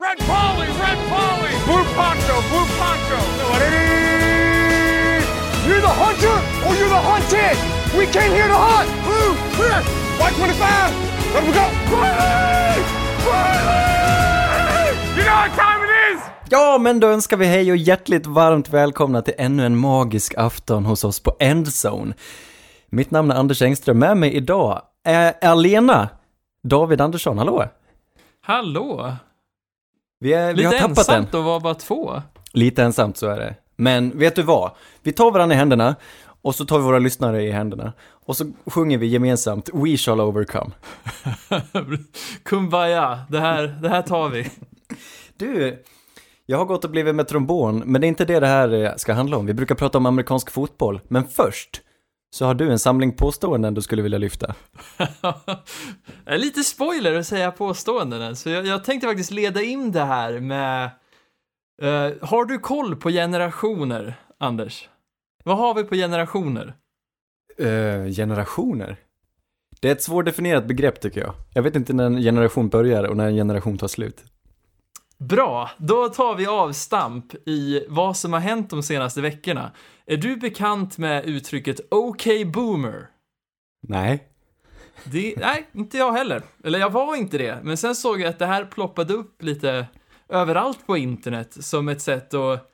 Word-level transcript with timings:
Red 0.00 0.18
Polly, 0.18 0.66
Red 0.66 0.98
Polly, 1.12 1.52
Blue 1.68 1.84
Poncho, 1.98 2.36
Blue 2.50 2.66
Poncho. 2.80 3.18
You're 5.66 5.80
the 5.80 5.94
hunter 6.02 6.36
or 6.66 6.74
you're 6.78 6.88
the 6.88 7.02
hunted. 7.10 7.56
We 7.98 8.06
came 8.06 8.32
here 8.32 8.48
to 8.48 8.54
hunt. 8.54 8.88
Blue, 9.04 9.34
clear. 9.56 9.80
White 10.18 10.36
25. 10.36 11.34
Let 11.34 11.44
we 11.46 11.52
go. 11.52 11.66
Riley! 11.96 12.80
Riley! 13.26 14.88
You 15.16 15.24
know 15.24 15.36
what 15.36 15.50
time 15.50 15.84
it 15.84 16.16
is? 16.16 16.22
Ja, 16.50 16.78
men 16.80 17.00
då 17.00 17.08
önskar 17.08 17.36
vi 17.36 17.46
hej 17.46 17.70
och 17.70 17.76
hjärtligt 17.76 18.26
varmt 18.26 18.68
välkomna 18.68 19.22
till 19.22 19.34
ännu 19.38 19.66
en 19.66 19.76
magisk 19.76 20.34
afton 20.36 20.84
hos 20.84 21.04
oss 21.04 21.20
på 21.20 21.36
Endzone. 21.38 22.14
Mitt 22.90 23.10
namn 23.10 23.30
är 23.30 23.34
Anders 23.34 23.62
Engström, 23.62 23.98
med 23.98 24.16
mig 24.16 24.34
idag 24.34 24.82
är 25.04 25.34
Alena 25.42 26.08
David 26.62 27.00
Andersson, 27.00 27.38
hallå? 27.38 27.64
Hallå! 28.42 29.16
Vi, 30.22 30.32
är, 30.32 30.48
vi 30.48 30.54
Lite 30.54 30.68
har 30.68 30.72
tappat 30.72 31.06
den. 31.06 31.16
ensamt 31.16 31.34
att 31.34 31.44
vara 31.44 31.60
bara 31.60 31.74
två. 31.74 32.22
Lite 32.52 32.82
ensamt, 32.82 33.16
så 33.16 33.26
är 33.26 33.40
det. 33.40 33.54
Men 33.76 34.18
vet 34.18 34.36
du 34.36 34.42
vad? 34.42 34.70
Vi 35.02 35.12
tar 35.12 35.30
varandra 35.30 35.54
i 35.54 35.58
händerna 35.58 35.96
och 36.42 36.54
så 36.54 36.64
tar 36.64 36.78
vi 36.78 36.84
våra 36.84 36.98
lyssnare 36.98 37.42
i 37.42 37.50
händerna. 37.50 37.92
Och 38.26 38.36
så 38.36 38.44
sjunger 38.66 38.98
vi 38.98 39.06
gemensamt 39.06 39.70
We 39.72 39.96
shall 39.96 40.20
overcome. 40.20 40.70
Kumbaya, 42.44 43.20
det 43.28 43.40
här, 43.40 43.78
det 43.82 43.88
här 43.88 44.02
tar 44.02 44.28
vi. 44.28 44.50
Du, 45.36 45.82
jag 46.46 46.58
har 46.58 46.64
gått 46.64 46.84
och 46.84 46.90
blivit 46.90 47.14
med 47.14 47.28
trombon, 47.28 47.82
men 47.86 48.00
det 48.00 48.06
är 48.06 48.08
inte 48.08 48.24
det 48.24 48.40
det 48.40 48.46
här 48.46 48.84
eh, 48.84 48.96
ska 48.96 49.12
handla 49.12 49.36
om. 49.36 49.46
Vi 49.46 49.54
brukar 49.54 49.74
prata 49.74 49.98
om 49.98 50.06
amerikansk 50.06 50.50
fotboll, 50.50 51.00
men 51.08 51.24
först 51.28 51.80
så 52.30 52.46
har 52.46 52.54
du 52.54 52.70
en 52.70 52.78
samling 52.78 53.12
påståenden 53.12 53.74
du 53.74 53.82
skulle 53.82 54.02
vilja 54.02 54.18
lyfta. 54.18 54.54
Lite 56.26 56.62
spoiler 56.62 57.14
att 57.14 57.26
säga 57.26 57.50
påståenden, 57.50 58.36
så 58.36 58.50
jag, 58.50 58.66
jag 58.66 58.84
tänkte 58.84 59.06
faktiskt 59.06 59.30
leda 59.30 59.62
in 59.62 59.92
det 59.92 60.04
här 60.04 60.40
med... 60.40 60.84
eh, 61.82 62.12
har 62.22 62.44
du 62.44 62.58
koll 62.58 62.96
på 62.96 63.10
generationer, 63.10 64.14
Anders? 64.38 64.88
Vad 65.44 65.56
har 65.56 65.74
vi 65.74 65.84
på 65.84 65.94
generationer? 65.94 66.74
Uh, 67.60 68.06
generationer? 68.06 68.96
Det 69.80 69.88
är 69.88 69.92
ett 69.92 70.02
svårdefinierat 70.02 70.66
begrepp 70.66 71.00
tycker 71.00 71.20
jag. 71.20 71.34
Jag 71.54 71.62
vet 71.62 71.76
inte 71.76 71.92
när 71.92 72.04
en 72.04 72.22
generation 72.22 72.68
börjar 72.68 73.04
och 73.04 73.16
när 73.16 73.26
en 73.26 73.34
generation 73.34 73.78
tar 73.78 73.88
slut. 73.88 74.24
Bra, 75.18 75.70
då 75.76 76.08
tar 76.08 76.34
vi 76.34 76.46
avstamp 76.46 77.34
i 77.46 77.86
vad 77.88 78.16
som 78.16 78.32
har 78.32 78.40
hänt 78.40 78.70
de 78.70 78.82
senaste 78.82 79.20
veckorna. 79.20 79.70
Är 80.10 80.16
du 80.16 80.36
bekant 80.36 80.98
med 80.98 81.24
uttrycket 81.24 81.80
OK 81.90 82.24
boomer? 82.54 83.10
Nej. 83.88 84.28
Det, 85.04 85.34
nej, 85.36 85.68
inte 85.72 85.98
jag 85.98 86.12
heller. 86.12 86.42
Eller 86.64 86.78
jag 86.78 86.90
var 86.90 87.16
inte 87.16 87.38
det. 87.38 87.60
Men 87.62 87.76
sen 87.76 87.94
såg 87.94 88.20
jag 88.20 88.28
att 88.28 88.38
det 88.38 88.46
här 88.46 88.64
ploppade 88.64 89.14
upp 89.14 89.42
lite 89.42 89.86
överallt 90.28 90.86
på 90.86 90.96
internet 90.96 91.56
som 91.64 91.88
ett 91.88 92.02
sätt 92.02 92.34
att, 92.34 92.70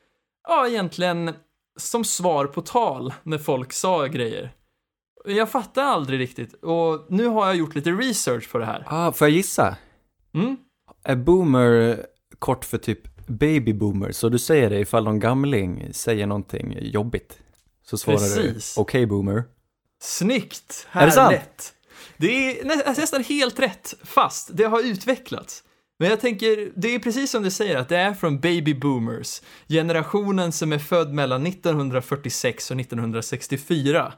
ja, 0.49 0.69
egentligen 0.69 1.35
som 1.79 2.05
svar 2.05 2.47
på 2.47 2.63
tal 2.63 3.15
när 3.23 3.39
folk 3.39 3.73
sa 3.73 4.07
grejer. 4.07 4.53
Jag 5.25 5.51
fattar 5.51 5.83
aldrig 5.83 6.21
riktigt 6.21 6.55
och 6.55 7.07
nu 7.09 7.27
har 7.27 7.47
jag 7.47 7.57
gjort 7.57 7.75
lite 7.75 7.91
research 7.91 8.53
på 8.53 8.59
det 8.59 8.67
här. 8.67 8.85
Ah, 8.87 9.13
får 9.13 9.29
jag 9.29 9.37
gissa? 9.37 9.77
Mm? 10.35 10.57
Är 11.05 11.17
boomer 11.17 12.07
kort 12.39 12.65
för 12.65 12.79
typ 12.79 13.16
baby 13.27 13.73
boomer? 13.73 14.13
Så 14.13 14.29
du 14.29 14.39
säger 14.39 14.71
det 14.71 14.79
ifall 14.79 15.05
någon 15.05 15.19
gamling 15.19 15.89
säger 15.93 16.27
någonting 16.27 16.79
jobbigt. 16.81 17.39
Så 17.85 17.99
svarar 17.99 18.19
Precis. 18.19 18.75
du 18.75 18.81
okej 18.81 19.07
boomer. 19.07 19.45
Snyggt! 20.01 20.89
Är 20.93 21.07
det 21.07 21.13
sant? 21.13 21.73
Det 22.17 22.61
är 22.61 22.87
alltså 22.87 23.01
nästan 23.01 23.25
helt 23.25 23.59
rätt, 23.59 23.95
fast 24.03 24.51
det 24.53 24.65
har 24.65 24.83
utvecklats. 24.83 25.63
Men 25.99 26.11
jag 26.11 26.21
tänker, 26.21 26.73
det 26.77 26.95
är 26.95 26.99
precis 26.99 27.31
som 27.31 27.43
du 27.43 27.51
säger, 27.51 27.77
att 27.77 27.89
det 27.89 27.97
är 27.97 28.15
från 28.15 28.41
baby 28.41 28.75
boomers, 28.75 29.43
generationen 29.69 30.53
som 30.53 30.73
är 30.73 30.79
född 30.79 31.13
mellan 31.13 31.47
1946 31.47 32.71
och 32.71 32.81
1964. 32.81 34.13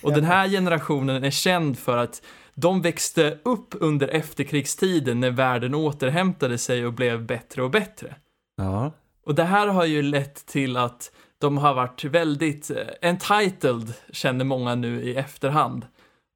Och 0.00 0.12
den 0.12 0.24
här 0.24 0.48
generationen 0.48 1.24
är 1.24 1.30
känd 1.30 1.78
för 1.78 1.96
att 1.96 2.22
de 2.54 2.82
växte 2.82 3.38
upp 3.42 3.74
under 3.80 4.08
efterkrigstiden 4.08 5.20
när 5.20 5.30
världen 5.30 5.74
återhämtade 5.74 6.58
sig 6.58 6.86
och 6.86 6.92
blev 6.92 7.26
bättre 7.26 7.62
och 7.62 7.70
bättre. 7.70 8.14
Ja. 8.56 8.92
Och 9.26 9.34
det 9.34 9.44
här 9.44 9.66
har 9.66 9.84
ju 9.84 10.02
lett 10.02 10.46
till 10.46 10.76
att 10.76 11.12
de 11.38 11.58
har 11.58 11.74
varit 11.74 12.04
väldigt 12.04 12.70
eh, 12.70 12.76
entitled, 13.10 13.94
känner 14.12 14.44
många 14.44 14.74
nu 14.74 15.02
i 15.02 15.14
efterhand. 15.16 15.86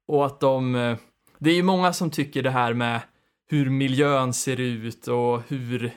Och 0.07 0.25
att 0.25 0.39
de, 0.39 0.75
eh, 0.75 0.97
det 1.39 1.49
är 1.49 1.55
ju 1.55 1.63
många 1.63 1.93
som 1.93 2.09
tycker 2.11 2.43
det 2.43 2.49
här 2.51 2.73
med 2.73 3.01
hur 3.49 3.69
miljön 3.69 4.33
ser 4.33 4.59
ut 4.59 5.07
och 5.07 5.41
hur, 5.47 5.91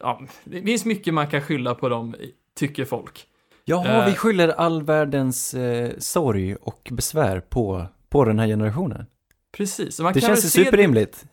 ja, 0.00 0.20
det 0.44 0.62
finns 0.62 0.84
mycket 0.84 1.14
man 1.14 1.26
kan 1.30 1.40
skylla 1.42 1.74
på 1.74 1.88
dem, 1.88 2.14
tycker 2.58 2.84
folk. 2.84 3.26
Jaha, 3.64 3.88
Eh. 4.02 4.06
vi 4.06 4.14
skyller 4.16 4.48
all 4.48 4.82
världens 4.82 5.54
eh, 5.54 5.92
sorg 5.98 6.56
och 6.56 6.88
besvär 6.92 7.40
på, 7.40 7.86
på 8.08 8.24
den 8.24 8.38
här 8.38 8.46
generationen. 8.46 9.06
Precis. 9.56 9.96
Det 9.96 10.20
känns 10.20 10.44
ju 10.44 10.48
se 10.48 10.58
det- 10.60 10.64
superrimligt. 10.64 11.24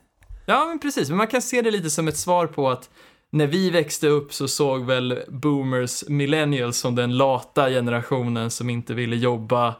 Ja, 0.46 0.64
men 0.68 0.78
precis. 0.78 1.08
Men 1.08 1.18
man 1.18 1.26
kan 1.26 1.42
se 1.42 1.62
det 1.62 1.70
lite 1.70 1.90
som 1.90 2.08
ett 2.08 2.16
svar 2.16 2.46
på 2.46 2.70
att 2.70 2.90
när 3.32 3.46
vi 3.46 3.70
växte 3.70 4.08
upp 4.08 4.32
så 4.32 4.48
såg 4.48 4.84
väl 4.84 5.18
boomers 5.28 6.04
millennials 6.08 6.78
som 6.78 6.94
den 6.94 7.16
lata 7.16 7.68
generationen 7.68 8.50
som 8.50 8.70
inte 8.70 8.94
ville 8.94 9.16
jobba 9.16 9.74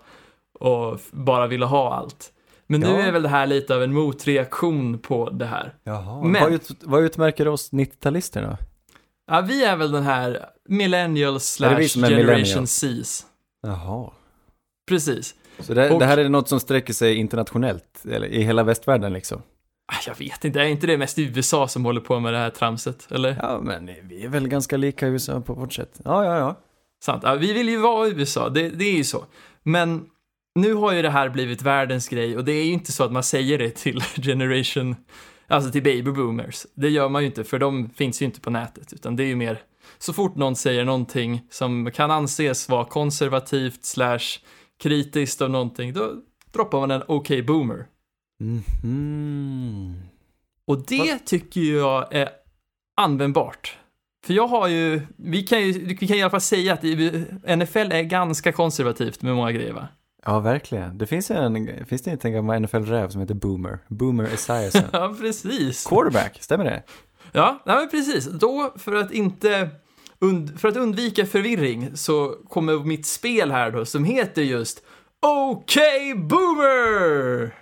och 0.60 1.00
bara 1.10 1.46
ville 1.46 1.66
ha 1.66 1.94
allt. 1.94 2.32
Men 2.66 2.80
nu 2.80 2.86
Ja. 2.86 3.02
är 3.02 3.12
väl 3.12 3.22
det 3.22 3.28
här 3.28 3.46
lite 3.46 3.74
av 3.74 3.82
en 3.82 3.92
motreaktion 3.94 4.98
på 4.98 5.30
det 5.30 5.46
här. 5.46 5.74
Jaha. 5.84 6.22
Men- 6.24 6.42
Vad, 6.42 6.52
ut, 6.52 6.70
vad 6.82 7.02
utmärker 7.02 7.48
oss 7.48 7.72
90-talisterna? 7.72 8.56
Ja, 9.30 9.40
vi 9.40 9.64
är 9.64 9.76
väl 9.76 9.92
den 9.92 10.02
här 10.02 10.46
millennials 10.68 11.44
slash 11.52 11.80
generation? 11.88 12.66
Cs. 12.66 13.26
Jaha. 13.62 14.10
Precis. 14.88 15.34
Så 15.58 15.74
det, 15.74 15.90
Och- 15.90 15.98
det 16.00 16.06
här 16.06 16.18
är 16.18 16.28
något 16.28 16.48
som 16.48 16.60
sträcker 16.60 16.92
sig 16.92 17.14
internationellt, 17.16 18.04
eller 18.10 18.26
i 18.26 18.42
hela 18.42 18.62
västvärlden 18.62 19.12
liksom? 19.12 19.42
Ah, 19.92 20.02
Jag 20.06 20.18
vet 20.18 20.44
inte, 20.44 20.60
är 20.60 20.64
inte 20.64 20.86
det 20.86 20.98
mest 20.98 21.18
USA 21.18 21.68
som 21.68 21.84
håller 21.84 22.00
på 22.00 22.20
med 22.20 22.32
det 22.32 22.38
här 22.38 22.50
tramset? 22.50 23.12
Eller? 23.12 23.36
Ja, 23.42 23.60
men 23.62 23.90
vi 24.02 24.24
är 24.24 24.28
väl 24.28 24.48
ganska 24.48 24.76
lika 24.76 25.06
USA 25.06 25.40
på 25.40 25.54
vårt 25.54 25.72
sätt. 25.72 26.00
Ja, 26.04 26.24
ja, 26.24 26.38
ja. 26.38 26.60
Sant. 27.04 27.22
Ja, 27.26 27.34
vi 27.34 27.52
vill 27.52 27.68
ju 27.68 27.76
vara 27.76 28.08
USA, 28.08 28.48
det, 28.48 28.68
det 28.68 28.84
är 28.84 28.96
ju 28.96 29.04
så. 29.04 29.24
Men 29.62 30.04
nu 30.54 30.74
har 30.74 30.92
ju 30.92 31.02
det 31.02 31.10
här 31.10 31.28
blivit 31.28 31.62
världens 31.62 32.08
grej 32.08 32.36
och 32.36 32.44
det 32.44 32.52
är 32.52 32.64
ju 32.64 32.72
inte 32.72 32.92
så 32.92 33.04
att 33.04 33.12
man 33.12 33.22
säger 33.22 33.58
det 33.58 33.70
till 33.70 34.00
generation, 34.22 34.96
alltså 35.48 35.70
till 35.70 35.82
baby 35.82 36.10
boomers. 36.10 36.66
Det 36.74 36.88
gör 36.88 37.08
man 37.08 37.22
ju 37.22 37.26
inte 37.26 37.44
för 37.44 37.58
de 37.58 37.90
finns 37.90 38.22
ju 38.22 38.26
inte 38.26 38.40
på 38.40 38.50
nätet 38.50 38.92
utan 38.92 39.16
det 39.16 39.22
är 39.22 39.26
ju 39.26 39.36
mer 39.36 39.62
så 39.98 40.12
fort 40.12 40.36
någon 40.36 40.56
säger 40.56 40.84
någonting 40.84 41.42
som 41.50 41.90
kan 41.90 42.10
anses 42.10 42.68
vara 42.68 42.84
konservativt 42.84 43.84
slash 43.84 44.38
kritiskt 44.82 45.42
av 45.42 45.50
någonting, 45.50 45.92
då 45.92 46.12
droppar 46.52 46.80
man 46.80 46.90
en 46.90 47.02
OK 47.08 47.28
boomer. 47.46 47.86
Mhm. 48.42 49.94
Och 50.66 50.86
det 50.86 51.18
tycker 51.18 51.60
jag 51.60 52.14
är 52.14 52.28
användbart. 52.96 53.76
För 54.26 54.34
jag 54.34 54.46
har 54.46 54.68
ju, 54.68 55.00
vi 55.16 55.42
kan 55.42 55.62
ju, 55.62 55.86
vi 55.86 56.06
kan 56.06 56.16
i 56.16 56.22
alla 56.22 56.30
fall 56.30 56.40
säga 56.40 56.72
att 56.72 56.82
NFL 57.58 57.92
är 57.92 58.02
ganska 58.02 58.52
konservativt 58.52 59.22
med 59.22 59.34
många 59.34 59.52
grejer 59.52 59.72
va? 59.72 59.88
Ja, 60.24 60.40
verkligen. 60.40 60.98
Det 60.98 61.06
finns, 61.06 61.30
en, 61.30 61.86
finns 61.86 62.02
det 62.02 62.10
inte 62.10 62.28
en 62.28 62.34
gammal 62.34 62.60
NFL-räv 62.60 63.08
som 63.08 63.20
heter 63.20 63.34
Boomer? 63.34 63.78
Boomer 63.88 64.24
Esiason. 64.24 64.82
Ja, 64.92 65.14
precis. 65.20 65.86
Quarterback, 65.86 66.38
stämmer 66.40 66.64
det? 66.64 66.82
Ja, 67.32 67.62
nej, 67.66 67.76
men 67.76 67.88
precis. 67.90 68.24
Då, 68.24 68.72
för 68.76 68.94
att 68.94 69.12
inte, 69.12 69.70
und, 70.18 70.60
för 70.60 70.68
att 70.68 70.76
undvika 70.76 71.26
förvirring 71.26 71.96
så 71.96 72.36
kommer 72.48 72.78
mitt 72.78 73.06
spel 73.06 73.50
här 73.50 73.70
då 73.70 73.84
som 73.84 74.04
heter 74.04 74.42
just 74.42 74.82
OK 75.20 75.76
Boomer! 76.16 77.61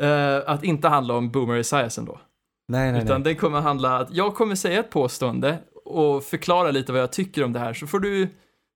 Eh, 0.00 0.38
att 0.46 0.64
inte 0.64 0.88
handla 0.88 1.14
om 1.14 1.30
Boomer 1.30 1.56
Esiason 1.56 2.04
då. 2.04 2.20
Nej, 2.68 2.92
nej, 2.92 3.02
Utan 3.04 3.22
nej. 3.22 3.32
den 3.32 3.40
kommer 3.40 3.60
handla 3.60 3.98
att 3.98 4.14
jag 4.14 4.34
kommer 4.34 4.54
säga 4.54 4.80
ett 4.80 4.90
påstående 4.90 5.58
och 5.84 6.24
förklara 6.24 6.70
lite 6.70 6.92
vad 6.92 7.00
jag 7.00 7.12
tycker 7.12 7.44
om 7.44 7.52
det 7.52 7.58
här. 7.58 7.74
Så 7.74 7.86
får 7.86 8.00
du, 8.00 8.28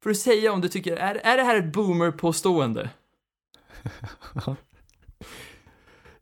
får 0.03 0.11
du 0.11 0.15
säga 0.15 0.53
om 0.53 0.61
du 0.61 0.69
tycker, 0.69 0.97
är, 0.97 1.15
är 1.15 1.37
det 1.37 1.43
här 1.43 1.59
ett 1.59 1.73
boomer-påstående? 1.73 2.89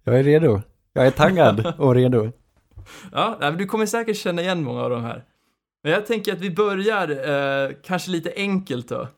Jag 0.05 0.19
är 0.19 0.23
redo. 0.23 0.63
Jag 0.93 1.07
är 1.07 1.11
taggad 1.11 1.75
och 1.79 1.95
redo. 1.95 2.33
Ja, 3.13 3.37
men 3.41 3.57
du 3.59 3.67
kommer 3.67 3.87
säkert 3.87 4.17
känna 4.17 4.43
igen 4.43 4.63
många 4.65 4.83
av 4.83 4.91
de 4.91 5.05
här. 5.05 5.25
Men 5.83 5.93
jag 5.93 6.07
tänker 6.07 6.33
att 6.33 6.41
vi 6.41 6.51
börjar 6.51 7.09
eh, 7.11 7.71
kanske 7.85 8.11
lite 8.11 8.33
enkelt 8.37 8.89
då. 8.89 9.09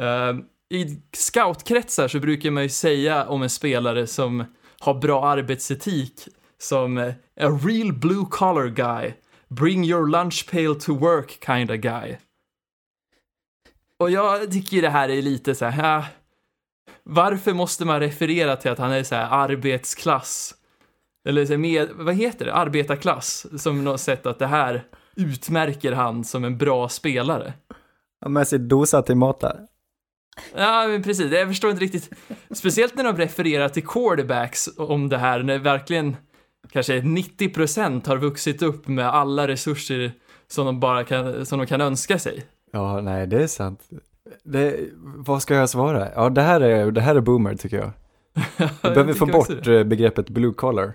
Eh, 0.00 0.34
I 0.70 1.02
scoutkretsar 1.12 2.08
så 2.08 2.20
brukar 2.20 2.50
man 2.50 2.62
ju 2.62 2.68
säga 2.68 3.26
om 3.26 3.42
en 3.42 3.50
spelare 3.50 4.06
som 4.06 4.44
har 4.84 4.94
bra 4.94 5.26
arbetsetik 5.26 6.28
som 6.58 6.98
eh, 6.98 7.14
a 7.40 7.48
real 7.62 7.92
blue 7.92 8.24
collar 8.30 8.68
guy, 8.68 9.12
bring 9.48 9.84
your 9.84 10.08
lunch 10.08 10.50
pail 10.50 10.80
to 10.80 10.94
work 10.94 11.44
kind 11.46 11.70
of 11.70 11.76
guy. 11.76 12.16
Och 13.98 14.10
jag 14.10 14.52
tycker 14.52 14.82
det 14.82 14.90
här 14.90 15.08
är 15.08 15.22
lite 15.22 15.54
så 15.54 15.64
här, 15.64 15.98
äh, 15.98 16.04
varför 17.02 17.52
måste 17.52 17.84
man 17.84 18.00
referera 18.00 18.56
till 18.56 18.70
att 18.70 18.78
han 18.78 18.92
är 18.92 19.02
så 19.02 19.14
här 19.14 19.28
arbetsklass? 19.30 20.54
Eller 21.28 21.46
så 21.46 21.52
här 21.52 21.58
med, 21.58 21.88
vad 21.94 22.14
heter 22.14 22.44
det, 22.44 22.54
arbetarklass, 22.54 23.46
som 23.62 23.84
något 23.84 24.00
sätt 24.00 24.26
att 24.26 24.38
det 24.38 24.46
här, 24.46 24.84
utmärker 25.16 25.92
han 25.92 26.24
som 26.24 26.44
en 26.44 26.58
bra 26.58 26.88
spelare. 26.88 27.52
Ha 28.20 28.28
med 28.28 28.48
sig 28.48 28.58
dosa 28.58 29.02
till 29.02 29.16
mat 29.16 29.40
där. 29.40 29.66
Ja, 30.54 30.86
men 30.88 31.02
precis. 31.02 31.32
Jag 31.32 31.48
förstår 31.48 31.70
inte 31.70 31.84
riktigt. 31.84 32.10
Speciellt 32.50 32.96
när 32.96 33.04
de 33.04 33.16
refererar 33.16 33.68
till 33.68 33.86
quarterbacks 33.86 34.68
om 34.76 35.08
det 35.08 35.18
här, 35.18 35.42
när 35.42 35.58
verkligen 35.58 36.16
kanske 36.72 37.00
90% 37.00 38.08
har 38.08 38.16
vuxit 38.16 38.62
upp 38.62 38.88
med 38.88 39.08
alla 39.08 39.48
resurser 39.48 40.12
som 40.46 40.66
de 40.66 40.80
bara 40.80 41.04
kan, 41.04 41.46
som 41.46 41.58
de 41.58 41.66
kan 41.66 41.80
önska 41.80 42.18
sig. 42.18 42.44
Ja, 42.72 43.00
nej, 43.00 43.26
det 43.26 43.42
är 43.42 43.46
sant. 43.46 43.80
Det, 44.44 44.76
vad 45.16 45.42
ska 45.42 45.54
jag 45.54 45.70
svara? 45.70 46.08
Ja, 46.14 46.28
det 46.28 46.42
här 46.42 46.60
är, 46.60 46.90
det 46.90 47.00
här 47.00 47.14
är 47.14 47.20
boomer 47.20 47.54
tycker 47.54 47.76
jag. 47.76 47.90
Vi 48.82 48.90
behöver 48.90 49.12
få 49.12 49.26
bort 49.26 49.66
eh, 49.66 49.84
begreppet 49.84 50.30
blue 50.30 50.52
collar. 50.52 50.92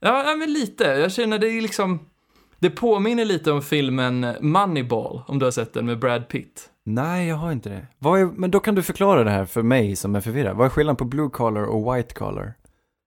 Ja, 0.00 0.24
ja, 0.26 0.36
men 0.36 0.52
lite. 0.52 0.84
Jag 0.84 1.12
känner 1.12 1.38
det 1.38 1.48
är 1.48 1.60
liksom, 1.60 2.00
det 2.58 2.70
påminner 2.70 3.24
lite 3.24 3.52
om 3.52 3.62
filmen 3.62 4.26
Moneyball, 4.40 5.22
om 5.26 5.38
du 5.38 5.44
har 5.44 5.50
sett 5.50 5.74
den 5.74 5.86
med 5.86 5.98
Brad 5.98 6.28
Pitt. 6.28 6.70
Nej, 6.88 7.28
jag 7.28 7.36
har 7.36 7.52
inte 7.52 7.68
det. 7.68 8.08
Är, 8.08 8.26
men 8.26 8.50
då 8.50 8.60
kan 8.60 8.74
du 8.74 8.82
förklara 8.82 9.24
det 9.24 9.30
här 9.30 9.44
för 9.44 9.62
mig 9.62 9.96
som 9.96 10.14
är 10.14 10.20
förvirrad. 10.20 10.56
Vad 10.56 10.66
är 10.66 10.70
skillnaden 10.70 10.96
på 10.96 11.04
blue 11.04 11.28
collar 11.30 11.62
och 11.62 11.94
white 11.94 12.14
collar? 12.14 12.54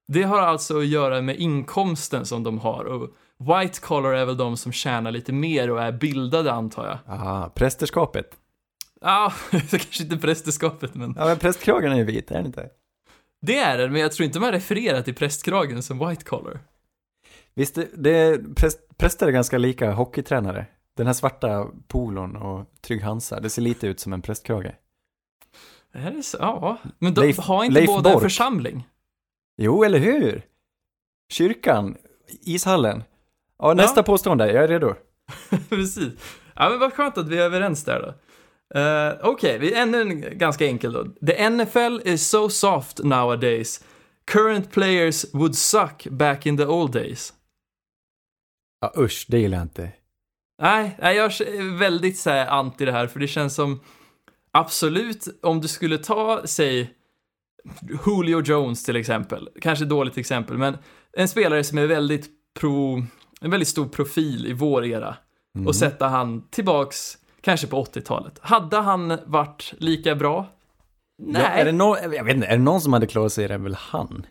Det 0.08 0.24
har 0.24 0.40
alltså 0.40 0.78
att 0.78 0.88
göra 0.88 1.22
med 1.22 1.38
inkomsten 1.38 2.26
som 2.26 2.44
de 2.44 2.60
har 2.60 2.86
och 2.86 3.10
white 3.38 3.82
collar 3.82 4.14
är 4.14 4.26
väl 4.26 4.38
de 4.38 4.58
som 4.58 4.72
tjänar 4.72 5.12
lite 5.12 5.34
mer 5.34 5.70
och 5.70 5.82
är 5.82 5.92
bildade 5.92 6.52
antar 6.54 6.86
jag. 6.88 7.16
Aha, 7.16 7.52
prästerskapet. 7.56 8.38
Ja, 9.02 9.34
det 9.52 9.70
kanske 9.70 10.04
inte 10.04 10.18
prästerskapet 10.18 10.96
men 10.96 11.16
Ja, 11.18 11.26
men 11.26 11.38
prästkragen 11.38 11.92
är 11.92 11.98
ju 11.98 12.04
vit, 12.04 12.32
är 12.32 12.36
den 12.36 12.46
inte? 12.46 12.70
det 13.42 13.58
är 13.58 13.78
det, 13.78 13.90
men 13.90 14.02
jag 14.02 14.12
tror 14.12 14.26
inte 14.26 14.40
man 14.40 14.52
refererar 14.52 15.02
till 15.02 15.16
prästkragen 15.16 15.84
som 15.84 16.10
white 16.10 16.24
collar. 16.24 16.60
Visst, 17.56 17.76
det, 17.76 17.88
det 17.96 18.40
präst, 18.56 18.98
präster 18.98 19.28
är 19.28 19.32
ganska 19.32 19.58
lika 19.58 19.92
hockeytränare. 19.92 20.66
Den 20.98 21.06
här 21.08 21.14
svarta 21.14 21.68
polon 21.88 22.36
och 22.36 22.66
Trygg 22.82 23.02
Hansa, 23.04 23.40
det 23.40 23.50
ser 23.50 23.62
lite 23.62 23.88
ut 23.88 24.00
som 24.00 24.14
en 24.14 24.22
prästkrage. 24.22 24.72
Är 25.92 26.12
det 26.12 26.24
så? 26.24 26.38
Ja, 26.42 26.78
men 27.00 27.14
de 27.14 27.22
Leif- 27.22 27.42
har 27.42 27.64
inte 27.64 27.74
Leif 27.74 27.88
båda 27.88 28.10
en 28.10 28.14
Bork. 28.14 28.24
församling? 28.24 28.88
Jo, 29.58 29.84
eller 29.84 30.00
hur? 30.00 30.46
Kyrkan, 31.32 31.98
ishallen. 32.42 33.04
Ja, 33.60 33.74
nästa 33.74 34.00
Ja. 34.00 34.04
påstående, 34.04 34.52
jag 34.52 34.64
är 34.64 34.68
redo. 34.68 34.96
Precis. 35.70 36.14
Ja, 36.56 36.70
men 36.70 36.80
vad 36.80 36.94
skönt 36.94 37.18
att 37.18 37.28
vi 37.30 37.38
är 37.38 37.42
överens 37.44 37.84
där 37.84 38.02
då. 38.02 38.14
Uh, 38.80 39.30
Okej, 39.32 39.60
vi 39.60 39.74
ännu 39.74 40.02
en 40.02 40.38
ganska 40.38 40.66
enkel 40.66 40.94
då. 40.94 41.04
The 41.28 41.50
NFL 41.50 42.00
is 42.08 42.30
so 42.30 42.50
soft 42.50 43.00
nowadays. 43.04 43.84
Current 44.26 44.72
players 44.72 45.26
would 45.34 45.56
suck 45.56 46.08
back 46.12 46.46
in 46.46 46.58
the 46.58 46.66
old 46.66 46.92
days. 46.92 47.34
Ja, 48.82 48.94
usch, 48.98 49.26
det 49.30 49.40
gillar 49.40 49.58
jag 49.58 49.66
inte. 49.66 49.92
Nej, 50.62 50.96
jag 51.00 51.18
är 51.18 51.78
väldigt 51.78 52.18
så 52.18 52.30
här, 52.30 52.48
anti 52.48 52.86
det 52.86 52.92
här, 52.92 53.08
för 53.08 53.20
det 53.20 53.28
känns 53.28 53.56
som 53.56 53.80
absolut, 54.52 55.28
om 55.42 55.62
du 55.62 55.68
skulle 55.68 55.98
ta, 55.98 56.42
säg, 56.46 56.94
Julio 58.06 58.42
Jones 58.42 58.84
till 58.84 58.96
exempel, 58.96 59.50
kanske 59.62 59.86
dåligt 59.86 60.18
exempel, 60.18 60.58
men 60.58 60.78
en 61.14 61.28
spelare 61.28 61.64
som 61.64 61.78
är 61.78 61.88
väldigt 61.88 62.30
pro, 62.60 63.04
en 63.42 63.52
väldigt 63.52 63.68
stor 63.68 63.88
profil 63.88 64.46
i 64.46 64.54
vår 64.54 64.86
era 64.86 65.16
och 65.68 65.76
sätta 65.76 66.08
han 66.08 66.50
tillbaks, 66.50 67.18
kanske 67.42 67.68
på 67.68 67.84
80-talet. 67.84 68.40
Hade 68.42 68.78
han 68.78 69.18
varit 69.26 69.74
lika 69.78 70.16
bra? 70.16 70.48
Nej. 71.22 71.42
Ja, 71.42 71.48
är 71.48 71.66
det 71.66 71.72
någon, 71.72 71.98
jag 72.14 72.24
vet 72.24 72.36
inte, 72.36 72.48
är 72.48 72.58
det 72.58 72.64
någon 72.64 72.82
som 72.82 72.94
hade 72.94 73.08
klarat 73.08 73.34
sig 73.34 73.46
är 73.46 73.50
det 73.50 73.58
väl 73.58 73.76
han? 73.76 74.26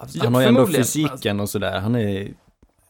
Alltså, 0.00 0.18
Ja, 0.18 0.24
han 0.24 0.34
har 0.34 0.40
ju 0.42 0.48
ändå 0.48 0.66
fysiken 0.66 1.40
och 1.40 1.50
sådär, 1.50 1.80
han 1.80 1.94
är 1.94 2.34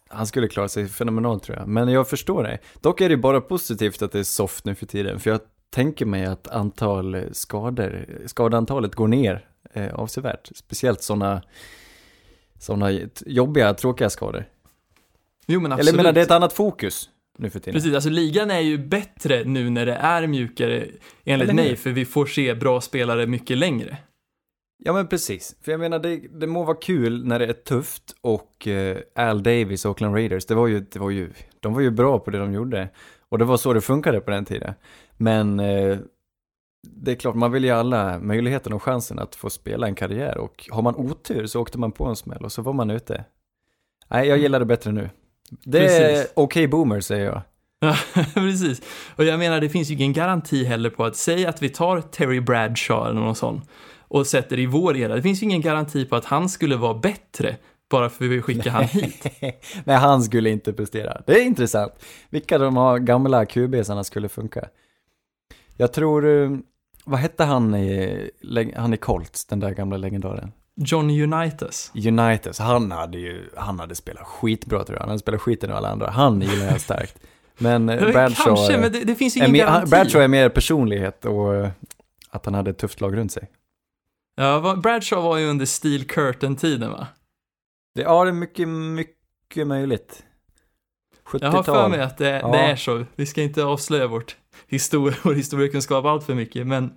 han 0.08 0.26
skulle 0.26 0.49
klara 0.49 0.69
sig 0.69 0.88
fenomenalt 0.88 1.43
tror 1.43 1.58
jag, 1.58 1.69
men 1.69 1.88
jag 1.88 2.08
förstår 2.08 2.43
det. 2.43 2.58
Dock 2.81 3.00
är 3.00 3.08
det 3.08 3.16
bara 3.16 3.40
positivt 3.40 4.02
att 4.02 4.12
det 4.12 4.19
är 4.19 4.25
soft 4.25 4.64
nu 4.64 4.75
för 4.75 4.87
tiden, 4.87 5.20
för 5.20 5.31
jag 5.31 5.40
tänker 5.70 6.06
mig 6.06 6.25
att 6.25 6.49
antal 6.49 7.25
skador, 7.32 8.06
skadeantalet 8.26 8.94
går 8.94 9.08
ner 9.08 9.49
eh, 9.72 9.94
avsevärt. 9.94 10.50
Speciellt 10.55 11.02
sådana 11.02 11.43
sådana 12.58 13.00
jobbiga, 13.26 13.75
tråkiga 13.75 14.10
skador. 14.10 14.44
Jo, 15.46 15.60
men 15.60 15.72
Eller 15.72 15.81
absolut. 15.81 15.88
jag 15.88 15.96
menar, 15.96 16.12
det 16.12 16.20
är 16.20 16.25
ett 16.25 16.31
annat 16.31 16.52
fokus 16.52 17.10
nu 17.38 17.50
för 17.50 17.58
tiden. 17.60 17.75
Precis, 17.75 17.94
alltså 17.94 18.10
ligan 18.10 18.50
är 18.50 18.60
ju 18.60 18.78
bättre 18.78 19.44
nu 19.44 19.70
när 19.70 19.87
det 19.87 19.94
är 19.94 20.26
mjukare, 20.26 20.87
enligt 21.25 21.49
Eller 21.49 21.55
mig, 21.55 21.76
för 21.76 21.90
vi 21.90 22.05
får 22.05 22.26
se 22.26 22.55
bra 22.55 22.81
spelare 22.81 23.26
mycket 23.26 23.58
längre. 23.58 23.96
Ja 24.85 24.93
men 24.93 25.07
precis, 25.07 25.57
för 25.63 25.73
jag 25.73 25.81
menar 25.81 25.99
det, 25.99 26.17
det 26.17 26.47
må 26.47 26.65
vara 26.65 26.77
kul 26.77 27.27
när 27.27 27.39
det 27.39 27.47
är 27.47 27.53
tufft 27.53 28.17
och 28.21 28.69
eh, 28.69 28.99
Al 29.15 29.43
Davis 29.43 29.85
och 29.85 29.91
Oakland 29.91 30.15
Raiders, 30.15 30.47
det 30.47 30.55
var, 30.55 30.67
ju, 30.67 30.81
det 30.81 30.99
var 30.99 31.11
ju, 31.11 31.31
de 31.61 31.75
var 31.75 31.81
ju 31.81 31.91
bra 31.91 32.19
på 32.19 32.31
det 32.31 32.39
de 32.39 32.53
gjorde. 32.53 32.89
Och 33.29 33.39
det 33.39 33.45
var 33.45 33.57
så 33.57 33.73
det 33.73 33.81
funkade 33.81 34.21
på 34.21 34.31
den 34.31 34.45
tiden. 34.45 34.75
Men 35.17 35.61
eh, 35.61 35.99
det 36.91 37.11
är 37.11 37.15
klart, 37.15 37.35
man 37.35 37.53
vill 37.53 37.65
ju 37.65 37.71
alla 37.71 38.19
möjligheten 38.19 38.73
och 38.73 38.83
chansen 38.83 39.19
att 39.19 39.35
få 39.35 39.51
spela 39.51 39.87
en 39.87 39.95
karriär 39.95 40.39
och 40.39 40.69
har 40.71 40.83
man 40.83 40.95
otur 40.95 41.47
så 41.47 41.61
åkte 41.61 41.79
man 41.79 41.93
på 41.93 42.05
en 42.05 42.17
smäll 42.17 42.45
och 42.45 42.53
så 42.53 42.63
var 42.63 42.73
man 42.73 42.91
ute. 42.91 43.25
Nej, 44.09 44.29
jag 44.29 44.39
gillar 44.39 44.59
det 44.59 44.67
bättre 44.67 44.93
nu. 44.93 45.11
Det 45.51 45.79
är 45.79 46.09
Precis. 46.09 46.33
okej 46.37 46.69
boomer 46.69 47.01
säger 47.01 47.25
jag. 47.25 47.43
Ja, 47.81 47.97
precis. 48.35 48.83
Och 49.17 49.25
jag 49.25 49.39
menar, 49.39 49.61
det 49.61 49.69
finns 49.69 49.91
ju 49.91 49.95
ingen 49.95 50.13
garanti 50.13 50.65
heller 50.65 50.91
på 50.91 51.05
att, 51.05 51.17
säg 51.17 51.47
att 51.47 51.63
vi 51.63 51.69
tar 51.69 52.01
Terry 52.01 52.41
Bradshaw 52.41 53.11
eller 53.11 53.21
någon 53.21 53.35
sån 53.35 53.63
och 54.08 54.26
sätter 54.26 54.58
i 54.58 54.66
vår 54.66 54.96
era. 54.96 55.14
Det 55.14 55.22
finns 55.22 55.43
ju 55.43 55.44
ingen 55.44 55.60
garanti 55.60 56.05
på 56.05 56.16
att 56.16 56.25
han 56.25 56.49
skulle 56.49 56.76
vara 56.76 56.94
bättre 56.94 57.56
bara 57.90 58.10
för 58.10 58.25
att 58.25 58.31
vi 58.31 58.43
skickar 58.43 58.70
han 58.70 58.84
hit. 58.84 59.26
Nej, 59.84 59.96
han 59.96 60.22
skulle 60.22 60.50
inte 60.50 60.72
prestera. 60.72 61.22
Det 61.26 61.32
är 61.32 61.43
intressant. 61.44 61.93
Vilka 62.31 62.58
de 62.58 62.76
har 62.76 62.99
gamla 62.99 63.46
QBsarna 63.46 64.05
skulle 64.05 64.28
funka. 64.28 64.69
Jag 65.76 65.93
tror, 65.93 66.26
eh, 66.43 66.50
vad 67.05 67.20
hette 67.20 67.44
han 67.44 67.75
i, 67.75 68.31
han 68.76 68.94
i 68.94 68.96
Colts, 68.96 69.44
den 69.44 69.60
där 69.60 69.70
gamla 69.70 69.96
legendaren? 69.96 70.52
John 70.81 71.10
Unitas. 71.10 71.93
Unitas, 71.94 72.58
han 72.58 72.90
hade 72.93 73.19
ju, 73.19 73.50
han 73.56 73.78
hade 73.81 73.94
spelat 73.94 74.26
skitbra 74.26 74.84
tror 74.84 74.96
jag. 74.96 75.00
Han 75.00 75.08
hade 75.08 75.19
spelat 75.19 75.40
skiten 75.40 75.70
av 75.70 75.76
alla 75.76 75.88
andra. 75.88 76.10
Han 76.10 76.40
gillar 76.40 76.66
jag 76.66 76.81
starkt. 76.81 77.19
Men 77.58 77.88
eh, 77.88 77.96
Bradshaw, 77.99 78.56
Kanske, 78.56 78.78
men 78.78 78.93
det, 78.93 79.05
det 79.05 79.14
finns 79.14 79.37
är 79.37 79.40
ingen 79.49 79.50
han- 79.50 79.75
garanti. 79.75 79.90
Bradshaw 79.90 80.25
är 80.25 80.28
mer 80.28 80.49
personlighet 80.49 81.25
och 81.25 81.55
eh, 81.55 81.69
att 82.31 82.44
han 82.44 82.55
hade 82.55 82.70
ett 82.70 82.78
tufft 82.78 83.00
lag 83.00 83.16
runt 83.16 83.32
sig. 83.32 83.49
Ja, 84.38 84.76
Bradshaw 84.82 85.29
var 85.29 85.38
ju 85.38 85.46
under 85.46 85.67
Steel 85.67 86.05
Curtain-tiden 86.05 86.90
va? 86.90 87.06
Det, 87.94 88.02
ja, 88.02 88.25
det 88.25 88.31
är 88.31 88.35
mycket, 88.35 88.69
mycket 88.69 89.67
möjligt. 89.67 90.23
70-tal. 91.26 91.40
Jag 91.43 91.50
har 91.52 91.62
för 91.62 91.88
mig 91.88 92.00
att 92.00 92.19
det, 92.19 92.29
Ja. 92.40 92.49
det 92.52 92.58
är 92.58 92.76
så. 92.76 93.05
Vi 93.17 93.26
ska 93.26 93.43
inte 93.43 93.64
avslöja 93.64 94.06
vårt 94.06 94.36
histor 94.67 95.15
vår 95.22 95.34
historiekunskap 95.34 96.05
allt 96.05 96.24
för 96.24 96.34
mycket, 96.34 96.67
men 96.67 96.93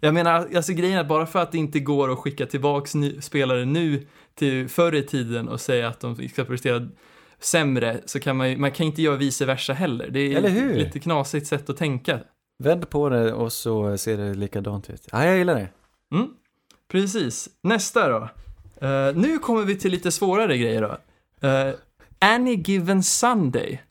jag 0.00 0.14
menar, 0.14 0.48
alltså 0.56 0.72
grejen 0.72 0.96
är 0.96 1.00
att 1.00 1.08
bara 1.08 1.26
för 1.26 1.38
att 1.38 1.52
det 1.52 1.58
inte 1.58 1.80
går 1.80 2.12
att 2.12 2.18
skicka 2.18 2.46
tillbaks 2.46 2.92
spelare 3.20 3.64
nu 3.64 4.06
till 4.34 4.68
förr 4.68 4.94
i 4.94 5.02
tiden 5.02 5.48
och 5.48 5.60
säga 5.60 5.88
att 5.88 6.00
de 6.00 6.28
ska 6.28 6.44
prestera 6.44 6.88
sämre, 7.38 8.00
så 8.06 8.20
kan 8.20 8.36
man 8.36 8.50
ju, 8.50 8.56
man 8.56 8.70
kan 8.72 8.86
inte 8.86 9.02
göra 9.02 9.16
vice 9.16 9.44
versa 9.46 9.72
heller. 9.72 10.08
Det 10.10 10.20
är 10.20 10.36
Eller 10.36 10.48
hur? 10.48 10.70
ett 10.70 10.76
lite 10.76 10.98
knasigt 11.00 11.46
sätt 11.46 11.70
att 11.70 11.76
tänka. 11.76 12.20
Vänd 12.58 12.90
på 12.90 13.08
det 13.08 13.32
och 13.32 13.52
så 13.52 13.98
ser 13.98 14.16
det 14.16 14.34
likadant 14.34 14.90
ut. 14.90 15.08
Ja, 15.12 15.24
jag 15.26 15.38
gillar 15.38 15.54
det. 15.54 15.68
Mm. 16.16 16.28
Precis. 16.90 17.48
Nästa 17.62 18.08
då. 18.08 18.28
Eh, 18.86 19.14
nu 19.14 19.38
kommer 19.38 19.62
vi 19.62 19.76
till 19.76 19.90
lite 19.90 20.10
svårare 20.12 20.58
grejer 20.58 20.82
då. 20.82 20.96
Uh, 21.48 21.74
any 22.18 22.54
given 22.54 23.02
Sunday. 23.02 23.82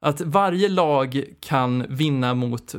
Att 0.00 0.20
varje 0.20 0.68
lag 0.68 1.24
kan 1.40 1.86
vinna 1.88 2.34
mot 2.34 2.74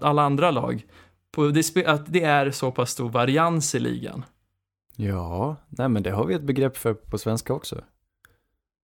alla 0.00 0.22
andra 0.22 0.50
lag. 0.50 0.86
På, 1.30 1.46
det, 1.46 1.86
att 1.86 2.12
det 2.12 2.22
är 2.22 2.50
så 2.50 2.72
pass 2.72 2.90
stor 2.90 3.08
varians 3.08 3.74
i 3.74 3.78
ligan. 3.78 4.24
Ja, 4.96 5.56
nej 5.68 5.88
men 5.88 6.02
det 6.02 6.10
har 6.10 6.24
vi 6.24 6.34
ett 6.34 6.42
begrepp 6.42 6.76
för 6.76 6.94
på 6.94 7.18
svenska 7.18 7.54
också. 7.54 7.80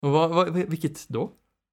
Och 0.01 0.11
vad, 0.11 0.29
vad, 0.29 0.49
vilket 0.49 1.07
då? 1.07 1.31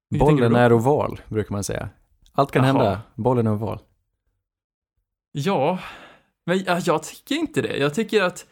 Vilket 0.09 0.27
Bollen 0.27 0.55
är 0.55 0.73
oval, 0.73 1.21
brukar 1.27 1.51
man 1.51 1.63
säga. 1.63 1.89
Allt 2.31 2.51
kan 2.51 2.65
Jaha. 2.65 2.73
hända, 2.73 3.01
bollen 3.15 3.47
är 3.47 3.51
oval. 3.51 3.79
Ja, 5.31 5.79
men 6.45 6.63
jag, 6.63 6.79
jag 6.85 7.03
tycker 7.03 7.35
inte 7.35 7.61
det. 7.61 7.77
Jag 7.77 7.93
tycker 7.93 8.23
att 8.23 8.45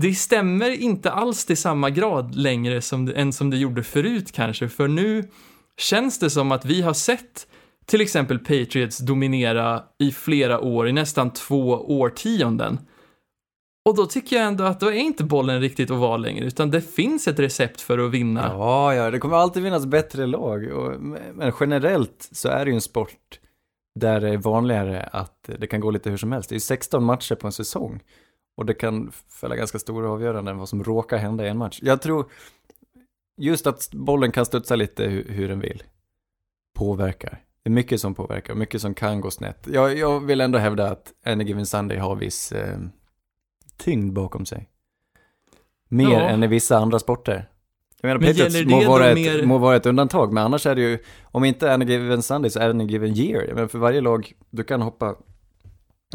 det 0.00 0.14
stämmer 0.14 0.70
inte 0.70 1.10
alls 1.10 1.44
till 1.44 1.56
samma 1.56 1.90
grad 1.90 2.34
längre 2.34 2.82
som, 2.82 3.12
än 3.16 3.32
som 3.32 3.50
det 3.50 3.56
gjorde 3.56 3.82
förut 3.82 4.32
kanske. 4.32 4.68
För 4.68 4.88
nu 4.88 5.30
känns 5.76 6.18
det 6.18 6.30
som 6.30 6.52
att 6.52 6.64
vi 6.64 6.82
har 6.82 6.94
sett 6.94 7.46
till 7.86 8.00
exempel 8.00 8.38
Patriots 8.38 8.98
dominera 8.98 9.82
i 9.98 10.12
flera 10.12 10.60
år, 10.60 10.88
i 10.88 10.92
nästan 10.92 11.30
två 11.32 11.70
årtionden. 11.70 12.78
Och 13.88 13.96
då 13.96 14.06
tycker 14.06 14.36
jag 14.36 14.46
ändå 14.46 14.64
att 14.64 14.80
då 14.80 14.86
är 14.86 14.92
inte 14.92 15.24
bollen 15.24 15.60
riktigt 15.60 15.90
oval 15.90 16.22
längre, 16.22 16.44
utan 16.44 16.70
det 16.70 16.80
finns 16.80 17.28
ett 17.28 17.38
recept 17.38 17.80
för 17.80 17.98
att 17.98 18.10
vinna. 18.10 18.46
Ja, 18.52 18.94
ja, 18.94 19.10
det 19.10 19.18
kommer 19.18 19.36
alltid 19.36 19.62
finnas 19.62 19.86
bättre 19.86 20.26
lag. 20.26 20.72
Och, 20.72 21.00
men 21.34 21.52
generellt 21.60 22.28
så 22.32 22.48
är 22.48 22.64
det 22.64 22.70
ju 22.70 22.74
en 22.74 22.80
sport 22.80 23.38
där 23.98 24.20
det 24.20 24.28
är 24.28 24.36
vanligare 24.36 25.02
att 25.02 25.50
det 25.58 25.66
kan 25.66 25.80
gå 25.80 25.90
lite 25.90 26.10
hur 26.10 26.16
som 26.16 26.32
helst. 26.32 26.48
Det 26.48 26.52
är 26.52 26.56
ju 26.56 26.60
16 26.60 27.04
matcher 27.04 27.34
på 27.34 27.46
en 27.46 27.52
säsong. 27.52 28.02
Och 28.56 28.66
det 28.66 28.74
kan 28.74 29.12
fälla 29.40 29.56
ganska 29.56 29.78
stora 29.78 30.10
avgöranden 30.10 30.58
vad 30.58 30.68
som 30.68 30.84
råkar 30.84 31.16
hända 31.18 31.46
i 31.46 31.48
en 31.48 31.58
match. 31.58 31.78
Jag 31.82 32.02
tror 32.02 32.30
just 33.36 33.66
att 33.66 33.90
bollen 33.92 34.32
kan 34.32 34.46
studsa 34.46 34.76
lite 34.76 35.04
hur, 35.04 35.24
hur 35.28 35.48
den 35.48 35.60
vill. 35.60 35.82
påverkar. 36.74 37.42
Det 37.62 37.68
är 37.68 37.72
mycket 37.72 38.00
som 38.00 38.14
påverkar, 38.14 38.54
mycket 38.54 38.80
som 38.80 38.94
kan 38.94 39.20
gå 39.20 39.30
snett. 39.30 39.66
Jag, 39.72 39.98
jag 39.98 40.20
vill 40.20 40.40
ändå 40.40 40.58
hävda 40.58 40.90
att 40.90 41.12
Any 41.24 41.44
Given 41.44 41.66
Sunday 41.66 41.98
har 41.98 42.16
viss 42.16 42.52
eh, 42.52 42.78
tyngd 43.76 44.12
bakom 44.12 44.46
sig. 44.46 44.68
Mer 45.88 46.10
Ja. 46.10 46.20
än 46.20 46.42
i 46.42 46.46
vissa 46.46 46.78
andra 46.78 46.98
sporter. 46.98 47.48
Jag 48.08 48.20
menar, 48.20 48.20
Men 48.20 48.28
Patriots 48.28 48.54
gäller 48.54 48.70
må 48.70 48.80
det 48.80 48.86
vara, 48.86 49.08
ett, 49.10 49.14
mer- 49.14 49.46
må 49.46 49.58
vara 49.58 49.76
ett 49.76 49.86
undantag, 49.86 50.32
men 50.32 50.44
annars 50.44 50.66
är 50.66 50.74
det 50.74 50.80
ju, 50.80 50.98
om 51.24 51.44
inte 51.44 51.72
Any 51.72 51.84
Given 51.84 52.22
Sunday 52.22 52.50
så 52.50 52.60
Any 52.60 52.84
Given 52.84 53.16
Year. 53.16 53.54
Men 53.54 53.68
för 53.68 53.78
varje 53.78 54.00
lag, 54.00 54.32
du 54.50 54.64
kan 54.64 54.82
hoppa, 54.82 55.16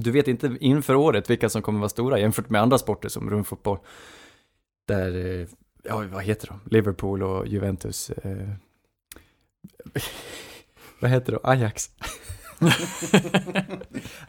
du 0.01 0.12
vet 0.12 0.27
inte 0.27 0.57
inför 0.60 0.95
året 0.95 1.29
vilka 1.29 1.50
som 1.50 1.62
kommer 1.62 1.79
vara 1.79 1.89
stora 1.89 2.19
jämfört 2.19 2.50
med 2.50 2.62
andra 2.62 2.77
sporter 2.77 3.10
som 3.10 3.29
rumfotboll. 3.29 3.77
Där, 4.88 5.39
eh, 5.41 5.48
ja 5.83 6.03
vad 6.12 6.24
heter 6.24 6.48
de? 6.48 6.60
Liverpool 6.75 7.24
och 7.24 7.48
Juventus. 7.48 8.10
Eh, 8.10 8.48
vad 11.00 11.12
heter 11.12 11.31
de? 11.33 11.39
Ajax? 11.43 11.89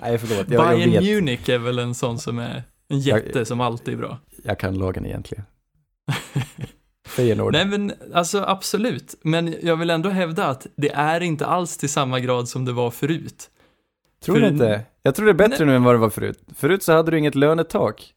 Nej 0.01 0.19
förlåt, 0.19 0.51
jag, 0.51 0.53
jag 0.53 0.69
Bayern 0.79 0.91
vet. 0.91 1.03
Munich 1.03 1.49
är 1.49 1.59
väl 1.59 1.79
en 1.79 1.95
sån 1.95 2.19
som 2.19 2.39
är 2.39 2.63
en 2.89 3.01
jätte 3.01 3.45
som 3.45 3.61
alltid 3.61 3.95
är 3.95 3.99
bra. 3.99 4.19
Jag 4.45 4.59
kan 4.59 4.79
lagen 4.79 5.07
egentligen. 5.07 5.45
Feyenoord. 7.13 7.53
Nej 7.53 7.65
men 7.67 7.93
alltså 8.15 8.45
absolut, 8.47 9.15
men 9.23 9.55
jag 9.63 9.77
vill 9.77 9.91
ändå 9.91 10.09
hävda 10.09 10.47
att 10.47 10.67
det 10.77 10.91
är 10.93 11.21
inte 11.21 11.47
alls 11.47 11.77
till 11.77 11.89
samma 11.89 12.21
grad 12.21 12.49
som 12.49 12.65
det 12.65 12.73
var 12.73 12.91
förut. 12.91 13.51
Tror 14.25 14.35
du 14.35 14.41
för- 14.41 14.49
inte? 14.49 14.81
Jag 15.03 15.15
tror 15.15 15.27
det 15.27 15.33
är 15.33 15.49
bättre 15.49 15.57
Nej. 15.59 15.67
nu 15.67 15.77
än 15.77 15.85
vad 15.85 15.95
det 15.95 15.99
var 15.99 16.11
förut. 16.11 16.41
Förut 16.57 16.83
så 16.83 16.93
hade 16.93 17.11
du 17.11 17.19
inget 17.19 17.35
lönetak. 17.35 18.15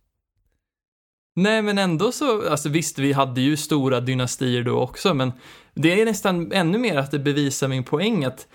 Nej 1.36 1.62
men 1.62 1.78
ändå 1.78 2.12
så, 2.12 2.50
alltså 2.50 2.70
visst 2.70 3.00
vi 3.00 3.14
hade 3.14 3.42
ju 3.42 3.58
stora 3.58 4.00
dynastier 4.00 4.64
då 4.64 4.80
också, 4.80 5.14
men 5.14 5.32
det 5.74 6.02
är 6.02 6.06
nästan 6.06 6.52
ännu 6.52 6.78
mer 6.78 6.98
att 6.98 7.12
det 7.12 7.20
bevisar 7.20 7.68
min 7.68 7.84
poäng 7.84 8.26
att 8.26 8.48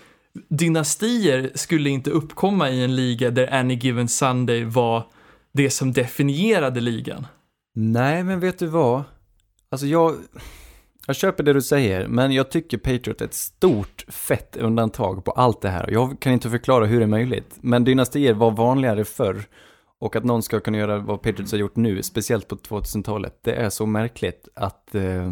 dynastier 0.49 1.51
skulle 1.55 1.89
inte 1.89 2.11
uppkomma 2.11 2.69
i 2.69 2.83
en 2.83 2.95
liga 2.95 3.29
där 3.31 3.53
Any 3.53 3.75
Given 3.75 4.07
Sunday 4.07 4.63
var 4.63 5.03
det 5.53 5.69
som 5.69 5.93
definierade 5.93 6.79
ligan. 6.81 7.27
Nej, 7.75 8.23
men 8.23 8.39
vet 8.39 8.59
du 8.59 8.67
vad? 8.67 9.03
Alltså 9.71 9.87
jag, 9.87 10.15
jag 11.07 11.15
köper 11.15 11.43
det 11.43 11.53
du 11.53 11.61
säger, 11.61 12.07
men 12.07 12.31
jag 12.31 12.51
tycker 12.51 12.77
Patriot 12.77 13.21
är 13.21 13.25
ett 13.25 13.33
stort, 13.33 14.05
fett 14.07 14.57
undantag 14.57 15.25
på 15.25 15.31
allt 15.31 15.61
det 15.61 15.69
här. 15.69 15.91
Jag 15.91 16.19
kan 16.19 16.33
inte 16.33 16.49
förklara 16.49 16.85
hur 16.85 16.99
det 16.99 17.05
är 17.05 17.07
möjligt, 17.07 17.57
men 17.61 17.83
dynastier 17.83 18.33
var 18.33 18.51
vanligare 18.51 19.05
förr. 19.05 19.43
Och 19.99 20.15
att 20.15 20.23
någon 20.23 20.43
ska 20.43 20.59
kunna 20.59 20.77
göra 20.77 20.99
vad 20.99 21.21
Patriots 21.21 21.51
har 21.51 21.59
gjort 21.59 21.75
nu, 21.75 22.03
speciellt 22.03 22.47
på 22.47 22.55
2000-talet, 22.55 23.39
det 23.43 23.53
är 23.53 23.69
så 23.69 23.85
märkligt 23.85 24.47
att, 24.55 24.95
eh, 24.95 25.31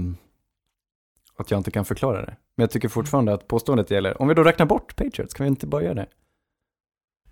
att 1.38 1.52
jag 1.52 1.60
inte 1.60 1.72
kan 1.72 1.86
förklara 1.86 2.22
det. 2.22 2.36
Men 2.56 2.64
jag 2.64 2.72
tycker 2.72 2.90
fortfarande 2.90 3.34
att 3.34 3.48
påståendet 3.48 3.92
gäller. 3.92 4.22
Om 4.22 4.28
vi 4.28 4.34
då 4.34 4.44
räknar 4.44 4.66
bort 4.66 4.96
Patriots, 4.96 5.34
kan 5.34 5.44
vi 5.44 5.48
inte 5.48 5.68
bara 5.68 5.84
göra 5.84 5.94
det? 5.94 6.08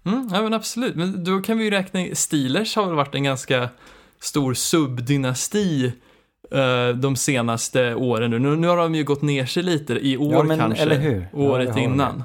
Mm, 0.06 0.30
ja 0.34 0.42
men 0.42 0.54
absolut, 0.54 0.96
men 0.96 1.24
då 1.24 1.42
kan 1.42 1.58
vi 1.58 1.64
ju 1.64 1.70
räkna, 1.70 2.16
Steelers 2.16 2.76
har 2.76 2.86
väl 2.86 2.96
varit 2.96 3.16
en 3.16 3.24
ganska 3.24 3.70
stor 4.20 4.54
subdynasti 4.54 5.94
de 6.96 7.16
senaste 7.16 7.96
åren 7.96 8.32
nu. 8.32 8.40
nu. 8.40 8.56
Nu 8.56 8.68
har 8.68 8.78
de 8.78 8.96
ju 8.96 9.04
gått 9.04 9.22
ner 9.22 9.46
sig 9.46 9.64
lite 9.64 9.94
i 9.94 10.18
år 10.18 10.34
Ja, 10.34 10.44
men 10.44 10.60
kanske, 10.60 10.84
eller 10.84 11.00
hur? 11.00 11.28
Ja, 11.34 11.40
året 11.40 11.74
de. 11.74 11.80
innan. 11.82 12.24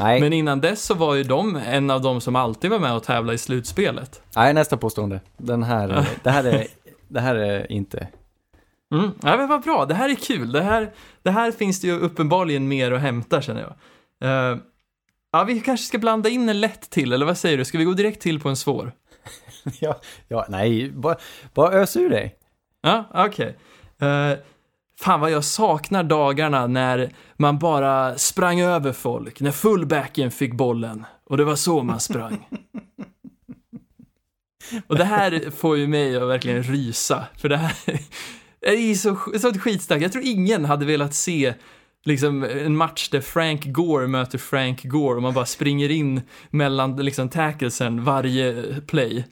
Nej, 0.00 0.20
Men 0.20 0.32
innan 0.32 0.60
dess 0.60 0.82
så 0.84 0.94
var 0.94 1.14
ju 1.14 1.22
de 1.22 1.56
en 1.56 1.90
av 1.90 2.02
de 2.02 2.20
som 2.20 2.36
alltid 2.36 2.70
var 2.70 2.78
med 2.78 2.94
och 2.96 3.02
tävla 3.02 3.32
i 3.32 3.38
slutspelet. 3.38 4.22
nej 4.36 4.54
nästa 4.54 4.76
påstående. 4.76 5.20
Den 5.36 5.62
här, 5.62 6.06
det 6.22 6.30
här 6.30 6.44
är, 6.44 6.66
det 7.08 7.20
här 7.20 7.34
är 7.34 7.72
inte. 7.72 8.08
Mm. 8.94 9.10
Ja, 9.22 9.36
men 9.36 9.48
vad 9.48 9.62
bra, 9.62 9.84
det 9.84 9.94
här 9.94 10.08
är 10.08 10.14
kul. 10.14 10.52
Det 10.52 10.62
här, 10.62 10.90
det 11.22 11.30
här 11.30 11.52
finns 11.52 11.80
det 11.80 11.86
ju 11.86 11.98
uppenbarligen 11.98 12.68
mer 12.68 12.92
att 12.92 13.00
hämta 13.00 13.42
känner 13.42 13.60
jag. 13.60 13.72
Eh, 14.52 14.58
ja, 15.32 15.44
vi 15.44 15.60
kanske 15.60 15.86
ska 15.86 15.98
blanda 15.98 16.28
in 16.28 16.48
en 16.48 16.60
lätt 16.60 16.90
till, 16.90 17.12
eller 17.12 17.26
vad 17.26 17.38
säger 17.38 17.58
du? 17.58 17.64
Ska 17.64 17.78
vi 17.78 17.84
gå 17.84 17.92
direkt 17.92 18.22
till 18.22 18.40
på 18.40 18.48
en 18.48 18.56
svår? 18.56 18.92
Ja, 19.80 20.00
ja 20.28 20.46
nej, 20.48 20.90
bara, 20.90 21.16
bara 21.54 21.72
ös 21.72 21.96
ur 21.96 22.10
dig. 22.10 22.37
Ja, 22.82 23.10
okej. 23.14 23.56
Eh, 24.00 24.38
fan 25.00 25.20
vad 25.20 25.30
jag 25.30 25.44
saknar 25.44 26.02
dagarna 26.02 26.66
när 26.66 27.12
man 27.36 27.58
bara 27.58 28.18
sprang 28.18 28.60
över 28.60 28.92
folk, 28.92 29.40
när 29.40 29.50
fullbacken 29.50 30.30
fick 30.30 30.54
bollen. 30.54 31.04
Och 31.26 31.36
det 31.36 31.44
var 31.44 31.56
så 31.56 31.82
man 31.82 32.00
sprang. 32.00 32.46
Och 34.86 34.96
det 34.96 35.04
här 35.04 35.50
får 35.50 35.76
ju 35.76 35.86
mig 35.86 36.16
att 36.16 36.28
verkligen 36.28 36.62
rysa, 36.62 37.26
för 37.36 37.48
det 37.48 37.56
här 37.56 38.00
är 38.60 38.72
ju 38.72 38.94
så, 38.94 39.16
så 39.40 39.48
ett 39.48 39.62
skitsnack. 39.62 40.02
Jag 40.02 40.12
tror 40.12 40.24
ingen 40.26 40.64
hade 40.64 40.86
velat 40.86 41.14
se 41.14 41.54
liksom 42.04 42.44
en 42.44 42.76
match 42.76 43.08
där 43.08 43.20
Frank 43.20 43.64
Gore 43.64 44.06
möter 44.06 44.38
Frank 44.38 44.84
Gore 44.84 45.16
och 45.16 45.22
man 45.22 45.34
bara 45.34 45.46
springer 45.46 45.90
in 45.90 46.20
mellan 46.50 46.96
liksom 46.96 47.28
tacklesen 47.28 48.04
varje 48.04 48.64
play. 48.86 49.24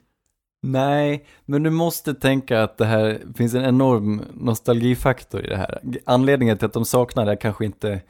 Nej, 0.61 1.25
men 1.45 1.63
du 1.63 1.69
måste 1.69 2.13
tänka 2.13 2.63
att 2.63 2.77
det 2.77 2.85
här 2.85 3.21
finns 3.35 3.53
en 3.53 3.65
enorm 3.65 4.21
nostalgifaktor 4.33 5.45
i 5.45 5.47
det 5.49 5.57
här. 5.57 5.79
Anledningen 6.05 6.57
till 6.57 6.65
att 6.65 6.73
de 6.73 6.85
saknar 6.85 7.25
det 7.25 7.31
är 7.31 7.35
kanske 7.35 7.65
inte 7.65 8.01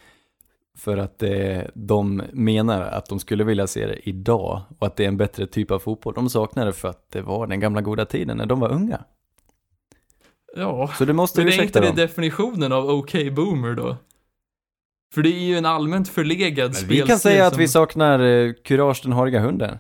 för 0.78 0.98
att 0.98 1.20
det, 1.20 1.72
de 1.74 2.24
menar 2.32 2.82
att 2.82 3.06
de 3.06 3.20
skulle 3.20 3.44
vilja 3.44 3.68
se 3.68 3.86
det 3.86 4.10
idag 4.10 4.62
och 4.80 4.88
att 4.88 4.96
det 4.96 5.04
är 5.04 5.08
en 5.08 5.18
bättre 5.18 5.48
typ 5.48 5.72
av 5.72 5.80
fotboll. 5.80 6.14
De 6.14 6.30
saknar 6.30 6.66
det 6.66 6.74
för 6.74 6.88
att 6.88 7.12
det 7.12 7.22
var 7.22 7.48
den 7.48 7.60
gamla 7.60 7.82
goda 7.82 8.06
tiden 8.06 8.38
när 8.38 8.46
de 8.46 8.60
var 8.60 8.72
unga. 8.72 9.04
Ja, 10.56 10.92
Så 10.98 11.06
du 11.06 11.14
måste 11.14 11.44
Men 11.44 11.54
är 11.54 11.64
inte 11.64 11.80
det 11.80 11.88
dem. 11.88 11.96
definitionen 11.96 12.72
av 12.72 12.90
OK 12.90 13.14
Boomer 13.32 13.74
då? 13.74 13.98
För 15.14 15.22
det 15.22 15.30
är 15.30 15.40
ju 15.40 15.58
en 15.58 15.66
allmänt 15.66 16.10
förlegad 16.10 16.76
spelstil 16.76 17.02
vi 17.02 17.08
kan 17.08 17.20
säga 17.20 17.48
att 17.48 17.54
som... 17.54 17.60
vi 17.62 17.68
saknar 17.68 18.20
eh, 18.20 18.54
Courage 18.54 19.02
den 19.04 19.14
hariga 19.14 19.40
hunden. 19.40 19.78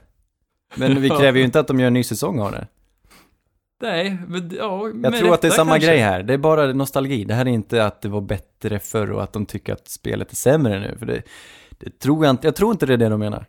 Men 0.75 1.01
vi 1.01 1.09
kräver 1.19 1.39
ju 1.39 1.45
inte 1.45 1.59
att 1.59 1.67
de 1.67 1.79
gör 1.79 1.87
en 1.87 1.93
ny 1.93 2.03
säsong 2.03 2.39
av 2.39 2.51
det. 2.51 2.67
Nej, 3.81 4.17
men 4.27 4.51
ja, 4.57 4.91
Jag 5.03 5.17
tror 5.17 5.33
att 5.33 5.41
det 5.41 5.47
är 5.47 5.51
samma 5.51 5.77
grej 5.77 5.97
här. 5.97 6.23
Det 6.23 6.33
är 6.33 6.37
bara 6.37 6.73
nostalgi. 6.73 7.23
Det 7.23 7.33
här 7.33 7.45
är 7.45 7.49
inte 7.49 7.85
att 7.85 8.01
det 8.01 8.09
var 8.09 8.21
bättre 8.21 8.79
förr 8.79 9.11
och 9.11 9.23
att 9.23 9.33
de 9.33 9.45
tycker 9.45 9.73
att 9.73 9.87
spelet 9.87 10.31
är 10.31 10.35
sämre 10.35 10.79
nu. 10.79 10.95
För 10.99 11.05
det, 11.05 11.21
det 11.77 11.99
tror 11.99 12.25
jag 12.25 12.33
inte. 12.33 12.47
Jag 12.47 12.55
tror 12.55 12.71
inte 12.71 12.85
det 12.85 12.93
är 12.93 12.97
det 12.97 13.09
de 13.09 13.19
menar. 13.19 13.45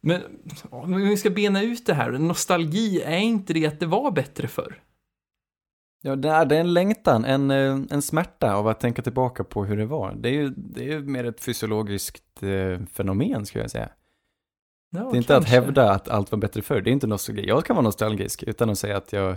Men 0.00 0.22
om 0.70 0.96
vi 0.96 1.16
ska 1.16 1.30
bena 1.30 1.62
ut 1.62 1.86
det 1.86 1.94
här, 1.94 2.10
nostalgi, 2.10 3.02
är 3.02 3.18
inte 3.18 3.52
det 3.52 3.66
att 3.66 3.80
det 3.80 3.86
var 3.86 4.10
bättre 4.10 4.48
förr? 4.48 4.82
Ja, 6.02 6.16
det 6.16 6.28
är, 6.28 6.52
en 6.52 6.74
längtan, 6.74 7.24
en, 7.24 7.50
eh, 7.50 7.78
en 7.90 8.02
smärta 8.02 8.54
av 8.54 8.68
att 8.68 8.80
tänka 8.80 9.02
tillbaka 9.02 9.44
på 9.44 9.64
hur 9.64 9.76
det 9.76 9.86
var. 9.86 10.14
Det 10.14 10.28
är 10.28 10.32
ju, 10.32 10.50
det 10.56 10.80
är 10.80 10.88
ju 10.88 11.00
mer 11.00 11.24
ett 11.24 11.40
fysiologiskt 11.40 12.42
eh, 12.42 12.86
fenomen, 12.92 13.46
skulle 13.46 13.64
jag 13.64 13.70
säga. 13.70 13.88
Ja, 14.90 14.98
det 15.10 15.16
är 15.16 15.16
inte 15.16 15.36
att 15.36 15.42
kanske. 15.44 15.60
hävda 15.60 15.90
att 15.90 16.08
allt 16.08 16.30
var 16.32 16.38
bättre 16.38 16.62
förr. 16.62 16.80
Det 16.80 16.90
är 16.90 16.92
inte 16.92 17.06
nostalgi. 17.06 17.46
Jag 17.48 17.64
kan 17.64 17.76
vara 17.76 17.84
nostalgisk 17.84 18.42
utan 18.42 18.70
att 18.70 18.78
säga 18.78 18.96
att 18.96 19.12
jag 19.12 19.36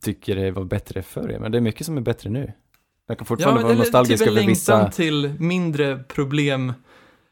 tycker 0.00 0.36
det 0.36 0.50
var 0.50 0.64
bättre 0.64 1.02
förr. 1.02 1.36
Men 1.40 1.52
det 1.52 1.58
är 1.58 1.62
mycket 1.62 1.86
som 1.86 1.96
är 1.96 2.00
bättre 2.00 2.30
nu. 2.30 2.52
Jag 3.06 3.18
kan 3.18 3.26
fortfarande 3.26 3.62
vara 3.62 3.72
eller 3.72 3.82
nostalgisk 3.84 4.24
typ 4.24 4.30
över 4.32 4.46
vissa... 4.46 4.90
till 4.90 5.34
mindre 5.38 5.98
problem, 5.98 6.72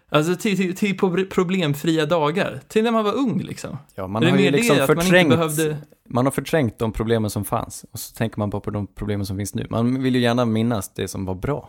alltså 0.08 0.36
till, 0.36 0.56
till, 0.56 0.76
till 0.76 0.98
pro- 0.98 1.26
problemfria 1.30 2.06
dagar, 2.06 2.60
till 2.68 2.84
när 2.84 2.90
man 2.90 3.04
var 3.04 3.12
ung 3.14 3.42
liksom. 3.42 3.78
Ja, 3.94 4.06
man 4.06 4.22
är 4.22 4.26
det 4.26 4.32
har 4.32 4.38
ju 4.38 4.44
det, 4.44 4.50
liksom 4.56 4.76
att 4.80 4.88
man 4.88 4.96
förträngt, 4.96 5.30
behövde... 5.30 5.76
man 6.08 6.24
har 6.26 6.30
förträngt 6.32 6.78
de 6.78 6.92
problemen 6.92 7.30
som 7.30 7.44
fanns. 7.44 7.84
Och 7.92 7.98
så 7.98 8.14
tänker 8.14 8.38
man 8.38 8.50
bara 8.50 8.60
på 8.60 8.70
de 8.70 8.86
problemen 8.86 9.26
som 9.26 9.36
finns 9.36 9.54
nu. 9.54 9.66
Man 9.70 10.02
vill 10.02 10.14
ju 10.14 10.20
gärna 10.20 10.44
minnas 10.44 10.94
det 10.94 11.08
som 11.08 11.24
var 11.24 11.34
bra. 11.34 11.68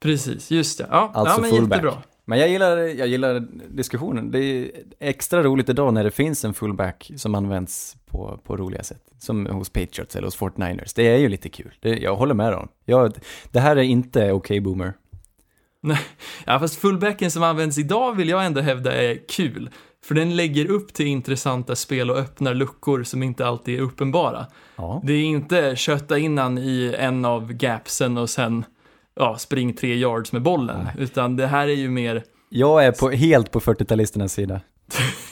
Precis, 0.00 0.50
just 0.50 0.78
det. 0.78 0.86
Ja, 0.90 1.10
Alltså 1.14 1.34
ja 1.34 1.40
men 1.40 1.50
fullback. 1.50 1.78
jättebra. 1.82 2.02
Men 2.30 2.38
jag 2.38 2.48
gillar, 2.48 2.76
jag 2.76 3.08
gillar 3.08 3.40
diskussionen. 3.68 4.30
Det 4.30 4.38
är 4.38 4.70
extra 5.00 5.42
roligt 5.42 5.68
idag 5.68 5.94
när 5.94 6.04
det 6.04 6.10
finns 6.10 6.44
en 6.44 6.54
fullback 6.54 7.10
som 7.16 7.34
används 7.34 7.96
på, 8.06 8.40
på 8.44 8.56
roliga 8.56 8.82
sätt. 8.82 9.02
Som 9.18 9.46
hos 9.46 9.70
Patriots 9.70 10.16
eller 10.16 10.26
hos 10.26 10.38
49ers. 10.38 10.92
Det 10.96 11.08
är 11.08 11.16
ju 11.16 11.28
lite 11.28 11.48
kul. 11.48 11.74
Det, 11.80 11.88
jag 11.88 12.16
håller 12.16 12.34
med 12.34 12.52
dem. 12.52 12.68
Jag, 12.84 13.14
det 13.50 13.60
här 13.60 13.76
är 13.76 13.82
inte 13.82 14.32
okej 14.32 14.60
boomer. 14.60 14.92
Ja, 16.46 16.58
fast 16.58 16.80
fullbacken 16.80 17.30
som 17.30 17.42
används 17.42 17.78
idag 17.78 18.16
vill 18.16 18.28
jag 18.28 18.46
ändå 18.46 18.60
hävda 18.60 18.92
är 18.92 19.28
kul. 19.28 19.70
För 20.04 20.14
den 20.14 20.36
lägger 20.36 20.70
upp 20.70 20.94
till 20.94 21.06
intressanta 21.06 21.76
spel 21.76 22.10
och 22.10 22.18
öppnar 22.18 22.54
luckor 22.54 23.02
som 23.02 23.22
inte 23.22 23.46
alltid 23.46 23.78
är 23.78 23.82
uppenbara. 23.82 24.46
Ja. 24.76 25.02
Det 25.04 25.12
är 25.12 25.24
inte 25.24 25.76
kötta 25.76 26.18
innan 26.18 26.58
i 26.58 26.94
en 26.98 27.24
av 27.24 27.52
gapsen 27.52 28.18
och 28.18 28.30
sen 28.30 28.64
ja, 29.20 29.38
spring 29.38 29.74
tre 29.74 29.94
yards 29.94 30.32
med 30.32 30.42
bollen. 30.42 30.84
Nej. 30.84 30.94
Utan 30.98 31.36
det 31.36 31.46
här 31.46 31.68
är 31.68 31.74
ju 31.74 31.90
mer, 31.90 32.24
Jag 32.48 32.84
är 32.84 32.92
på, 32.92 33.10
helt 33.10 33.50
på 33.50 33.60
40-talisternas 33.60 34.28
sida. 34.28 34.60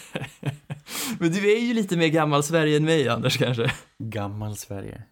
men 1.19 1.33
du 1.33 1.53
är 1.53 1.61
ju 1.61 1.75
lite 1.75 1.97
mer 1.97 2.09
gammal 2.09 2.43
Sverige 2.43 2.77
än 2.77 2.85
mig 2.85 3.09
Anders 3.09 3.37
kanske. 3.37 3.73
Gammal 3.99 4.57
Sverige. 4.57 5.03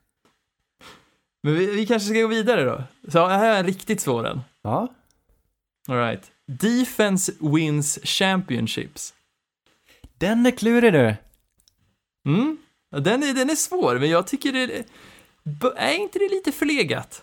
Men 1.42 1.54
vi, 1.54 1.66
vi 1.66 1.87
kanske 1.87 2.09
ska 2.09 2.21
gå 2.21 2.26
vidare 2.26 2.64
då. 2.64 2.83
Så 3.09 3.26
här 3.26 3.54
är 3.54 3.59
en 3.61 3.66
riktigt 3.66 4.00
svår 4.00 4.26
en. 4.26 4.40
Ja. 4.62 4.95
All 5.88 5.97
right. 5.97 6.30
Defense 6.47 7.33
wins 7.40 7.99
championships. 8.04 9.14
Den 10.18 10.47
är 10.47 10.50
klurig 10.50 10.92
du. 10.92 11.14
Mm, 12.28 12.56
den 12.90 13.23
är, 13.23 13.35
den 13.35 13.50
är 13.50 13.54
svår, 13.54 13.99
men 13.99 14.11
jag 14.11 14.26
tycker 14.26 14.52
det 14.52 14.85
är 15.76 15.95
inte 15.95 16.18
det 16.18 16.28
lite 16.28 16.52
förlegat? 16.52 17.23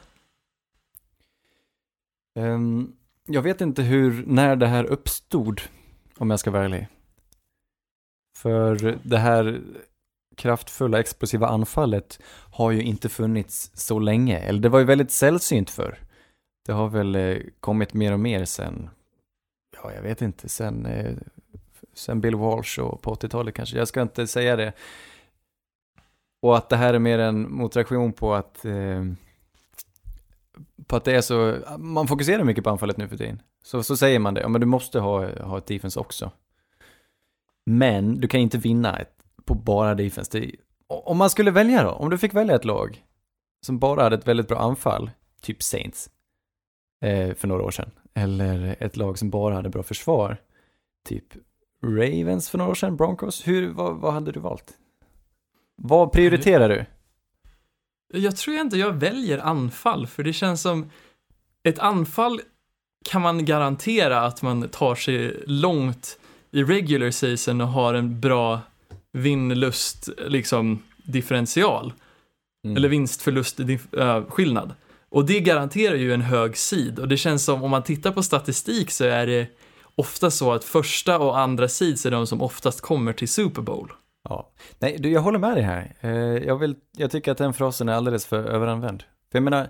Um, 2.39 2.95
jag 3.27 3.41
vet 3.41 3.61
inte 3.61 3.81
hur, 3.81 4.23
när 4.27 4.55
det 4.55 4.67
här 4.67 4.83
uppstod, 4.83 5.61
om 6.17 6.29
jag 6.29 6.39
ska 6.39 6.51
vara 6.51 6.63
ärlig. 6.63 6.87
För 8.37 8.99
det 9.03 9.17
här 9.17 9.61
kraftfulla 10.35 10.99
explosiva 10.99 11.47
anfallet 11.47 12.19
har 12.51 12.71
ju 12.71 12.81
inte 12.81 13.09
funnits 13.09 13.71
så 13.73 13.99
länge, 13.99 14.39
eller 14.39 14.59
det 14.59 14.69
var 14.69 14.79
ju 14.79 14.85
väldigt 14.85 15.11
sällsynt 15.11 15.69
för. 15.69 15.99
Det 16.65 16.71
har 16.71 16.89
väl 16.89 17.15
eh, 17.15 17.37
kommit 17.59 17.93
mer 17.93 18.13
och 18.13 18.19
mer 18.19 18.45
sen, 18.45 18.89
ja 19.83 19.93
jag 19.93 20.01
vet 20.01 20.21
inte, 20.21 20.49
sen, 20.49 20.85
eh, 20.85 21.15
sen 21.93 22.21
Bill 22.21 22.35
Walsh 22.35 22.79
och 22.79 23.01
på 23.01 23.15
80-talet 23.15 23.55
kanske, 23.55 23.77
jag 23.77 23.87
ska 23.87 24.01
inte 24.01 24.27
säga 24.27 24.55
det. 24.55 24.73
Och 26.41 26.57
att 26.57 26.69
det 26.69 26.77
här 26.77 26.93
är 26.93 26.99
mer 26.99 27.19
en 27.19 27.51
motreaktion 27.51 28.13
på 28.13 28.33
att 28.33 28.65
eh, 28.65 29.03
på 30.87 30.95
att 30.95 31.03
det 31.03 31.15
är 31.15 31.21
så, 31.21 31.57
man 31.77 32.07
fokuserar 32.07 32.43
mycket 32.43 32.63
på 32.63 32.69
anfallet 32.69 32.97
nu 32.97 33.07
för 33.07 33.17
tiden. 33.17 33.41
Så, 33.63 33.83
så 33.83 33.97
säger 33.97 34.19
man 34.19 34.33
det, 34.33 34.41
ja 34.41 34.47
men 34.47 34.61
du 34.61 34.67
måste 34.67 34.99
ha, 34.99 35.43
ha 35.43 35.57
ett 35.57 35.67
defense 35.67 35.99
också. 35.99 36.31
Men 37.65 38.19
du 38.19 38.27
kan 38.27 38.39
inte 38.39 38.57
vinna 38.57 38.99
ett, 38.99 39.15
på 39.45 39.55
bara 39.55 39.95
defense. 39.95 40.39
Det, 40.39 40.51
om 40.87 41.17
man 41.17 41.29
skulle 41.29 41.51
välja 41.51 41.83
då, 41.83 41.89
om 41.89 42.09
du 42.09 42.17
fick 42.17 42.33
välja 42.33 42.55
ett 42.55 42.65
lag 42.65 43.05
som 43.65 43.79
bara 43.79 44.03
hade 44.03 44.15
ett 44.15 44.27
väldigt 44.27 44.47
bra 44.47 44.59
anfall, 44.59 45.11
typ 45.41 45.63
Saints, 45.63 46.09
eh, 47.01 47.33
för 47.33 47.47
några 47.47 47.63
år 47.63 47.71
sedan. 47.71 47.91
Eller 48.13 48.75
ett 48.79 48.97
lag 48.97 49.17
som 49.17 49.29
bara 49.29 49.55
hade 49.55 49.69
bra 49.69 49.83
försvar, 49.83 50.37
typ 51.05 51.25
Ravens 51.83 52.49
för 52.49 52.57
några 52.57 52.71
år 52.71 52.75
sedan, 52.75 52.95
Broncos. 52.95 53.47
Hur, 53.47 53.73
vad, 53.73 53.97
vad 53.97 54.13
hade 54.13 54.31
du 54.31 54.39
valt? 54.39 54.77
Vad 55.75 56.11
prioriterar 56.11 56.69
du? 56.69 56.85
Jag 58.15 58.35
tror 58.35 58.57
inte 58.57 58.77
jag 58.77 58.93
väljer 58.93 59.37
anfall, 59.37 60.07
för 60.07 60.23
det 60.23 60.33
känns 60.33 60.61
som 60.61 60.89
ett 61.63 61.79
anfall 61.79 62.41
kan 63.05 63.21
man 63.21 63.45
garantera 63.45 64.21
att 64.21 64.41
man 64.41 64.69
tar 64.69 64.95
sig 64.95 65.43
långt 65.47 66.19
i 66.51 66.63
regular 66.63 67.11
season 67.11 67.61
och 67.61 67.67
har 67.67 67.93
en 67.93 68.19
bra 68.19 68.61
vinn-lust 69.13 70.09
liksom 70.27 70.83
differential. 71.03 71.93
Mm. 72.65 72.77
Eller 72.77 72.89
vinst-förlust 72.89 73.59
äh, 73.97 74.23
skillnad. 74.25 74.73
Och 75.09 75.25
det 75.25 75.39
garanterar 75.39 75.95
ju 75.95 76.13
en 76.13 76.21
hög 76.21 76.57
sid 76.57 76.99
och 76.99 77.07
det 77.07 77.17
känns 77.17 77.45
som 77.45 77.63
om 77.63 77.71
man 77.71 77.83
tittar 77.83 78.11
på 78.11 78.23
statistik 78.23 78.91
så 78.91 79.03
är 79.03 79.27
det 79.27 79.47
ofta 79.95 80.31
så 80.31 80.53
att 80.53 80.63
första 80.63 81.19
och 81.19 81.39
andra 81.39 81.67
seeds 81.67 82.05
är 82.05 82.11
de 82.11 82.27
som 82.27 82.41
oftast 82.41 82.81
kommer 82.81 83.13
till 83.13 83.29
Super 83.29 83.61
Bowl. 83.61 83.91
Ja, 84.29 84.51
nej, 84.79 84.97
du, 84.99 85.11
jag 85.11 85.21
håller 85.21 85.39
med 85.39 85.55
dig 85.55 85.63
här. 85.63 85.95
Eh, 86.01 86.11
jag, 86.47 86.57
vill, 86.57 86.75
jag 86.97 87.11
tycker 87.11 87.31
att 87.31 87.37
den 87.37 87.53
frasen 87.53 87.89
är 87.89 87.93
alldeles 87.93 88.25
för 88.25 88.43
överanvänd. 88.43 89.03
För 89.31 89.37
jag 89.37 89.43
menar, 89.43 89.69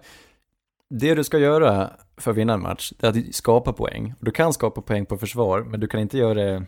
det 0.89 1.15
du 1.15 1.23
ska 1.23 1.37
göra 1.39 1.91
för 2.17 2.31
att 2.31 2.37
vinna 2.37 2.53
en 2.53 2.61
match, 2.61 2.93
det 2.99 3.07
är 3.07 3.09
att 3.09 3.35
skapa 3.35 3.73
poäng. 3.73 4.13
Du 4.19 4.31
kan 4.31 4.53
skapa 4.53 4.81
poäng 4.81 5.05
på 5.05 5.17
försvar, 5.17 5.61
men 5.61 5.79
du 5.79 5.87
kan 5.87 5.99
inte 5.99 6.17
göra 6.17 6.33
det, 6.33 6.65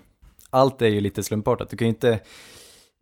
allt 0.50 0.82
är 0.82 0.88
ju 0.88 1.02
lite 1.02 1.24
slumpartat. 1.24 1.70
Du 1.70 1.78
kan 1.78 1.88
ju 1.88 1.94
inte 1.94 2.20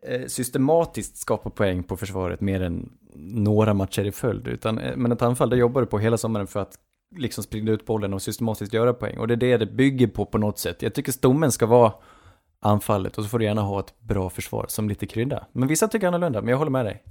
eh, 0.07 0.25
systematiskt 0.27 1.17
skapa 1.17 1.49
poäng 1.49 1.83
på 1.83 1.97
försvaret 1.97 2.41
mer 2.41 2.61
än 2.61 2.89
några 3.15 3.73
matcher 3.73 4.05
i 4.05 4.11
följd, 4.11 4.47
utan, 4.47 4.79
eh, 4.79 4.95
men 4.95 5.11
ett 5.11 5.21
anfall, 5.21 5.49
där 5.49 5.57
jobbar 5.57 5.81
du 5.81 5.87
på 5.87 5.99
hela 5.99 6.17
sommaren 6.17 6.47
för 6.47 6.59
att 6.59 6.77
liksom 7.17 7.43
sprida 7.43 7.71
ut 7.71 7.85
bollen 7.85 8.13
och 8.13 8.21
systematiskt 8.21 8.73
göra 8.73 8.93
poäng. 8.93 9.17
Och 9.17 9.27
det 9.27 9.33
är 9.33 9.37
det 9.37 9.57
det 9.57 9.65
bygger 9.65 10.07
på 10.07 10.25
på 10.25 10.37
något 10.37 10.59
sätt. 10.59 10.81
Jag 10.81 10.93
tycker 10.93 11.11
stommen 11.11 11.51
ska 11.51 11.65
vara 11.65 11.93
anfallet 12.63 13.17
och 13.17 13.23
så 13.23 13.29
får 13.29 13.39
du 13.39 13.45
gärna 13.45 13.61
ha 13.61 13.79
ett 13.79 13.99
bra 13.99 14.29
försvar 14.29 14.65
som 14.69 14.89
lite 14.89 15.07
krydda. 15.07 15.47
Men 15.51 15.67
vissa 15.67 15.87
tycker 15.87 16.07
annorlunda, 16.07 16.41
men 16.41 16.49
jag 16.49 16.57
håller 16.57 16.71
med 16.71 16.85
dig. 16.85 17.03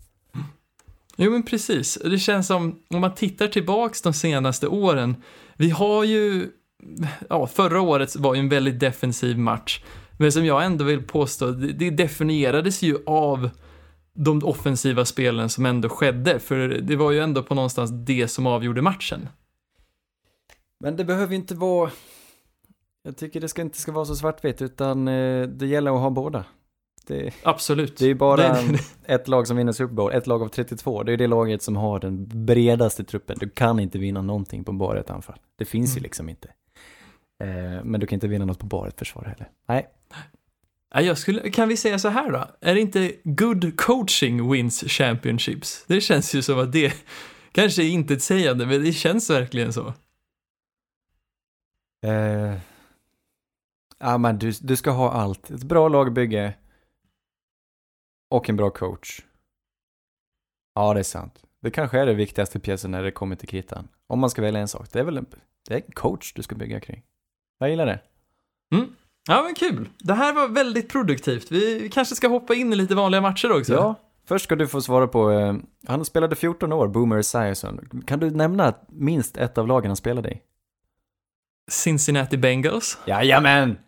Jo 1.17 1.31
men 1.31 1.43
precis, 1.43 1.99
det 2.05 2.19
känns 2.19 2.47
som 2.47 2.83
om 2.89 3.01
man 3.01 3.15
tittar 3.15 3.49
tillbaks 3.49 4.03
de 4.03 4.13
senaste 4.13 4.69
åren, 4.69 5.17
vi 5.57 5.71
har 5.71 6.05
ju, 6.05 6.49
ja 7.29 7.47
förra 7.47 7.81
året 7.81 8.17
var 8.17 8.35
ju 8.35 8.41
en 8.41 8.49
väldigt 8.49 8.81
defensiv 8.81 9.39
match, 9.39 9.81
men 10.19 10.33
som 10.33 10.45
jag 10.45 10.65
ändå 10.65 10.85
vill 10.85 11.03
påstå, 11.03 11.51
det, 11.51 11.91
definierades 11.91 12.83
ju 12.83 12.99
av 13.07 13.51
de 14.15 14.45
offensiva 14.45 15.05
spelen 15.05 15.49
som 15.49 15.67
ändå 15.67 15.89
skedde, 15.89 16.39
för 16.39 16.69
det 16.69 16.97
var 16.97 17.11
ju 17.11 17.21
ändå 17.21 17.43
på 17.43 17.55
någonstans 17.55 17.91
det 18.07 18.29
som 18.29 18.47
avgjorde 18.47 18.83
matchen. 18.83 19.29
Men 20.81 20.97
det 20.97 21.05
behöver 21.05 21.35
inte 21.35 21.55
vara, 21.55 21.91
jag 23.03 23.17
tycker 23.17 23.41
det 23.41 23.49
ska 23.49 23.63
inte 23.63 23.79
ska 23.79 23.93
vara 23.93 24.05
så 24.05 24.17
svartvitt, 24.17 24.63
utan 24.63 25.09
eh, 25.09 25.43
det 25.49 25.67
gäller 25.67 25.91
att 25.95 26.01
ha 26.01 26.11
båda. 26.11 26.45
Det, 27.07 27.35
Absolut. 27.43 27.97
det 27.97 28.05
är 28.05 28.09
ju 28.09 28.15
bara 28.15 28.37
Det- 28.63 28.79
ett 29.15 29.29
lag 29.29 29.47
som 29.47 29.57
vinner 29.57 29.73
Super 29.73 29.95
Bowl, 29.95 30.13
ett 30.13 30.27
lag 30.27 30.43
av 30.43 30.49
32. 30.49 31.03
Det 31.03 31.13
är 31.13 31.17
det 31.17 31.27
laget 31.27 31.63
som 31.63 31.77
har 31.77 32.01
den 32.01 32.45
bredaste 32.47 33.05
truppen. 33.05 33.37
Du 33.41 33.49
kan 33.49 33.81
inte 33.81 33.99
vinna 33.99 34.23
någonting 34.23 34.65
på 34.65 34.73
bara 34.73 35.01
ett 35.01 35.11
anfall. 35.11 35.39
Det 35.57 35.65
finns 35.65 35.91
ju 35.91 35.99
Mm. 35.99 36.03
liksom 36.03 36.29
inte. 36.29 36.49
Eh, 37.45 37.85
men 37.85 38.01
du 38.01 38.07
kan 38.07 38.17
inte 38.17 38.29
vinna 38.29 38.45
något 38.45 38.59
på 38.59 38.67
bara 38.67 38.89
ett 38.89 38.99
försvar 38.99 39.23
heller. 39.25 39.51
Nej. 39.69 39.89
Ja, 40.95 41.01
jag 41.01 41.19
skulle, 41.19 41.51
kan 41.51 41.69
vi 41.69 41.77
säga 41.77 41.99
så 41.99 42.09
här 42.09 42.31
då? 42.33 42.45
Är 42.61 42.75
det 42.75 42.81
inte 42.81 43.13
good 43.25 43.77
coaching 43.77 44.51
wins 44.53 44.81
championships? 44.81 45.85
Det 45.87 46.01
känns 46.01 46.35
ju 46.35 46.43
som 46.43 46.59
att 46.59 46.73
det 46.73 46.93
kanske 47.53 47.83
är 47.83 47.89
inte 47.89 48.15
ett 48.15 48.23
sägande, 48.23 48.67
men 48.67 48.85
det 48.85 48.93
känns 48.93 49.31
verkligen 49.31 49.73
så. 49.73 49.87
Eh, 52.07 52.55
ja, 54.03 54.19
men 54.19 54.39
du, 54.39 54.53
du 54.61 54.77
ska 54.77 54.91
ha 54.91 55.11
allt. 55.11 55.51
Ett 55.51 55.63
bra 55.63 55.89
lagbygge 55.89 56.55
och 58.31 58.49
en 58.49 58.57
bra 58.57 58.71
coach. 58.71 59.21
Ja, 60.75 60.95
det 60.95 61.01
är 61.01 61.05
sant. 61.05 61.43
Det 61.61 61.71
kanske 61.71 61.99
är 62.01 62.07
det 62.07 62.15
viktigaste 62.15 62.61
pjäsen 62.61 62.91
när 62.91 63.03
det 63.03 63.11
kommer 63.11 63.37
till 63.37 63.49
kritan. 63.49 63.89
Om 64.07 64.19
man 64.19 64.31
ska 64.31 64.43
välja 64.43 64.61
en 64.61 64.69
sak. 64.69 64.93
Det 64.93 65.01
är 65.01 65.05
väl 65.05 65.19
en, 65.19 65.27
det 65.69 65.75
är 65.75 65.79
en 65.87 65.93
coach 65.93 66.33
du 66.33 66.43
ska 66.43 66.55
bygga 66.55 66.81
kring. 66.81 67.03
Jag 67.59 67.71
gillar 67.71 67.87
det. 67.87 68.01
Ja, 69.29 69.43
men 69.43 69.55
kul. 69.55 69.89
Det 69.99 70.15
här 70.15 70.33
var 70.33 70.49
väldigt 70.49 70.89
produktivt. 70.89 71.51
Vi 71.51 71.91
kanske 71.93 72.15
ska 72.15 72.29
hoppa 72.29 72.55
in 72.55 72.73
i 72.73 72.77
lite 72.77 72.95
vanliga 72.95 73.21
matcher 73.21 73.53
också. 73.53 73.73
Ja, 73.73 73.95
först 74.25 74.45
ska 74.45 74.57
du 74.57 74.69
få 74.69 74.83
svara 74.83 75.09
på, 75.09 75.31
eh, 75.31 75.55
han 75.87 76.05
spelade 76.05 76.37
14 76.37 76.73
år, 76.73 76.89
Boomer 76.89 77.19
Esiason. 77.19 78.03
Kan 78.07 78.21
du 78.21 78.31
nämna 78.31 78.75
minst 78.89 79.37
ett 79.37 79.59
av 79.59 79.67
lagen 79.67 79.91
han 79.91 79.97
spelade 79.97 80.31
i? 80.31 80.41
Cincinnati 81.71 82.37
Bengals. 82.37 82.99
Jajamän! 83.07 83.79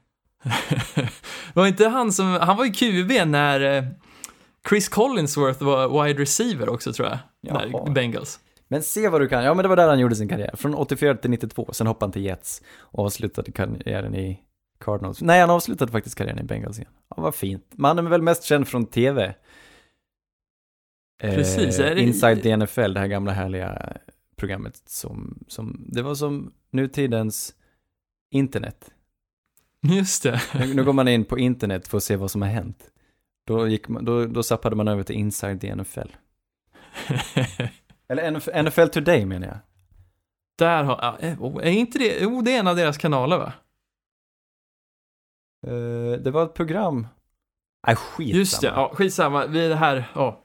Var 1.55 1.67
inte 1.67 1.89
han 1.89 2.13
som, 2.13 2.27
han 2.41 2.57
var 2.57 2.65
ju 2.65 2.73
QB 2.73 3.27
när 3.29 3.61
eh, 3.79 3.85
Chris 4.69 4.89
Collinsworth 4.89 5.63
var 5.65 6.05
wide 6.05 6.23
receiver 6.23 6.69
också 6.69 6.93
tror 6.93 7.09
jag. 7.09 7.19
Jaha. 7.41 7.91
Bengals. 7.91 8.41
Men 8.69 8.83
se 8.83 9.09
vad 9.09 9.21
du 9.21 9.29
kan. 9.29 9.45
Ja, 9.45 9.55
men 9.55 9.63
det 9.63 9.69
var 9.69 9.77
där 9.77 9.89
han 9.89 9.99
gjorde 9.99 10.17
sin 10.17 10.29
karriär. 10.29 10.51
Från 10.57 10.75
84 10.75 11.15
till 11.15 11.31
92. 11.31 11.69
Sen 11.73 11.87
hoppade 11.87 12.05
han 12.07 12.13
till 12.13 12.25
Jets 12.25 12.63
och 12.79 13.05
avslutade 13.05 13.53
karriären 13.53 14.15
i 14.15 14.41
Cardinals. 14.81 15.23
Nej, 15.23 15.41
han 15.41 15.51
avslutade 15.51 15.93
faktiskt 15.93 16.17
karriären 16.19 16.39
i 16.39 16.43
Bengals 16.43 16.79
igen. 16.79 16.91
Ja, 17.17 17.23
vad 17.23 17.35
fint. 17.35 17.67
Men 17.71 17.85
han 17.97 18.07
är 18.07 18.11
väl 18.11 18.23
mest 18.23 18.45
känd 18.45 18.69
från 18.69 18.87
tv. 18.87 19.35
Precis, 21.23 21.79
är 21.79 21.95
det- 21.95 22.01
Inside 22.01 22.43
the 22.43 22.57
NFL, 22.57 22.93
det 22.95 23.01
här 23.01 23.07
gamla 23.07 23.33
härliga 23.33 23.97
programmet 24.37 24.83
som, 24.87 25.45
som, 25.49 25.85
det 25.89 26.03
var 26.03 26.15
som 26.15 26.53
nutidens 26.71 27.55
internet. 28.31 28.91
Just 29.85 30.23
det. 30.23 30.41
Nu, 30.55 30.75
nu 30.75 30.85
går 30.85 30.93
man 30.93 31.09
in 31.09 31.25
på 31.25 31.39
internet 31.39 31.89
för 31.89 31.97
att 31.97 32.05
se 32.05 32.17
vad 32.17 32.31
som 32.31 32.43
har 32.43 32.49
hänt. 32.49 32.91
Då, 33.47 33.69
gick 33.69 33.89
man, 33.89 34.05
då, 34.05 34.27
då 34.27 34.43
zappade 34.43 34.77
man 34.77 34.89
över 34.89 35.03
till 35.03 35.17
Inside 35.17 35.61
the 35.61 35.75
NFL. 35.75 36.09
Eller 38.09 38.31
NFL, 38.31 38.51
NFL 38.63 38.89
Today 38.89 39.27
menar 39.27 39.47
jag. 39.47 39.59
Där 40.59 40.85
har, 40.85 41.17
eh, 41.21 41.43
oh, 41.43 41.67
är 41.67 41.71
inte 41.71 41.99
det, 41.99 42.19
jo 42.21 42.43
det 42.43 42.55
är 42.55 42.61
en 42.61 42.67
av 42.67 42.77
deras 42.77 42.99
kanaler 42.99 43.39
va? 43.39 43.53
Eh, 45.67 46.21
det 46.21 46.31
var 46.31 46.45
ett 46.45 46.55
program. 46.55 47.07
Nej, 47.87 47.97
skit 47.97 48.35
Just 48.35 48.61
det, 48.61 48.67
ja 48.67 48.93
skitsamma, 48.95 49.47
vi 49.47 49.65
är 49.65 49.69
det 49.69 49.77
här, 49.77 50.11
ja. 50.15 50.43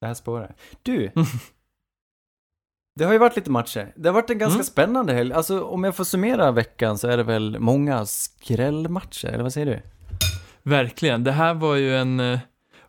Det 0.00 0.06
här 0.06 0.14
spårar. 0.14 0.54
Du. 0.82 1.10
det 2.96 3.04
har 3.04 3.12
ju 3.12 3.18
varit 3.18 3.36
lite 3.36 3.50
matcher. 3.50 3.92
Det 3.96 4.08
har 4.08 4.14
varit 4.14 4.30
en 4.30 4.38
ganska 4.38 4.54
Mm. 4.54 4.64
spännande 4.64 5.12
helg. 5.12 5.32
Alltså 5.32 5.64
om 5.64 5.84
jag 5.84 5.96
får 5.96 6.04
summera 6.04 6.50
veckan 6.52 6.98
så 6.98 7.08
är 7.08 7.16
det 7.16 7.22
väl 7.22 7.58
många 7.60 8.06
skrällmatcher, 8.06 9.28
eller 9.28 9.42
vad 9.42 9.52
säger 9.52 9.66
du? 9.66 9.80
Verkligen, 10.70 11.24
det 11.24 11.32
här 11.32 11.54
var 11.54 11.74
ju 11.76 11.96
en 11.96 12.20
eh, 12.20 12.38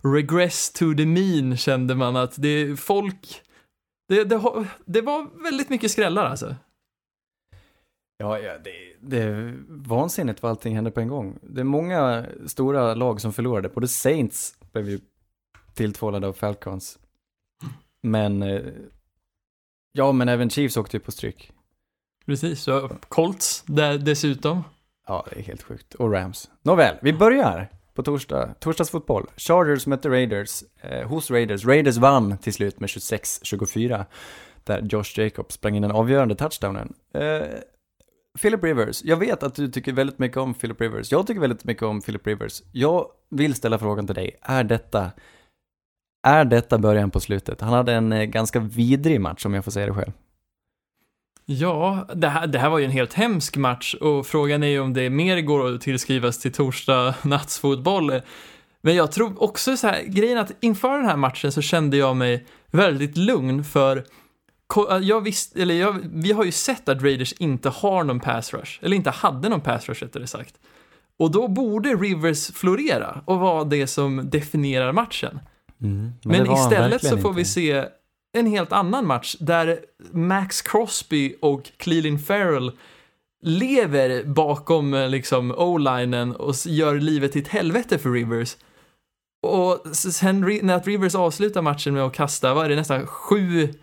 regress 0.02 0.72
to 0.72 0.94
the 0.98 1.06
mean 1.06 1.58
kände 1.58 1.96
man 1.96 2.16
att 2.16 2.42
det 2.42 2.80
folk, 2.80 3.42
det, 4.10 4.24
det, 4.24 4.42
det 4.86 5.02
var 5.02 5.44
väldigt 5.44 5.70
mycket 5.70 5.92
skrällar 5.92 6.26
alltså. 6.26 6.56
Ja, 8.18 8.40
ja 8.40 8.58
det, 8.64 8.72
det 9.02 9.18
är 9.24 9.58
vansinnigt 9.68 10.44
vad 10.44 10.50
allting 10.50 10.76
händer 10.76 10.92
på 10.92 11.00
en 11.00 11.08
gång. 11.08 11.40
Det 11.42 11.60
är 11.62 11.66
många 11.66 12.26
stora 12.46 12.94
lag 12.94 13.22
som 13.22 13.34
förlorade. 13.34 13.70
Både 13.70 13.88
Saints 13.88 14.56
blev 14.72 14.90
ju 14.90 15.00
tilltvålade 15.74 16.28
av 16.28 16.34
Falcons. 16.34 17.00
Men, 18.04 18.44
eh, 18.44 18.62
ja 19.92 20.12
men 20.12 20.30
även 20.30 20.50
Chiefs 20.50 20.78
åkte 20.78 20.98
ju 20.98 21.02
på 21.02 21.12
stryk. 21.12 21.52
Precis, 22.26 22.62
så 22.62 22.90
Colts 23.08 23.64
där 23.66 23.98
dessutom. 23.98 24.64
Ja, 25.08 25.26
det 25.30 25.40
är 25.40 25.44
helt 25.44 25.64
sjukt. 25.64 25.94
Och 25.94 26.12
Rams. 26.12 26.50
Nåväl, 26.62 26.96
vi 27.02 27.14
börjar 27.14 27.70
på 27.94 28.04
torsdag. 28.04 28.56
Torsdagsfotboll. 28.60 29.28
Chargers 29.38 29.88
mötte 29.88 30.10
Raiders 30.10 30.64
eh, 30.82 31.08
hos 31.08 31.32
Raiders. 31.32 31.66
Raiders 31.66 31.98
vann 31.98 32.38
till 32.38 32.54
slut 32.54 32.80
med 32.80 32.88
26-24. 32.88 34.06
Där 34.64 34.82
Josh 34.82 35.20
Jacobs 35.20 35.56
sprang 35.56 35.76
in 35.76 35.82
den 35.82 35.92
avgörande 35.92 36.36
touchdownen. 36.36 36.94
Eh, 37.14 37.48
Philip 38.42 38.64
Rivers, 38.64 39.04
jag 39.04 39.18
vet 39.18 39.44
att 39.44 39.56
du 39.56 39.68
tycker 39.68 39.94
väldigt 39.94 40.20
mycket 40.20 40.38
om 40.38 40.54
Philip 40.54 40.82
Rivers. 40.82 41.12
Jag 41.12 41.28
tycker 41.28 41.42
väldigt 41.42 41.64
mycket 41.64 41.84
om 41.84 42.02
Philip 42.02 42.28
Rivers. 42.28 42.62
Jag 42.72 43.08
vill 43.30 43.56
ställa 43.56 43.80
frågan 43.80 44.06
till 44.08 44.16
dig, 44.16 44.40
är 44.42 44.64
detta, 44.64 45.12
är 46.24 46.46
detta 46.46 46.78
början 46.78 47.12
på 47.12 47.20
slutet? 47.20 47.62
Han 47.62 47.74
hade 47.74 47.94
en 47.94 48.12
eh, 48.12 48.24
ganska 48.24 48.60
vidrig 48.60 49.22
match 49.22 49.46
om 49.46 49.54
jag 49.54 49.64
får 49.64 49.72
säga 49.72 49.86
det 49.86 49.94
själv. 49.94 50.12
Ja, 51.46 52.08
det 52.14 52.28
här, 52.28 52.48
det 52.48 52.60
här 52.60 52.70
var 52.70 52.80
ju 52.80 52.86
en 52.86 52.92
helt 52.92 53.14
hemsk 53.14 53.58
match 53.58 53.94
och 53.94 54.28
frågan 54.28 54.64
är 54.64 54.68
ju 54.68 54.80
om 54.80 54.94
det 54.94 55.10
mer 55.10 55.42
går 55.42 55.76
att 55.76 55.82
tillskrivas 55.82 56.40
till 56.40 56.52
torsdag 56.52 57.16
nattsfotboll. 57.22 58.22
Men 58.82 58.96
jag 58.96 59.12
tror 59.12 59.44
också 59.44 59.78
så 59.78 59.88
här, 59.88 60.04
grejen 60.04 60.38
att 60.38 60.52
inför 60.60 60.98
den 60.98 61.06
här 61.06 61.18
matchen 61.18 61.52
så 61.52 61.62
kände 61.62 61.98
jag 61.98 62.16
mig 62.16 62.46
väldigt 62.72 63.18
lugn 63.18 63.64
för 63.64 64.04
jag 65.02 65.22
visste, 65.22 65.62
eller 65.62 65.76
jag, 65.76 65.96
vi 66.14 66.32
har 66.32 66.44
ju 66.44 66.52
sett 66.52 66.90
att 66.90 67.02
Raiders 67.02 67.34
inte 67.34 67.70
har 67.70 68.04
någon 68.04 68.20
pass 68.20 68.54
rush, 68.54 68.80
eller 68.82 68.96
inte 68.96 69.10
hade 69.10 69.50
någon 69.50 69.62
pass 69.62 69.90
rush 69.90 70.04
rättare 70.04 70.28
sagt. 70.28 70.56
Och 71.18 71.32
då 71.32 71.48
borde 71.48 71.90
Rivers 71.90 72.52
florera 72.52 73.22
och 73.26 73.40
vara 73.40 73.64
det 73.64 73.88
som 73.88 74.30
definierar 74.30 74.92
matchen. 74.92 75.40
Mm, 75.82 76.12
men, 76.24 76.44
men 76.44 76.52
istället 76.52 77.02
så 77.02 77.18
får 77.18 77.18
inte. 77.18 77.38
vi 77.38 77.46
se 77.46 77.86
en 78.38 78.48
helt 78.48 78.72
annan 78.72 79.08
match 79.08 79.36
där 79.40 79.80
Max 80.12 80.62
Crosby 80.62 81.36
och 81.42 81.72
Cleveland 81.78 82.26
Farrell 82.26 82.72
lever 83.44 84.24
bakom 84.24 85.08
liksom 85.10 85.52
o-linen 85.52 86.36
och 86.36 86.56
gör 86.66 86.96
livet 86.96 87.32
till 87.32 87.42
ett 87.42 87.48
helvete 87.48 88.00
för 88.00 88.12
Rivers. 88.12 88.56
Och 89.42 89.96
sen 89.96 90.42
när 90.62 90.84
Rivers 90.84 91.16
avslutar 91.16 91.62
matchen 91.62 91.94
med 91.94 92.04
att 92.04 92.14
kasta, 92.14 92.54
vad 92.54 92.66
är 92.66 92.70
det, 92.70 92.76
nästan 92.76 93.08
sju, 93.08 93.74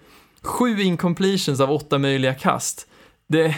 sju 0.42 0.82
incompletions 0.82 1.60
av 1.60 1.70
åtta 1.70 1.98
möjliga 1.98 2.34
kast. 2.34 2.86
Det, 3.28 3.56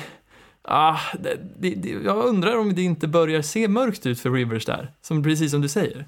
ah, 0.62 0.98
det, 1.18 1.74
det, 1.74 1.90
jag 2.05 2.24
undrar 2.24 2.59
om 2.59 2.74
det 2.74 2.83
inte 2.83 3.09
börjar 3.09 3.42
se 3.42 3.68
mörkt 3.68 4.07
ut 4.07 4.20
för 4.20 4.31
Rivers 4.31 4.64
där, 4.64 4.92
som, 5.00 5.22
precis 5.22 5.50
som 5.50 5.61
du 5.61 5.68
säger. 5.68 6.07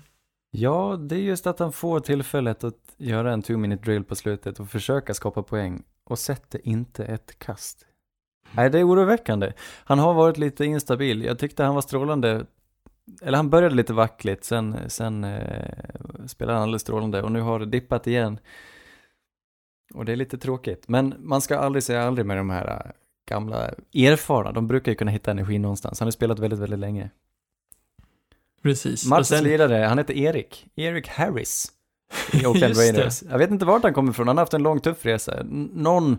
Ja, 0.55 0.97
det 0.97 1.15
är 1.15 1.21
just 1.21 1.47
att 1.47 1.59
han 1.59 1.73
får 1.73 2.01
tillfället 2.01 2.65
att 2.65 2.95
göra 2.97 3.33
en 3.33 3.43
two 3.43 3.57
minute 3.57 3.85
drill 3.85 4.05
på 4.05 4.15
slutet 4.15 4.61
och 4.61 4.69
försöka 4.69 5.15
skapa 5.15 5.43
poäng 5.43 5.83
och 6.05 6.19
sätter 6.19 6.69
inte 6.69 7.05
ett 7.05 7.39
kast. 7.39 7.87
Nej, 8.53 8.71
det 8.71 8.79
är 8.79 8.89
oroväckande. 8.89 9.53
Han 9.85 9.99
har 9.99 10.15
varit 10.15 10.39
lite 10.39 10.65
instabil. 10.65 11.25
Jag 11.25 11.39
tyckte 11.39 11.65
han 11.65 11.75
var 11.75 11.83
strålande 11.83 12.47
eller 13.23 13.37
han 13.37 13.51
började 13.51 13.75
lite 13.75 13.93
vackligt, 13.93 14.45
sen, 14.45 14.77
sen 14.91 15.25
eh, 15.25 16.27
spelade 16.27 16.59
han 16.59 16.63
alldeles 16.63 16.83
strålande 16.83 17.23
och 17.23 17.33
nu 17.33 17.41
har 17.41 17.59
det 17.59 17.67
dippat 17.67 18.07
igen. 18.07 18.39
Och 19.95 20.05
det 20.05 20.13
är 20.13 20.17
lite 20.17 20.39
tråkigt, 20.39 20.89
men 20.89 21.15
man 21.19 21.41
ska 21.41 21.59
aldrig 21.59 21.83
säga 21.83 22.03
aldrig 22.03 22.27
med 22.27 22.37
de 22.37 22.51
här 22.51 22.69
eh, 22.69 22.93
gamla 23.29 23.71
erfarna, 23.95 24.53
de 24.53 24.67
brukar 24.67 24.93
ju 24.93 24.97
kunna 24.97 25.11
hitta 25.11 25.31
energi 25.31 25.59
någonstans. 25.59 26.01
Han 26.01 26.07
har 26.07 26.11
spelat 26.11 26.39
väldigt, 26.39 26.61
väldigt 26.61 26.79
länge. 26.79 27.11
Precis. 28.63 29.07
Matchens 29.07 29.29
sen... 29.29 29.45
ledare, 29.45 29.85
han 29.85 29.99
heter 29.99 30.15
Erik, 30.15 30.67
Erik 30.77 31.09
Harris 31.09 31.73
i 32.33 32.47
Oakland 32.47 32.77
Raiders. 32.77 33.23
Jag 33.23 33.39
vet 33.39 33.51
inte 33.51 33.65
vart 33.65 33.83
han 33.83 33.95
kommer 33.95 34.11
ifrån, 34.11 34.29
han 34.29 34.37
har 34.37 34.43
haft 34.43 34.55
en 34.55 34.63
lång 34.63 34.81
tuff 34.81 35.07
resa. 35.07 35.43
Någon 35.73 36.19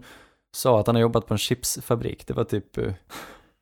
sa 0.55 0.79
att 0.79 0.87
han 0.87 0.95
har 0.95 1.01
jobbat 1.01 1.27
på 1.27 1.33
en 1.33 1.37
chipsfabrik, 1.37 2.27
det 2.27 2.33
var 2.33 2.43
typ 2.43 2.77
eh, 2.77 2.93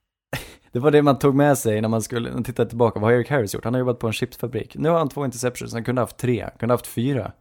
det 0.72 0.80
var 0.80 0.91
det 0.91 1.02
man 1.02 1.20
tog 1.20 1.36
med 1.36 1.58
sig 1.58 1.82
när 1.82 1.89
man 1.89 2.02
skulle 2.02 2.44
titta 2.44 2.65
tillbaka. 2.65 3.00
Vad 3.00 3.10
har 3.10 3.17
Eric 3.17 3.30
Harris 3.30 3.54
gjort? 3.54 3.63
Han 3.63 3.74
har 3.74 3.80
jobbat 3.80 4.00
på 4.00 4.08
en 4.08 4.13
chipsfabrik. 4.13 4.76
Nu 4.76 4.89
har 4.89 4.98
han 4.98 5.10
två 5.10 5.26
interceptions, 5.26 5.74
han 5.74 5.84
kunde 5.84 6.02
haft 6.02 6.17
tre, 6.17 6.41
han 6.41 6.58
kunde 6.60 6.74
haft 6.74 6.88
fyra. 6.88 7.32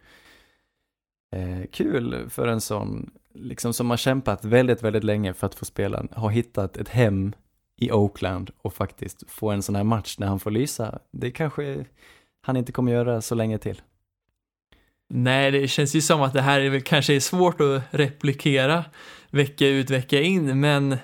Eh, 1.37 1.67
kul 1.73 2.31
för 2.31 2.47
en 2.47 2.61
sån, 2.61 3.11
liksom 3.35 3.73
som 3.73 3.91
har 3.91 3.97
kämpat 3.97 4.45
väldigt, 4.45 4.83
väldigt 4.83 5.05
länge 5.05 5.35
för 5.35 5.47
att 5.47 5.55
få 5.55 5.65
spela, 5.65 6.07
har 6.13 6.31
hittat 6.31 6.77
ett 6.77 6.89
hem 6.89 7.33
i 7.81 7.93
Oakland 7.93 8.51
och 8.63 8.75
faktiskt 8.75 9.31
få 9.31 9.51
en 9.51 9.63
sån 9.63 9.75
här 9.75 9.85
match 9.85 10.19
när 10.19 10.27
han 10.27 10.41
får 10.41 10.51
lysa. 10.51 10.99
Det 11.13 11.31
kanske 11.31 11.85
han 12.43 12.57
inte 12.57 12.73
kommer 12.73 12.93
göra 12.93 13.21
så 13.21 13.35
länge 13.35 13.59
till. 13.59 13.83
Nej, 15.15 15.51
det 15.51 15.69
känns 15.69 15.95
ju 15.95 16.01
som 16.01 16.23
att 16.23 16.33
det 16.33 16.43
här 16.43 16.61
är 16.61 16.81
kanske 16.81 17.15
är 17.15 17.21
svårt 17.21 17.61
att 17.61 17.83
replikera 17.91 18.85
vecka 19.31 19.67
ut, 19.67 19.91
vecka 19.91 20.21
in, 20.21 20.61
men 20.61 20.97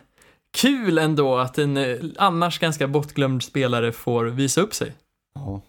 kul 0.51 0.99
ändå 0.99 1.37
att 1.37 1.59
en 1.59 1.77
eh, 1.77 1.97
annars 2.17 2.59
ganska 2.59 2.89
bortglömd 2.89 3.43
spelare 3.43 3.93
får 3.93 4.25
visa 4.25 4.61
upp 4.61 4.75
sig. 4.75 4.93
Ja. 5.35 5.61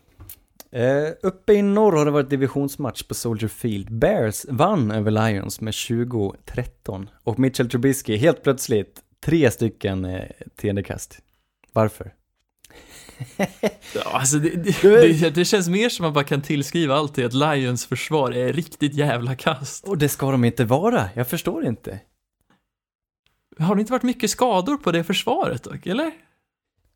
Eh, 0.72 1.14
uppe 1.24 1.54
i 1.54 1.62
norr 1.62 1.98
har 1.98 2.06
det 2.06 2.12
varit 2.12 2.30
divisionsmatch 2.30 3.04
på 3.04 3.14
Soldier 3.14 3.50
Field. 3.50 3.92
Bears 3.92 4.46
vann 4.50 4.92
över 4.92 5.12
Lions 5.12 5.62
med 5.62 5.72
20-13 5.72 7.08
och 7.24 7.40
Mitchell 7.40 7.70
Trubisky 7.70 8.18
helt 8.18 8.44
plötsligt 8.44 9.02
tre 9.26 9.52
stycken 9.52 10.06
eh, 10.06 10.24
tiendekast. 10.56 11.20
Varför? 11.74 12.14
ja, 13.96 14.02
alltså 14.04 14.38
det, 14.38 14.50
det, 14.50 14.82
det, 14.82 15.30
det, 15.30 15.46
känns 15.46 15.68
mer 15.68 15.90
som 15.90 16.06
att 16.06 16.14
man 16.16 16.26
kan 16.26 16.42
tillskriva 16.42 16.96
allt 16.96 17.16
till 17.16 17.26
att 17.26 17.34
Lions 17.34 17.86
försvar 17.86 18.32
är 18.32 18.54
riktigt 18.54 18.94
jävla 18.94 19.36
kast. 19.36 19.88
Och 19.88 19.98
det 19.98 20.10
ska 20.10 20.32
de 20.32 20.44
inte 20.44 20.66
vara, 20.66 21.10
jag 21.16 21.28
förstår 21.28 21.66
inte. 21.66 22.00
Har 23.60 23.76
det 23.76 23.80
inte 23.80 23.92
varit 23.92 24.04
mycket 24.04 24.30
skador 24.30 24.78
på 24.78 24.92
det 24.92 25.04
försvaret 25.04 25.64
dock, 25.64 25.86
eller? 25.86 26.12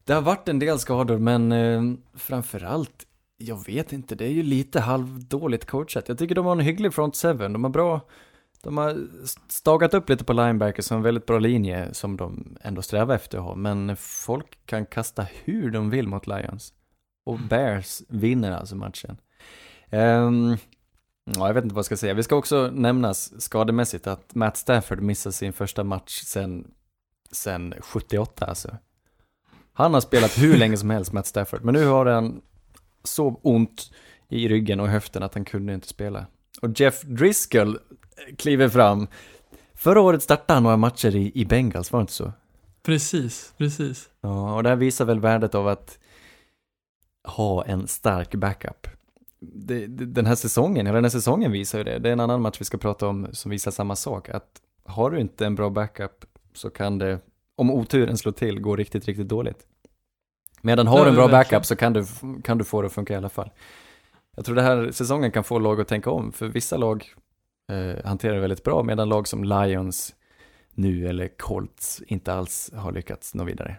Det 0.03 0.13
har 0.13 0.21
varit 0.21 0.47
en 0.47 0.59
del 0.59 0.79
skador, 0.79 1.17
men 1.17 1.51
eh, 1.51 1.81
framförallt, 2.13 3.05
jag 3.37 3.65
vet 3.65 3.93
inte, 3.93 4.15
det 4.15 4.25
är 4.25 4.31
ju 4.31 4.43
lite 4.43 4.79
halvdåligt 4.79 5.65
coachat. 5.65 6.09
Jag 6.09 6.17
tycker 6.17 6.35
de 6.35 6.45
har 6.45 6.51
en 6.51 6.59
hygglig 6.59 6.93
front 6.93 7.15
seven, 7.15 7.53
de 7.53 7.63
har 7.63 7.71
bra, 7.71 8.01
de 8.63 8.77
har 8.77 9.07
stagat 9.47 9.93
upp 9.93 10.09
lite 10.09 10.23
på 10.23 10.33
linebackers 10.33 10.85
som 10.85 10.97
en 10.97 11.03
väldigt 11.03 11.25
bra 11.25 11.39
linje 11.39 11.93
som 11.93 12.17
de 12.17 12.57
ändå 12.61 12.81
strävar 12.81 13.15
efter 13.15 13.37
att 13.37 13.43
ha, 13.43 13.55
men 13.55 13.97
folk 13.97 14.65
kan 14.65 14.85
kasta 14.85 15.25
hur 15.43 15.71
de 15.71 15.89
vill 15.89 16.07
mot 16.07 16.27
Lions. 16.27 16.73
Och 17.23 17.39
Bears 17.39 18.01
vinner 18.07 18.51
alltså 18.51 18.75
matchen. 18.75 19.17
Um, 19.91 20.57
Ja, 21.25 21.47
jag 21.47 21.53
vet 21.53 21.63
inte 21.63 21.75
vad 21.75 21.79
jag 21.79 21.85
ska 21.85 21.97
säga. 21.97 22.13
Vi 22.13 22.23
ska 22.23 22.35
också 22.35 22.69
nämnas 22.73 23.41
skademässigt 23.41 24.07
att 24.07 24.35
Matt 24.35 24.57
Stafford 24.57 25.01
missade 25.01 25.33
sin 25.33 25.53
första 25.53 25.83
match 25.83 26.21
sen, 26.21 26.71
sen 27.31 27.73
78 27.79 28.45
alltså. 28.45 28.77
Han 29.73 29.93
har 29.93 30.01
spelat 30.01 30.37
hur 30.37 30.57
länge 30.57 30.77
som 30.77 30.89
helst, 30.89 31.13
Matt 31.13 31.27
Stafford, 31.27 31.63
men 31.63 31.73
nu 31.73 31.85
har 31.85 32.05
han 32.05 32.41
så 33.03 33.39
ont 33.41 33.91
i 34.29 34.47
ryggen 34.47 34.79
och 34.79 34.87
höften 34.87 35.23
att 35.23 35.33
han 35.33 35.45
kunde 35.45 35.73
inte 35.73 35.87
spela. 35.87 36.25
Och 36.61 36.79
Jeff 36.79 37.01
Driscoll 37.01 37.79
kliver 38.37 38.69
fram. 38.69 39.07
Förra 39.75 40.01
året 40.01 40.23
startade 40.23 40.53
han 40.53 40.63
några 40.63 40.77
matcher 40.77 41.15
i, 41.15 41.31
i 41.35 41.45
Bengals, 41.45 41.91
var 41.91 41.99
det 41.99 42.01
inte 42.01 42.13
så? 42.13 42.31
Precis, 42.83 43.53
precis. 43.57 44.09
Ja, 44.21 44.55
och 44.55 44.63
det 44.63 44.69
här 44.69 44.75
visar 44.75 45.05
väl 45.05 45.19
värdet 45.19 45.55
av 45.55 45.67
att 45.67 45.99
ha 47.23 47.65
en 47.65 47.87
stark 47.87 48.35
backup 48.35 48.87
det, 49.41 49.87
den 49.87 50.25
här 50.25 50.35
säsongen, 50.35 50.85
hela 50.85 50.95
den 50.95 51.03
här 51.03 51.09
säsongen 51.09 51.51
visar 51.51 51.77
ju 51.77 51.83
det. 51.83 51.99
Det 51.99 52.09
är 52.09 52.13
en 52.13 52.19
annan 52.19 52.41
match 52.41 52.57
vi 52.59 52.65
ska 52.65 52.77
prata 52.77 53.07
om 53.07 53.27
som 53.31 53.51
visar 53.51 53.71
samma 53.71 53.95
sak. 53.95 54.29
Att 54.29 54.61
har 54.85 55.11
du 55.11 55.19
inte 55.19 55.45
en 55.45 55.55
bra 55.55 55.69
backup 55.69 56.25
så 56.53 56.69
kan 56.69 56.97
det, 56.97 57.19
om 57.55 57.71
oturen 57.71 58.17
slår 58.17 58.31
till, 58.31 58.59
gå 58.59 58.75
riktigt, 58.75 59.05
riktigt 59.05 59.27
dåligt. 59.27 59.67
Medan 60.61 60.87
har 60.87 61.03
du 61.03 61.09
en 61.09 61.15
bra 61.15 61.27
backup 61.27 61.65
så 61.65 61.75
kan 61.75 61.93
du, 61.93 62.05
kan 62.43 62.57
du 62.57 62.63
få 62.63 62.81
det 62.81 62.85
att 62.85 62.93
funka 62.93 63.13
i 63.13 63.17
alla 63.17 63.29
fall. 63.29 63.49
Jag 64.35 64.45
tror 64.45 64.55
den 64.55 64.65
här 64.65 64.91
säsongen 64.91 65.31
kan 65.31 65.43
få 65.43 65.59
lag 65.59 65.81
att 65.81 65.87
tänka 65.87 66.11
om, 66.11 66.31
för 66.31 66.47
vissa 66.47 66.77
lag 66.77 67.13
eh, 67.71 68.05
hanterar 68.05 68.33
det 68.33 68.41
väldigt 68.41 68.63
bra, 68.63 68.83
medan 68.83 69.09
lag 69.09 69.27
som 69.27 69.43
Lions 69.43 70.15
nu 70.73 71.07
eller 71.07 71.27
Colts 71.37 72.01
inte 72.07 72.33
alls 72.33 72.71
har 72.75 72.91
lyckats 72.91 73.35
nå 73.35 73.43
vidare. 73.43 73.75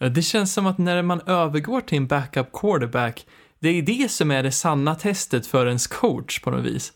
Eh, 0.00 0.10
det 0.10 0.22
känns 0.22 0.54
som 0.54 0.66
att 0.66 0.78
när 0.78 1.02
man 1.02 1.20
övergår 1.26 1.80
till 1.80 1.98
en 1.98 2.06
backup 2.06 2.52
quarterback 2.52 3.26
det 3.58 3.68
är 3.68 3.82
det 3.82 4.10
som 4.10 4.30
är 4.30 4.42
det 4.42 4.52
sanna 4.52 4.94
testet 4.94 5.46
för 5.46 5.66
ens 5.66 5.86
coach 5.86 6.40
på 6.40 6.50
något 6.50 6.64
vis. 6.64 6.92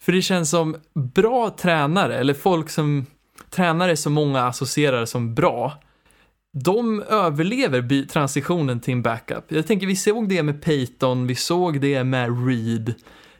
För 0.00 0.12
det 0.12 0.22
känns 0.22 0.50
som 0.50 0.76
bra 0.94 1.50
tränare, 1.50 2.18
eller 2.18 2.34
folk 2.34 2.70
som, 2.70 3.06
tränare 3.50 3.96
som 3.96 4.12
många 4.12 4.42
associerar 4.42 5.04
som 5.04 5.34
bra, 5.34 5.72
de 6.52 7.02
överlever 7.02 8.06
transitionen 8.06 8.80
till 8.80 8.92
en 8.92 9.02
backup. 9.02 9.44
Jag 9.48 9.66
tänker, 9.66 9.86
vi 9.86 9.96
såg 9.96 10.28
det 10.28 10.42
med 10.42 10.62
Peyton, 10.62 11.26
vi 11.26 11.34
såg 11.34 11.80
det 11.80 12.04
med 12.04 12.46
Reed. 12.48 12.94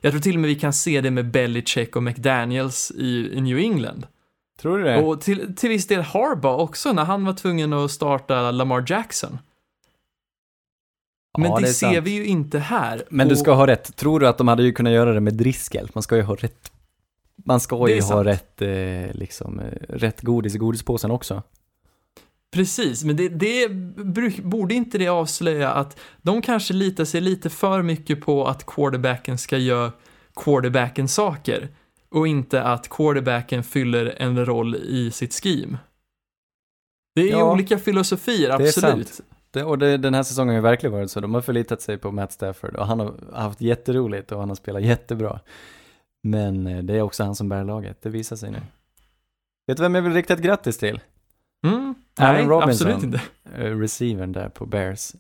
Jag 0.07 0.13
tror 0.13 0.21
till 0.21 0.35
och 0.35 0.41
med 0.41 0.49
vi 0.49 0.55
kan 0.55 0.73
se 0.73 1.01
det 1.01 1.11
med 1.11 1.31
Belichick 1.31 1.97
och 1.97 2.03
McDaniels 2.03 2.91
i, 2.91 3.31
i 3.33 3.41
New 3.41 3.59
England. 3.59 4.07
Tror 4.61 4.79
du 4.79 4.85
det? 4.85 5.03
Och 5.03 5.21
till, 5.21 5.57
till 5.57 5.69
viss 5.69 5.87
del 5.87 6.01
Harbaugh 6.01 6.61
också, 6.61 6.93
när 6.93 7.05
han 7.05 7.25
var 7.25 7.33
tvungen 7.33 7.73
att 7.73 7.91
starta 7.91 8.51
Lamar 8.51 8.85
Jackson. 8.89 9.39
Men 11.39 11.51
ja, 11.51 11.57
det, 11.57 11.67
det 11.67 11.73
ser 11.73 12.01
vi 12.01 12.11
ju 12.11 12.27
inte 12.27 12.59
här. 12.59 13.05
Men 13.11 13.27
och... 13.27 13.31
du 13.31 13.37
ska 13.37 13.53
ha 13.53 13.67
rätt. 13.67 13.97
Tror 13.97 14.21
du 14.21 14.29
att 14.29 14.39
de 14.39 14.49
hade 14.49 14.63
ju 14.63 14.73
kunnat 14.73 14.93
göra 14.93 15.13
det 15.13 15.21
med 15.21 15.35
Driskel? 15.35 15.91
Man 15.95 16.03
ska 16.03 16.17
ju 16.17 16.23
ha 16.23 16.35
rätt. 16.35 16.73
Man 17.45 17.61
ska 17.61 17.89
ju 17.89 18.03
ha 18.03 18.25
rätt, 18.25 18.63
eh, 18.63 19.15
liksom, 19.15 19.61
eh, 19.61 19.67
rätt 19.89 20.21
godis 20.21 20.55
i 20.55 20.59
godispåsen 20.59 21.11
också. 21.11 21.43
Precis, 22.57 23.05
men 23.05 23.17
det, 23.17 23.29
det 23.29 23.69
borde 24.45 24.75
inte 24.75 24.99
det 24.99 25.09
avslöja 25.09 25.71
att 25.73 26.01
de 26.23 26.43
kanske 26.43 26.75
litar 26.75 27.05
sig 27.05 27.21
lite 27.21 27.51
för 27.51 27.83
mycket 27.83 28.21
på 28.21 28.47
att 28.47 28.67
quarterbacken 28.67 29.39
ska 29.39 29.59
göra 29.59 29.93
quarterbacken 30.37 31.09
saker 31.09 31.69
och 32.09 32.29
inte 32.29 32.63
att 32.63 32.89
quarterbacken 32.89 33.63
fyller 33.63 34.15
en 34.19 34.47
roll 34.47 34.77
i 34.77 35.11
sitt 35.11 35.35
scheme. 35.35 35.79
Det 37.15 37.23
är 37.23 37.31
Ja. 37.39 37.53
olika 37.53 37.79
filosofier, 37.79 38.51
absolut. 38.51 39.21
Det, 39.51 39.65
och 39.65 39.79
det, 39.79 39.97
den 39.97 40.15
här 40.15 40.23
säsongen 40.23 40.49
har 40.49 40.55
ju 40.57 40.63
verkligen 40.63 40.93
varit 40.93 41.11
så. 41.11 41.21
De 41.21 41.35
har 41.35 41.41
förlitat 41.41 41.81
sig 41.83 41.99
på 41.99 42.13
Matt 42.13 42.33
Stafford 42.33 42.77
och 42.77 42.87
han 42.87 43.01
har 43.01 43.15
haft 43.33 43.61
jätteroligt 43.61 44.33
och 44.33 44.41
han 44.41 44.49
har 44.49 44.57
spelat 44.57 44.83
jättebra. 44.83 45.41
Men 46.23 46.67
eh, 46.67 46.79
det 46.83 46.95
är 46.97 47.03
också 47.03 47.25
han 47.25 47.35
som 47.35 47.49
bär 47.49 47.65
laget, 47.65 48.03
det 48.03 48.09
visar 48.09 48.37
sig 48.37 48.51
nu. 48.51 48.59
Vet 49.67 49.77
du 49.77 49.83
vem 49.83 49.95
jag 49.95 50.03
vill 50.03 50.13
rikta 50.15 50.35
ett 50.35 50.41
grattis 50.43 50.79
till? 50.79 51.01
Mm. 51.65 51.95
Allen 52.19 52.35
Nej, 52.35 52.47
Robinson. 52.47 53.15
Eh, 53.55 53.79
Receivern 53.79 54.33
där 54.33 54.49
på 54.49 54.67
Bears. 54.67 55.13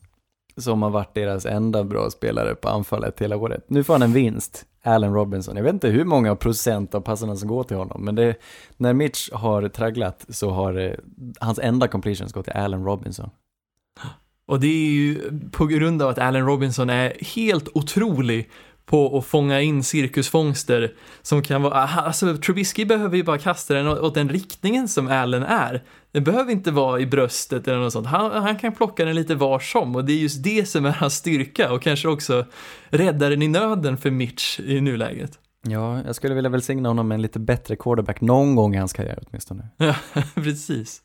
Som 0.56 0.82
har 0.82 0.90
varit 0.90 1.14
deras 1.14 1.46
enda 1.46 1.84
bra 1.84 2.10
spelare 2.10 2.54
på 2.54 2.68
anfallet 2.68 3.20
hela 3.20 3.36
året. 3.36 3.64
Nu 3.68 3.84
får 3.84 3.94
han 3.94 4.02
en 4.02 4.12
vinst, 4.12 4.64
Allen 4.82 5.14
Robinson. 5.14 5.56
Jag 5.56 5.64
vet 5.64 5.72
inte 5.72 5.88
hur 5.88 6.04
många 6.04 6.36
procent 6.36 6.94
av 6.94 7.00
passarna 7.00 7.36
som 7.36 7.48
går 7.48 7.64
till 7.64 7.76
honom, 7.76 8.04
men 8.04 8.14
det, 8.14 8.36
när 8.76 8.92
Mitch 8.92 9.30
har 9.32 9.68
tragglat 9.68 10.26
så 10.28 10.50
har 10.50 10.78
eh, 10.78 10.92
hans 11.40 11.58
enda 11.58 11.88
completions 11.88 12.32
gått 12.32 12.44
till 12.44 12.54
Allen 12.56 12.84
Robinson. 12.84 13.30
Och 14.46 14.60
det 14.60 14.66
är 14.66 14.90
ju 14.90 15.30
på 15.50 15.66
grund 15.66 16.02
av 16.02 16.08
att 16.08 16.18
Allen 16.18 16.46
Robinson 16.46 16.90
är 16.90 17.16
helt 17.34 17.68
otrolig 17.74 18.50
på 18.86 19.18
att 19.18 19.26
fånga 19.26 19.60
in 19.60 19.82
cirkusfångster 19.82 20.92
som 21.22 21.42
kan 21.42 21.62
vara, 21.62 21.74
alltså 21.74 22.36
Trubisky 22.36 22.84
behöver 22.84 23.16
ju 23.16 23.22
bara 23.22 23.38
kasta 23.38 23.74
den 23.74 23.88
åt 23.88 24.14
den 24.14 24.28
riktningen 24.28 24.88
som 24.88 25.08
Allen 25.08 25.42
är. 25.42 25.82
Den 26.12 26.24
behöver 26.24 26.52
inte 26.52 26.70
vara 26.70 27.00
i 27.00 27.06
bröstet 27.06 27.68
eller 27.68 27.78
något 27.78 27.92
sånt. 27.92 28.06
Han, 28.06 28.42
han 28.42 28.58
kan 28.58 28.72
plocka 28.72 29.04
den 29.04 29.14
lite 29.14 29.34
var 29.34 29.58
som 29.58 29.96
och 29.96 30.04
det 30.04 30.12
är 30.12 30.16
just 30.16 30.42
det 30.42 30.68
som 30.68 30.84
är 30.84 30.90
hans 30.90 31.14
styrka 31.14 31.72
och 31.72 31.82
kanske 31.82 32.08
också 32.08 32.46
räddaren 32.88 33.42
i 33.42 33.48
nöden 33.48 33.96
för 33.96 34.10
Mitch 34.10 34.60
i 34.60 34.80
nuläget. 34.80 35.38
Ja, 35.62 36.02
jag 36.06 36.14
skulle 36.14 36.34
vilja 36.34 36.50
välsigna 36.50 36.88
honom 36.88 37.08
med 37.08 37.14
en 37.14 37.22
lite 37.22 37.38
bättre 37.38 37.76
quarterback 37.76 38.20
någon 38.20 38.54
gång 38.54 38.74
i 38.74 38.78
hans 38.78 38.92
karriär 38.92 39.18
åtminstone. 39.26 39.68
Ja, 39.76 39.94
precis. 40.34 41.02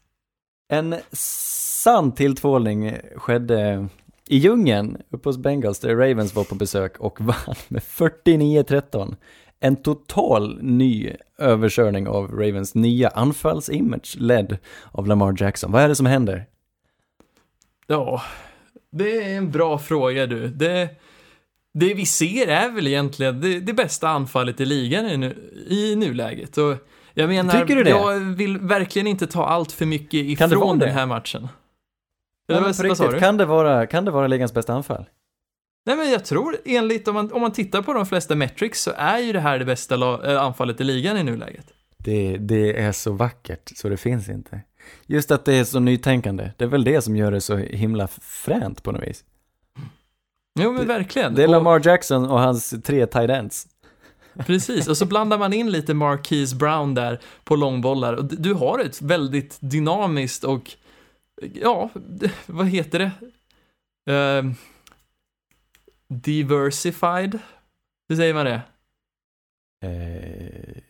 En 0.70 0.96
sann 1.12 2.12
tilltvålning 2.12 2.98
skedde 3.15 3.88
i 4.32 4.38
djungeln 4.38 4.98
uppe 5.10 5.30
hos 5.30 5.38
Bengals 5.38 5.80
där 5.80 5.96
Ravens 5.96 6.36
var 6.36 6.44
på 6.44 6.56
besök 6.56 7.00
och 7.00 7.22
vann 7.22 7.56
med 7.67 7.82
49-13. 7.82 9.15
En 9.60 9.76
total 9.76 10.63
ny 10.63 11.13
överkörning 11.38 12.08
av 12.08 12.32
Ravens 12.32 12.76
nya 12.76 13.10
anfallsimage 13.10 14.15
ledd 14.20 14.58
av 14.91 15.08
Lamar 15.08 15.36
Jackson. 15.38 15.72
Vad 15.72 15.82
är 15.82 15.88
det 15.88 15.96
som 15.96 16.06
händer? 16.06 16.46
Ja, 17.88 18.22
det 18.91 19.24
är 19.24 19.38
en 19.38 19.52
bra 19.52 19.78
fråga 19.78 20.28
du. 20.28 20.48
Det, 20.48 20.89
det 21.74 21.94
vi 21.94 22.06
ser 22.06 22.48
är 22.48 22.70
väl 22.72 22.88
egentligen 22.88 23.41
det, 23.41 23.60
det 23.60 23.74
bästa 23.74 24.10
anfallet 24.10 24.62
i 24.62 24.65
ligan 24.65 25.06
i, 25.06 25.17
nu, 25.17 25.36
i 25.67 25.96
nuläget. 25.96 26.58
Och 26.58 26.76
jag 27.13 27.30
menar, 27.30 27.86
jag 27.88 28.20
vill 28.20 28.58
verkligen 28.58 29.08
inte 29.08 29.28
ta 29.28 29.46
allt 29.46 29.72
för 29.72 29.86
mycket 29.86 30.13
ifrån 30.13 30.80
den 30.80 30.89
här 30.89 31.06
matchen. 31.06 31.48
Eller 32.52 32.62
men 32.62 32.88
vad, 32.90 32.98
sa 32.98 33.12
du? 33.12 33.20
kan 33.20 33.38
det, 33.38 33.46
vara, 33.46 33.88
kan 33.88 34.06
det 34.06 34.12
vara 34.12 34.28
ligans 34.28 34.54
bästa 34.54 34.74
anfall? 34.74 35.06
Nej 35.86 35.96
men 35.96 36.12
jag 36.12 36.26
tror 36.26 36.58
enligt, 36.66 37.08
om 37.08 37.16
man, 37.16 37.32
om 37.32 37.42
man 37.42 37.52
tittar 37.52 37.82
på 37.82 37.94
de 37.94 38.06
flesta 38.06 38.36
metrics 38.36 38.82
så 38.82 38.92
är 38.96 39.18
ju 39.18 39.34
det 39.34 39.40
här 39.40 39.60
det 39.60 39.66
bästa 39.66 39.96
la, 39.96 40.34
äh, 40.34 40.42
anfallet 40.42 40.82
i 40.82 40.84
ligan 40.84 41.18
i 41.18 41.24
nuläget. 41.24 41.66
Det, 41.98 42.38
det 42.38 42.82
är 42.82 42.92
så 42.92 43.12
vackert 43.12 43.72
så 43.76 43.90
det 43.90 43.98
finns 43.98 44.30
inte. 44.30 44.62
Just 45.06 45.32
att 45.32 45.46
det 45.46 45.54
är 45.54 45.64
så 45.64 45.80
nytänkande, 45.80 46.52
det 46.58 46.64
är 46.64 46.68
väl 46.70 46.84
det 46.84 47.02
som 47.02 47.16
gör 47.16 47.32
det 47.32 47.42
så 47.42 47.56
himla 47.58 48.08
fränt 48.22 48.84
på 48.84 48.92
något 48.92 49.04
vis. 49.04 49.24
Jo 50.60 50.72
men 50.72 50.88
verkligen. 50.88 51.36
Det 51.36 51.44
är 51.44 51.48
Lamar 51.48 51.82
Jackson 51.86 52.30
och 52.30 52.40
hans 52.40 52.74
tre 52.84 53.06
tight 53.06 53.30
ends. 53.30 53.68
Precis, 54.46 54.88
och 54.88 54.98
så 54.98 55.06
blandar 55.06 55.38
man 55.38 55.54
in 55.54 55.72
lite 55.72 55.94
Marquise 55.94 56.56
Brown 56.56 56.96
där 56.96 57.20
på 57.44 57.56
långbollar. 57.56 58.14
Och 58.14 58.26
du 58.26 58.54
har 58.54 58.80
ett 58.80 59.02
väldigt 59.02 59.58
dynamiskt 59.60 60.44
och, 60.44 60.72
ja, 61.54 61.90
vad 62.46 62.68
heter 62.68 63.00
det? 63.00 63.12
Ehm, 64.14 64.54
diversified? 66.08 67.40
Hur 68.10 68.16
säger 68.16 68.34
man 68.34 68.46
det? 68.46 68.62
Eh, 69.82 70.82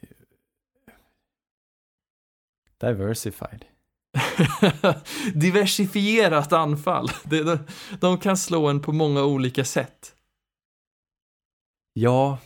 diversified. 2.78 3.66
Diversifierat 5.34 6.54
anfall. 6.54 7.08
De, 7.24 7.58
de 8.00 8.18
kan 8.18 8.38
slå 8.38 8.68
en 8.68 8.82
på 8.82 8.92
många 8.92 9.24
olika 9.24 9.66
sätt. 9.66 10.16
Ja, 11.94 12.38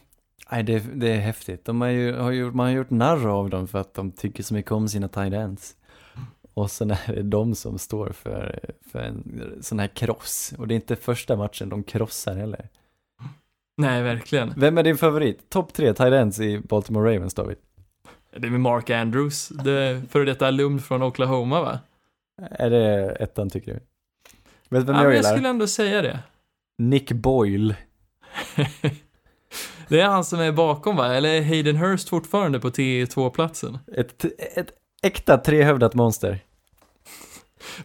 nej, 0.51 0.63
det, 0.63 0.79
det 0.79 1.09
är 1.09 1.19
häftigt. 1.19 1.65
De 1.65 1.81
har 1.81 1.87
ju, 1.87 2.13
har 2.13 2.31
gjort, 2.31 2.53
man 2.53 2.65
har 2.65 2.73
gjort 2.73 2.89
narr 2.89 3.27
av 3.27 3.49
dem 3.49 3.67
för 3.67 3.79
att 3.79 3.93
de 3.93 4.11
tycker 4.11 4.43
så 4.43 4.53
mycket 4.53 4.71
om 4.71 4.89
sina 4.89 5.07
tight 5.07 5.33
ends. 5.33 5.75
Och 6.55 6.71
sen 6.71 6.91
är 6.91 7.13
det 7.15 7.23
de 7.23 7.55
som 7.55 7.79
står 7.79 8.09
för, 8.09 8.59
för 8.91 8.99
en 8.99 9.57
sån 9.61 9.79
här 9.79 9.87
kross. 9.87 10.53
Och 10.57 10.67
det 10.67 10.73
är 10.73 10.75
inte 10.75 10.95
första 10.95 11.35
matchen 11.35 11.69
de 11.69 11.83
krossar 11.83 12.35
heller. 12.35 12.69
Nej, 13.77 14.03
verkligen. 14.03 14.53
Vem 14.57 14.77
är 14.77 14.83
din 14.83 14.97
favorit? 14.97 15.49
Topp 15.49 15.73
tre 15.73 15.93
tight 15.93 16.39
i 16.39 16.59
Baltimore 16.59 17.15
Ravens, 17.15 17.33
David? 17.33 17.57
Det 18.37 18.47
är 18.47 18.51
med 18.51 18.61
Mark 18.61 18.89
Andrews, 18.89 19.47
det 19.47 20.01
före 20.09 20.25
detta 20.25 20.47
alumn 20.47 20.79
från 20.79 21.03
Oklahoma 21.03 21.61
va? 21.61 21.79
Är 22.41 22.69
det 22.69 23.09
ettan 23.19 23.49
tycker 23.49 23.73
du? 23.73 23.79
Vet 24.69 24.83
vem 24.83 24.95
Ja, 24.95 25.01
jag 25.01 25.03
men 25.03 25.03
jag 25.03 25.15
gillar? 25.15 25.31
skulle 25.31 25.49
ändå 25.49 25.67
säga 25.67 26.01
det. 26.01 26.19
Nick 26.77 27.11
Boyle. 27.11 27.75
Det 29.87 29.99
är 29.99 30.07
han 30.07 30.23
som 30.23 30.39
är 30.39 30.51
bakom 30.51 30.95
va? 30.95 31.15
Eller 31.15 31.29
är 31.29 31.41
Hayden 31.41 31.75
Hurst 31.75 32.09
fortfarande 32.09 32.59
på 32.59 32.69
T2-platsen? 32.69 33.77
Ett, 33.97 34.25
ett 34.55 34.71
äkta 35.05 35.37
trehövdat 35.37 35.93
monster. 35.93 36.39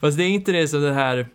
Fast 0.00 0.16
det 0.16 0.24
är 0.24 0.28
inte 0.28 0.52
det 0.52 0.68
som 0.68 0.82
det 0.82 0.92
här... 0.92 1.28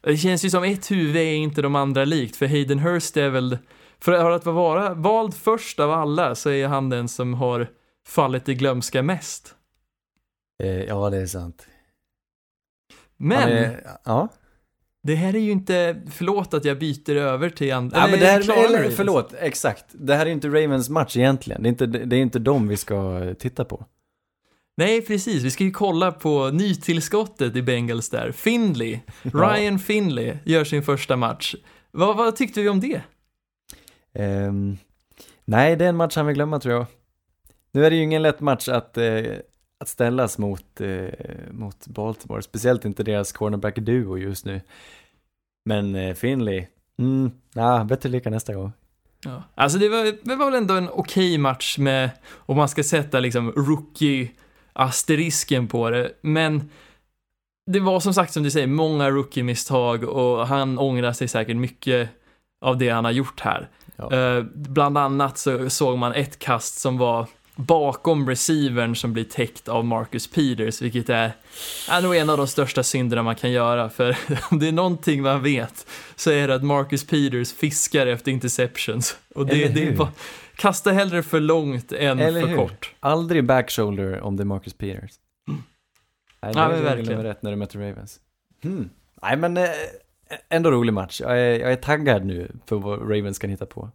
Det 0.00 0.16
känns 0.16 0.44
ju 0.44 0.50
som 0.50 0.64
ett 0.64 0.90
huvud 0.90 1.16
är 1.16 1.34
inte 1.34 1.62
de 1.62 1.74
andra 1.74 2.04
likt, 2.04 2.36
för 2.36 2.46
Hayden 2.46 2.78
Hurst 2.78 3.16
är 3.16 3.28
väl... 3.28 3.58
För 4.00 4.30
att 4.30 4.46
vara 4.46 4.94
vald 4.94 5.34
först 5.34 5.80
av 5.80 5.90
alla 5.90 6.34
så 6.34 6.50
är 6.50 6.68
han 6.68 6.88
den 6.88 7.08
som 7.08 7.34
har 7.34 7.68
fallit 8.06 8.48
i 8.48 8.54
glömska 8.54 9.02
mest. 9.02 9.54
Eh, 10.62 10.84
ja, 10.84 11.10
det 11.10 11.16
är 11.16 11.26
sant. 11.26 11.66
Men, 13.16 13.48
är, 13.48 13.86
ja. 14.04 14.28
det 15.02 15.14
här 15.14 15.34
är 15.34 15.38
ju 15.38 15.50
inte... 15.50 16.02
Förlåt 16.10 16.54
att 16.54 16.64
jag 16.64 16.78
byter 16.78 17.16
över 17.16 17.50
till 17.50 17.72
andra... 17.72 17.98
Ja, 17.98 18.06
men 18.10 18.20
det 18.20 18.26
här, 18.26 18.66
eller, 18.66 18.78
Ravens. 18.78 18.96
förlåt, 18.96 19.34
exakt. 19.38 19.84
Det 19.92 20.14
här 20.14 20.26
är 20.26 20.30
inte 20.30 20.48
Ravens 20.48 20.88
match 20.88 21.16
egentligen. 21.16 21.62
Det 21.62 21.68
är 21.68 21.70
inte, 21.70 21.86
det 21.86 22.16
är 22.16 22.20
inte 22.20 22.38
dem 22.38 22.68
vi 22.68 22.76
ska 22.76 23.20
titta 23.38 23.64
på. 23.64 23.86
Nej, 24.78 25.02
precis. 25.02 25.42
Vi 25.42 25.50
ska 25.50 25.64
ju 25.64 25.70
kolla 25.70 26.12
på 26.12 26.50
nytillskottet 26.50 27.56
i 27.56 27.62
Bengals 27.62 28.10
där. 28.10 28.32
Findley. 28.32 28.98
Ja. 29.22 29.30
Ryan 29.32 29.78
Findley 29.78 30.36
gör 30.44 30.64
sin 30.64 30.82
första 30.82 31.16
match. 31.16 31.54
Vad, 31.90 32.16
vad 32.16 32.36
tyckte 32.36 32.60
vi 32.62 32.68
om 32.68 32.80
det? 32.80 33.02
Ehm, 34.12 34.76
nej, 35.44 35.76
det 35.76 35.84
är 35.84 35.88
en 35.88 35.96
match 35.96 36.16
han 36.16 36.26
vill 36.26 36.34
glömma 36.34 36.60
tror 36.60 36.74
jag. 36.74 36.86
Nu 37.72 37.86
är 37.86 37.90
det 37.90 37.96
ju 37.96 38.02
ingen 38.02 38.22
lätt 38.22 38.40
match 38.40 38.68
att, 38.68 38.98
eh, 38.98 39.22
att 39.80 39.88
ställas 39.88 40.38
mot, 40.38 40.80
eh, 40.80 41.08
mot 41.50 41.86
Baltimore, 41.86 42.42
speciellt 42.42 42.84
inte 42.84 43.02
deras 43.02 43.32
cornerback-duo 43.32 44.18
just 44.18 44.44
nu. 44.44 44.60
Men 45.64 45.94
eh, 45.94 46.14
Finley, 46.14 46.66
mm, 46.98 47.30
nah, 47.54 47.84
bättre 47.84 48.08
lika 48.08 48.30
nästa 48.30 48.54
gång. 48.54 48.72
Ja. 49.24 49.42
Alltså 49.54 49.78
det 49.78 49.88
var, 49.88 50.18
det 50.22 50.36
var 50.36 50.44
väl 50.44 50.54
ändå 50.54 50.74
en 50.74 50.88
okej 50.88 51.38
match 51.38 51.78
med, 51.78 52.10
om 52.30 52.56
man 52.56 52.68
ska 52.68 52.84
sätta 52.84 53.20
liksom 53.20 53.52
rookie-asterisken 54.78 55.68
på 55.68 55.90
det, 55.90 56.12
men 56.20 56.70
det 57.70 57.80
var 57.80 58.00
som 58.00 58.14
sagt 58.14 58.32
som 58.32 58.42
du 58.42 58.50
säger, 58.50 58.66
många 58.66 59.10
rookie-misstag 59.10 60.04
och 60.04 60.46
han 60.46 60.78
ångrar 60.78 61.12
sig 61.12 61.28
säkert 61.28 61.56
mycket 61.56 62.08
av 62.60 62.78
det 62.78 62.88
han 62.88 63.04
har 63.04 63.12
gjort 63.12 63.40
här. 63.40 63.68
Ja. 63.96 64.12
Eh, 64.12 64.44
bland 64.54 64.98
annat 64.98 65.38
så 65.38 65.70
såg 65.70 65.98
man 65.98 66.12
ett 66.12 66.38
kast 66.38 66.78
som 66.78 66.98
var 66.98 67.26
bakom 67.56 68.28
receivern 68.28 68.96
som 68.96 69.12
blir 69.12 69.24
täckt 69.24 69.68
av 69.68 69.84
Marcus 69.84 70.26
Peters, 70.26 70.82
vilket 70.82 71.08
är, 71.08 71.32
är 71.90 72.02
nog 72.02 72.16
en 72.16 72.30
av 72.30 72.36
de 72.36 72.46
största 72.46 72.82
synderna 72.82 73.22
man 73.22 73.36
kan 73.36 73.50
göra, 73.50 73.90
för 73.90 74.16
om 74.50 74.58
det 74.58 74.68
är 74.68 74.72
någonting 74.72 75.22
man 75.22 75.42
vet 75.42 75.86
så 76.16 76.30
är 76.30 76.48
det 76.48 76.54
att 76.54 76.64
Marcus 76.64 77.06
Peters 77.06 77.52
fiskar 77.52 78.06
efter 78.06 78.32
interceptions. 78.32 79.16
Och 79.34 79.46
det, 79.46 79.68
det 79.68 79.88
är 79.88 79.96
bara, 79.96 80.12
kasta 80.58 80.90
hellre 80.92 81.22
för 81.22 81.40
långt 81.40 81.92
än 81.92 82.18
Eller 82.18 82.40
för 82.40 82.48
hur? 82.48 82.56
kort. 82.56 82.94
Aldrig 83.00 83.44
backshoulder 83.44 84.20
om 84.20 84.36
det 84.36 84.42
är 84.42 84.44
Marcus 84.44 84.74
Peters. 84.74 85.10
Nej, 85.46 86.52
det 86.52 86.58
Ja, 86.60 86.72
är 86.72 86.82
verkligen. 86.82 87.12
nummer 87.16 87.30
ett 87.30 87.42
när 87.42 87.50
du 87.50 87.56
möter 87.56 87.78
Ravens. 87.78 88.20
Hmm. 88.62 88.90
Nej, 89.22 89.36
men 89.36 89.56
eh, 89.56 89.64
ändå 90.48 90.70
rolig 90.70 90.92
match. 90.92 91.20
Jag 91.20 91.40
är, 91.40 91.60
jag 91.60 91.72
är 91.72 91.76
taggad 91.76 92.24
nu 92.24 92.52
för 92.66 92.76
vad 92.76 93.00
Ravens 93.00 93.38
kan 93.38 93.50
hitta 93.50 93.66
på. 93.66 93.90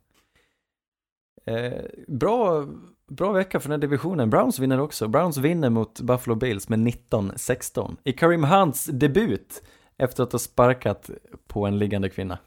Eh, 1.45 1.73
bra, 2.07 2.67
bra 3.09 3.31
vecka 3.31 3.59
för 3.59 3.69
den 3.69 3.79
här 3.81 3.87
divisionen. 3.87 4.29
Browns 4.29 4.59
vinner 4.59 4.79
också. 4.79 5.07
Browns 5.07 5.37
vinner 5.37 5.69
mot 5.69 5.99
Buffalo 6.01 6.35
Bills 6.35 6.69
med 6.69 6.79
19-16. 6.79 7.95
I 8.03 8.13
Kareem 8.13 8.43
Hunts 8.43 8.85
debut 8.85 9.63
efter 9.97 10.23
att 10.23 10.31
ha 10.31 10.39
sparkat 10.39 11.09
på 11.47 11.65
en 11.65 11.77
liggande 11.79 12.09
kvinna. 12.09 12.37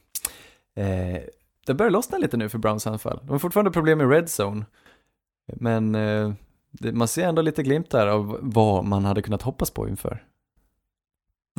Eh, 0.77 1.23
det 1.67 1.75
börjar 1.75 1.91
lossna 1.91 2.19
lite 2.19 2.37
nu 2.37 2.49
för 2.49 2.59
Browns 2.59 2.87
anfall. 2.87 3.21
De 3.23 3.31
har 3.31 3.39
fortfarande 3.39 3.71
problem 3.71 3.99
med 3.99 4.11
red 4.11 4.29
zone. 4.41 4.65
Men 5.47 5.95
eh, 5.95 6.33
det, 6.71 6.93
man 6.93 7.09
ser 7.09 7.29
ändå 7.29 7.43
lite 7.43 7.63
glimtar 7.63 8.07
av 8.07 8.39
vad 8.43 8.85
man 8.85 9.05
hade 9.05 9.23
kunnat 9.23 9.43
hoppas 9.43 9.71
på 9.71 9.89
inför. 9.89 10.23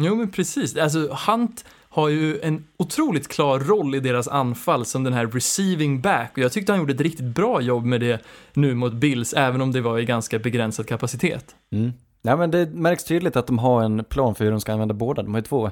Jo, 0.02 0.16
men 0.16 0.32
precis. 0.32 0.78
Alltså, 0.78 1.18
Hunt 1.28 1.66
har 1.90 2.10
ju 2.10 2.40
en 2.42 2.68
otroligt 2.78 3.28
klar 3.28 3.60
roll 3.60 3.96
i 3.96 4.00
deras 4.00 4.28
anfall 4.28 4.86
som 4.86 5.04
den 5.04 5.14
här 5.14 5.28
receiving 5.28 6.02
back 6.02 6.32
och 6.32 6.38
jag 6.38 6.52
tyckte 6.52 6.72
han 6.72 6.80
gjorde 6.80 6.94
ett 6.94 7.02
riktigt 7.02 7.26
bra 7.26 7.62
jobb 7.62 7.86
med 7.86 8.02
det 8.02 8.22
nu 8.54 8.76
mot 8.76 8.94
Bills, 8.94 9.34
även 9.34 9.62
om 9.62 9.72
det 9.72 9.82
var 9.82 10.00
i 10.00 10.06
ganska 10.06 10.40
begränsad 10.40 10.88
kapacitet. 10.88 11.56
Mm. 11.72 11.92
Ja, 12.22 12.36
men 12.36 12.52
det 12.52 12.66
märks 12.74 13.04
tydligt 13.04 13.36
att 13.36 13.48
de 13.48 13.60
har 13.60 13.84
en 13.84 14.04
plan 14.04 14.36
för 14.36 14.44
hur 14.44 14.52
de 14.52 14.62
ska 14.62 14.74
använda 14.74 14.94
båda. 14.94 15.24
De 15.24 15.34
har 15.34 15.42
ju 15.42 15.46
två 15.46 15.72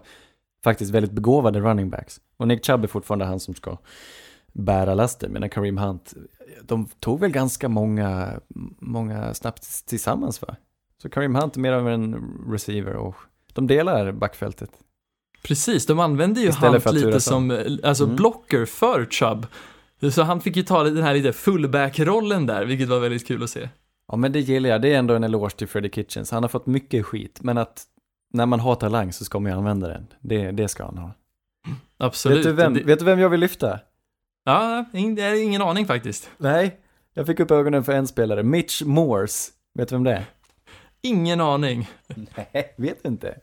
faktiskt 0.64 0.92
väldigt 0.92 1.12
begåvade 1.12 1.60
running 1.60 1.90
backs. 1.90 2.20
Och 2.38 2.48
Nick 2.48 2.66
Chubb 2.66 2.84
är 2.84 2.88
fortfarande 2.88 3.26
han 3.26 3.40
som 3.40 3.56
ska 3.56 3.78
bära 4.56 4.94
lasten, 4.94 5.34
medan 5.34 5.50
Kareem 5.50 5.78
Hunt, 5.78 6.14
de 6.64 6.88
tog 7.00 7.20
väl 7.20 7.32
ganska 7.32 7.70
många, 7.70 8.40
många 8.80 9.34
snabbt 9.34 9.86
tillsammans 9.86 10.42
va? 10.42 10.56
Så 11.02 11.10
Kareem 11.10 11.36
Hunt 11.36 11.56
är 11.56 11.60
mer 11.60 11.72
av 11.74 11.90
en 11.90 12.16
receiver 12.50 12.96
och 12.96 13.16
de 13.54 13.68
delar 13.68 14.12
backfältet. 14.12 14.70
Precis, 15.44 15.86
de 15.86 16.00
använde 16.00 16.42
ju 16.42 16.52
Hunt 16.52 16.92
lite 16.94 17.20
som 17.22 17.52
alltså 17.84 18.04
Mm. 18.04 18.16
blocker 18.16 18.66
för 18.66 19.06
Chubb. 19.06 19.48
Så 20.12 20.24
han 20.24 20.42
fick 20.42 20.56
ju 20.56 20.64
ta 20.64 20.84
den 20.84 21.04
här 21.04 21.14
lite 21.14 21.34
fullback-rollen 21.34 22.46
där, 22.46 22.66
vilket 22.66 22.88
var 22.90 23.00
väldigt 23.00 23.28
kul 23.28 23.44
att 23.44 23.50
se. 23.50 23.70
Ja 24.08 24.16
men 24.18 24.32
det 24.32 24.40
gillar 24.40 24.70
jag, 24.70 24.82
det 24.82 24.94
är 24.94 25.00
ändå 25.00 25.14
en 25.14 25.24
eloge 25.24 25.50
till 25.58 25.68
Freddie 25.68 25.90
Kitchens. 25.90 26.32
Han 26.32 26.44
har 26.44 26.48
fått 26.50 26.66
mycket 26.66 27.06
skit, 27.06 27.40
men 27.44 27.58
att 27.58 27.84
när 28.34 28.46
man 28.46 28.60
har 28.60 28.76
talang 28.76 29.14
så 29.14 29.26
ska 29.26 29.40
man 29.40 29.52
ju 29.52 29.58
använda 29.58 29.88
den. 29.88 30.08
Det, 30.22 30.52
det 30.52 30.68
ska 30.68 30.86
han 30.86 30.98
ha. 30.98 31.12
Absolut. 31.98 32.38
Vet 32.38 32.44
du, 32.46 32.52
vem, 32.54 32.74
Det- 32.74 32.84
vet 32.84 33.00
du 33.00 33.06
vem 33.06 33.20
jag 33.20 33.30
vill 33.30 33.40
lyfta? 33.40 33.80
Ja, 34.46 34.86
ing- 34.94 35.16
det 35.16 35.22
är 35.24 35.44
ingen 35.44 35.62
aning 35.62 35.86
faktiskt. 35.86 36.30
Nej, 36.38 36.80
jag 37.14 37.26
fick 37.28 37.40
upp 37.40 37.52
ögonen 37.52 37.84
för 37.84 37.94
en 37.94 38.08
spelare, 38.08 38.44
Mitch 38.44 38.82
Morse. 38.82 39.52
Vet 39.74 39.90
du 39.90 39.96
vem 39.96 40.04
det 40.04 40.12
är? 40.14 40.26
Ingen 41.02 41.42
aning. 41.42 41.90
Nej, 42.36 42.74
vet 42.78 43.06
inte. 43.06 43.38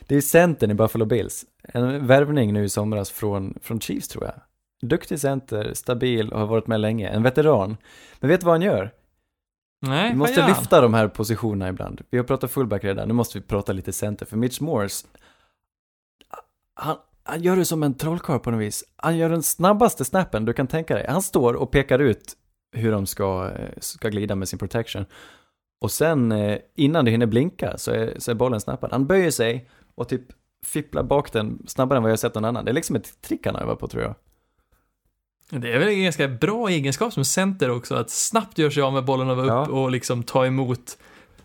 Det 0.00 0.16
är 0.16 0.20
centern 0.20 0.70
i 0.70 0.74
Buffalo 0.74 1.04
Bills. 1.04 1.44
En 1.62 2.06
värvning 2.06 2.52
nu 2.52 2.64
i 2.64 2.68
somras 2.68 3.10
från, 3.10 3.58
från 3.62 3.80
Chiefs 3.80 4.08
tror 4.08 4.24
jag. 4.24 4.34
Duktig 4.90 5.20
center, 5.20 5.70
stabil 5.74 6.32
och 6.32 6.38
har 6.40 6.46
varit 6.46 6.66
med 6.66 6.80
länge. 6.80 7.08
En 7.08 7.22
veteran. 7.22 7.76
Men 8.20 8.28
vet 8.30 8.40
du 8.40 8.44
vad 8.44 8.54
han 8.54 8.62
gör? 8.62 8.90
Nej, 9.86 10.10
Vi 10.10 10.16
måste 10.16 10.46
lyfta 10.48 10.80
de 10.80 10.94
här 10.94 11.08
positionerna 11.08 11.68
ibland. 11.68 12.00
Vi 12.10 12.18
har 12.18 12.24
pratat 12.24 12.50
fullback 12.50 12.84
redan, 12.84 13.08
nu 13.08 13.14
måste 13.14 13.38
vi 13.38 13.44
prata 13.46 13.72
lite 13.72 13.92
center. 13.92 14.26
För 14.26 14.36
Mitch 14.36 14.60
Morse, 14.60 15.06
han, 16.74 16.96
han 17.26 17.42
gör 17.42 17.56
det 17.56 17.64
som 17.64 17.82
en 17.82 17.94
trollkarl 17.94 18.38
på 18.38 18.50
något 18.50 18.60
vis. 18.60 18.84
Han 18.96 19.16
gör 19.16 19.28
den 19.28 19.42
snabbaste 19.42 20.04
snappen 20.04 20.44
du 20.44 20.52
kan 20.52 20.66
tänka 20.66 20.94
dig. 20.94 21.06
Han 21.08 21.22
står 21.22 21.54
och 21.54 21.70
pekar 21.70 21.98
ut 21.98 22.36
hur 22.72 22.92
de 22.92 23.06
ska, 23.06 23.50
eh, 23.58 23.68
ska 23.80 24.08
glida 24.08 24.34
med 24.34 24.48
sin 24.48 24.58
protection. 24.58 25.04
Och 25.80 25.90
sen 25.90 26.32
eh, 26.32 26.58
innan 26.76 27.04
det 27.04 27.10
hinner 27.10 27.26
blinka 27.26 27.78
så 27.78 27.90
är, 27.90 28.14
så 28.18 28.30
är 28.30 28.34
bollen 28.34 28.60
snappad. 28.60 28.92
Han 28.92 29.06
böjer 29.06 29.30
sig 29.30 29.68
och 29.94 30.08
typ 30.08 30.22
fipplar 30.64 31.02
bak 31.02 31.32
den 31.32 31.62
snabbare 31.66 31.96
än 31.96 32.02
vad 32.02 32.12
jag 32.12 32.18
sett 32.18 32.34
någon 32.34 32.44
annan. 32.44 32.64
Det 32.64 32.70
är 32.70 32.74
liksom 32.74 32.96
ett 32.96 33.22
trick 33.22 33.46
han 33.46 33.56
övar 33.56 33.74
på 33.76 33.88
tror 33.88 34.02
jag. 34.02 34.14
Det 35.50 35.72
är 35.72 35.78
väl 35.78 35.88
en 35.88 36.02
ganska 36.02 36.28
bra 36.28 36.68
egenskap 36.68 37.12
som 37.12 37.24
center 37.24 37.70
också, 37.70 37.94
att 37.94 38.10
snabbt 38.10 38.58
göra 38.58 38.70
sig 38.70 38.82
av 38.82 38.92
med 38.92 39.04
bollen 39.04 39.30
och 39.30 39.36
vara 39.36 39.46
Ja. 39.46 39.62
upp 39.62 39.68
och 39.68 39.90
liksom 39.90 40.22
ta 40.22 40.46
emot 40.46 40.98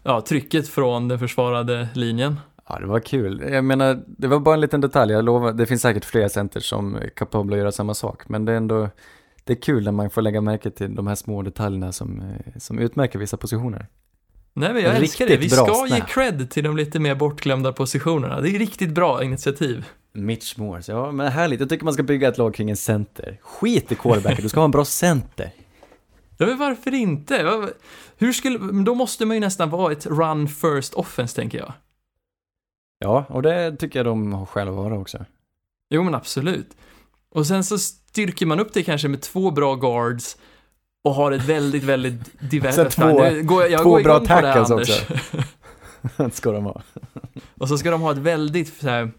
ja, 0.04 0.22
trycket 0.22 0.68
från 0.68 1.08
den 1.08 1.20
försvarade 1.20 1.88
linjen. 1.94 2.40
Ja, 2.74 2.80
det 2.80 2.86
var 2.86 3.00
kul. 3.00 3.44
Jag 3.52 3.64
menar, 3.66 4.04
det 4.08 4.28
var 4.28 4.40
bara 4.40 4.56
en 4.56 4.62
liten 4.62 4.82
detalj. 4.82 5.14
Jag 5.14 5.26
lovar, 5.26 5.54
det 5.54 5.66
finns 5.66 5.82
säkert 5.82 6.06
fler 6.06 6.28
center 6.28 6.60
som 6.60 6.96
är 6.96 7.10
kapabla 7.10 7.56
att 7.56 7.60
göra 7.60 7.72
samma 7.72 7.94
sak. 7.94 8.30
Men 8.30 8.46
det 8.46 8.52
är 8.52 8.58
ändå, 8.58 8.90
det 9.44 9.54
är 9.54 9.62
kul 9.62 9.84
när 9.84 9.92
man 9.92 10.10
får 10.10 10.22
lägga 10.22 10.42
märke 10.42 10.72
till 10.72 10.96
de 10.96 11.08
här 11.08 11.16
små 11.16 11.42
detaljerna 11.42 11.92
som, 11.92 12.20
eh, 12.20 12.60
som 12.60 12.80
utmärker 12.80 13.20
vissa 13.20 13.38
positioner. 13.38 13.88
Nej 14.54 14.74
men 14.74 14.82
jag 14.82 14.96
En 14.96 15.02
älskar 15.02 15.26
det, 15.26 15.32
vi 15.32 15.38
riktigt 15.38 15.60
ska 15.60 15.88
ge 15.88 15.96
snap. 15.96 16.10
cred 16.10 16.50
till 16.50 16.64
de 16.64 16.78
lite 16.78 17.00
mer 17.00 17.16
bortglömda 17.16 17.74
positionerna. 17.74 18.42
Det 18.42 18.50
är 18.50 18.60
riktigt 18.60 18.90
bra 18.90 19.24
initiativ. 19.24 19.86
Mitch 20.14 20.58
Morse, 20.58 20.92
ja 20.92 21.12
men 21.12 21.32
härligt. 21.32 21.60
Jag 21.60 21.70
tycker 21.70 21.86
man 21.86 21.94
ska 21.94 22.04
bygga 22.04 22.28
ett 22.28 22.38
lag 22.38 22.54
kring 22.54 22.70
en 22.70 22.78
center. 22.78 23.40
Skit 23.42 23.92
i 23.92 23.96
quarterbacken, 23.96 24.44
du 24.44 24.50
ska 24.50 24.60
ha 24.60 24.66
en 24.66 24.72
bra 24.72 24.86
center. 24.86 25.52
Ja 26.38 26.46
men 26.46 26.58
varför 26.58 26.94
inte? 26.94 27.68
Hur 28.18 28.34
skulle, 28.34 28.84
då 28.84 28.96
måste 28.96 29.26
man 29.26 29.36
ju 29.36 29.40
nästan 29.42 29.70
vara 29.70 29.92
ett 29.92 30.06
run 30.06 30.48
first 30.48 30.94
offense 30.94 31.36
tänker 31.36 31.58
jag. 31.58 31.74
Ja, 33.04 33.26
och 33.30 33.42
det 33.42 33.76
tycker 33.78 34.00
jag 34.00 34.06
de 34.06 34.34
har 34.34 34.46
att 34.68 34.76
vara 34.76 35.00
också. 35.00 35.26
Jo 35.90 36.04
men 36.04 36.16
absolut. 36.16 36.78
Och 37.30 37.48
sen 37.48 37.64
så 37.64 37.78
styrker 37.78 38.46
man 38.46 38.60
upp 38.60 38.74
det 38.74 38.84
kanske 38.84 39.08
med 39.08 39.22
två 39.22 39.52
bra 39.52 39.76
guards 39.76 40.38
och 41.04 41.14
har 41.14 41.32
ett 41.32 41.46
väldigt, 41.46 41.84
väldigt 41.84 42.40
divers... 42.52 42.76
Sen 42.76 42.92
Fan, 42.92 43.12
två- 43.12 43.24
nu 43.24 43.44
går, 43.44 43.68
jag 43.68 43.82
två 43.82 43.90
går 43.90 44.04
bra 44.04 44.20
det 44.20 44.26
tackles 44.26 44.72
Anders. 44.72 45.02
också. 45.02 46.32
ska 46.32 46.52
de 46.52 46.64
ha. 46.64 46.82
Och 47.58 47.68
så 47.68 47.78
ska 47.78 47.92
de 47.92 48.02
ha 48.02 48.12
ett 48.12 48.18
väldigt 48.18 48.74
så 48.82 48.90
här, 48.90 49.12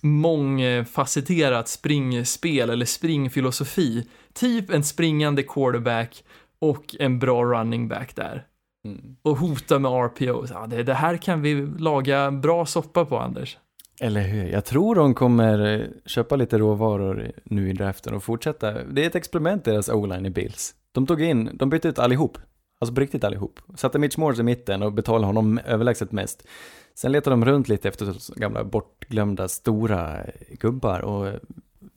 mångfacetterat 0.00 1.68
springspel 1.68 2.70
eller 2.70 2.86
springfilosofi. 2.86 4.08
Typ 4.32 4.70
en 4.70 4.84
springande 4.84 5.42
quarterback 5.42 6.24
och 6.58 6.96
en 6.98 7.18
bra 7.18 7.44
running 7.44 7.88
back 7.88 8.16
där. 8.16 8.46
Mm. 8.84 9.16
Och 9.22 9.38
hota 9.38 9.78
med 9.78 9.90
RPO. 9.90 10.46
Ja, 10.50 10.66
det, 10.66 10.82
det 10.82 10.94
här 10.94 11.16
kan 11.16 11.42
vi 11.42 11.66
laga 11.78 12.30
bra 12.30 12.66
soppa 12.66 13.04
på, 13.04 13.18
Anders. 13.18 13.58
Eller 14.00 14.20
hur? 14.20 14.48
Jag 14.48 14.64
tror 14.64 14.94
de 14.94 15.14
kommer 15.14 15.80
eh, 15.80 15.86
köpa 16.06 16.36
lite 16.36 16.58
råvaror 16.58 17.32
nu 17.44 17.70
i 17.70 17.72
draften 17.72 18.14
och 18.14 18.24
fortsätta. 18.24 18.72
Det 18.84 19.02
är 19.02 19.06
ett 19.06 19.14
experiment 19.14 19.64
deras 19.64 19.88
o-line 19.88 20.26
i 20.26 20.30
Bills. 20.30 20.74
De 20.92 21.06
tog 21.06 21.22
in, 21.22 21.50
de 21.54 21.70
bytte 21.70 21.88
ut 21.88 21.98
allihop. 21.98 22.38
Alltså 22.80 22.94
på 22.94 23.00
riktigt 23.00 23.24
allihop. 23.24 23.60
Satte 23.76 23.98
Mitch 23.98 24.16
Morse 24.16 24.40
i 24.40 24.44
mitten 24.44 24.82
och 24.82 24.92
betalade 24.92 25.26
honom 25.26 25.60
överlägset 25.66 26.12
mest. 26.12 26.46
Sen 26.94 27.12
letade 27.12 27.36
de 27.36 27.44
runt 27.44 27.68
lite 27.68 27.88
efter 27.88 28.40
gamla 28.40 28.64
bortglömda 28.64 29.48
stora 29.48 30.24
eh, 30.24 30.32
gubbar 30.50 31.00
och 31.00 31.28
eh, 31.28 31.34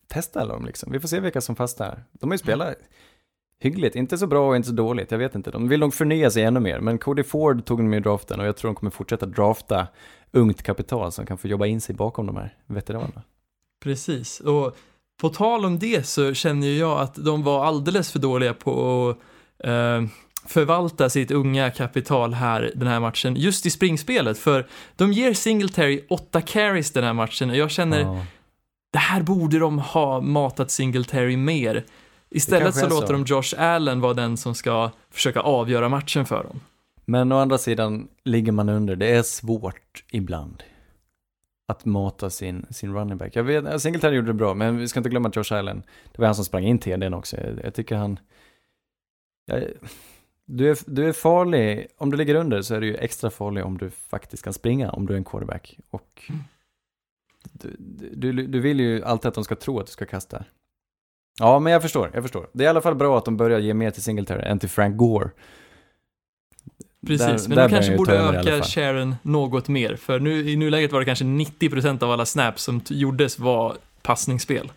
testade 0.07 0.53
dem 0.53 0.65
liksom. 0.65 0.91
Vi 0.91 0.99
får 0.99 1.07
se 1.07 1.19
vilka 1.19 1.41
som 1.41 1.55
fastnar. 1.55 2.03
De 2.11 2.29
har 2.29 2.33
ju 2.33 2.37
spelat 2.37 2.77
hyggligt, 3.59 3.95
inte 3.95 4.17
så 4.17 4.27
bra 4.27 4.49
och 4.49 4.55
inte 4.55 4.67
så 4.67 4.73
dåligt, 4.73 5.11
jag 5.11 5.17
vet 5.17 5.35
inte. 5.35 5.51
De 5.51 5.67
vill 5.67 5.79
nog 5.79 5.93
förnya 5.93 6.31
sig 6.31 6.43
ännu 6.43 6.59
mer, 6.59 6.79
men 6.79 6.97
Cody 6.97 7.23
Ford 7.23 7.65
tog 7.65 7.79
de 7.79 7.93
i 7.93 7.99
draften 7.99 8.39
och 8.39 8.45
jag 8.45 8.57
tror 8.57 8.69
de 8.69 8.75
kommer 8.75 8.91
fortsätta 8.91 9.25
drafta 9.25 9.87
ungt 10.31 10.63
kapital 10.63 11.11
som 11.11 11.25
kan 11.25 11.37
få 11.37 11.47
jobba 11.47 11.65
in 11.65 11.81
sig 11.81 11.95
bakom 11.95 12.25
de 12.25 12.35
här 12.35 12.53
veteranerna. 12.65 13.21
Precis. 13.83 14.39
Och 14.39 14.77
på 15.21 15.29
tal 15.29 15.65
om 15.65 15.79
det 15.79 16.07
så 16.07 16.33
känner 16.33 16.67
jag 16.67 16.99
att 16.99 17.15
de 17.15 17.43
var 17.43 17.65
alldeles 17.65 18.11
för 18.11 18.19
dåliga 18.19 18.53
på 18.53 19.09
att 19.09 19.67
eh, 19.67 20.03
förvalta 20.45 21.09
sitt 21.09 21.31
unga 21.31 21.71
kapital 21.71 22.33
här 22.33 22.71
den 22.75 22.87
här 22.87 22.99
matchen, 22.99 23.35
just 23.35 23.65
i 23.65 23.69
springspelet. 23.69 24.37
För 24.37 24.67
de 24.95 25.13
ger 25.13 25.33
Singletary 25.33 26.05
åtta 26.09 26.41
carries 26.41 26.91
den 26.91 27.03
här 27.03 27.13
matchen 27.13 27.49
och 27.49 27.55
jag 27.55 27.71
känner 27.71 27.99
Ja. 27.99 28.25
det 28.93 28.99
här 28.99 29.21
borde 29.21 29.59
de 29.59 29.79
ha 29.79 30.21
matat 30.21 30.71
Singletary 30.71 31.37
mer. 31.37 31.85
Istället 32.29 32.75
så 32.75 32.79
så. 32.79 32.89
låter 32.89 33.13
de 33.13 33.23
Josh 33.23 33.53
Allen 33.57 34.01
vara 34.01 34.13
den 34.13 34.37
som 34.37 34.55
ska 34.55 34.91
försöka 35.09 35.39
avgöra 35.39 35.89
matchen 35.89 36.25
för 36.25 36.43
dem. 36.43 36.59
Men 37.05 37.31
å 37.31 37.37
andra 37.37 37.57
sidan 37.57 38.07
ligger 38.23 38.51
man 38.51 38.69
under, 38.69 38.95
det 38.95 39.07
är 39.07 39.23
svårt 39.23 40.03
ibland 40.11 40.63
att 41.67 41.85
mata 41.85 42.29
sin, 42.29 42.65
sin 42.69 42.93
running 42.93 43.17
back. 43.17 43.35
Jag 43.35 43.43
vet, 43.43 43.81
Singletary 43.81 44.15
gjorde 44.15 44.27
det 44.27 44.33
bra, 44.33 44.53
men 44.53 44.77
vi 44.77 44.87
ska 44.87 44.99
inte 44.99 45.09
glömma 45.09 45.31
Josh 45.33 45.53
Allen. 45.53 45.83
Det 46.11 46.19
var 46.19 46.25
han 46.25 46.35
som 46.35 46.45
sprang 46.45 46.63
in 46.63 46.79
TDn 46.79 47.13
också. 47.13 47.37
Jag, 47.37 47.59
jag 47.63 47.73
tycker 47.73 47.95
han... 47.95 48.19
Jag, 49.45 49.63
du, 50.45 50.71
är, 50.71 50.77
du 50.85 51.09
är 51.09 51.13
farlig, 51.13 51.87
om 51.97 52.11
du 52.11 52.17
ligger 52.17 52.35
under 52.35 52.61
så 52.61 52.75
är 52.75 52.81
du 52.81 52.87
ju 52.87 52.95
extra 52.95 53.29
farlig 53.29 53.65
om 53.65 53.77
du 53.77 53.89
faktiskt 53.89 54.43
kan 54.43 54.53
springa, 54.53 54.91
om 54.91 55.05
du 55.05 55.13
är 55.13 55.17
en 55.17 55.23
quarterback. 55.23 55.79
Och 55.89 56.31
du, 57.51 57.75
du, 58.15 58.47
du 58.47 58.59
vill 58.59 58.79
ju 58.79 59.03
alltid 59.03 59.29
att 59.29 59.35
de 59.35 59.43
ska 59.43 59.55
tro 59.55 59.79
att 59.79 59.85
du 59.85 59.91
ska 59.91 60.05
kasta. 60.05 60.45
Ja, 61.39 61.59
men 61.59 61.73
jag 61.73 61.81
förstår, 61.81 62.11
jag 62.13 62.23
förstår. 62.23 62.49
Det 62.53 62.63
är 62.63 62.65
i 62.65 62.69
alla 62.69 62.81
fall 62.81 62.95
bra 62.95 63.17
att 63.17 63.25
de 63.25 63.37
börjar 63.37 63.59
ge 63.59 63.73
mer 63.73 63.91
till 63.91 64.03
Singletary 64.03 64.41
än 64.45 64.59
till 64.59 64.69
Frank 64.69 64.97
Gore. 64.97 65.29
Precis, 67.07 67.27
Där- 67.43 67.47
men 67.49 67.57
där 67.57 67.67
de 67.69 67.75
kanske 67.75 67.97
borde 67.97 68.17
öka 68.17 68.63
sharen 68.63 69.15
något 69.21 69.67
mer. 69.67 69.95
För 69.95 70.19
nu, 70.19 70.49
i 70.49 70.55
nuläget 70.55 70.91
var 70.91 70.99
det 70.99 71.05
kanske 71.05 71.25
90% 71.25 72.03
av 72.03 72.11
alla 72.11 72.25
snaps 72.25 72.63
som 72.63 72.81
gjordes 72.89 73.39
var 73.39 73.75
passningsspel. 74.01 74.71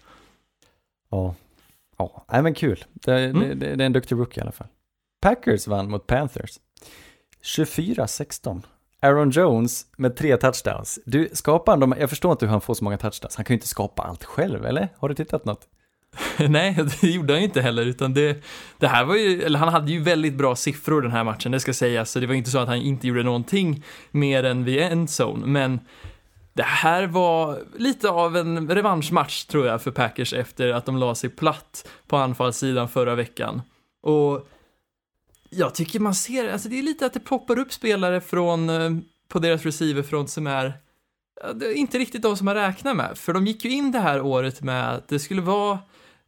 Ja. 1.11 1.35
Ja, 1.99 2.25
nej 2.33 2.43
men 2.43 2.55
kul. 2.55 2.85
Det, 2.93 3.13
Mm. 3.21 3.41
det, 3.49 3.55
det, 3.55 3.75
det 3.77 3.85
är 3.85 3.87
en 3.87 3.93
duktig 3.93 4.17
rookie 4.17 4.41
i 4.41 4.43
alla 4.43 4.53
fall. 4.53 4.67
Packers 5.23 5.67
vann 5.67 5.91
mot 5.91 6.07
Panthers. 6.07 6.59
24-16. 7.43 8.63
Aaron 9.03 9.31
Jones 9.31 9.87
med 9.97 10.17
tre 10.17 10.37
touchdowns. 10.37 10.99
Du, 11.07 11.29
skapar 11.33 11.73
han 11.73 11.81
de, 11.81 11.95
jag 12.01 12.11
förstår 12.11 12.33
inte 12.33 12.45
hur 12.47 12.51
han 12.51 12.61
får 12.61 12.75
så 12.75 12.85
många 12.85 12.99
touchdowns. 12.99 13.37
Han 13.37 13.45
kan 13.45 13.55
ju 13.55 13.57
inte 13.57 13.69
skapa 13.69 14.03
allt 14.03 14.25
själv, 14.25 14.65
eller? 14.67 14.89
Har 14.99 15.09
du 15.09 15.15
tittat 15.15 15.45
något? 15.45 15.69
Nej, 16.49 16.77
det 17.01 17.07
gjorde 17.11 17.33
han 17.33 17.41
ju 17.41 17.47
inte 17.47 17.61
heller, 17.61 17.87
utan 17.87 18.15
det, 18.15 18.45
det 18.79 18.89
här 18.89 19.05
var 19.05 19.17
ju, 19.17 19.43
eller 19.43 19.59
han 19.59 19.69
hade 19.69 19.93
ju 19.93 20.01
väldigt 20.01 20.35
bra 20.35 20.57
siffror 20.57 21.03
den 21.03 21.11
här 21.11 21.25
matchen, 21.25 21.53
det 21.53 21.61
ska 21.61 21.75
sägas, 21.75 22.11
så 22.11 22.21
det 22.21 22.27
var 22.27 22.35
inte 22.35 22.51
så 22.51 22.59
att 22.59 22.69
han 22.69 22.77
inte 22.77 23.09
gjorde 23.09 23.23
någonting 23.23 23.85
mer 24.11 24.45
än 24.45 24.65
vid 24.65 24.81
endzone, 24.81 25.47
men 25.47 25.81
det 26.53 26.63
här 26.63 27.07
var 27.07 27.59
lite 27.79 28.11
av 28.11 28.37
en 28.37 28.71
revanschmatch 28.71 29.45
tror 29.45 29.67
jag 29.67 29.83
för 29.83 29.91
Packers 29.91 30.33
efter 30.33 30.69
att 30.69 30.87
de 30.87 30.97
la 30.97 31.15
sig 31.15 31.31
platt 31.31 31.89
på 32.07 32.17
anfallssidan 32.17 32.89
förra 32.89 33.15
veckan. 33.15 33.63
Och 34.03 34.49
jag 35.51 35.75
tycker 35.75 36.01
man 36.01 36.15
ser, 36.15 36.53
alltså 36.53 36.69
det 36.69 36.79
är 36.79 36.83
lite 36.83 37.07
att 37.07 37.13
det 37.13 37.21
poppar 37.21 37.59
upp 37.59 37.73
spelare 37.73 38.21
från, 38.21 38.71
eh, 38.71 38.91
på 39.29 39.39
deras 39.39 39.63
receiverfront 39.63 40.31
som 40.31 40.47
är 40.47 40.73
inte 41.75 41.99
riktigt 41.99 42.23
de 42.23 42.37
som 42.37 42.45
man 42.45 42.55
räknar 42.55 42.95
med. 42.95 43.19
För 43.19 43.33
de 43.33 43.47
gick 43.47 43.65
ju 43.65 43.71
in 43.71 43.93
det 43.93 43.99
här 43.99 44.21
året 44.21 44.63
med 44.63 44.91
att 44.91 45.09
det 45.09 45.19
skulle 45.19 45.43
vara 45.43 45.79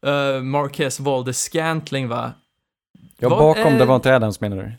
uh, 0.07 0.42
Marquez 0.42 1.00
valde 1.00 1.32
Scantling 1.32 2.09
va? 2.09 2.32
Ja, 3.18 3.28
bakom 3.28 3.72
är- 3.72 3.78
det 3.78 3.84
var 3.84 3.96
inte 3.96 4.16
Adams 4.16 4.40
menar 4.40 4.57
du? 4.57 4.72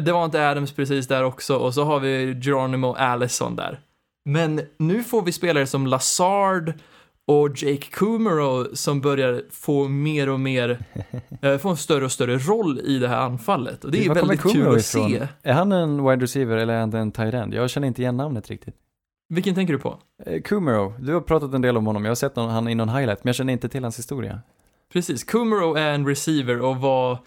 Det 0.00 0.12
var 0.12 0.24
inte 0.24 0.48
Adams 0.50 0.72
precis 0.72 1.08
där 1.08 1.24
också 1.24 1.56
och 1.56 1.74
så 1.74 1.84
har 1.84 2.00
vi 2.00 2.40
Geronimo 2.42 2.92
Allison 2.94 3.56
där. 3.56 3.80
Men 4.24 4.60
nu 4.78 5.02
får 5.02 5.22
vi 5.22 5.32
spelare 5.32 5.66
som 5.66 5.86
Lazard 5.86 6.72
och 7.26 7.48
Jake 7.62 7.86
Kumero 7.90 8.76
som 8.76 9.00
börjar 9.00 9.42
få 9.50 9.88
mer 9.88 10.28
och 10.28 10.40
mer, 10.40 10.78
eh, 11.42 11.58
få 11.58 11.68
en 11.68 11.76
större 11.76 12.04
och 12.04 12.12
större 12.12 12.38
roll 12.38 12.80
i 12.80 12.98
det 12.98 13.08
här 13.08 13.16
anfallet. 13.18 13.84
Och 13.84 13.90
det 13.90 14.04
är 14.04 14.08
Var 14.08 14.14
väldigt 14.14 14.42
kul 14.42 14.68
att 14.74 14.80
ifrån? 14.80 15.10
se. 15.10 15.28
Är 15.42 15.52
han 15.52 15.72
en 15.72 16.04
wide 16.08 16.22
receiver 16.22 16.56
eller 16.56 16.74
är 16.74 16.80
han 16.80 16.94
en 16.94 17.12
tight 17.12 17.34
end? 17.34 17.54
Jag 17.54 17.70
känner 17.70 17.88
inte 17.88 18.02
igen 18.02 18.16
namnet 18.16 18.50
riktigt. 18.50 18.74
Vilken 19.28 19.54
tänker 19.54 19.72
du 19.72 19.78
på? 19.78 19.98
Eh, 20.26 20.42
Kumaro, 20.42 20.94
du 21.00 21.14
har 21.14 21.20
pratat 21.20 21.54
en 21.54 21.62
del 21.62 21.76
om 21.76 21.86
honom, 21.86 22.04
jag 22.04 22.10
har 22.10 22.14
sett 22.16 22.36
någon, 22.36 22.50
han 22.50 22.68
i 22.68 22.74
någon 22.74 22.88
highlight, 22.88 23.24
men 23.24 23.28
jag 23.28 23.34
känner 23.36 23.52
inte 23.52 23.68
till 23.68 23.82
hans 23.82 23.98
historia. 23.98 24.40
Precis, 24.94 25.24
Kumero 25.24 25.74
är 25.74 25.92
en 25.92 26.06
receiver 26.06 26.60
och 26.60 26.76
var, 26.76 27.18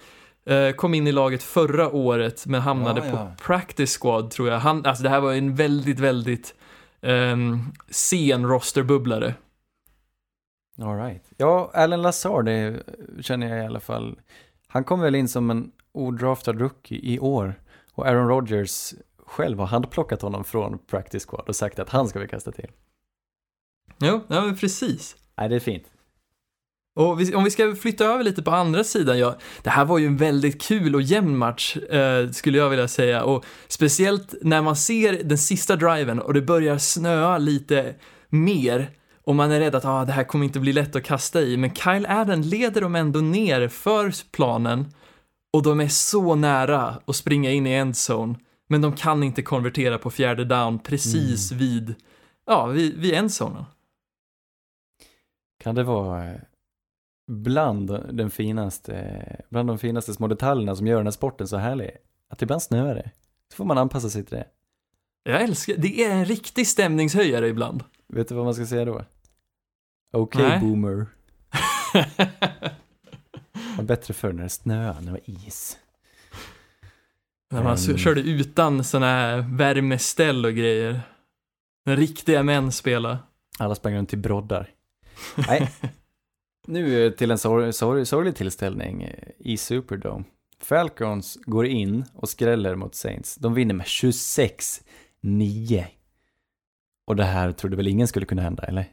eh, 0.46 0.72
kom 0.72 0.94
in 0.94 1.08
i 1.08 1.12
laget 1.12 1.44
förra 1.44 1.90
året 1.90 2.46
men 2.46 2.62
hamnade 2.62 3.00
Ja, 3.00 3.06
ja. 3.06 3.12
på 3.12 3.44
practice 3.44 3.98
squad 4.02 4.32
tror 4.32 4.50
jag. 4.50 4.60
Han, 4.60 4.86
alltså 4.86 5.04
det 5.04 5.10
här 5.10 5.20
var 5.20 5.34
en 5.34 5.56
väldigt, 5.56 6.00
väldigt 6.00 6.56
ehm, 7.02 7.60
sen 7.90 8.46
rosterbubblare. 8.48 9.36
All 10.82 10.98
right. 10.98 11.24
Ja, 11.38 11.72
Alan 11.74 12.02
Lazard 12.02 12.46
det 12.46 12.84
känner 13.22 13.48
jag 13.48 13.64
i 13.64 13.66
alla 13.66 13.80
fall. 13.80 14.20
Han 14.68 14.84
kom 14.84 15.00
väl 15.00 15.16
in 15.16 15.28
som 15.28 15.50
en 15.50 15.72
odraftad 15.92 16.54
rookie 16.54 17.00
i 17.14 17.20
år. 17.20 17.56
Och 17.94 18.08
Aaron 18.08 18.28
Rodgers 18.28 18.94
själv 19.26 19.60
har 19.60 19.68
handplockat 19.68 20.22
honom 20.22 20.44
från 20.44 20.80
practice 20.80 21.26
squad 21.26 21.50
och 21.50 21.56
sagt 21.56 21.80
att 21.80 21.90
han 21.90 22.08
ska 22.08 22.20
vi 22.20 22.28
kasta 22.28 22.52
till. 22.52 22.72
Jo, 24.00 24.22
ja, 24.28 24.42
men 24.46 24.58
precis. 24.58 25.16
Nej, 25.38 25.50
det 25.50 25.56
är 25.56 25.60
fint. 25.60 25.92
Och 26.98 27.22
vi, 27.22 27.36
om 27.36 27.44
vi 27.44 27.52
ska 27.52 27.76
flytta 27.76 28.06
över 28.06 28.24
lite 28.24 28.44
på 28.44 28.52
andra 28.52 28.84
sidan, 28.84 29.20
ja, 29.20 29.38
det 29.62 29.70
här 29.70 29.86
var 29.86 29.98
ju 29.98 30.06
en 30.06 30.18
väldigt 30.18 30.62
kul 30.62 30.96
och 30.96 31.02
jämn 31.02 31.38
match, 31.38 31.78
eh, 31.78 32.30
skulle 32.30 32.58
jag 32.58 32.70
vilja 32.70 32.88
säga. 32.88 33.24
Och 33.24 33.46
speciellt 33.68 34.36
när 34.42 34.62
man 34.62 34.76
ser 34.76 35.24
den 35.24 35.38
sista 35.38 35.76
driven 35.76 36.20
och 36.20 36.34
det 36.34 36.42
börjar 36.42 36.78
snöa 36.78 37.38
lite 37.38 37.96
mer 38.30 38.90
och 39.24 39.36
man 39.36 39.52
är 39.52 39.60
rädd 39.60 39.76
att 39.76 39.86
ah, 39.86 40.06
det 40.06 40.12
här 40.12 40.24
kommer 40.24 40.46
inte 40.46 40.60
bli 40.60 40.74
lätt 40.74 40.96
att 40.96 41.04
kasta 41.04 41.42
i, 41.42 41.58
men 41.58 41.76
Kyle 41.76 42.06
Allen 42.06 42.42
leder 42.42 42.82
dem 42.82 42.96
ändå 42.96 43.20
ner 43.20 43.68
för 43.68 44.32
planen 44.32 44.86
och 45.54 45.64
de 45.64 45.80
är 45.80 45.88
så 45.88 46.36
nära 46.36 47.02
att 47.06 47.16
springa 47.16 47.52
in 47.52 47.68
i 47.68 47.72
endzone, 47.72 48.36
men 48.70 48.82
de 48.82 48.96
kan 48.96 49.24
inte 49.24 49.42
konvertera 49.42 49.98
på 49.98 50.10
fjärde 50.10 50.46
down 50.46 50.80
precis 50.80 51.52
vid, 51.52 51.96
ja, 52.46 52.66
vid, 52.66 52.98
vid 52.98 53.14
endzonen. 53.14 53.66
Kan 55.64 55.76
det 55.76 55.84
vara 55.84 56.26
eh, 56.26 56.40
bland 57.28 58.16
den 58.18 58.30
finaste, 58.32 59.22
bland 59.50 59.70
de 59.70 59.78
finaste 59.78 60.14
små 60.14 60.28
detaljerna 60.28 60.76
som 60.76 60.88
gör 60.88 60.98
den 60.98 61.06
här 61.06 61.12
sporten 61.12 61.48
så 61.48 61.58
härlig? 61.58 61.92
Att 62.30 62.42
ibland 62.42 62.62
snöar 62.64 62.96
det. 62.96 63.12
Så 63.52 63.56
får 63.56 63.66
man 63.66 63.78
anpassa 63.78 64.10
sig 64.10 64.24
till 64.26 64.36
det. 64.38 64.48
Jag 65.24 65.42
älskar, 65.42 65.74
det 65.78 66.04
är 66.04 66.12
en 66.12 66.26
riktig 66.26 66.68
stämningshöjare 66.68 67.48
ibland. 67.48 67.84
Vet 68.08 68.30
du 68.30 68.36
vad 68.36 68.46
man 68.46 68.54
ska 68.56 68.66
säga 68.66 68.86
då? 68.86 69.06
Okej, 70.14 70.42
Nej. 70.50 70.60
boomer. 70.60 71.06
Var 73.78 73.84
bättre 73.84 74.14
förr 74.14 74.34
när 74.34 74.44
det 74.44 74.50
snöade, 74.50 74.94
när 75.02 75.06
det 75.06 75.12
var 75.12 75.22
is. 75.48 75.78
När 77.52 77.64
man 77.64 77.78
Mm. 77.78 77.98
körde 77.98 78.22
utan 78.22 78.84
såna 78.84 79.06
här 79.06 79.38
värmeställ 79.58 80.46
och 80.46 80.54
grejer. 80.54 81.02
När 81.86 81.96
riktiga 81.98 82.44
män 82.44 82.72
spelar. 82.72 83.18
Alla 83.60 83.76
sprang 83.76 83.94
runt 83.96 84.14
i 84.14 84.18
broddar. 84.18 84.70
Nej. 85.48 85.72
Nu 86.68 87.12
till 87.12 87.32
en 87.32 87.38
sorg, 87.38 87.74
sorg, 87.74 88.06
sorglig 88.06 88.36
tillställning 88.36 89.10
i 89.40 89.58
Superdome. 89.58 90.24
Falcons 90.62 91.38
går 91.46 91.66
in 91.66 92.06
och 92.14 92.30
skräller 92.30 92.76
mot 92.76 92.96
Saints. 92.96 93.36
De 93.36 93.54
vinner 93.54 93.74
med 93.74 93.86
26-9. 93.86 95.86
Och 97.08 97.16
det 97.16 97.24
här 97.24 97.52
trodde 97.52 97.76
väl 97.76 97.88
ingen 97.88 98.08
skulle 98.08 98.26
kunna 98.26 98.42
hända, 98.42 98.64
eller? 98.64 98.86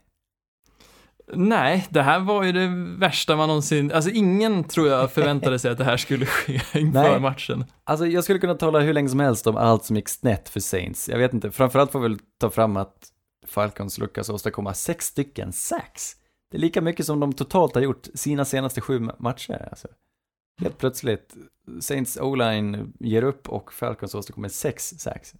Nej, 1.34 1.86
det 1.90 2.02
här 2.02 2.20
var 2.20 2.42
ju 2.42 2.52
det 2.52 2.66
värsta 2.98 3.36
man 3.36 3.48
någonsin... 3.48 3.92
Alltså 3.92 4.10
ingen 4.10 4.64
tror 4.64 4.88
jag 4.88 5.12
förväntade 5.12 5.58
sig 5.58 5.70
att 5.70 5.78
det 5.78 5.84
här 5.84 5.96
skulle 5.96 6.26
ske 6.26 6.52
inför 6.74 7.02
Nej. 7.02 7.20
matchen. 7.20 7.64
Alltså 7.84 8.06
jag 8.06 8.24
skulle 8.24 8.38
kunna 8.38 8.54
tala 8.54 8.80
hur 8.80 8.92
länge 8.92 9.08
som 9.08 9.20
helst 9.20 9.46
om 9.46 9.56
allt 9.56 9.84
som 9.84 9.96
gick 9.96 10.08
snett 10.08 10.48
för 10.48 10.60
Saints. 10.60 11.08
Jag 11.08 11.18
vet 11.18 11.34
inte, 11.34 11.50
framförallt 11.50 11.92
får 11.92 12.00
vi 12.00 12.08
väl 12.08 12.18
ta 12.40 12.50
fram 12.50 12.76
att 12.76 13.08
Falcons 13.46 13.98
lyckas 13.98 14.30
åstadkomma 14.30 14.74
sex 14.74 15.06
stycken 15.06 15.52
sacks. 15.52 16.16
Det 16.54 16.58
är 16.58 16.60
lika 16.60 16.80
mycket 16.80 17.06
som 17.06 17.20
de 17.20 17.32
totalt 17.32 17.74
har 17.74 17.82
gjort 17.82 18.08
sina 18.14 18.44
senaste 18.44 18.80
sju 18.80 18.98
ma- 18.98 19.14
matcher. 19.18 19.68
Alltså. 19.70 19.88
Helt 20.60 20.78
plötsligt, 20.78 21.34
Saints 21.80 22.16
O-line 22.16 22.92
ger 23.00 23.22
upp 23.22 23.48
och 23.48 23.72
Falcons 23.72 24.14
åstadkommer 24.14 24.48
sex 24.48 24.94
sacks. 24.98 25.34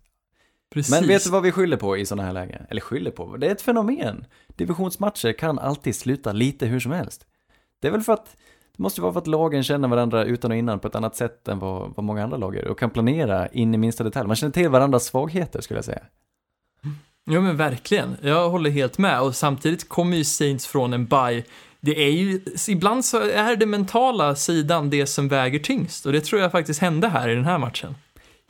Precis. 0.71 0.91
Men 0.91 1.09
vet 1.09 1.25
du 1.25 1.31
vad 1.31 1.43
vi 1.43 1.53
skyller 1.53 1.77
på 1.77 1.97
i 1.97 2.07
sådana 2.07 2.23
här 2.23 2.33
lägen? 2.33 2.67
Eller 2.71 2.81
skyller 2.81 3.11
på? 3.11 3.37
Det 3.37 3.47
är 3.47 3.53
ett 3.53 3.63
fenomen. 3.63 4.25
Divisionsmatcher 4.49 5.33
kan 5.33 5.59
alltid 5.59 5.95
sluta 5.95 6.33
lite 6.33 6.67
hur 6.67 6.81
som 6.81 6.93
helst. 6.93 7.27
Det 7.81 7.89
är 7.89 7.93
väl 7.93 8.03
för 8.03 8.13
att, 8.13 8.37
det 8.77 8.83
måste 8.83 9.01
vara 9.01 9.13
för 9.13 9.21
att 9.21 9.27
lagen 9.27 9.63
känner 9.65 9.89
varandra 9.89 10.25
utan 10.25 10.51
och 10.51 10.57
innan 10.57 10.79
på 10.81 10.89
ett 10.89 10.95
annat 10.95 11.17
sätt 11.17 11.49
än 11.49 11.59
vad, 11.59 11.95
vad 11.95 12.05
många 12.05 12.25
andra 12.25 12.37
lag 12.37 12.57
gör 12.57 12.69
och 12.69 12.79
kan 12.79 12.91
planera 12.91 13.49
in 13.49 13.75
i 13.75 13.79
minsta 13.79 14.05
detalj. 14.05 14.27
Man 14.27 14.37
känner 14.37 14.53
till 14.53 14.69
varandras 14.69 15.05
svagheter 15.05 15.61
skulle 15.61 15.79
jag 15.79 15.85
säga. 15.85 16.03
Jo 17.27 17.41
men 17.41 17.57
verkligen, 17.57 18.17
jag 18.23 18.51
håller 18.51 18.71
helt 18.71 18.99
med 18.99 19.21
och 19.21 19.37
samtidigt 19.37 19.89
kommer 19.89 20.17
ju 20.17 20.25
Saints 20.25 20.67
från 20.67 20.93
en 20.93 21.07
bye. 21.07 21.45
Det 21.81 22.05
är 22.05 22.11
ju, 22.11 22.41
ibland 22.69 23.05
så 23.05 23.21
är 23.21 23.57
det 23.57 23.67
mentala 23.67 24.35
sidan 24.35 24.91
det 24.91 25.07
som 25.07 25.29
väger 25.29 25.59
tyngst 25.59 26.07
och 26.07 26.13
det 26.13 26.21
tror 26.21 26.43
jag 26.43 26.53
faktiskt 26.53 26.81
hände 26.81 27.09
här 27.09 27.29
i 27.29 27.35
den 27.35 27.45
här 27.45 27.59
matchen. 27.59 27.95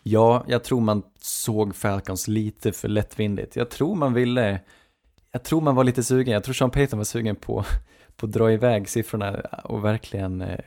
Ja, 0.03 0.45
jag 0.49 0.64
tror 0.64 0.81
man 0.81 1.03
såg 1.20 1.77
Falcons 1.77 2.29
lite 2.29 2.72
för 2.72 2.89
lättvindigt. 2.89 3.57
Jag 3.57 3.70
tror 3.70 3.95
man 3.95 4.14
ville, 4.14 4.61
jag 5.33 5.43
tror 5.43 5.61
man 5.61 5.75
var 5.75 5.85
lite 5.85 6.03
sugen, 6.03 6.35
jag 6.35 6.45
tror 6.45 6.55
Sean 6.55 6.70
Payton 6.70 6.99
var 6.99 7.05
sugen 7.05 7.37
på, 7.37 7.64
på 8.16 8.27
att 8.27 8.33
dra 8.33 8.53
iväg 8.53 8.89
siffrorna 8.89 9.33
och 9.64 9.85
verkligen, 9.85 10.41
eh, 10.41 10.61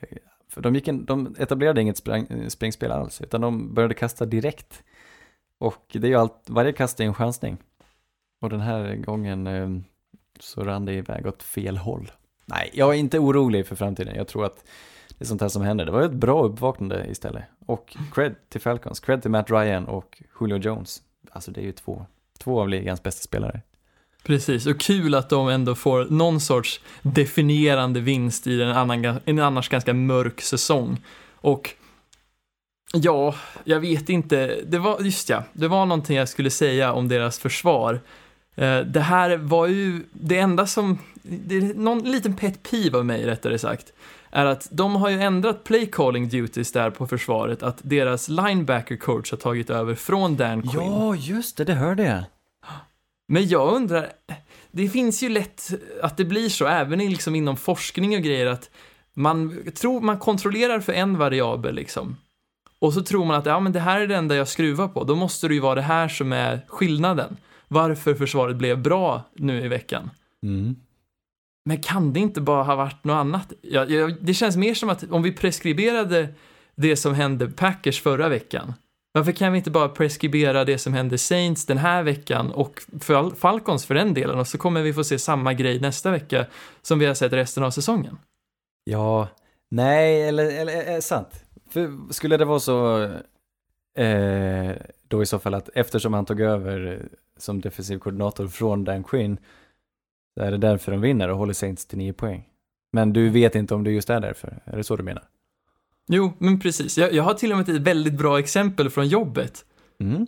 för 0.49 0.61
de, 0.61 0.75
gick 0.75 0.87
in, 0.87 1.05
de 1.05 1.35
etablerade 1.39 1.81
inget 1.81 1.97
sprang, 1.97 2.27
eh, 2.29 2.47
springspel 2.47 2.91
alls, 2.91 3.21
utan 3.21 3.41
de 3.41 3.73
började 3.73 3.93
kasta 3.93 4.25
direkt. 4.25 4.83
Och 5.59 5.85
det 5.91 6.07
är 6.07 6.09
ju 6.09 6.15
allt, 6.15 6.43
varje 6.47 6.73
kast 6.73 6.99
är 6.99 7.03
en 7.03 7.13
chansning. 7.13 7.57
Och 8.39 8.49
den 8.49 8.61
här 8.61 8.95
gången 8.95 9.47
eh, 9.47 9.69
så 10.39 10.63
rann 10.63 10.85
det 10.85 10.93
iväg 10.93 11.27
åt 11.27 11.43
fel 11.43 11.77
håll. 11.77 12.11
Nej, 12.45 12.69
jag 12.73 12.89
är 12.89 12.99
inte 12.99 13.19
orolig 13.19 13.67
för 13.67 13.75
framtiden. 13.75 14.15
Jag 14.15 14.27
tror 14.27 14.45
att 14.45 14.63
det 15.09 15.23
är 15.23 15.27
sånt 15.27 15.41
här 15.41 15.49
som 15.49 15.61
händer. 15.61 15.85
Det 15.85 15.91
var 15.91 16.01
ett 16.01 16.11
bra 16.11 16.43
uppvaknande 16.43 17.05
istället. 17.09 17.43
Och 17.65 17.97
cred 18.13 18.35
till 18.49 18.61
Falcons, 18.61 18.99
cred 18.99 19.21
till 19.21 19.31
Matt 19.31 19.51
Ryan 19.51 19.85
och 19.85 20.21
Julio 20.39 20.57
Jones. 20.57 21.01
Alltså 21.31 21.51
det 21.51 21.61
är 21.61 21.65
ju 21.65 21.71
två, 21.71 22.05
två 22.37 22.61
av 22.61 22.69
ligans 22.69 23.03
bästa 23.03 23.21
spelare. 23.21 23.61
Precis, 24.23 24.65
och 24.65 24.79
kul 24.79 25.15
att 25.15 25.29
de 25.29 25.49
ändå 25.49 25.75
får 25.75 26.05
någon 26.05 26.39
sorts 26.39 26.81
definierande 27.01 27.99
vinst 27.99 28.47
i 28.47 28.61
en, 28.61 28.69
annan, 28.69 29.19
en 29.25 29.39
annars 29.39 29.69
ganska 29.69 29.93
mörk 29.93 30.41
säsong. 30.41 30.97
Och 31.31 31.73
ja, 32.93 33.35
jag 33.63 33.79
vet 33.79 34.09
inte, 34.09 34.61
det 34.67 34.79
var, 34.79 35.01
just 35.01 35.29
ja, 35.29 35.43
det 35.53 35.67
var 35.67 35.85
någonting 35.85 36.17
jag 36.17 36.29
skulle 36.29 36.49
säga 36.49 36.93
om 36.93 37.07
deras 37.07 37.39
försvar. 37.39 37.99
Eh, 38.57 38.79
Det 38.79 38.99
här 38.99 39.37
var 39.37 39.67
ju 39.67 40.03
det 40.11 40.37
enda 40.37 40.67
som, 40.67 40.99
det 41.23 41.57
är 41.57 41.61
någon 41.61 41.99
liten 41.99 42.33
pet 42.35 42.63
peeve 42.63 42.97
av 42.97 43.05
mig 43.05 43.25
rättare 43.25 43.59
sagt, 43.59 43.93
är 44.31 44.45
att 44.45 44.67
de 44.71 44.95
har 44.95 45.09
ju 45.09 45.21
ändrat 45.21 45.63
play 45.63 45.89
calling 45.91 46.29
duties 46.29 46.71
där 46.71 46.89
på 46.89 47.07
försvaret, 47.07 47.63
att 47.63 47.77
deras 47.81 48.29
linebacker 48.29 48.97
coach 48.97 49.31
har 49.31 49.37
tagit 49.37 49.69
över 49.69 49.95
från 49.95 50.35
Dan 50.37 50.61
Quinn. 50.61 50.91
Ja, 50.91 51.15
just 51.15 51.57
det, 51.57 51.63
det 51.63 51.73
hörde 51.73 52.03
jag. 52.03 52.23
Men 53.27 53.47
jag 53.47 53.73
undrar, 53.73 54.09
det 54.71 54.89
finns 54.89 55.23
ju 55.23 55.29
lätt 55.29 55.69
att 56.01 56.17
det 56.17 56.25
blir 56.25 56.49
så, 56.49 56.65
även 56.67 56.99
liksom 56.99 57.35
inom 57.35 57.57
forskning 57.57 58.15
och 58.15 58.21
grejer, 58.21 58.45
att 58.45 58.69
man 59.13 59.63
tror 59.75 60.01
man 60.01 60.19
kontrollerar 60.19 60.79
för 60.79 60.93
en 60.93 61.17
variabel 61.17 61.75
liksom. 61.75 62.17
Och 62.79 62.93
så 62.93 63.01
tror 63.01 63.25
man 63.25 63.35
att 63.35 63.45
ja, 63.45 63.59
men 63.59 63.71
det 63.71 63.79
här 63.79 64.01
är 64.01 64.07
det 64.07 64.15
enda 64.15 64.35
jag 64.35 64.47
skruvar 64.47 64.87
på. 64.87 65.03
Då 65.03 65.15
måste 65.15 65.47
det 65.47 65.53
ju 65.53 65.59
vara 65.59 65.75
det 65.75 65.81
här 65.81 66.07
som 66.07 66.33
är 66.33 66.61
skillnaden. 66.67 67.37
Varför 67.67 68.13
försvaret 68.13 68.55
blev 68.55 68.81
bra 68.81 69.23
nu 69.33 69.65
i 69.65 69.67
veckan. 69.67 70.09
Mm. 70.43 70.75
Men 71.65 71.81
kan 71.81 72.13
det 72.13 72.19
inte 72.19 72.41
bara 72.41 72.63
ha 72.63 72.75
varit 72.75 73.03
något 73.03 73.15
annat? 73.15 73.53
Ja, 73.61 73.85
ja, 73.85 74.09
det 74.21 74.33
känns 74.33 74.57
mer 74.57 74.73
som 74.73 74.89
att 74.89 75.11
om 75.11 75.23
vi 75.23 75.31
preskriberade 75.31 76.29
det 76.75 76.95
som 76.95 77.13
hände 77.13 77.47
Packers 77.49 78.01
förra 78.01 78.29
veckan, 78.29 78.73
varför 79.11 79.31
kan 79.31 79.51
vi 79.51 79.57
inte 79.57 79.71
bara 79.71 79.89
preskribera 79.89 80.65
det 80.65 80.77
som 80.77 80.93
hände 80.93 81.17
Saints 81.17 81.65
den 81.65 81.77
här 81.77 82.03
veckan 82.03 82.51
och 82.51 82.81
Fal- 82.99 83.35
Falcons 83.35 83.85
för 83.85 83.95
den 83.95 84.13
delen 84.13 84.39
och 84.39 84.47
så 84.47 84.57
kommer 84.57 84.81
vi 84.81 84.93
få 84.93 85.03
se 85.03 85.19
samma 85.19 85.53
grej 85.53 85.79
nästa 85.79 86.11
vecka 86.11 86.45
som 86.81 86.99
vi 86.99 87.05
har 87.05 87.13
sett 87.13 87.33
resten 87.33 87.63
av 87.63 87.71
säsongen? 87.71 88.17
Ja, 88.83 89.27
nej, 89.71 90.27
eller, 90.27 90.61
eller 90.61 90.73
är 90.73 91.01
sant. 91.01 91.43
För 91.69 92.13
skulle 92.13 92.37
det 92.37 92.45
vara 92.45 92.59
så, 92.59 93.03
eh, 93.97 94.71
då 95.07 95.21
i 95.21 95.25
så 95.25 95.39
fall 95.39 95.53
att 95.53 95.69
eftersom 95.75 96.13
han 96.13 96.25
tog 96.25 96.41
över 96.41 97.07
som 97.37 97.61
defensiv 97.61 97.99
koordinator 97.99 98.47
från 98.47 98.83
Dan 98.83 99.03
Quinn, 99.03 99.37
så 100.33 100.43
är 100.43 100.51
det 100.51 100.57
därför 100.57 100.91
de 100.91 101.01
vinner 101.01 101.29
och 101.29 101.37
håller 101.37 101.53
Saints 101.53 101.85
till 101.85 101.97
nio 101.97 102.13
poäng. 102.13 102.43
Men 102.91 103.13
du 103.13 103.29
vet 103.29 103.55
inte 103.55 103.75
om 103.75 103.83
det 103.83 103.91
just 103.91 104.09
är 104.09 104.19
därför, 104.19 104.59
är 104.65 104.77
det 104.77 104.83
så 104.83 104.95
du 104.95 105.03
menar? 105.03 105.23
Jo, 106.07 106.33
men 106.37 106.59
precis. 106.59 106.97
Jag, 106.97 107.13
jag 107.13 107.23
har 107.23 107.33
till 107.33 107.51
och 107.51 107.57
med 107.57 107.69
ett 107.69 107.81
väldigt 107.81 108.13
bra 108.13 108.39
exempel 108.39 108.89
från 108.89 109.07
jobbet. 109.07 109.65
Mm. 109.99 110.27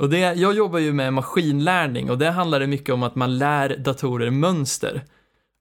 Och 0.00 0.10
det, 0.10 0.18
jag 0.18 0.54
jobbar 0.54 0.78
ju 0.78 0.92
med 0.92 1.12
maskinlärning 1.12 2.10
och 2.10 2.18
det 2.18 2.30
handlar 2.30 2.60
det 2.60 2.66
mycket 2.66 2.94
om 2.94 3.02
att 3.02 3.14
man 3.14 3.38
lär 3.38 3.76
datorer 3.76 4.30
mönster. 4.30 5.04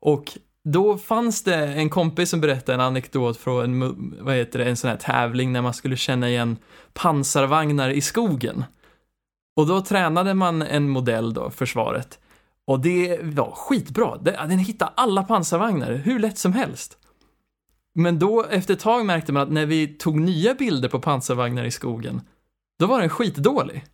Och 0.02 0.38
då 0.64 0.98
fanns 0.98 1.44
det 1.44 1.56
en 1.56 1.90
kompis 1.90 2.30
som 2.30 2.42
berättade 2.42 2.74
en 2.74 2.82
anekdot 2.82 3.38
från 3.38 3.64
en, 3.64 4.16
vad 4.20 4.36
heter 4.36 4.60
det, 4.60 4.66
en 4.66 4.78
sån 4.78 4.90
här 4.90 4.98
tävling 4.98 5.52
när 5.52 5.62
man 5.62 5.74
skulle 5.74 5.98
känna 5.98 6.30
igen 6.30 6.58
pansarvagnar 6.94 7.90
i 7.90 8.02
skogen. 8.02 8.64
Och 9.60 9.68
då 9.68 9.82
tränade 9.82 10.34
man 10.34 10.62
en 10.62 10.89
modell 10.89 11.34
då, 11.34 11.49
försvaret. 11.49 12.20
Och 12.68 12.80
det 12.80 13.20
var 13.24 13.51
skitbra. 13.51 14.18
Den 14.18 14.60
hittade 14.60 14.91
alla 14.95 15.24
pansarvagnar, 15.24 15.91
hur 15.91 16.20
lätt 16.20 16.38
som 16.38 16.53
helst. 16.53 16.97
Men 17.95 18.20
då, 18.20 18.43
efter 18.43 18.74
ett 18.74 18.80
tag 18.80 19.05
märkte 19.05 19.34
man 19.34 19.43
att 19.43 19.51
när 19.51 19.66
vi 19.66 19.88
tog 19.88 20.20
nya 20.20 20.53
bilder 20.53 20.89
på 20.89 20.99
pansarvagnar 20.99 21.64
i 21.64 21.72
skogen, 21.72 22.22
då 22.80 22.88
var 22.88 22.99
den 22.99 23.10
skitdålig. 23.10 23.86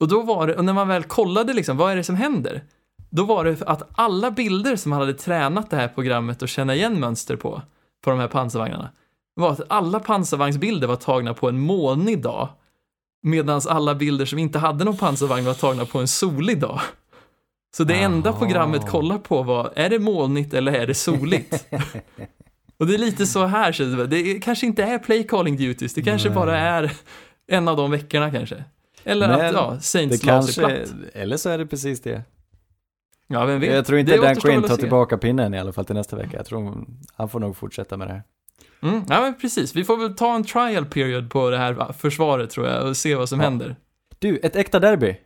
Och 0.00 0.08
då 0.08 0.22
var 0.22 0.46
det, 0.46 0.56
och 0.56 0.64
när 0.64 0.72
man 0.72 0.88
väl 0.88 1.04
kollade 1.04 1.52
liksom, 1.52 1.76
vad 1.76 1.92
är 1.92 1.96
det 1.96 2.04
som 2.04 2.16
händer? 2.16 2.64
Då 3.10 3.24
var 3.24 3.44
det 3.44 3.62
att 3.62 3.88
alla 3.94 4.30
bilder 4.30 4.76
som 4.76 4.90
man 4.90 5.00
hade 5.00 5.14
tränat 5.14 5.70
det 5.70 5.76
här 5.76 5.88
programmet 5.88 6.42
att 6.42 6.50
känna 6.50 6.74
igen 6.74 7.00
mönster 7.00 7.36
på, 7.36 7.62
på 8.04 8.10
de 8.10 8.18
här 8.18 8.28
pansarvagnarna, 8.28 8.90
var 9.34 9.52
att 9.52 9.62
alla 9.68 10.00
pansarvagnsbilder 10.00 10.88
var 10.88 10.96
tagna 10.96 11.34
på 11.34 11.48
en 11.48 11.60
molnig 11.60 12.22
dag, 12.22 12.48
medan 13.26 13.60
alla 13.68 13.94
bilder 13.94 14.24
som 14.24 14.38
inte 14.38 14.58
hade 14.58 14.84
någon 14.84 14.96
pansarvagn 14.96 15.44
var 15.44 15.54
tagna 15.54 15.84
på 15.84 15.98
en 15.98 16.08
solig 16.08 16.60
dag. 16.60 16.80
Så 17.76 17.84
det 17.84 17.94
enda 17.94 18.30
Aha. 18.30 18.38
programmet 18.38 18.86
kollade 18.88 19.20
på 19.20 19.42
var, 19.42 19.72
är 19.76 19.90
det 19.90 19.98
molnigt 19.98 20.54
eller 20.54 20.72
är 20.72 20.86
det 20.86 20.94
soligt? 20.94 21.66
Och 22.78 22.86
det 22.86 22.94
är 22.94 22.98
lite 22.98 23.26
så 23.26 23.44
här, 23.44 23.72
så 23.72 23.82
det 23.84 24.06
det 24.06 24.40
kanske 24.40 24.66
inte 24.66 24.82
är 24.82 24.98
play 24.98 25.26
calling 25.26 25.56
duties, 25.56 25.94
det 25.94 26.02
kanske 26.02 26.28
Nej. 26.28 26.34
bara 26.34 26.58
är 26.58 26.92
en 27.46 27.68
av 27.68 27.76
de 27.76 27.90
veckorna 27.90 28.30
kanske. 28.30 28.64
Eller 29.04 29.28
Men 29.28 29.46
att, 29.46 29.52
ja, 29.52 29.80
Saints 29.80 30.20
Det 30.20 30.26
kanske, 30.26 30.60
platt. 30.60 30.94
eller 31.14 31.36
så 31.36 31.48
är 31.48 31.58
det 31.58 31.66
precis 31.66 32.00
det. 32.02 32.22
Ja, 33.26 33.44
vem 33.44 33.60
vet? 33.60 33.74
Jag 33.74 33.86
tror 33.86 33.98
inte 33.98 34.12
Det 34.12 34.22
Dan 34.22 34.36
Quinn 34.36 34.62
tar 34.62 34.76
tillbaka 34.76 35.18
pinnen 35.18 35.54
i 35.54 35.58
alla 35.58 35.72
fall 35.72 35.84
till 35.84 35.94
nästa 35.94 36.16
vecka. 36.16 36.36
Jag 36.36 36.46
tror 36.46 36.86
han 37.14 37.28
får 37.28 37.40
nog 37.40 37.56
fortsätta 37.56 37.96
med 37.96 38.08
det 38.08 38.12
här. 38.12 38.22
Mm, 38.88 39.04
ja, 39.08 39.20
men 39.20 39.34
precis. 39.38 39.76
Vi 39.76 39.84
får 39.84 39.96
väl 39.96 40.14
ta 40.16 40.34
en 40.34 40.44
trial 40.44 40.86
period 40.86 41.30
på 41.30 41.50
det 41.50 41.58
här 41.58 41.92
försvaret 41.92 42.50
tror 42.50 42.66
jag 42.66 42.86
och 42.88 42.96
se 42.96 43.14
vad 43.14 43.28
som 43.28 43.40
Ja. 43.40 43.44
händer. 43.44 43.76
Du, 44.18 44.36
ett 44.38 44.56
äkta 44.56 44.78
derby. 44.78 45.16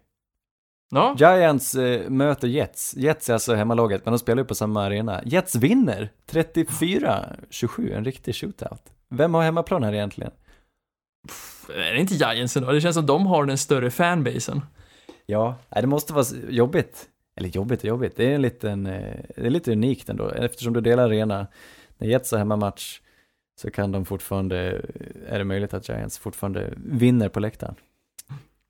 Ja, 0.93 1.17
Giants 1.19 1.75
eh, 1.75 2.11
möter 2.11 2.49
Jets. 2.49 2.95
Jets 2.97 3.29
är 3.29 3.33
alltså 3.33 3.55
hemmalaget, 3.55 4.05
men 4.05 4.13
de 4.13 4.19
spelar 4.19 4.43
ju 4.43 4.47
på 4.49 4.55
samma 4.55 4.85
arena. 4.85 5.21
Jets 5.25 5.55
vinner 5.55 6.13
34-27, 6.31 7.97
en 7.97 8.05
riktig 8.05 8.35
shootout. 8.35 8.83
Vem 9.09 9.35
har 9.35 9.43
hemmaplan 9.43 9.83
här 9.83 9.93
egentligen? 9.93 10.33
är 11.77 11.93
det 11.93 11.99
inte 12.01 12.15
Giants 12.15 12.57
ändå? 12.57 12.73
Det 12.73 12.81
känns 12.81 12.95
som 12.97 13.07
de 13.07 13.27
har 13.27 13.45
den 13.45 13.59
större 13.59 13.91
fanbasen. 13.91 14.61
Ja, 15.27 15.55
det 15.71 15.87
måste 15.87 16.13
vara 16.13 16.25
jobbigt. 16.49 17.07
Eller 17.37 17.49
jobbigt 17.49 17.81
och 17.81 17.85
jobbigt, 17.89 18.17
det 18.17 18.25
är 18.31 18.35
en 18.35 18.43
liten, 18.43 18.87
eh, 18.87 19.17
det 19.37 19.47
är 19.47 19.51
lite 19.51 19.73
unikt 19.73 20.09
ändå. 20.09 20.29
Eftersom 20.31 20.73
du 20.73 20.81
delar 20.81 21.05
arena, 21.05 21.47
när 21.99 22.09
Jets 22.09 22.31
har 22.33 22.39
hemmamatch 22.39 23.01
så 23.61 23.71
kan 23.71 23.93
de 23.93 24.05
fortfarande, 24.05 24.83
är 25.29 25.39
det 25.39 25.45
möjligt 25.45 25.75
att 25.75 25.89
Giants 25.89 26.19
fortfarande 26.19 26.75
vinner 26.77 27.29
på 27.29 27.41
läktaren. 27.41 27.75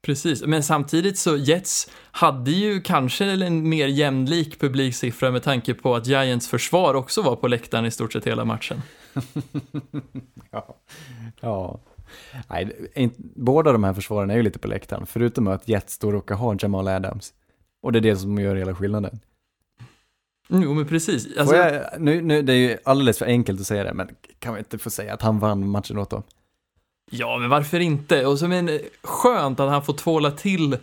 Precis, 0.03 0.43
men 0.43 0.63
samtidigt 0.63 1.19
så 1.19 1.37
Jets 1.37 1.91
hade 2.11 2.51
ju 2.51 2.81
kanske 2.81 3.25
en 3.25 3.69
mer 3.69 3.87
jämlik 3.87 4.61
publiksiffra 4.61 5.31
med 5.31 5.43
tanke 5.43 5.75
på 5.75 5.95
att 5.97 6.07
Giants 6.07 6.49
försvar 6.49 6.95
också 6.95 7.23
var 7.23 7.37
på 7.37 7.49
läktaren 7.49 7.87
i 7.87 7.91
stort 7.91 8.13
sett 8.13 8.27
hela 8.27 8.45
matchen. 8.45 8.83
ja. 10.51 10.77
ja. 11.41 11.81
Nej, 12.49 12.91
inte- 12.95 13.23
båda 13.37 13.73
de 13.73 13.85
här 13.85 13.95
försvaren 13.95 14.31
är 14.31 14.37
ju 14.37 14.43
lite 14.43 14.59
på 14.59 14.69
läktaren, 14.69 15.07
förutom 15.07 15.49
att 15.49 15.69
Jets 15.69 15.99
då 15.99 16.13
råkar 16.13 16.35
ha 16.35 16.57
Jamal 16.59 16.89
Adams. 16.89 17.33
Och 17.83 17.93
det 17.93 17.99
är 17.99 18.01
det 18.01 18.17
som 18.17 18.39
gör 18.39 18.57
hela 18.57 18.75
skillnaden. 18.75 19.21
Mm, 20.51 20.63
Jo, 20.63 20.75
men 20.75 20.87
precis. 20.87 21.37
Alltså, 21.39 21.57
jag, 21.57 22.01
nu, 22.01 22.23
nu, 22.23 22.43
det 22.43 22.53
är 22.53 22.57
ju 22.57 22.77
alldeles 22.85 23.19
för 23.19 23.27
enkelt 23.27 23.61
att 23.61 23.67
säga 23.67 23.85
det, 23.85 23.95
men 23.95 24.09
kan 24.39 24.55
vi 24.55 24.59
inte 24.59 24.79
få 24.79 24.91
säga 24.91 25.15
att 25.15 25.23
han 25.23 25.39
vann 25.39 25.69
matchen 25.69 25.99
åt 25.99 26.11
dem? 26.11 26.23
Ja, 27.11 27.39
men 27.39 27.51
varför 27.51 27.81
inte? 27.81 28.27
Och 28.27 28.39
så 28.39 28.49
men 28.49 28.81
skönt 29.03 29.61
att 29.61 29.71
han 29.71 29.83
får 29.85 29.93
tvåla 29.93 30.31
till 30.31 30.79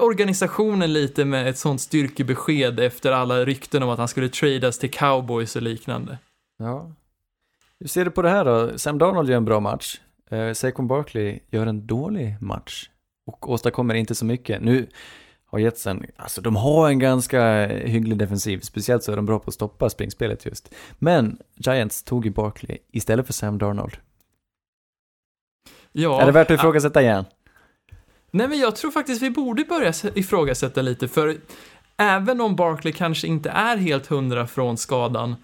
organisationen 0.00 0.92
lite 0.92 1.24
med 1.24 1.48
ett 1.48 1.58
sånt 1.58 1.80
styrkebesked 1.80 2.80
efter 2.80 3.12
alla 3.12 3.44
rykten 3.44 3.82
om 3.82 3.88
att 3.88 3.98
han 3.98 4.08
skulle 4.08 4.28
tradas 4.28 4.78
till 4.78 4.90
cowboys 4.90 5.56
och 5.56 5.62
liknande. 5.62 6.18
Ja. 6.58 6.92
Hur 7.80 7.88
ser 7.88 8.04
du 8.04 8.10
på 8.10 8.22
det 8.22 8.30
här 8.30 8.44
då? 8.44 8.78
Sam 8.78 8.98
Darnold 8.98 9.30
gör 9.30 9.36
en 9.36 9.44
bra 9.44 9.60
match. 9.60 10.00
Eh, 10.30 10.52
Saquon 10.52 10.86
Barkley 10.88 11.38
gör 11.50 11.66
en 11.66 11.86
dålig 11.86 12.36
match. 12.40 12.90
Och 13.26 13.50
åstadkommer 13.50 13.94
inte 13.94 14.14
så 14.14 14.24
mycket. 14.24 14.62
Nu 14.62 14.86
har 15.50 15.58
Jetsen, 15.58 16.06
alltså 16.16 16.40
de 16.40 16.56
har 16.56 16.88
en 16.88 16.98
ganska 16.98 17.66
hygglig 17.66 18.18
defensiv. 18.18 18.60
Speciellt 18.60 19.04
så 19.04 19.12
är 19.12 19.16
de 19.16 19.26
bra 19.26 19.38
på 19.38 19.48
att 19.48 19.54
stoppa 19.54 19.90
springspelet 19.90 20.46
just. 20.46 20.74
Men 20.98 21.38
Giants 21.56 22.02
tog 22.02 22.24
ju 22.24 22.30
Barkley 22.30 22.78
istället 22.92 23.26
för 23.26 23.32
Sam 23.32 23.58
Darnold. 23.58 23.96
Ja, 25.92 26.22
är 26.22 26.26
det 26.26 26.32
värt 26.32 26.50
att 26.50 26.54
ifrågasätta 26.58 27.02
igen? 27.02 27.24
Nej, 28.30 28.48
men 28.48 28.58
jag 28.58 28.76
tror 28.76 28.90
faktiskt 28.90 29.22
vi 29.22 29.30
borde 29.30 29.64
börja 29.64 29.92
ifrågasätta 30.14 30.82
lite, 30.82 31.08
för 31.08 31.36
även 31.96 32.40
om 32.40 32.56
Barkley 32.56 32.92
kanske 32.92 33.26
inte 33.26 33.50
är 33.50 33.76
helt 33.76 34.06
hundra 34.06 34.46
från 34.46 34.76
skadan, 34.76 35.36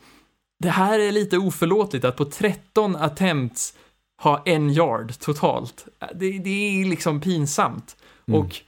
det 0.59 0.71
här 0.71 0.99
är 0.99 1.13
lite 1.13 1.39
oförlåtligt 1.39 2.05
att 2.05 2.17
på 2.17 2.25
13 2.25 2.97
attempts 2.97 3.75
ha 4.23 4.43
en 4.45 4.71
yard 4.71 5.19
totalt. 5.19 5.87
Det, 6.15 6.39
det 6.39 6.81
är 6.81 6.85
liksom 6.85 7.21
pinsamt. 7.21 7.97
Mm. 8.29 8.41
Och 8.41 8.61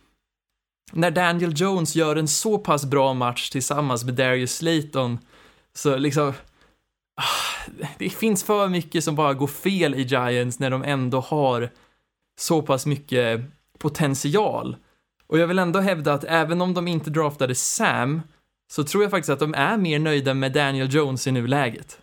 när 0.93 1.11
Daniel 1.11 1.53
Jones 1.57 1.97
gör 1.97 2.17
en 2.17 2.29
så 2.29 2.59
pass 2.59 2.85
bra 2.85 3.15
match 3.15 3.51
tillsammans 3.51 4.05
med 4.05 4.15
Darius 4.15 4.57
Slayton, 4.57 5.19
så 5.75 5.97
liksom, 5.97 6.33
ah, 7.17 7.71
det 7.99 8.11
finns 8.11 8.45
för 8.45 8.69
mycket 8.69 9.05
som 9.05 9.15
bara 9.15 9.35
går 9.35 9.47
fel 9.47 9.95
i 9.95 10.03
Giants 10.03 10.59
när 10.59 10.71
de 10.71 10.83
ändå 10.85 11.21
har 11.21 11.71
så 12.39 12.63
pass 12.63 12.87
mycket 12.87 13.41
potential. 13.79 14.77
Och 15.27 15.39
jag 15.39 15.47
vill 15.47 15.59
ändå 15.59 15.81
hävda 15.81 16.13
att 16.13 16.25
även 16.25 16.61
om 16.61 16.75
de 16.75 16.89
inte 16.89 17.11
draftade 17.11 17.55
Sam, 17.55 18.23
så 18.71 18.85
tror 18.85 19.03
jag 19.05 19.11
faktiskt 19.11 19.31
att 19.31 19.39
de 19.39 19.55
är 19.55 19.77
mer 19.77 19.99
nöjda 19.99 20.35
med 20.35 20.53
Daniel 20.53 20.95
Jones 20.95 21.27
i 21.27 21.33
nuläget. 21.33 22.01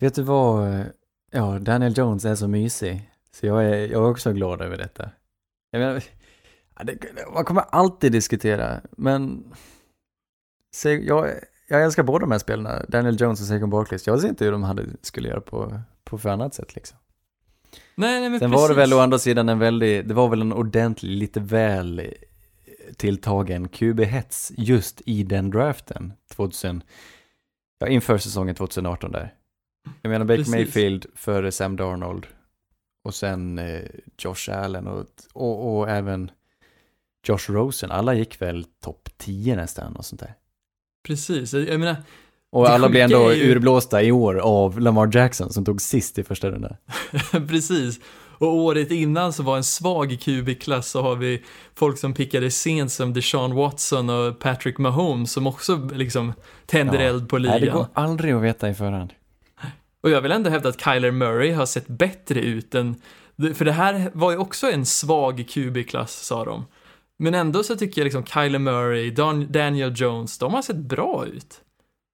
Vet 0.00 0.14
du 0.14 0.22
vad? 0.22 0.68
Eh, 0.68 0.86
ja, 1.30 1.58
Daniel 1.58 1.98
Jones 1.98 2.24
är 2.24 2.34
så 2.34 2.48
mysig. 2.48 3.10
Så 3.34 3.46
jag 3.46 3.64
är, 3.64 3.76
jag 3.76 4.04
är 4.04 4.10
också 4.10 4.32
glad 4.32 4.60
över 4.60 4.76
detta. 4.76 5.10
Jag 5.70 5.80
menar, 5.80 6.02
det, 6.84 6.98
man 7.34 7.44
kommer 7.44 7.62
alltid 7.62 8.12
diskutera, 8.12 8.80
men 8.96 9.44
jag, 10.84 11.30
jag 11.68 11.82
älskar 11.84 12.02
båda 12.02 12.18
de 12.18 12.32
här 12.32 12.38
spelarna, 12.38 12.84
Daniel 12.88 13.20
Jones 13.20 13.40
och 13.40 13.46
Saquon 13.46 13.70
Barkley. 13.70 14.00
Jag 14.06 14.20
ser 14.20 14.28
inte 14.28 14.44
hur 14.44 14.52
de 14.52 14.62
hade, 14.62 14.86
skulle 15.02 15.28
göra 15.28 15.40
på, 15.40 15.80
på 16.04 16.18
för 16.18 16.28
annat 16.28 16.54
sätt 16.54 16.74
liksom. 16.74 16.98
Nej, 17.94 18.20
nej 18.20 18.30
men 18.30 18.40
Sen 18.40 18.50
precis. 18.50 18.62
var 18.62 18.68
det 18.68 18.74
väl 18.74 18.92
å 18.92 18.98
andra 18.98 19.18
sidan 19.18 19.48
en 19.48 19.58
väldigt, 19.58 20.08
det 20.08 20.14
var 20.14 20.28
väl 20.28 20.40
en 20.40 20.52
ordentlig, 20.52 21.16
lite 21.16 21.40
väl 21.40 22.14
tilltagen 22.96 23.68
QB-hets 23.68 24.52
just 24.56 25.02
i 25.06 25.22
den 25.22 25.50
draften 25.50 26.12
2000, 26.34 26.82
ja 27.78 27.88
inför 27.88 28.18
säsongen 28.18 28.54
2018 28.54 29.12
där. 29.12 29.34
Jag 30.02 30.10
menar 30.10 30.24
Baker 30.24 30.36
Precis. 30.36 30.54
Mayfield 30.54 31.06
före 31.14 31.52
Sam 31.52 31.76
Darnold 31.76 32.26
och 33.04 33.14
sen 33.14 33.58
eh, 33.58 33.82
Josh 34.18 34.50
Allen 34.50 34.86
och, 34.86 35.06
och, 35.32 35.78
och 35.78 35.90
även 35.90 36.30
Josh 37.28 37.50
Rosen, 37.50 37.90
alla 37.90 38.14
gick 38.14 38.42
väl 38.42 38.64
topp 38.84 39.08
10 39.18 39.56
nästan 39.56 39.96
och 39.96 40.04
sånt 40.04 40.20
där. 40.20 40.34
Precis, 41.06 41.52
jag 41.54 41.80
menar, 41.80 41.96
Och 42.52 42.68
alla 42.68 42.88
blev 42.88 43.02
ändå 43.02 43.32
ju- 43.34 43.50
urblåsta 43.52 44.02
i 44.02 44.12
år 44.12 44.34
av 44.38 44.80
Lamar 44.80 45.10
Jackson 45.16 45.52
som 45.52 45.64
tog 45.64 45.82
sist 45.82 46.18
i 46.18 46.24
första 46.24 46.50
rundan. 46.50 46.76
precis. 47.48 48.00
Och 48.38 48.54
året 48.54 48.90
innan 48.90 49.32
så 49.32 49.42
var 49.42 49.56
en 49.56 49.64
svag 49.64 50.18
QB-klass 50.20 50.90
så 50.90 51.02
har 51.02 51.16
vi 51.16 51.42
folk 51.74 51.98
som 51.98 52.14
pickade 52.14 52.50
sent 52.50 52.92
som 52.92 53.12
Deshaun 53.12 53.54
Watson 53.54 54.10
och 54.10 54.38
Patrick 54.38 54.78
Mahomes 54.78 55.32
som 55.32 55.46
också 55.46 55.76
liksom 55.92 56.32
tänder 56.66 56.94
Ja. 57.00 57.08
eld 57.08 57.28
på 57.28 57.38
Nej, 57.38 57.50
det 57.50 57.58
ligan. 57.58 57.76
går 57.76 57.86
aldrig 57.94 58.34
att 58.34 58.42
veta 58.42 58.68
i 58.70 58.74
förhand. 58.74 59.12
Och 60.02 60.10
jag 60.10 60.20
vill 60.20 60.32
ändå 60.32 60.50
hävda 60.50 60.68
att 60.68 60.80
Kyler 60.84 61.10
Murray 61.10 61.52
har 61.52 61.66
sett 61.66 61.86
bättre 61.88 62.40
ut 62.40 62.74
än, 62.74 62.94
för 63.54 63.64
det 63.64 63.72
här 63.72 64.10
var 64.14 64.30
ju 64.30 64.36
också 64.36 64.70
en 64.70 64.86
svag 64.86 65.44
QB-klass 65.48 66.12
sa 66.26 66.44
de. 66.44 66.64
Men 67.22 67.34
ändå 67.34 67.62
så 67.62 67.76
tycker 67.76 68.00
jag 68.00 68.04
liksom 68.04 68.24
Kyler 68.24 68.58
Murray, 68.58 69.10
Dan- 69.10 69.52
Daniel 69.52 69.92
Jones, 69.96 70.38
de 70.38 70.54
har 70.54 70.62
sett 70.62 70.76
bra 70.76 71.26
ut. 71.26 71.60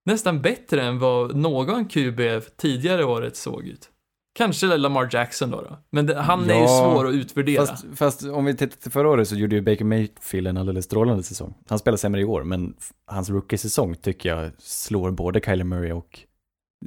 Nästan 0.04 0.42
bättre 0.42 0.82
än 0.82 0.98
vad 0.98 1.36
någon 1.36 1.84
QB 1.88 2.20
tidigare 2.56 3.04
året 3.04 3.36
såg 3.36 3.66
ut. 3.66 3.90
Kanske 4.34 4.76
Lamar 4.76 5.08
Jackson 5.12 5.50
då. 5.50 5.60
då. 5.60 5.78
Men 5.90 6.06
det, 6.06 6.14
han 6.20 6.50
är 6.50 6.54
ju 6.54 6.60
Ja, 6.60 6.66
svår 6.94 7.08
att 7.08 7.14
utvärdera. 7.14 7.66
Fast, 7.66 7.84
fast 7.94 8.22
om 8.24 8.44
vi 8.44 8.56
tittar 8.56 8.76
till 8.76 8.90
förra 8.90 9.08
året 9.08 9.28
så 9.28 9.34
gjorde 9.36 9.56
ju 9.56 9.62
Baker 9.62 9.84
Mayfield 9.84 10.46
en 10.48 10.56
alldeles 10.56 10.84
strålande 10.84 11.22
säsong. 11.22 11.54
Han 11.68 11.78
spelar 11.78 11.96
sämre 11.96 12.20
i 12.20 12.24
år, 12.24 12.44
men 12.44 12.74
hans 13.06 13.30
rookie-säsong 13.30 13.94
tycker 13.94 14.28
jag 14.36 14.50
slår 14.58 15.10
både 15.10 15.40
Kyler 15.40 15.64
Murray 15.64 15.92
och 15.92 16.20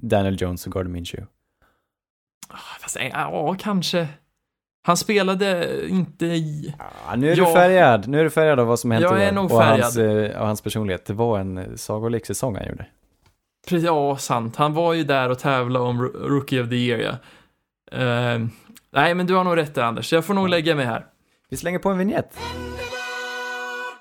Daniel 0.02 0.42
Jones 0.42 0.68
och 0.68 0.74
Gardner 0.74 0.92
Minshew. 0.94 1.28
Fast, 2.82 2.96
eh, 2.98 3.08
ja, 3.08 3.56
kanske. 3.60 4.08
Han 4.84 4.98
spelade 4.98 5.68
inte 5.90 6.26
i... 6.26 6.74
Ja, 7.08 7.16
nu 7.16 7.32
är 7.32 7.36
du 7.36 7.42
Ja. 7.42 7.54
färgad, 7.54 8.08
nu 8.08 8.20
är 8.20 8.24
du 8.24 8.30
färgad 8.30 8.60
av 8.60 8.68
vad 8.68 8.80
som 8.80 8.92
hänt 8.92 9.04
Jag 9.04 9.24
är 9.24 9.32
nog 9.32 9.52
och 9.52 9.64
hans, 9.64 9.98
eh, 9.98 10.40
och 10.42 10.48
hans 10.48 10.62
personlighet. 10.62 11.06
Det 11.06 11.14
var 11.14 11.40
en 11.40 11.78
sagolik 11.78 12.26
säsong 12.26 12.56
han 12.56 12.68
gjorde. 12.68 12.86
Precis, 13.68 13.86
Ja, 13.86 14.18
sant. 14.18 14.56
Han 14.56 14.74
var 14.74 14.94
ju 14.94 15.04
där 15.04 15.30
och 15.30 15.40
tävlade 15.40 15.86
om 15.86 16.02
Ro- 16.02 16.28
Rookie 16.28 16.64
of 16.64 16.70
the 16.70 16.76
Year, 16.76 17.00
ja. 17.00 17.12
Eh, 18.00 18.40
nej, 18.92 19.16
men 19.16 19.26
du 19.28 19.34
har 19.34 19.44
nog 19.44 19.58
rätt 19.58 19.76
där, 19.76 19.84
Anders. 19.84 20.14
Jag 20.14 20.26
får 20.26 20.34
nog 20.34 20.50
lägga 20.50 20.76
mig 20.76 20.86
här. 20.86 21.06
Vi 21.50 21.58
slänger 21.58 21.80
på 21.80 21.90
en 21.90 21.98
vignett. 21.98 22.38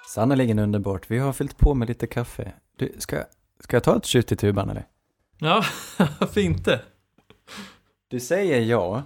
Sannerligen 0.09 0.59
underbart. 0.59 1.11
Vi 1.11 1.18
har 1.18 1.33
fyllt 1.33 1.59
på 1.59 1.74
med 1.74 1.89
lite 1.89 2.07
kaffe. 2.07 2.53
Du, 2.78 2.93
ska, 2.99 3.16
ska 3.61 3.76
jag 3.76 3.85
ta 3.85 3.97
ett 3.97 4.05
tjut 4.05 4.33
i 4.33 4.37
tuban 4.37 4.70
eller? 4.70 4.87
Ja, 5.39 5.64
varför 6.20 6.41
inte? 6.41 6.81
Du 8.09 8.20
säger 8.20 8.61
ja, 8.61 9.03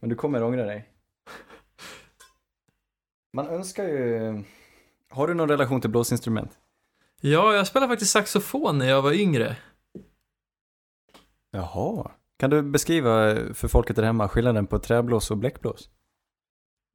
men 0.00 0.10
du 0.10 0.16
kommer 0.16 0.42
ångra 0.42 0.64
dig. 0.64 0.88
Man 3.38 3.48
önskar 3.48 3.84
ju... 3.84 4.42
Har 5.10 5.28
du 5.28 5.34
någon 5.34 5.48
relation 5.48 5.80
till 5.80 5.90
blåsinstrument? 5.90 6.50
Ja, 7.20 7.54
jag 7.54 7.66
spelade 7.66 7.92
faktiskt 7.92 8.10
saxofon 8.12 8.78
när 8.78 8.88
jag 8.88 9.02
var 9.02 9.12
yngre. 9.12 9.56
Jaha. 11.50 12.10
Kan 12.38 12.50
du 12.50 12.62
beskriva 12.62 13.36
för 13.54 13.68
folket 13.68 13.96
där 13.96 14.02
hemma 14.02 14.28
skillnaden 14.28 14.66
på 14.66 14.78
träblås 14.78 15.30
och 15.30 15.36
bläckblås? 15.36 15.88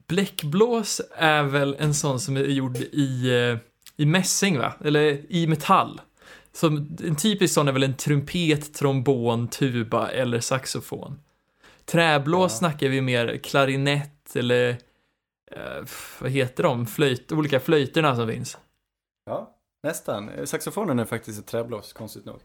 Bläckblås 0.08 1.02
är 1.16 1.44
väl 1.44 1.76
en 1.80 1.94
sån 1.94 2.20
som 2.20 2.38
är 2.38 2.42
gjord 2.44 2.78
i, 2.78 3.30
eh, 3.36 3.58
i 3.98 4.06
mässing, 4.06 4.60
va? 4.60 4.74
Eller 4.84 5.32
i 5.32 5.48
metall. 5.48 6.02
Som, 6.52 6.98
en 7.04 7.16
typisk 7.16 7.54
sån 7.54 7.68
är 7.68 7.72
väl 7.72 7.84
en 7.84 7.98
trumpet, 7.98 8.74
trombon, 8.74 9.48
tuba 9.48 10.08
eller 10.10 10.40
saxofon. 10.40 11.20
Träblås 11.86 12.52
Ja. 12.52 12.58
snackar 12.58 12.88
vi 12.90 13.02
mer 13.02 13.38
klarinett 13.38 14.36
eller 14.36 14.78
eh, 15.56 15.86
vad 16.22 16.32
heter 16.32 16.64
de? 16.64 16.86
Flöjt, 16.86 17.32
olika 17.32 17.60
flöjterna 17.60 18.16
som 18.16 18.28
finns. 18.28 18.58
Ja, 19.26 19.56
nästan. 19.84 20.48
Saxofonen 20.48 21.00
är 21.00 21.06
faktiskt 21.06 21.40
ett 21.40 21.48
träblås, 21.48 21.94
konstigt 21.94 22.26
nog. 22.26 22.40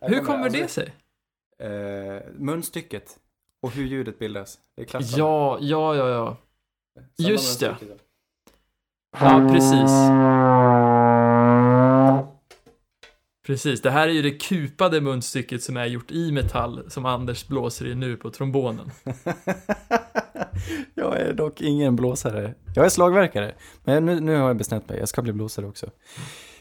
Jag 0.00 0.08
Hur 0.08 0.16
kommer- 0.18 0.26
kommer 0.32 0.44
alltså- 0.44 0.60
det 0.62 0.68
sig? 0.68 0.94
Eh, 1.58 2.22
munstycket 2.34 3.18
och 3.62 3.70
hur 3.70 3.84
ljudet 3.84 4.18
bildas. 4.18 4.58
Det 4.76 4.82
är 4.82 4.86
klaffande. 4.86 5.18
Ja, 5.18 5.58
ja, 5.60 5.96
ja, 5.96 6.08
ja. 6.08 6.36
Just 7.16 7.60
det. 7.60 7.76
Ja, 9.20 9.48
precis. 9.52 9.90
Precis, 13.46 13.82
det 13.82 13.90
här 13.90 14.08
är 14.08 14.12
ju 14.12 14.22
det 14.22 14.30
kupade 14.30 15.00
munstycket 15.00 15.62
som 15.62 15.76
är 15.76 15.86
gjort 15.86 16.10
i 16.10 16.32
metall 16.32 16.90
som 16.90 17.06
Anders 17.06 17.46
blåser 17.46 17.86
i 17.86 17.94
nu 17.94 18.16
på 18.16 18.30
trombonen. 18.30 18.90
jag 20.94 21.20
är 21.20 21.32
dock 21.32 21.60
ingen 21.60 21.96
blåsare. 21.96 22.54
Jag 22.74 22.84
är 22.84 22.88
slagverkare. 22.88 23.54
Men 23.84 24.06
nu, 24.06 24.20
nu 24.20 24.36
har 24.36 24.46
jag 24.46 24.56
bestämt 24.56 24.88
mig. 24.88 24.98
Jag 24.98 25.08
ska 25.08 25.22
bli 25.22 25.32
blåsare 25.32 25.66
också. 25.66 25.90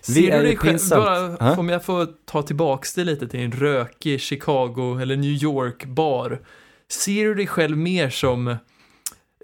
Ser 0.02 0.38
du 0.38 0.44
dig 0.44 0.58
själv, 0.58 0.80
bara, 0.90 1.28
Ha? 1.30 1.58
om 1.58 1.70
jag 1.70 1.86
får 1.86 2.08
ta 2.26 2.42
tillbaks 2.42 2.94
det 2.94 3.04
lite 3.04 3.28
till 3.28 3.40
en 3.40 3.52
rökig 3.52 4.22
Chicago 4.22 5.00
eller 5.02 5.18
New 5.18 5.44
York 5.44 5.86
bar. 5.86 6.42
Ser 6.90 7.26
du 7.26 7.36
dig 7.36 7.48
själv 7.48 7.78
mer 7.78 8.10
som 8.10 8.56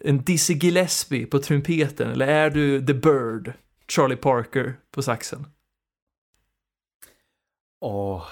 en 0.04 0.24
Dizzy 0.24 0.54
Gillespie 0.54 1.26
på 1.26 1.40
trumpeten 1.40 2.12
eller 2.12 2.28
är 2.28 2.50
du 2.50 2.86
The 2.86 2.94
Bird, 2.94 3.54
Charlie 3.88 4.16
Parker 4.16 4.76
på 4.96 5.02
saxen? 5.02 5.46
Åh, 7.82 8.24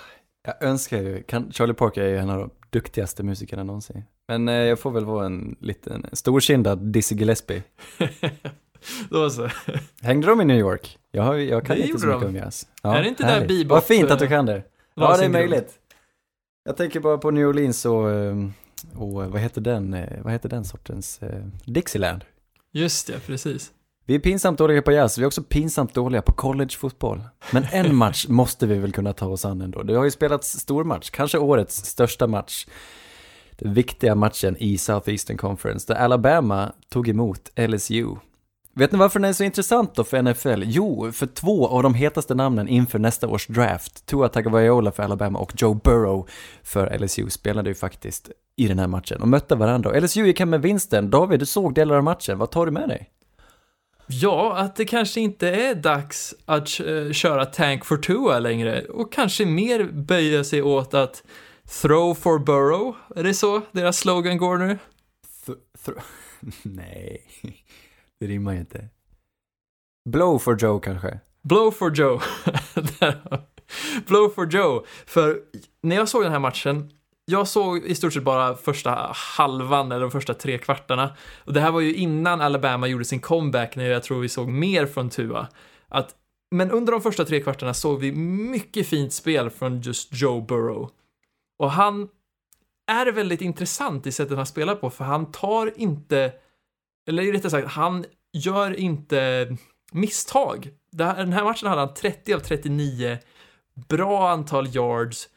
jag 0.45 0.63
önskar 0.63 1.01
ju, 1.01 1.23
kan, 1.23 1.51
Charlie 1.51 1.73
Parker 1.73 2.01
är 2.01 2.07
ju 2.07 2.17
en 2.17 2.29
av 2.29 2.39
de 2.39 2.49
duktigaste 2.69 3.23
musikerna 3.23 3.63
någonsin. 3.63 4.03
Men 4.27 4.49
eh, 4.49 4.55
jag 4.55 4.79
får 4.79 4.91
väl 4.91 5.05
vara 5.05 5.25
en 5.25 5.55
liten 5.59 6.05
storkindad 6.13 6.79
Dizzy 6.79 7.15
Gillespie. 7.15 7.63
Då 9.09 9.29
så. 9.29 9.49
Hängde 10.01 10.27
de 10.27 10.41
i 10.41 10.45
New 10.45 10.57
York? 10.59 10.97
Jag, 11.11 11.23
har, 11.23 11.35
jag 11.35 11.65
kan 11.65 11.75
Det 11.75 11.81
inte 11.81 11.99
så 11.99 12.07
mycket 12.07 12.21
de. 12.21 12.27
om 12.27 12.35
jazz. 12.35 12.67
Är 12.83 13.01
det 13.01 13.09
inte 13.09 13.23
där 13.23 13.29
härligt. 13.29 13.47
bebop, 13.47 13.69
Vad 13.69 13.83
fint 13.83 14.11
att 14.11 14.19
du 14.19 14.25
eh, 14.25 14.29
kan 14.31 14.45
det. 14.45 14.63
Ja, 14.95 15.17
det 15.17 15.25
är 15.25 15.29
möjligt. 15.29 15.79
Jag 16.63 16.77
tänker 16.77 16.99
bara 16.99 17.17
på 17.17 17.31
New 17.31 17.47
Orleans 17.47 17.85
och, 17.85 18.11
eh, 18.11 18.35
och 18.95 19.23
eh, 19.23 19.29
vad 19.29 19.41
heter 19.41 19.61
den, 19.61 19.95
vad 20.23 20.33
heter 20.33 20.49
den 20.49 20.65
sortens, 20.65 21.19
Dixieland. 21.65 22.25
Just 22.71 23.07
det, 23.07 23.19
precis. 23.19 23.71
Vi 24.07 24.15
är 24.15 24.19
pinsamt 24.19 24.57
dåliga 24.57 24.81
på 24.81 24.91
jazz, 24.91 25.17
vi 25.17 25.23
är 25.23 25.27
också 25.27 25.43
pinsamt 25.43 25.93
dåliga 25.93 26.21
på 26.21 26.31
collegefotboll. 26.31 27.21
Men 27.51 27.65
en 27.71 27.95
match 28.05 28.25
måste 28.27 28.67
vi 28.67 28.77
väl 28.77 28.91
kunna 28.91 29.13
ta 29.13 29.27
oss 29.27 29.45
an 29.45 29.61
ändå. 29.61 29.83
Det 29.83 29.95
har 29.95 30.03
ju 30.03 30.11
spelats 30.11 30.59
stor 30.59 30.83
match, 30.83 31.09
kanske 31.09 31.37
årets 31.37 31.85
största 31.85 32.27
match. 32.27 32.67
Den 33.51 33.73
viktiga 33.73 34.15
matchen 34.15 34.57
i 34.59 34.77
Southeastern 34.77 35.37
Conference, 35.37 35.93
där 35.93 35.99
Alabama 35.99 36.71
tog 36.89 37.09
emot 37.09 37.51
LSU. 37.55 38.15
Vet 38.73 38.91
ni 38.91 38.97
varför 38.97 39.19
den 39.19 39.29
är 39.29 39.33
så 39.33 39.43
intressant 39.43 39.95
då 39.95 40.03
för 40.03 40.21
NFL? 40.21 40.63
Jo, 40.65 41.11
för 41.11 41.25
två 41.27 41.67
av 41.67 41.83
de 41.83 41.93
hetaste 41.93 42.35
namnen 42.35 42.67
inför 42.67 42.99
nästa 42.99 43.27
års 43.27 43.47
draft, 43.47 44.05
Tua 44.05 44.29
Tagovailoa 44.29 44.91
för 44.91 45.03
Alabama 45.03 45.39
och 45.39 45.53
Joe 45.57 45.73
Burrow 45.73 46.29
för 46.63 46.97
LSU, 46.99 47.29
spelade 47.29 47.69
ju 47.69 47.75
faktiskt 47.75 48.29
i 48.55 48.67
den 48.67 48.79
här 48.79 48.87
matchen 48.87 49.21
och 49.21 49.27
mötte 49.27 49.55
varandra. 49.55 49.99
LSU 49.99 50.25
gick 50.25 50.39
hem 50.39 50.49
med 50.49 50.61
vinsten. 50.61 51.09
David, 51.09 51.39
du 51.39 51.45
såg 51.45 51.73
delar 51.73 51.95
av 51.95 52.03
matchen, 52.03 52.37
vad 52.37 52.51
tar 52.51 52.65
du 52.65 52.71
med 52.71 52.89
dig? 52.89 53.09
Ja, 54.07 54.57
att 54.57 54.75
det 54.75 54.85
kanske 54.85 55.19
inte 55.21 55.49
är 55.49 55.75
dags 55.75 56.35
att 56.45 56.67
köra 57.15 57.45
Tank 57.45 57.85
for 57.85 57.97
Tua 57.97 58.39
längre 58.39 58.85
och 58.85 59.13
kanske 59.13 59.45
mer 59.45 59.83
böja 59.83 60.43
sig 60.43 60.61
åt 60.61 60.93
att 60.93 61.23
Throw 61.81 62.13
for 62.15 62.39
Burrow, 62.39 62.95
är 63.15 63.23
det 63.23 63.33
så 63.33 63.61
deras 63.71 63.97
slogan 63.97 64.37
går 64.37 64.57
nu? 64.57 64.77
Th- 65.45 65.55
th- 65.85 66.01
Nej, 66.63 67.21
det 68.19 68.27
rimmar 68.27 68.53
ju 68.53 68.59
inte. 68.59 68.89
Blow 70.09 70.39
for 70.39 70.57
Joe 70.63 70.79
kanske? 70.79 71.19
Blow 71.43 71.71
for 71.71 71.95
Joe. 71.95 72.21
Blow 74.07 74.29
for 74.29 74.53
Joe. 74.53 74.85
För 75.05 75.41
när 75.81 75.95
jag 75.95 76.09
såg 76.09 76.23
den 76.23 76.31
här 76.31 76.39
matchen, 76.39 76.91
jag 77.25 77.47
såg 77.47 77.85
i 77.85 77.95
stort 77.95 78.13
sett 78.13 78.23
bara 78.23 78.55
första 78.55 79.11
halvan 79.15 79.91
eller 79.91 80.01
de 80.01 80.11
första 80.11 80.33
tre 80.33 80.57
kvartarna. 80.57 81.15
Och 81.37 81.53
det 81.53 81.61
här 81.61 81.71
var 81.71 81.81
ju 81.81 81.95
innan 81.95 82.41
Alabama 82.41 82.87
gjorde 82.87 83.05
sin 83.05 83.19
comeback 83.19 83.75
när 83.75 83.85
jag 83.85 84.03
tror 84.03 84.19
vi 84.19 84.29
såg 84.29 84.47
mer 84.47 84.85
från 84.85 85.09
Tua. 85.09 85.47
Att, 85.87 86.15
men 86.51 86.71
under 86.71 86.91
de 86.91 87.01
första 87.01 87.25
tre 87.25 87.41
kvartarna 87.41 87.73
såg 87.73 87.99
vi 87.99 88.11
mycket 88.11 88.87
fint 88.87 89.13
spel 89.13 89.49
från 89.49 89.81
just 89.81 90.09
Joe 90.13 90.41
Burrow. 90.41 90.89
Och 91.59 91.71
han 91.71 92.07
är 92.91 93.11
väldigt 93.11 93.41
intressant 93.41 94.07
i 94.07 94.11
sättet 94.11 94.37
han 94.37 94.45
spelar 94.45 94.75
på, 94.75 94.89
för 94.89 95.03
han 95.03 95.31
tar 95.31 95.73
inte, 95.75 96.31
eller 97.07 97.23
rättare 97.23 97.49
sagt, 97.49 97.67
han 97.67 98.05
gör 98.33 98.79
inte 98.79 99.49
misstag. 99.91 100.69
Den 100.91 101.33
här 101.33 101.43
matchen 101.43 101.69
hade 101.69 101.81
han 101.81 101.93
30 101.93 102.33
av 102.33 102.39
39, 102.39 103.17
bra 103.87 104.29
antal 104.29 104.67
yards, 104.67 105.29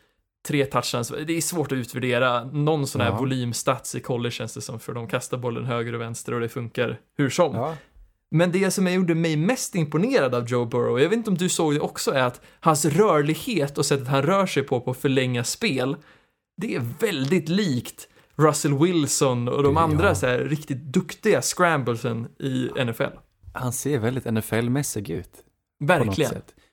tre 0.49 0.65
touchdowns. 0.65 1.13
Det 1.27 1.37
är 1.37 1.41
svårt 1.41 1.73
att 1.73 1.77
utvärdera 1.77 2.45
någon 2.45 2.87
sån 2.87 3.01
här 3.01 3.09
Ja. 3.11 3.19
volymstats 3.19 3.95
i 3.95 4.01
college 4.01 4.31
känns 4.31 4.55
det 4.55 4.61
som, 4.61 4.81
för 4.81 4.93
de 4.93 5.09
kastar 5.09 5.39
bollen 5.39 5.65
höger 5.65 5.93
och 5.95 6.01
vänster 6.01 6.35
och 6.35 6.41
det 6.41 6.49
funkar 6.49 7.01
hur 7.19 7.31
som. 7.31 7.55
Ja. 7.57 7.75
Men 8.31 8.53
det 8.53 8.71
som 8.71 8.93
gjorde 8.93 9.15
mig 9.15 9.37
mest 9.37 9.75
imponerad 9.75 10.35
av 10.35 10.47
Joe 10.49 10.65
Burrow, 10.65 11.01
jag 11.01 11.09
vet 11.09 11.17
inte 11.17 11.31
om 11.31 11.37
du 11.37 11.49
såg 11.49 11.75
det 11.75 11.81
också, 11.81 12.11
är 12.11 12.23
att 12.23 12.41
hans 12.61 12.85
rörlighet 12.85 13.79
och 13.79 13.87
sättet 13.87 14.09
han 14.09 14.23
rör 14.23 14.47
sig 14.47 14.63
på 14.63 14.81
på 14.81 14.95
förlänga 14.95 15.45
spel, 15.45 15.97
det 16.57 16.75
är 16.75 16.83
väldigt 17.01 17.49
likt 17.49 18.09
Russell 18.37 18.79
Wilson 18.79 19.49
och 19.49 19.63
de 19.63 19.75
Ja. 19.77 19.83
andra 19.83 20.15
så 20.15 20.27
här, 20.27 20.39
riktigt 20.39 20.83
duktiga 20.83 21.43
scramblesen 21.43 22.29
i 22.39 22.69
NFL. 22.85 23.03
Han 23.55 23.73
ser 23.73 23.99
väldigt 23.99 24.25
NFL-mässig 24.27 25.11
ut. 25.11 25.31
Verkligen. 25.81 26.33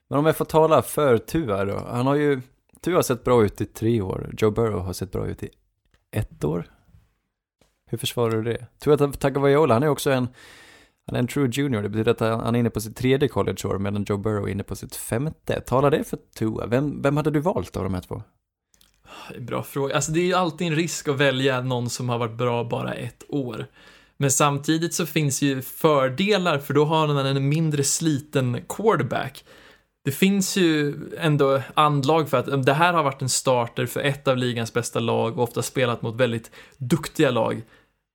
Men 0.09 0.19
om 0.19 0.25
jag 0.25 0.37
får 0.37 0.45
tala 0.45 0.81
för 0.81 1.17
Tua 1.17 1.65
då. 1.65 1.77
Han 1.91 2.07
har 2.07 2.15
ju, 2.15 2.41
Tua 2.85 2.95
har 2.95 3.01
sett 3.01 3.23
bra 3.23 3.45
ut 3.45 3.61
i 3.61 3.65
tre 3.65 4.01
år. 4.01 4.33
Joe 4.37 4.51
Burrow 4.51 4.79
har 4.79 4.93
sett 4.93 5.11
bra 5.11 5.27
ut 5.27 5.43
i 5.43 5.49
ett 6.11 6.43
år. 6.43 6.71
Hur 7.85 7.97
försvarar 7.97 8.31
du 8.31 8.43
det? 8.43 8.67
Tua 8.79 8.97
Tagovaiola, 8.97 9.73
han 9.73 9.83
är 9.83 9.87
också 9.87 10.11
en, 10.11 10.27
han 11.05 11.15
är 11.15 11.19
en 11.19 11.27
true 11.27 11.49
junior. 11.53 11.81
Det 11.81 11.89
betyder 11.89 12.11
att 12.11 12.19
han 12.19 12.39
han 12.39 12.55
är 12.55 12.59
inne 12.59 12.69
på 12.69 12.81
sitt 12.81 12.97
tredje 12.97 13.27
collegeår 13.29 13.77
medan 13.77 14.05
Joe 14.07 14.17
Burrow 14.17 14.47
är 14.47 14.51
inne 14.51 14.63
på 14.63 14.75
sitt 14.75 14.95
femte. 14.95 15.61
Talar 15.61 15.91
det 15.91 16.03
för 16.03 16.19
Tua? 16.35 16.65
Vem, 16.67 17.01
vem 17.01 17.17
hade 17.17 17.31
du 17.31 17.39
valt 17.39 17.77
av 17.77 17.83
de 17.83 17.93
här 17.93 18.01
två? 18.01 18.23
Bra 19.39 19.63
fråga. 19.63 19.95
Alltså 19.95 20.11
det 20.11 20.19
är 20.19 20.25
ju 20.25 20.33
alltid 20.33 20.67
en 20.67 20.75
risk 20.75 21.07
att 21.07 21.17
välja 21.17 21.61
någon 21.61 21.89
som 21.89 22.09
har 22.09 22.17
varit 22.17 22.37
bra 22.37 22.63
bara 22.63 22.93
ett 22.93 23.23
år. 23.29 23.67
Men 24.17 24.31
samtidigt 24.31 24.93
så 24.93 25.05
finns 25.05 25.41
ju 25.41 25.61
fördelar 25.61 26.59
för 26.59 26.73
då 26.73 26.85
har 26.85 27.07
man 27.07 27.25
en 27.25 27.49
mindre 27.49 27.83
sliten 27.83 28.61
quarterback 28.69 29.43
det 30.05 30.11
finns 30.11 30.57
ju 30.57 30.95
ändå 31.17 31.61
anlag 31.73 32.29
för 32.29 32.37
att 32.37 32.65
det 32.65 32.73
här 32.73 32.93
har 32.93 33.03
varit 33.03 33.21
en 33.21 33.29
starter 33.29 33.85
för 33.85 33.99
ett 33.99 34.27
av 34.27 34.37
ligans 34.37 34.73
bästa 34.73 34.99
lag 34.99 35.37
och 35.37 35.43
ofta 35.43 35.61
spelat 35.61 36.01
mot 36.01 36.15
väldigt 36.15 36.51
duktiga 36.77 37.31
lag. 37.31 37.61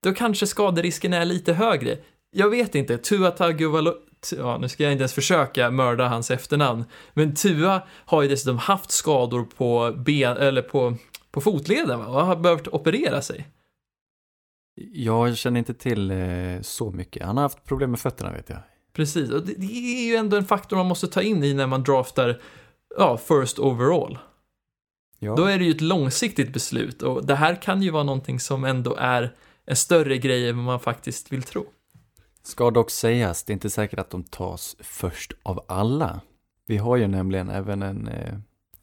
Då 0.03 0.15
kanske 0.15 0.47
skaderisken 0.47 1.13
är 1.13 1.25
lite 1.25 1.53
högre. 1.53 1.99
Jag 2.31 2.51
vet 2.51 2.75
inte, 2.75 2.99
Tua 2.99 3.31
Tagovailoa, 3.31 3.95
ja 4.37 4.59
nu 4.59 4.69
ska 4.69 4.83
jag 4.83 4.93
inte 4.93 5.03
ens 5.03 5.15
försöka 5.15 5.71
mörda 5.71 6.09
hans 6.09 6.31
efternamn, 6.31 6.85
men 7.15 7.35
Tua 7.35 7.83
har 7.89 8.23
ju 8.23 8.29
dessutom 8.29 8.59
haft 8.59 8.91
skador 8.91 9.45
på 9.57 9.95
ben, 9.97 10.37
eller 10.37 10.63
på, 10.63 10.97
på 11.31 11.41
fotleden 11.41 11.99
va? 11.99 12.07
och 12.07 12.27
har 12.27 12.37
behövt 12.37 12.69
operera 12.69 13.23
sig. 13.23 13.47
Jag 14.93 15.37
känner 15.37 15.59
inte 15.59 15.75
till 15.75 16.11
eh, 16.11 16.61
så 16.61 16.91
mycket. 16.91 17.27
Han 17.27 17.37
har 17.37 17.43
haft 17.43 17.65
problem 17.65 17.91
med 17.91 18.01
fötterna 18.01 18.33
vet 18.33 18.49
jag. 18.49 18.59
Precis, 18.93 19.31
och 19.31 19.47
det, 19.47 19.55
det 19.57 19.67
är 19.67 20.07
ju 20.07 20.17
ändå 20.17 20.37
en 20.37 20.45
faktor 20.45 20.77
man 20.77 20.87
måste 20.87 21.09
ta 21.09 21.23
in 21.23 21.45
i 21.45 21.55
när 21.55 21.67
man 21.67 21.83
draftar 21.83 22.43
ja, 22.99 23.17
first 23.17 23.59
overall. 23.59 24.19
Ja. 25.19 25.37
Då 25.37 25.45
är 25.45 25.59
det 25.59 25.65
ju 25.65 25.71
ett 25.71 25.81
långsiktigt 25.81 26.53
beslut 26.53 27.03
och 27.03 27.27
det 27.27 27.35
här 27.35 27.63
kan 27.63 27.83
ju 27.83 27.91
vara 27.91 28.03
någonting 28.03 28.41
som 28.41 28.65
ändå 28.65 28.95
är 28.95 29.35
en 29.67 29.77
större 29.77 30.19
grej 30.19 30.49
än 30.49 30.57
vad 30.57 30.65
man 30.65 30.81
faktiskt 30.81 31.33
vill 31.33 31.43
tro. 31.43 31.67
Ska 32.43 32.71
dock 32.71 32.91
sägas, 32.91 33.43
det 33.43 33.51
är 33.51 33.55
inte 33.55 33.71
säkert 33.71 33.99
att 33.99 34.11
de 34.11 34.23
tas 34.23 34.77
först 34.81 35.33
av 35.43 35.65
alla. 35.69 36.21
Vi 36.67 36.77
har 36.77 36.97
ju 36.97 37.07
nämligen 37.07 37.49
även 37.49 37.83
en, 37.83 38.09
eh, 38.09 38.35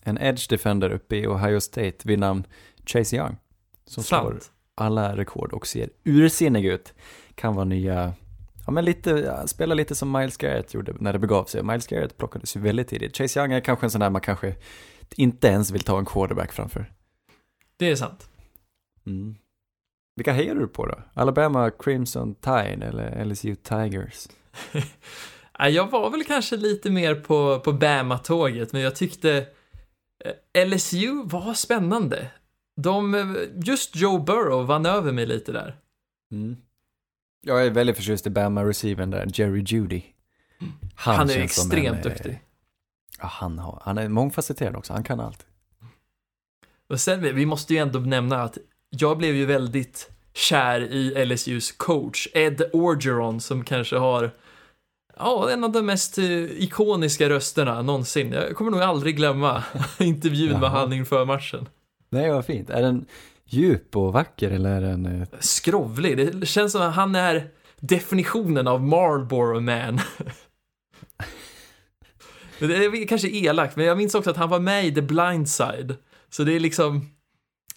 en 0.02 0.18
edge 0.18 0.50
defender 0.50 0.90
uppe 0.90 1.16
i 1.16 1.28
Ohio 1.28 1.60
State 1.60 1.98
vid 2.04 2.20
namn 2.20 2.44
Chase 2.86 3.16
Young. 3.16 3.38
Som 3.86 4.04
slår 4.04 4.20
Sant. 4.20 4.52
alla 4.76 5.18
rekord 5.18 5.54
och 5.54 5.68
ser 5.68 5.90
ursinnig 6.04 6.66
ut. 6.66 6.94
Kan 7.36 7.56
vara 7.56 7.66
nya, 7.66 8.14
ja 8.68 8.72
men 8.72 8.86
lite, 8.86 9.44
spela 9.48 9.76
lite 9.76 9.96
som 9.96 10.12
Miles 10.12 10.38
Garrett 10.38 10.74
gjorde 10.74 10.94
när 11.00 11.14
det 11.14 11.20
begav 11.20 11.46
sig. 11.46 11.64
Miles 11.64 11.88
Garrett 11.88 12.18
plockades 12.18 12.56
ju 12.56 12.60
väldigt 12.60 12.88
tidigt. 12.88 13.18
Chase 13.18 13.40
Young 13.40 13.52
är 13.52 13.60
kanske 13.60 13.86
en 13.86 13.92
sån 13.92 14.02
där 14.02 14.10
man 14.10 14.22
kanske 14.22 14.56
inte 15.16 15.48
ens 15.48 15.72
vill 15.72 15.84
ta 15.84 16.00
en 16.00 16.06
quarterback 16.06 16.52
framför. 16.52 16.94
Det 17.78 17.92
är 17.92 17.96
sant. 17.96 18.30
Mm. 19.06 19.36
Vilka 20.16 20.32
hejar 20.32 20.56
du 20.56 20.68
på 20.68 20.86
då? 20.86 21.00
Alabama 21.14 21.72
Crimson 21.80 22.36
Tide 22.36 22.86
eller 22.86 23.26
LSU 23.26 23.56
Tigers? 23.56 24.28
Jag 25.60 25.92
var 25.92 26.10
väl 26.10 26.24
kanske 26.24 26.58
lite 26.58 26.90
mer 26.90 27.16
på, 27.16 27.60
på 27.60 27.74
Bama-tåget, 27.74 28.74
men 28.74 28.82
jag 28.82 28.96
tyckte 28.96 29.46
eh, 30.54 30.68
LSU 30.68 31.24
var 31.24 31.54
spännande. 31.54 32.32
De, 32.82 33.16
eh, 33.16 33.26
just 33.66 33.96
Joe 33.96 34.20
Burrow 34.20 34.66
vann 34.66 34.86
över 34.86 35.12
mig 35.12 35.26
lite 35.26 35.52
där. 35.52 35.76
Mm. 36.32 36.58
Jag 37.48 37.66
är 37.66 37.70
väldigt 37.70 37.96
förtjust 37.96 38.28
i 38.28 38.30
Bama-receiven 38.30 39.12
där, 39.12 39.28
Jerry 39.34 39.64
Judy. 39.68 40.02
Han, 40.96 41.30
är 41.30 41.34
känns 41.34 41.56
som 41.56 41.72
extremt 41.72 41.88
en, 41.88 42.12
eh, 42.12 42.16
duktig. 42.18 42.40
Ja, 43.20 43.28
han, 43.28 43.60
har, 43.60 43.82
han 43.86 43.98
är 43.98 44.08
mångfacetterad 44.10 44.76
också, 44.76 44.94
han 44.94 45.04
kan 45.04 45.20
allt. 45.20 45.46
Och 46.90 47.00
sen, 47.00 47.36
vi 47.36 47.46
måste 47.46 47.74
ju 47.74 47.80
ändå 47.80 48.00
nämna 48.00 48.44
att 48.44 48.58
jag 48.90 49.18
blev 49.18 49.36
ju 49.36 49.46
väldigt 49.46 50.10
kär 50.34 50.82
i 50.82 51.26
LSUs 51.26 51.72
coach, 51.72 52.28
Ed 52.34 52.62
Orgeron, 52.74 53.42
som 53.42 53.64
kanske 53.64 53.98
har 53.98 54.32
Ja, 55.20 55.52
en 55.52 55.64
av 55.64 55.72
de 55.72 55.86
mest 55.86 56.18
eh, 56.18 56.44
ikoniska 56.44 57.30
rösterna 57.30 57.82
någonsin. 57.82 58.32
Jag 58.32 58.56
kommer 58.56 58.72
nog 58.72 58.82
aldrig 58.82 59.16
glömma 59.16 59.64
intervjun 60.00 60.52
med 60.52 60.62
Jaha. 60.62 60.80
han 60.80 60.94
inför 60.94 61.26
matchen. 61.26 61.70
Nej, 62.10 62.32
vad 62.32 62.46
fint. 62.46 62.70
Är 62.70 62.82
den 62.82 63.06
djup 63.48 63.96
och 63.96 64.14
vacker 64.14 64.52
eller 64.52 64.76
är 64.76 64.82
den... 64.82 65.06
Eh, 65.06 65.28
Skrovlig, 65.40 66.18
det 66.18 66.46
känns 66.46 66.72
som 66.72 66.82
att 66.82 66.96
han 66.96 67.16
är 67.16 67.50
definitionen 67.80 68.68
av 68.68 68.84
Marlboro 68.84 69.60
Man. 69.60 70.00
Det 72.60 72.86
är 72.86 73.08
kanske 73.08 73.30
elakt, 73.30 73.76
men 73.76 73.86
jag 73.86 73.98
minns 73.98 74.16
också 74.16 74.30
att 74.30 74.38
han 74.38 74.50
var 74.50 74.60
med 74.60 74.86
i 74.86 74.94
The 74.94 75.02
Blind 75.02 75.50
Side. 75.50 75.96
Så 76.30 76.44
det 76.44 76.54
är 76.54 76.60
liksom, 76.60 77.10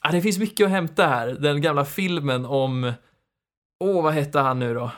ja, 0.02 0.10
det 0.10 0.22
finns 0.22 0.38
mycket 0.38 0.64
att 0.64 0.70
hämta 0.70 1.06
här. 1.06 1.28
Den 1.28 1.60
gamla 1.60 1.84
filmen 1.84 2.44
om, 2.44 2.92
åh, 3.80 4.02
vad 4.02 4.14
hette 4.14 4.38
han 4.38 4.58
nu 4.58 4.74
då? 4.74 4.90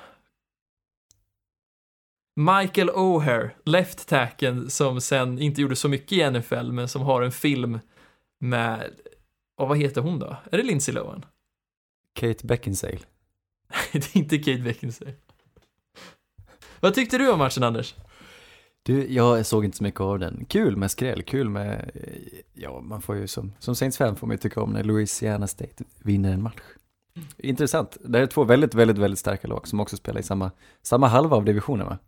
Michael 2.37 2.91
O'Hare, 2.91 3.51
left 3.65 4.09
tacken 4.09 4.71
som 4.71 5.01
sen 5.01 5.39
inte 5.39 5.61
gjorde 5.61 5.77
så 5.77 5.89
mycket 5.89 6.13
i 6.13 6.31
NFL, 6.31 6.73
men 6.73 6.89
som 6.89 7.03
har 7.03 7.23
en 7.23 7.33
film 7.33 7.79
med, 8.41 8.91
och 9.57 9.69
vad 9.69 9.79
heter 9.79 10.01
hon 10.01 10.19
då? 10.19 10.37
Är 10.53 10.57
det 10.57 10.63
Lindsay 10.63 10.95
Lohan? 10.95 11.25
Kate 12.15 12.47
Beckinsale? 12.47 12.99
det 13.93 14.15
är 14.15 14.19
inte 14.19 14.39
Kate 14.39 14.63
Beckinsale. 14.63 15.15
Vad 16.81 16.95
tyckte 16.95 17.19
du 17.19 17.33
om 17.33 17.39
matchen, 17.39 17.63
Anders? 17.63 17.95
Du, 18.83 19.13
jag 19.13 19.47
såg 19.47 19.65
inte 19.65 19.77
så 19.77 19.85
mycket 19.85 20.01
av 20.01 20.19
den. 20.19 20.45
Kul 20.49 20.77
med 20.77 20.91
skräll, 20.91 21.23
kul 21.23 21.49
med... 21.49 21.91
Ja, 22.53 22.81
man 22.81 23.03
får 23.03 23.17
ju 23.17 23.27
som, 23.27 23.53
som 23.59 23.77
Saints 23.77 23.99
fan 23.99 24.17
får 24.17 24.27
man 24.27 24.35
ju 24.35 24.39
tycka 24.39 24.63
om 24.63 24.73
när 24.73 24.85
Louisiana 24.85 25.47
State 25.47 25.85
vinner 26.03 26.33
en 26.33 26.43
match. 26.43 26.63
Intressant. 27.39 27.97
Det 28.05 28.19
här 28.19 28.23
är 28.23 28.27
två 28.27 28.45
väldigt, 28.45 28.75
väldigt, 28.75 28.99
väldigt 28.99 29.19
starka 29.19 29.49
lag 29.49 29.69
som 29.69 29.81
också 29.81 29.97
spelar 29.97 30.21
i 30.21 30.23
samma, 30.23 30.51
samma 30.83 31.09
halva 31.09 31.37
av 31.37 31.45
divisionen 31.45 31.87
va? 31.87 31.99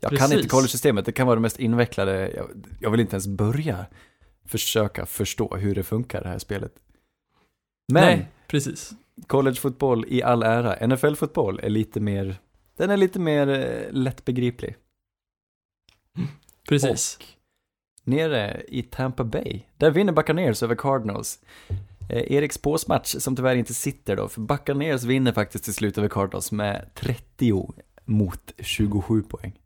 Jag 0.00 0.10
kan 0.10 0.18
Precis. 0.18 0.36
inte 0.36 0.48
college-systemet, 0.48 1.04
det 1.04 1.12
kan 1.12 1.26
vara 1.26 1.36
det 1.36 1.42
mest 1.42 1.60
invecklade, 1.60 2.32
jag, 2.36 2.46
jag 2.80 2.90
vill 2.90 3.00
inte 3.00 3.14
ens 3.14 3.26
börja 3.26 3.86
försöka 4.48 5.06
förstå 5.06 5.56
hur 5.56 5.74
det 5.74 5.82
funkar 5.82 6.22
det 6.22 6.28
här 6.28 6.38
spelet. 6.38 6.72
Men 7.92 8.02
Nej, 8.04 8.28
precis. 8.46 8.92
collegefotboll 9.26 10.04
i 10.08 10.22
all 10.22 10.42
ära, 10.42 10.86
NFL-fotboll 10.86 11.60
är 11.62 11.68
lite 11.68 12.00
mer, 12.00 12.36
den 12.76 12.90
är 12.90 12.96
lite 12.96 13.18
mer 13.18 13.48
eh, 13.48 13.92
lättbegriplig. 13.92 14.76
Precis. 16.68 17.18
Och 17.20 17.24
nere 18.04 18.62
i 18.68 18.82
Tampa 18.82 19.24
Bay, 19.24 19.62
där 19.76 19.90
vinner 19.90 20.12
Buccaneers 20.12 20.62
över 20.62 20.74
Cardinals. 20.74 21.38
Eh, 22.08 22.32
Eriks 22.32 22.58
påsmatch 22.58 23.14
som 23.18 23.36
tyvärr 23.36 23.56
inte 23.56 23.74
sitter 23.74 24.16
då, 24.16 24.28
för 24.28 24.40
Buccaneers 24.40 25.02
vinner 25.02 25.32
faktiskt 25.32 25.64
till 25.64 25.74
slut 25.74 25.98
över 25.98 26.08
Cardinals 26.08 26.52
med 26.52 26.90
30 26.94 27.74
mot 28.04 28.52
27 28.58 29.22
poäng. 29.22 29.58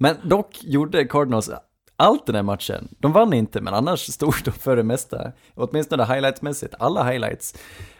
Men 0.00 0.16
dock 0.24 0.64
gjorde 0.64 1.04
Cardinals 1.04 1.50
allt 1.98 2.26
den 2.26 2.34
här 2.34 2.42
matchen. 2.42 2.88
De 2.98 3.12
vann 3.12 3.32
inte, 3.32 3.60
men 3.60 3.74
annars 3.74 4.00
stod 4.12 4.34
de 4.44 4.50
för 4.50 4.76
det 4.76 4.82
mesta. 4.82 5.32
Åtminstone 5.54 6.04
highlightsmässigt. 6.04 6.74
Alla 6.78 7.04
highlights, 7.10 7.54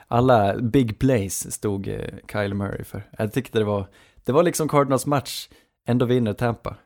alla 0.08 0.56
big 0.56 0.98
plays 0.98 1.52
stod 1.52 1.88
eh, 1.88 2.00
Kyle 2.32 2.54
Murray 2.54 2.84
för. 2.84 3.02
Jag 3.18 3.32
tyckte 3.32 3.58
det 3.58 3.64
var, 3.64 3.86
det 4.24 4.32
var 4.32 4.42
liksom 4.42 4.68
Cardinals 4.68 5.06
match, 5.06 5.48
ändå 5.88 6.06
vinner 6.06 6.32
Tampa. 6.32 6.76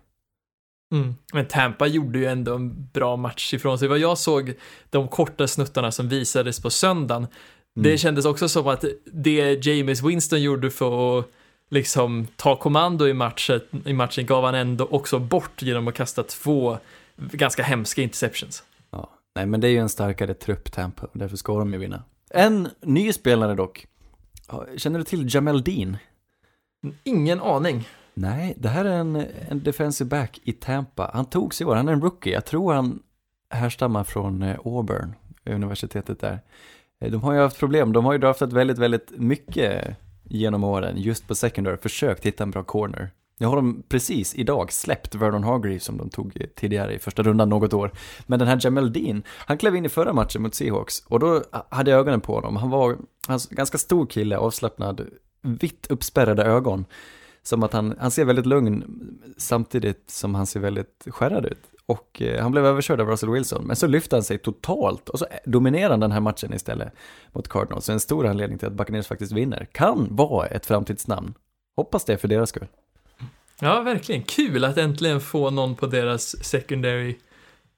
Mm. 0.93 1.15
Men 1.33 1.47
Tampa 1.47 1.87
gjorde 1.87 2.19
ju 2.19 2.27
ändå 2.27 2.55
en 2.55 2.87
bra 2.93 3.17
match 3.17 3.55
ifrån 3.55 3.79
sig. 3.79 3.89
Vad 3.89 3.99
jag 3.99 4.19
såg, 4.19 4.55
de 4.91 5.09
korta 5.09 5.47
snuttarna 5.49 5.93
som 5.93 6.09
visades 6.09 6.63
på 6.63 6.71
söndagen, 6.71 7.27
det 7.75 7.89
Mm. 7.89 7.99
kändes 7.99 8.25
också 8.25 8.49
som 8.49 8.67
att 8.69 8.85
det 9.05 9.67
James 9.67 10.03
Winston 10.03 10.43
gjorde 10.43 10.71
för 10.71 11.19
att 11.19 11.27
liksom 11.71 12.27
ta 12.37 12.57
kommando 12.57 13.09
i 13.09 13.15
matchen, 13.15 13.61
i 13.85 13.93
matchen 13.93 14.27
gav 14.27 14.45
han 14.45 14.55
ändå 14.55 14.87
också 14.91 15.19
bort 15.19 15.63
genom 15.63 15.89
att 15.89 15.95
kasta 15.95 16.23
två 16.23 16.79
ganska 17.17 17.63
hemska 17.63 18.03
interceptions. 18.03 18.63
Ja, 18.91 19.11
nej 19.35 19.47
men 19.47 19.61
det 19.61 19.69
är 19.69 19.71
ju 19.71 19.79
en 19.79 19.89
starkare 19.89 20.35
trupp 20.35 20.73
Tampa, 20.73 21.07
och 21.07 21.19
därför 21.19 21.37
ska 21.37 21.59
de 21.59 21.73
ju 21.73 21.79
vinna. 21.79 22.03
En 22.31 22.69
ny 22.81 23.13
spelare 23.13 23.55
dock. 23.55 23.87
Känner 24.77 24.99
du 24.99 25.05
till 25.05 25.35
Jamel 25.35 25.63
Dean? 25.63 25.97
Ingen 27.05 27.41
aning. 27.41 27.89
Nej, 28.15 28.55
det 28.57 28.69
här 28.69 28.85
är 28.85 28.99
en, 28.99 29.27
en 29.49 29.63
defensive 29.63 30.09
back 30.09 30.41
i 30.45 30.53
Tampa. 30.53 31.11
Han 31.15 31.25
togs 31.25 31.61
i 31.61 31.65
år, 31.65 31.75
han 31.75 31.89
är 31.89 31.93
en 31.93 32.01
rookie. 32.03 32.33
Jag 32.33 32.45
tror 32.45 32.73
han 32.73 33.03
härstammar 33.51 34.05
från 34.05 34.43
eh, 34.43 34.59
Auburn, 34.65 35.15
universitetet 35.45 36.21
där. 36.21 36.41
Eh, 37.01 37.11
De 37.11 37.23
har 37.23 37.33
ju 37.33 37.41
haft 37.41 37.59
problem, 37.59 37.93
de 37.93 38.05
har 38.05 38.13
ju 38.13 38.19
draftat 38.19 38.53
väldigt, 38.53 38.79
väldigt 38.79 39.11
mycket 39.11 39.97
genom 40.25 40.65
åren, 40.65 40.95
just 40.97 41.29
på 41.29 41.35
secondary, 41.35 41.77
försökt 41.77 42.27
hitta 42.27 42.43
en 42.43 42.51
bra 42.51 42.63
corner. 42.65 43.11
Nu 43.43 43.49
har 43.49 43.57
de 43.57 43.83
precis 43.89 44.35
idag 44.35 44.73
släppt 44.73 45.15
Vernon 45.15 45.45
Hargreave 45.45 45.81
som 45.81 45.99
de 45.99 46.11
tog 46.11 46.47
tidigare 46.57 46.95
i 46.95 46.99
första 46.99 47.23
rundan 47.23 47.49
något 47.49 47.73
år. 47.73 47.93
Men 48.27 48.39
den 48.39 48.49
här 48.49 48.59
Jamel 48.61 48.93
Dean, 48.93 49.23
han 49.29 49.59
klev 49.59 49.77
in 49.77 49.87
i 49.87 49.89
förra 49.89 50.13
matchen 50.13 50.43
mot 50.43 50.55
Seahawks 50.55 51.03
och 51.07 51.21
då 51.21 51.43
hade 51.69 51.91
jag 51.91 52.01
ögonen 52.01 52.21
på 52.21 52.35
honom. 52.35 52.57
Han 52.57 52.71
var 52.71 52.89
han 52.89 52.97
var 53.27 53.41
en 53.51 53.57
ganska 53.57 53.79
stor 53.79 54.07
kille, 54.07 54.37
avslappnad, 54.37 55.09
vitt 55.41 55.87
uppspärrade 55.91 56.45
ögon. 56.45 56.85
Som 57.43 57.63
att 57.63 57.73
han, 57.73 57.95
han 57.99 58.11
ser 58.11 58.25
väldigt 58.25 58.47
lugn 58.47 58.85
samtidigt 59.37 60.11
som 60.11 60.35
han 60.35 60.47
ser 60.47 60.61
väldigt 60.61 61.07
skärrad 61.07 61.47
ut. 61.47 61.63
Och 61.87 62.23
eh, 62.23 62.43
han 62.43 62.53
blev 62.53 62.67
överkörd 62.67 63.01
av 63.01 63.09
Russell 63.09 63.31
Wilson, 63.31 63.65
men 63.67 63.77
så 63.77 63.87
lyfte 63.87 64.17
han 64.17 64.23
sig 64.23 64.39
totalt 64.39 65.09
och 65.09 65.19
så 65.19 65.25
eh, 65.25 65.37
dominerar 65.45 65.91
han 65.91 66.01
den 66.01 66.13
här 66.13 66.21
matchen 66.21 66.55
istället 66.55 66.93
mot 67.33 67.49
Cardinals. 67.49 67.85
Så 67.85 67.93
en 67.93 68.01
stor 68.01 68.27
anledning 68.27 68.59
till 68.59 68.69
att 68.69 68.75
Buccaneers 68.75 69.07
faktiskt 69.07 69.33
vinner. 69.33 69.69
Kan 69.73 70.17
vara 70.17 70.47
ett 70.47 70.67
framtidsnamn. 70.67 71.35
Hoppas 71.77 72.05
det 72.05 72.17
för 72.17 72.29
deras 72.29 72.49
skull. 72.49 72.69
Ja, 73.65 73.81
verkligen. 73.83 74.23
Kul 74.23 74.65
att 74.65 74.79
äntligen 74.79 75.21
få 75.21 75.51
någon 75.51 75.75
på 75.75 75.87
deras 75.87 76.45
secondary 76.45 77.17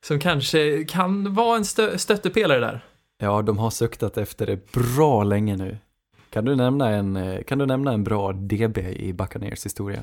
som 0.07 0.21
kanske 0.21 0.85
kan 0.85 1.35
vara 1.35 1.57
en 1.57 1.63
stö- 1.63 1.97
stöttepelare 1.97 2.61
där. 2.61 2.81
Ja, 3.19 3.43
de 3.43 3.59
har 3.59 3.71
suktat 3.71 4.19
efter 4.19 4.47
det 4.47 4.73
bra 4.73 5.25
länge 5.25 5.57
nu. 5.57 5.79
Kan 6.31 6.45
du 6.45 6.57
nämna 6.57 6.89
en, 6.91 7.17
eh, 7.17 7.43
kan 7.43 7.59
du 7.59 7.67
nämna 7.67 7.93
en 7.93 8.05
bra 8.05 8.33
DB 8.33 8.79
i 8.79 9.13
Buccaneers 9.13 9.67
historia? 9.67 10.03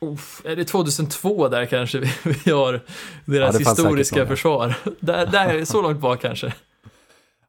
Uff, 0.00 0.42
är 0.44 0.56
det 0.56 0.64
2002 0.64 1.48
där 1.48 1.66
kanske 1.66 1.98
vi, 1.98 2.10
vi 2.44 2.50
har 2.50 2.72
Ja, 2.74 2.80
deras 3.24 3.62
fanns 3.64 3.78
historiska 3.78 4.26
försvar? 4.26 4.74
Där, 5.00 5.26
där, 5.26 5.64
så 5.64 5.82
långt 5.82 6.00
bak 6.00 6.20
kanske. 6.20 6.54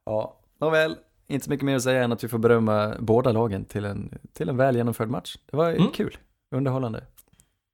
Ja, 0.04 0.40
nåväl. 0.60 0.96
Inte 1.28 1.44
så 1.44 1.50
mycket 1.50 1.64
mer 1.64 1.76
att 1.76 1.82
säga 1.82 2.04
än 2.04 2.12
att 2.12 2.24
vi 2.24 2.28
får 2.28 2.38
berömma 2.38 2.94
båda 2.98 3.32
lagen 3.32 3.64
till 3.64 3.84
en, 3.84 4.18
till 4.32 4.48
en 4.48 4.56
väl 4.56 4.76
genomförd 4.76 5.08
match. 5.08 5.36
Det 5.50 5.56
var 5.56 5.70
Mm. 5.70 5.88
kul, 5.90 6.16
underhållande. 6.54 7.04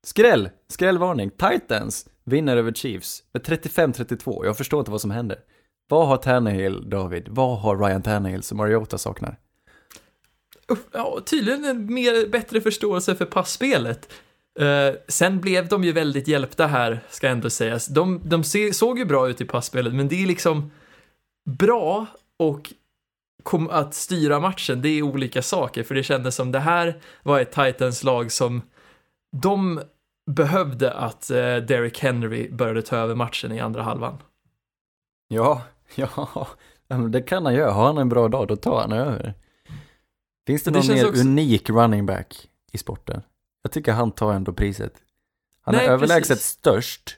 Skräll, 0.06 0.50
skrällvarning, 0.68 1.30
Titans 1.30 2.08
vinner 2.24 2.56
över 2.56 2.72
Chiefs 2.72 3.22
med 3.32 3.42
35-32. 3.42 4.44
Jag 4.44 4.56
förstår 4.56 4.78
inte 4.80 4.90
vad 4.90 5.00
som 5.00 5.10
händer. 5.10 5.38
Vad 5.88 6.08
har 6.08 6.16
Tannehill, 6.16 6.90
David? 6.90 7.28
Vad 7.28 7.58
har 7.58 7.76
Ryan 7.78 8.02
Tannehill 8.02 8.42
som 8.42 8.58
Mariota 8.58 8.98
saknar? 8.98 9.38
Ja, 10.92 11.20
tydligen 11.26 11.64
en 11.64 11.94
mer, 11.94 12.28
bättre 12.28 12.60
förståelse 12.60 13.14
för 13.14 13.24
passspelet. 13.24 14.12
Uh, 14.60 14.66
eh, 14.66 14.94
sen 15.08 15.40
blev 15.40 15.68
de 15.68 15.84
ju 15.84 15.92
väldigt 15.92 16.28
hjälpta 16.28 16.66
här, 16.66 17.00
ska 17.10 17.28
ändå 17.28 17.50
sägas. 17.50 17.86
De, 17.86 18.20
de 18.24 18.44
se, 18.44 18.72
såg 18.72 18.98
ju 18.98 19.04
bra 19.04 19.28
ut 19.28 19.40
i 19.40 19.44
passspelet, 19.44 19.94
men 19.94 20.08
det 20.08 20.22
är 20.22 20.26
liksom 20.26 20.70
bra 21.50 22.06
och 22.38 22.72
att 23.70 23.94
styra 23.94 24.40
matchen, 24.40 24.82
det 24.82 24.88
är 24.88 25.02
olika 25.02 25.42
saker, 25.42 25.82
för 25.82 25.94
det 25.94 26.02
kändes 26.02 26.34
som 26.34 26.52
det 26.52 26.60
här 26.60 27.00
var 27.22 27.40
ett 27.40 27.52
Titans-lag 27.52 28.32
som 28.32 28.62
de 29.36 29.80
behövde 30.30 30.92
att 30.92 31.30
eh, 31.30 31.36
Derrick 31.56 31.98
Henry 32.00 32.50
började 32.52 32.82
ta 32.82 32.96
över 32.96 33.14
matchen 33.14 33.52
i 33.52 33.60
andra 33.60 33.82
halvan. 33.82 34.18
Ja, 35.28 35.62
ja, 35.94 36.48
det 37.10 37.22
kan 37.22 37.44
han 37.44 37.54
göra. 37.54 37.70
Har 37.72 37.86
han 37.86 37.98
en 37.98 38.08
bra 38.08 38.28
dag, 38.28 38.48
då 38.48 38.56
tar 38.56 38.80
han 38.80 38.92
över. 38.92 39.34
Finns 40.46 40.62
det 40.62 40.70
Det 40.70 40.78
någon 40.78 40.88
mer 40.96 41.08
också- 41.08 41.20
unik 41.20 41.70
running 41.70 42.06
back 42.06 42.48
i 42.72 42.78
sporten? 42.78 43.22
Jag 43.62 43.72
tycker 43.72 43.92
han 43.92 44.10
tar 44.12 44.32
ändå 44.32 44.52
priset. 44.52 44.92
Han 45.62 45.74
Nej, 45.74 45.86
är 45.86 45.90
överlägset 45.90 46.28
precis. 46.28 46.46
störst 46.46 47.16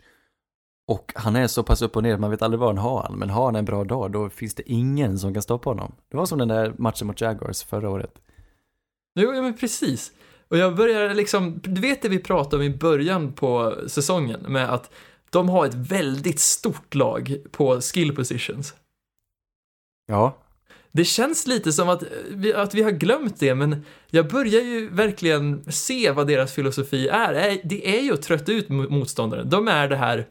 och 0.89 1.13
han 1.15 1.37
är 1.37 1.47
så 1.47 1.63
pass 1.63 1.83
upp 1.83 1.97
och 1.97 2.03
ner, 2.03 2.19
man 2.19 2.31
vet 2.31 2.43
aldrig 2.43 2.61
vad 2.61 2.69
han 2.69 2.79
har 2.79 3.03
han, 3.03 3.19
men 3.19 3.31
har 3.31 3.45
han 3.45 3.57
en 3.57 3.65
bra 3.65 3.85
dag, 3.85 4.13
då 4.13 4.29
finns 4.31 4.55
det 4.55 4.71
ingen 4.73 5.19
som 5.19 5.35
kan 5.35 5.43
stoppa 5.43 5.71
honom. 5.71 5.93
Det 6.11 6.17
var 6.17 6.27
som 6.27 6.39
den 6.39 6.49
där 6.49 6.75
matchen 6.79 7.07
mot 7.07 7.21
Jaguars 7.21 7.63
förra 7.63 7.91
året. 7.91 8.15
Jo, 9.15 9.35
ja, 9.35 9.43
men 9.43 9.57
precis. 9.57 10.13
Och 10.49 10.59
jag 10.59 10.77
börjar 10.77 11.15
liksom, 11.15 11.61
du 11.65 11.81
vet 11.81 12.03
det 12.03 12.09
vi 12.09 12.19
pratade 12.19 12.57
om 12.57 12.63
i 12.63 12.77
början 12.77 13.33
på 13.33 13.75
säsongen 13.87 14.41
med 14.49 14.71
att 14.75 14.91
de 15.31 15.49
har 15.49 15.67
ett 15.67 15.75
väldigt 15.75 16.41
stort 16.41 16.95
lag 16.95 17.37
på 17.51 17.81
skill 17.81 18.15
positions. 18.17 18.75
Ja, 20.07 20.37
Det 20.93 21.05
känns 21.05 21.47
lite 21.47 21.73
som 21.73 21.89
att 21.89 22.03
vi, 22.31 22.55
att 22.55 22.75
vi 22.75 22.83
har 22.83 22.91
glömt 22.91 23.41
det, 23.41 23.55
men 23.55 23.85
jag 24.11 24.29
börjar 24.29 24.61
ju 24.63 24.89
verkligen 24.89 25.73
se 25.73 26.11
vad 26.11 26.27
deras 26.27 26.53
filosofi 26.53 27.09
är. 27.09 27.61
Det 27.65 27.99
är 27.99 28.03
ju 28.03 28.13
att 28.13 28.23
trötta 28.23 28.53
ut 28.53 28.69
mo- 28.69 28.91
motståndaren. 28.91 29.51
De 29.51 29.69
är 29.69 29.89
det 29.89 29.97
här, 29.97 30.27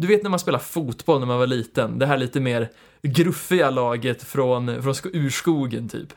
du 0.00 0.06
vet 0.06 0.22
när 0.22 0.30
man 0.30 0.38
spelar 0.38 0.58
fotboll 0.58 1.20
när 1.20 1.26
man 1.26 1.38
var 1.38 1.46
liten, 1.46 1.98
det 1.98 2.06
här 2.06 2.18
lite 2.18 2.40
mer 2.40 2.68
gruffiga 3.02 3.70
laget 3.70 4.22
från, 4.22 4.82
från 4.82 4.94
sko- 4.94 5.10
urskogen 5.12 5.88
typ. 5.88 6.08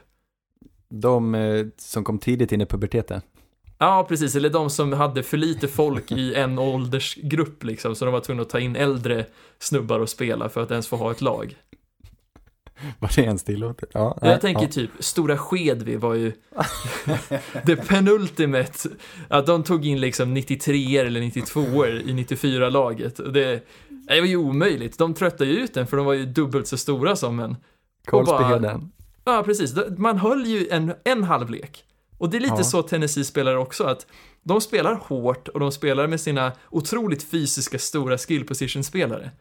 de 0.89 1.35
eh, 1.35 1.65
som 1.77 2.03
kom 2.03 2.19
tidigt 2.19 2.51
in 2.51 2.61
i 2.61 2.65
puberteten. 2.65 3.21
Ja, 3.77 4.05
precis. 4.09 4.35
Eller 4.35 4.49
de 4.49 4.69
som 4.69 4.93
hade 4.93 5.23
för 5.23 5.37
lite 5.37 5.67
folk 5.67 6.11
i 6.11 6.35
en 6.35 6.59
åldersgrupp 6.59 7.63
liksom, 7.63 7.95
så 7.95 8.05
de 8.05 8.11
var 8.13 8.19
tvungna 8.21 8.41
att 8.41 8.49
ta 8.49 8.59
in 8.59 8.75
äldre 8.75 9.25
snubbar 9.59 9.99
och 9.99 10.09
spela 10.09 10.49
för 10.49 10.61
att 10.63 10.71
ens 10.71 10.87
få 10.87 10.95
ha 10.95 11.11
ett 11.11 11.21
lag. 11.21 11.55
Var 12.99 13.11
det 13.15 13.21
ens 13.21 13.43
tillåtet? 13.43 13.89
Ja, 13.93 14.17
Jag 14.21 14.41
tänker 14.41 14.67
typ, 14.67 14.91
Stora 14.99 15.37
Skedvi 15.37 15.95
var 15.95 16.13
ju 16.13 16.31
det 17.65 17.75
penultimate, 17.75 18.89
att 19.27 19.45
de 19.45 19.63
tog 19.63 19.85
in 19.85 19.99
liksom 20.01 20.33
93 20.33 20.97
eller 20.97 21.21
92 21.21 21.85
i 21.85 22.13
94-laget. 22.13 23.15
Det, 23.15 23.59
det 23.89 24.19
var 24.19 24.27
ju 24.27 24.37
omöjligt, 24.37 24.97
de 24.97 25.13
tröttade 25.13 25.49
ju 25.49 25.57
ut 25.57 25.73
den 25.73 25.87
för 25.87 25.97
de 25.97 26.05
var 26.05 26.13
ju 26.13 26.25
dubbelt 26.25 26.67
så 26.67 26.77
stora 26.77 27.15
som 27.15 27.39
en. 27.39 27.55
Kolsbyheden. 28.05 28.91
Ja, 29.25 29.43
precis. 29.45 29.75
Man 29.97 30.17
höll 30.17 30.45
ju 30.45 30.67
en, 30.69 30.93
en 31.03 31.23
halvlek. 31.23 31.83
Och 32.17 32.29
det 32.29 32.37
är 32.37 32.41
lite 32.41 32.53
Ja. 32.57 32.63
så 32.63 32.81
Tennessee 32.81 33.23
spelar 33.23 33.55
också, 33.55 33.83
att 33.83 34.07
de 34.43 34.61
spelar 34.61 34.95
hårt 34.95 35.47
och 35.47 35.59
de 35.59 35.71
spelar 35.71 36.07
med 36.07 36.21
sina 36.21 36.51
otroligt 36.69 37.23
fysiska 37.23 37.79
stora 37.79 38.17
skill 38.17 38.45
position-spelare. 38.45 39.31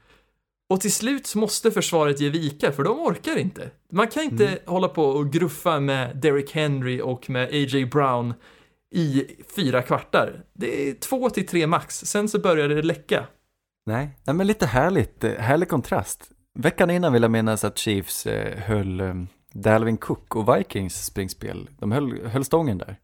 Och 0.73 0.81
till 0.81 0.93
slut 0.93 1.35
måste 1.35 1.71
försvaret 1.71 2.21
ge 2.21 2.31
vika, 2.31 2.73
för 2.73 2.83
de 2.85 3.01
orkar 3.01 3.37
inte. 3.37 3.71
Man 3.93 4.09
kan 4.09 4.23
inte 4.23 4.47
Mm. 4.47 4.59
hålla 4.67 4.89
på 4.89 5.05
och 5.05 5.33
gruffa 5.33 5.81
med 5.81 6.17
Derrick 6.17 6.53
Henry 6.55 7.01
och 7.01 7.31
med 7.31 7.49
A.J. 7.49 7.87
Brown 7.87 8.35
i 8.95 9.27
fyra 9.57 9.83
kvartar. 9.83 10.45
Det 10.53 10.89
är 10.89 10.95
två 10.95 11.31
till 11.31 11.47
tre 11.47 11.67
max, 11.67 11.99
sen 12.05 12.29
så 12.29 12.39
börjar 12.39 12.69
det 12.69 12.83
läcka. 12.83 13.27
Nej, 13.87 14.19
nej 14.27 14.37
men 14.37 14.47
lite 14.47 14.67
härligt, 14.67 15.25
eh, 15.25 15.33
härlig 15.33 15.69
kontrast. 15.69 16.31
Veckan 16.59 16.91
innan 16.91 17.13
vill 17.13 17.23
jag 17.23 17.31
minnas 17.31 17.65
att 17.65 17.79
Chiefs 17.79 18.27
eh, 18.27 18.59
höll 18.59 19.01
eh, 19.01 19.15
Dalvin 19.53 19.97
Cook 19.97 20.37
och 20.37 20.57
Vikings 20.57 21.05
springspel. 21.05 21.69
De 21.79 21.93
höll, 21.93 22.27
höll 22.27 22.45
stången 22.45 22.79
där. 22.79 22.97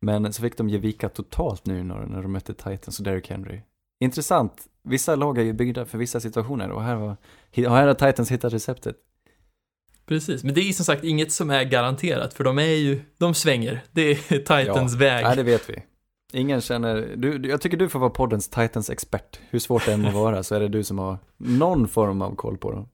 Men 0.00 0.32
så 0.32 0.42
fick 0.42 0.56
de 0.56 0.68
ge 0.68 0.78
vika 0.78 1.08
totalt 1.08 1.66
nu 1.66 1.82
när, 1.82 2.06
när 2.06 2.22
de 2.22 2.32
mötte 2.32 2.54
Titans 2.54 2.98
och 2.98 3.04
Derrick 3.04 3.30
Henry. 3.30 3.60
Intressant, 4.00 4.66
vissa 4.82 5.16
lag 5.16 5.38
är 5.38 5.42
ju 5.42 5.52
byggda 5.52 5.84
för 5.84 5.98
vissa 5.98 6.20
situationer 6.20 6.70
och 6.70 6.82
här, 6.82 6.96
var, 6.96 7.16
och 7.56 7.76
här 7.76 7.86
har 7.86 7.94
Titans 7.94 8.30
hittat 8.30 8.52
receptet. 8.52 8.96
Precis, 10.06 10.44
men 10.44 10.54
det 10.54 10.60
är 10.60 10.72
som 10.72 10.84
sagt 10.84 11.04
inget 11.04 11.32
som 11.32 11.50
är 11.50 11.64
garanterat, 11.64 12.34
för 12.34 12.44
de 12.44 12.58
är 12.58 12.64
ju, 12.64 13.00
de 13.18 13.34
svänger. 13.34 13.80
Det 13.92 14.02
är 14.02 14.14
Titans 14.64 14.94
väg. 14.94 15.24
Nej, 15.24 15.36
det 15.36 15.42
vet 15.42 15.70
vi. 15.70 15.82
Ingen 16.32 16.60
känner, 16.60 17.14
du, 17.16 17.48
jag 17.48 17.60
tycker 17.60 17.76
du 17.76 17.88
får 17.88 17.98
vara 17.98 18.10
poddens 18.10 18.48
Titans 18.48 18.90
expert. 18.90 19.40
Hur 19.50 19.58
svårt 19.58 19.86
det 19.86 19.92
än 19.92 20.02
må 20.02 20.10
vara 20.10 20.42
så 20.42 20.54
är 20.54 20.60
det 20.60 20.68
du 20.68 20.84
som 20.84 20.98
har 20.98 21.18
någon 21.36 21.88
form 21.88 22.22
av 22.22 22.34
koll 22.34 22.58
på 22.58 22.72
dem. 22.72 22.88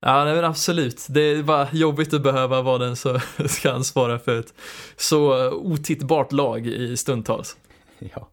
Ja, 0.00 0.24
nej, 0.24 0.34
men 0.34 0.44
absolut. 0.44 1.06
Det 1.08 1.20
är 1.20 1.42
bara 1.42 1.68
jobbigt 1.72 2.14
att 2.14 2.22
behöva 2.22 2.62
vara 2.62 2.78
den 2.78 2.96
som 2.96 3.20
ska 3.48 3.72
ansvara 3.72 4.18
för 4.18 4.40
ett 4.40 4.54
så 4.96 5.50
otittbart 5.50 6.32
lag 6.32 6.66
i 6.66 6.96
stundtals. 6.96 7.56
Ja. 7.98 8.28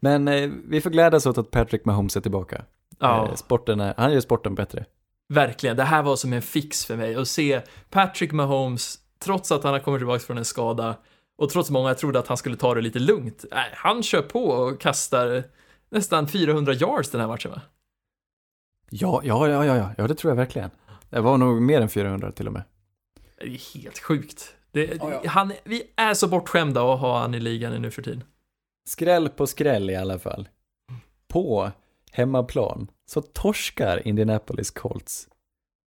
Men 0.00 0.28
eh, 0.28 0.50
vi 0.68 0.80
får 0.80 0.90
glädjas 0.90 1.26
åt 1.26 1.38
att 1.38 1.50
Patrick 1.50 1.84
Mahomes 1.84 2.16
är 2.16 2.20
tillbaka. 2.20 2.64
Ja, 2.98 3.28
Eh, 3.28 3.34
sporten 3.34 3.80
är, 3.80 3.94
han 3.96 4.12
gör 4.12 4.20
sporten 4.20 4.54
bättre. 4.54 4.84
verkligen. 5.28 5.76
Det 5.76 5.82
här 5.84 6.02
var 6.02 6.16
som 6.16 6.32
en 6.32 6.42
fix 6.42 6.84
för 6.86 6.96
mig 6.96 7.14
att 7.14 7.28
se 7.28 7.62
Patrick 7.90 8.32
Mahomes, 8.32 8.98
trots 9.18 9.52
att 9.52 9.64
han 9.64 9.72
har 9.72 9.80
kommit 9.80 10.00
tillbaka 10.00 10.18
från 10.20 10.38
en 10.38 10.44
skada 10.44 10.96
och 11.38 11.50
trots 11.50 11.70
många 11.70 11.94
trodde 11.94 12.18
att 12.18 12.26
han 12.28 12.36
skulle 12.36 12.56
ta 12.56 12.74
det 12.74 12.80
lite 12.80 12.98
lugnt. 12.98 13.44
Nej, 13.50 13.70
han 13.74 14.02
kör 14.02 14.22
på 14.22 14.44
och 14.44 14.80
kastar 14.80 15.44
nästan 15.90 16.28
400 16.28 16.72
yards 16.74 17.10
den 17.10 17.20
här 17.20 17.28
matchen 17.28 17.50
va? 17.50 17.60
Ja, 18.90 19.20
ja, 19.24 19.48
ja, 19.48 19.64
ja, 19.64 19.76
ja, 19.76 19.90
ja, 19.98 20.06
det 20.06 20.14
tror 20.14 20.30
jag 20.30 20.36
verkligen. 20.36 20.70
Det 21.10 21.20
var 21.20 21.38
nog 21.38 21.62
mer 21.62 21.80
än 21.80 21.88
400 21.88 22.32
till 22.32 22.46
och 22.46 22.52
med. 22.52 22.62
Det 23.38 23.44
är 23.46 23.78
helt 23.78 23.98
sjukt. 23.98 24.52
Det, 24.72 25.00
han, 25.26 25.52
vi 25.64 25.82
är 25.96 26.14
så 26.14 26.28
bortskämda 26.28 26.92
att 26.94 27.00
ha 27.00 27.20
han 27.20 27.34
i 27.34 27.40
ligan 27.40 27.82
nu 27.82 27.90
för 27.90 28.02
tiden. 28.02 28.24
Skräll 28.88 29.28
på 29.28 29.46
skräll 29.46 29.90
i 29.90 29.96
alla 29.96 30.18
fall. 30.18 30.48
På 31.28 31.70
hemmaplan 32.12 32.90
så 33.06 33.22
torskar 33.22 34.08
Indianapolis 34.08 34.70
Colts 34.70 35.28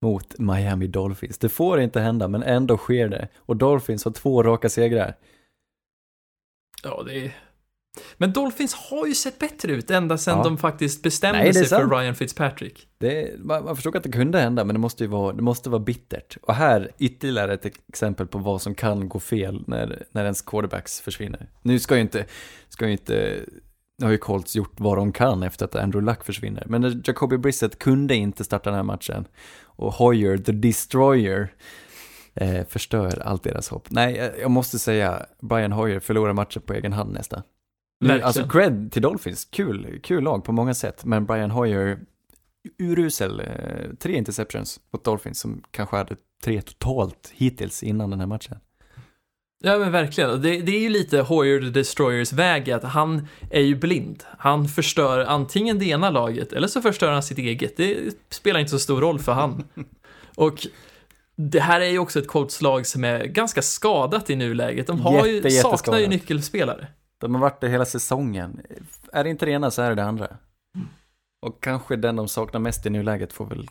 mot 0.02 0.38
Miami 0.38 0.86
Dolphins. 0.86 1.38
Det 1.38 1.48
får 1.48 1.80
inte 1.80 2.00
hända, 2.00 2.28
men 2.28 2.42
ändå 2.42 2.76
sker 2.76 3.08
det. 3.08 3.28
Och 3.38 3.56
Dolphins 3.56 4.04
har 4.04 4.12
två 4.12 4.42
raka 4.42 4.68
segrar. 4.68 5.14
Ja, 6.82 7.02
det 7.06 7.24
är... 7.24 7.49
Men 8.16 8.32
Dolphins 8.32 8.74
har 8.74 9.06
ju 9.06 9.14
sett 9.14 9.38
bättre 9.38 9.72
ut 9.72 9.90
ända 9.90 10.18
sedan 10.18 10.38
Ja. 10.38 10.44
de 10.44 10.58
faktiskt 10.58 11.02
bestämde 11.02 11.38
Nej, 11.38 11.54
sig 11.54 11.62
för 11.64 11.76
sant. 11.76 11.92
Ryan 11.92 12.14
Fitzpatrick. 12.14 12.88
Det, 12.98 13.38
man, 13.38 13.64
man 13.64 13.76
förstod 13.76 13.96
att 13.96 14.02
det 14.02 14.12
kunde 14.12 14.38
hända, 14.40 14.64
men 14.64 14.74
det 14.74 14.80
måste 14.80 15.04
ju 15.04 15.10
vara, 15.10 15.32
det 15.32 15.42
måste 15.42 15.70
vara 15.70 15.80
bittert. 15.82 16.36
Och 16.42 16.54
här 16.54 16.90
ytterligare 16.98 17.54
ett 17.54 17.66
exempel 17.88 18.26
på 18.26 18.38
vad 18.38 18.62
som 18.62 18.74
kan 18.74 19.08
gå 19.08 19.20
fel 19.20 19.64
när, 19.66 20.06
när 20.12 20.22
ens 20.24 20.42
quarterbacks 20.42 21.00
försvinner. 21.00 21.48
Nu 21.62 21.78
ska 21.78 21.94
ju 21.94 22.00
inte, 22.00 22.24
ska 22.68 22.86
ju 22.86 22.92
inte, 22.92 23.36
nu 23.98 24.06
har 24.06 24.12
ju 24.12 24.18
Colts 24.18 24.56
gjort 24.56 24.72
vad 24.80 24.96
de 24.98 25.12
kan 25.12 25.42
efter 25.42 25.64
att 25.64 25.74
Andrew 25.74 26.10
Luck 26.12 26.24
försvinner. 26.24 26.64
Men 26.66 26.80
när 26.80 27.00
Jacoby 27.04 27.36
Brissett 27.36 27.78
kunde 27.78 28.14
inte 28.14 28.44
starta 28.44 28.70
den 28.70 28.76
här 28.76 28.82
matchen. 28.84 29.24
Och 29.62 29.92
Hoyer, 29.94 30.38
the 30.38 30.52
destroyer, 30.52 31.52
eh, 32.34 32.66
förstör 32.68 33.22
allt 33.24 33.42
deras 33.42 33.68
hopp. 33.68 33.86
Nej, 33.90 34.16
jag- 34.16 34.38
jag 34.40 34.50
måste 34.50 34.78
säga, 34.78 35.26
Brian 35.40 35.72
Hoyer 35.72 36.00
förlorar 36.00 36.32
matchen 36.32 36.62
på 36.62 36.72
egen 36.74 36.92
hand 36.92 37.12
nästan. 37.12 37.42
Verkligen. 38.00 38.26
alltså 38.26 38.48
cred 38.48 38.92
till 38.92 39.02
Dolphins, 39.02 39.44
kul, 39.44 40.00
kul 40.02 40.24
lag 40.24 40.44
på 40.44 40.52
många 40.52 40.74
sätt, 40.74 41.04
men 41.04 41.26
Brian 41.26 41.50
Hoyer, 41.50 42.00
urusel, 42.78 43.40
eh, 43.40 43.46
tre 43.98 44.16
interceptions 44.16 44.80
mot 44.92 45.04
Dolphins 45.04 45.40
som 45.40 45.62
kanske 45.70 45.96
hade 45.96 46.16
tre 46.44 46.62
totalt 46.62 47.32
hittills 47.34 47.82
innan 47.82 48.10
den 48.10 48.20
här 48.20 48.26
matchen. 48.26 48.56
Ja, 49.62 49.78
men 49.78 49.92
verkligen. 49.92 50.42
Det, 50.42 50.60
det 50.60 50.72
är 50.76 50.80
ju 50.80 50.88
lite 50.88 51.20
Hoyer 51.20 51.60
the 51.60 51.66
Destroyers 51.66 52.32
väg, 52.32 52.70
att 52.70 52.84
han 52.84 53.28
är 53.50 53.60
ju 53.60 53.76
blind. 53.76 54.24
Han 54.38 54.68
förstör 54.68 55.20
antingen 55.20 55.78
det 55.78 55.84
ena 55.84 56.10
laget, 56.10 56.52
eller 56.52 56.68
så 56.68 56.82
förstör 56.82 57.12
han 57.12 57.22
sitt 57.22 57.38
eget. 57.38 57.76
Det 57.76 57.98
spelar 58.30 58.60
inte 58.60 58.70
så 58.70 58.78
stor 58.78 59.00
roll 59.00 59.18
för 59.18 59.32
han. 59.32 59.64
Och 60.36 60.66
det 61.36 61.60
här 61.60 61.80
är 61.80 61.90
ju 61.90 61.98
också 61.98 62.18
ett 62.18 62.28
Colts-lag 62.28 62.86
som 62.86 63.04
är 63.04 63.24
ganska 63.24 63.62
skadat 63.62 64.30
i 64.30 64.36
nuläget. 64.36 64.86
De 64.86 65.00
har 65.00 65.26
ju, 65.26 65.34
Jätte, 65.34 65.50
saknar 65.50 65.98
ju 65.98 66.06
nyckelspelare. 66.06 66.86
De 67.20 67.34
har 67.34 67.40
varit 67.40 67.60
det 67.60 67.68
hela 67.68 67.84
säsongen. 67.84 68.60
Är 69.12 69.24
det 69.24 69.30
inte 69.30 69.46
det 69.46 69.52
ena 69.52 69.70
så 69.70 69.82
är 69.82 69.88
det 69.88 69.94
det 69.94 70.04
andra. 70.04 70.36
Och 71.40 71.62
kanske 71.62 71.96
den 71.96 72.16
de 72.16 72.28
saknar 72.28 72.60
mest 72.60 72.86
i 72.86 72.90
nuläget 72.90 73.32
får 73.32 73.46
väl 73.46 73.68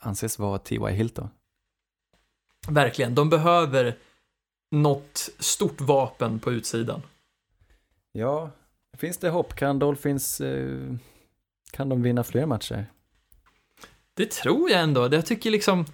anses 0.00 0.38
vara 0.38 0.58
T.Y. 0.58 0.92
Hilton. 0.92 1.28
Verkligen, 2.68 3.14
de 3.14 3.30
behöver 3.30 3.96
något 4.70 5.28
stort 5.38 5.80
vapen 5.80 6.38
på 6.38 6.52
utsidan. 6.52 7.02
Ja, 8.12 8.50
finns 8.96 9.18
det 9.18 9.28
hopp? 9.28 9.54
Kan 9.54 9.78
Dolphins, 9.78 10.40
eh, 10.40 10.94
kan 11.70 11.88
de 11.88 12.02
vinna 12.02 12.24
fler 12.24 12.46
matcher? 12.46 12.86
Det 14.14 14.30
tror 14.30 14.70
jag 14.70 14.80
ändå. 14.80 15.14
Jag 15.14 15.26
tycker 15.26 15.50
liksom, 15.50 15.84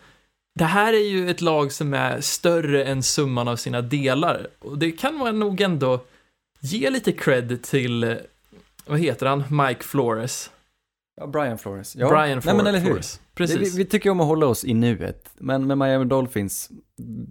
det 0.55 0.65
här 0.65 0.93
är 0.93 1.09
ju 1.09 1.31
ett 1.31 1.41
lag 1.41 1.73
som 1.73 1.95
är 1.95 2.21
större 2.21 2.85
än 2.85 3.03
summan 3.03 3.49
av 3.49 3.57
sina 3.57 3.83
delar. 3.83 4.49
Och 4.59 4.79
det 4.79 4.93
kan 4.93 5.15
man 5.15 5.39
nog 5.39 5.61
ändå 5.61 6.01
ge 6.61 6.91
lite 6.91 7.13
cred 7.13 7.63
till, 7.63 8.17
vad 8.87 8.99
heter 8.99 9.27
han, 9.27 9.45
Mike 9.51 9.85
Flores. 9.85 10.51
Ja, 11.17 11.27
Brian 11.27 11.59
Flores. 11.59 11.97
Ja. 11.97 12.09
Brian 12.09 12.29
Nej, 12.29 12.41
Flores. 12.41 12.57
men 12.57 12.67
eller 12.67 12.79
hur? 12.79 12.87
Flores. 12.87 13.21
Precis. 13.35 13.75
Vi, 13.75 13.79
vi 13.79 13.85
tycker 13.85 14.11
om 14.11 14.21
att 14.21 14.27
hålla 14.27 14.47
oss 14.47 14.65
i 14.65 14.75
nuet, 14.75 15.31
men 15.39 15.67
med 15.67 15.79
Miami 15.79 16.05
Dolphins, 16.05 16.71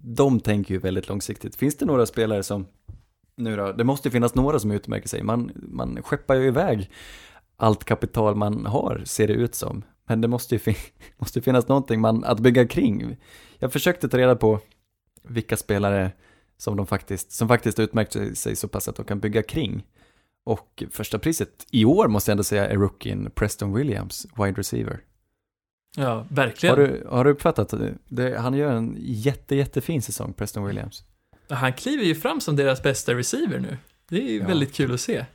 de 0.03 0.39
tänker 0.39 0.73
ju 0.73 0.80
väldigt 0.80 1.07
långsiktigt. 1.07 1.55
Finns 1.55 1.78
det 1.78 1.86
några 1.86 2.05
spelare 2.05 2.43
som, 2.43 2.67
nu 3.36 3.55
då, 3.55 3.71
det 3.71 3.84
måste 3.84 4.11
finnas 4.11 4.36
några 4.36 4.59
som 4.59 4.71
utmärker 4.71 5.09
sig. 5.09 5.23
Man, 5.23 5.51
man 5.55 6.03
skeppar 6.03 6.36
ju 6.36 6.47
iväg 6.47 6.91
allt 7.57 7.84
kapital 7.84 8.36
man 8.36 8.65
har, 8.65 9.01
ser 9.05 9.28
det 9.28 9.34
ut 9.34 9.55
som. 9.55 9.84
Men 10.07 10.21
det 10.21 10.28
måste 10.28 10.55
ju 10.55 10.59
fin 10.59 10.75
måste 11.17 11.41
finnas 11.41 11.67
någonting 11.67 12.01
man, 12.01 12.23
att 12.23 12.39
bygga 12.39 12.67
kring. 12.67 13.17
Jag 13.59 13.73
försökte 13.73 14.09
ta 14.09 14.17
reda 14.17 14.36
på 14.36 14.59
vilka 15.23 15.57
spelare 15.57 16.11
som 16.58 16.78
de 16.78 16.88
faktiskt, 16.88 17.32
som 17.32 17.47
faktiskt 17.47 17.80
utmärkt 17.80 18.38
sig- 18.38 18.55
så 18.55 18.68
pass 18.68 18.88
att 18.88 18.95
de 18.95 19.05
kan 19.05 19.20
bygga 19.20 19.43
kring. 19.43 19.84
Och 20.45 20.84
första 20.91 21.20
priset 21.20 21.66
i 21.72 21.86
år 21.86 22.08
måste 22.08 22.32
jag 22.32 22.34
ändå 22.34 22.43
säga 22.43 22.68
är 22.70 22.76
rookien 22.78 23.32
Preston 23.36 23.74
Williams, 23.74 24.28
wide 24.38 24.51
receiver. 24.60 24.99
Ja, 25.97 26.26
verkligen. 26.30 26.76
Har 26.78 26.88
du, 26.88 27.08
har 27.10 27.24
du 27.24 27.32
uppfattat 27.32 27.70
det? 27.70 27.93
det? 28.08 28.38
Han 28.39 28.53
gör 28.53 28.72
en 28.72 28.95
jätte, 28.99 29.55
jättefin 29.55 30.01
säsong, 30.01 30.34
Preston 30.34 30.66
Williams. 30.66 31.03
Han 31.49 31.74
kliver 31.74 32.03
ju 32.03 32.16
fram 32.16 32.41
som 32.41 32.55
deras 32.55 32.84
bästa 32.84 33.14
receiver 33.14 33.60
nu. 33.60 33.78
Det 34.10 34.16
är 34.18 34.32
ju 34.32 34.39
Ja. 34.39 34.47
väldigt 34.47 34.74
kul 34.74 34.93
att 34.93 35.01
se. 35.01 35.26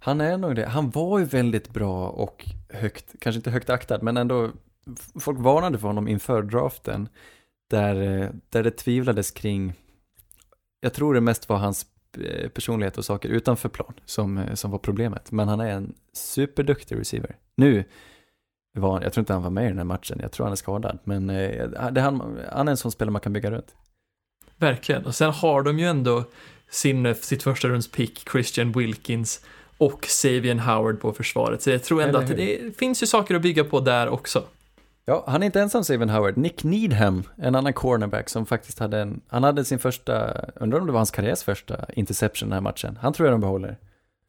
Han 0.00 0.20
är 0.20 0.38
nog 0.38 0.56
det. 0.56 0.66
Han 0.66 0.90
var 0.90 1.18
ju 1.18 1.24
väldigt 1.24 1.68
bra 1.70 2.08
och 2.08 2.48
högt, 2.68 3.14
kanske 3.20 3.36
inte 3.38 3.50
högt 3.50 3.70
aktad, 3.70 3.98
men 4.02 4.16
ändå, 4.16 4.50
folk 5.20 5.38
varnade 5.38 5.78
för 5.78 5.86
honom 5.86 6.08
inför 6.08 6.42
draften, 6.42 7.08
där, 7.70 8.22
eh, 8.22 8.28
där 8.48 8.62
det 8.62 8.70
tvivlades 8.70 9.30
kring, 9.30 9.74
jag 10.80 10.94
tror 10.94 11.14
det 11.14 11.20
mest 11.20 11.48
var 11.48 11.56
hans 11.56 11.86
eh, 12.18 12.48
personlighet 12.48 12.98
och 12.98 13.04
saker 13.04 13.28
utanför 13.28 13.68
plan 13.68 13.94
som, 14.04 14.38
eh, 14.38 14.54
som 14.54 14.70
var 14.70 14.78
problemet, 14.78 15.32
men 15.32 15.48
han 15.48 15.60
är 15.60 15.70
en 15.70 15.94
superduktig 16.12 16.98
receiver. 16.98 17.36
Nu 17.56 17.84
var 18.72 19.02
jag 19.02 19.12
tror 19.12 19.22
inte 19.22 19.32
han 19.32 19.42
var 19.42 19.50
med 19.50 19.64
i 19.64 19.68
den 19.68 19.78
här 19.78 19.84
matchen, 19.84 20.18
jag 20.22 20.32
tror 20.32 20.46
han 20.46 20.52
är 20.52 20.56
skadad, 20.56 20.98
men 21.04 21.30
eh, 21.30 21.90
det, 21.90 22.00
han, 22.00 22.38
han 22.52 22.68
är 22.68 22.70
en 22.70 22.76
sån 22.76 22.92
spelare 22.92 23.12
man 23.12 23.20
kan 23.20 23.32
bygga 23.32 23.50
runt. 23.50 23.74
Verkligen. 24.56 25.06
Och 25.06 25.14
sen 25.14 25.30
har 25.30 25.62
de 25.62 25.78
ju 25.78 25.86
ändå 25.86 26.24
sin, 26.70 27.14
sitt 27.14 27.42
första 27.42 27.68
runds 27.68 27.90
pick, 27.90 28.28
Christian 28.32 28.72
Wilkins 28.72 29.44
och 29.78 30.06
Savian 30.08 30.58
Howard 30.58 31.00
på 31.00 31.12
försvaret. 31.12 31.62
Så 31.62 31.70
jag 31.70 31.82
tror 31.82 32.02
ändå 32.02 32.18
att 32.18 32.26
det 32.26 32.78
finns 32.78 33.02
ju 33.02 33.06
saker 33.06 33.34
att 33.34 33.42
bygga 33.42 33.64
på 33.64 33.80
där 33.80 34.08
också. 34.08 34.44
Ja, 35.10 35.24
han 35.26 35.42
är 35.42 35.46
inte 35.46 35.60
ensam 35.60 35.84
Saven 35.84 36.08
Howard. 36.10 36.36
Nick 36.36 36.64
Needham, 36.64 37.22
en 37.36 37.54
annan 37.54 37.72
cornerback 37.72 38.28
som 38.28 38.46
faktiskt 38.46 38.78
hade 38.78 38.98
en, 39.00 39.20
han 39.28 39.44
hade 39.44 39.64
sin 39.64 39.78
första, 39.78 40.32
undrar 40.54 40.80
om 40.80 40.86
det 40.86 40.92
var 40.92 40.98
hans 40.98 41.10
karriärs 41.10 41.42
första 41.42 41.86
interception 41.92 42.48
den 42.48 42.54
här 42.54 42.60
matchen. 42.60 42.98
Han 43.02 43.12
tror 43.12 43.28
jag 43.28 43.34
de 43.34 43.40
behåller. 43.40 43.76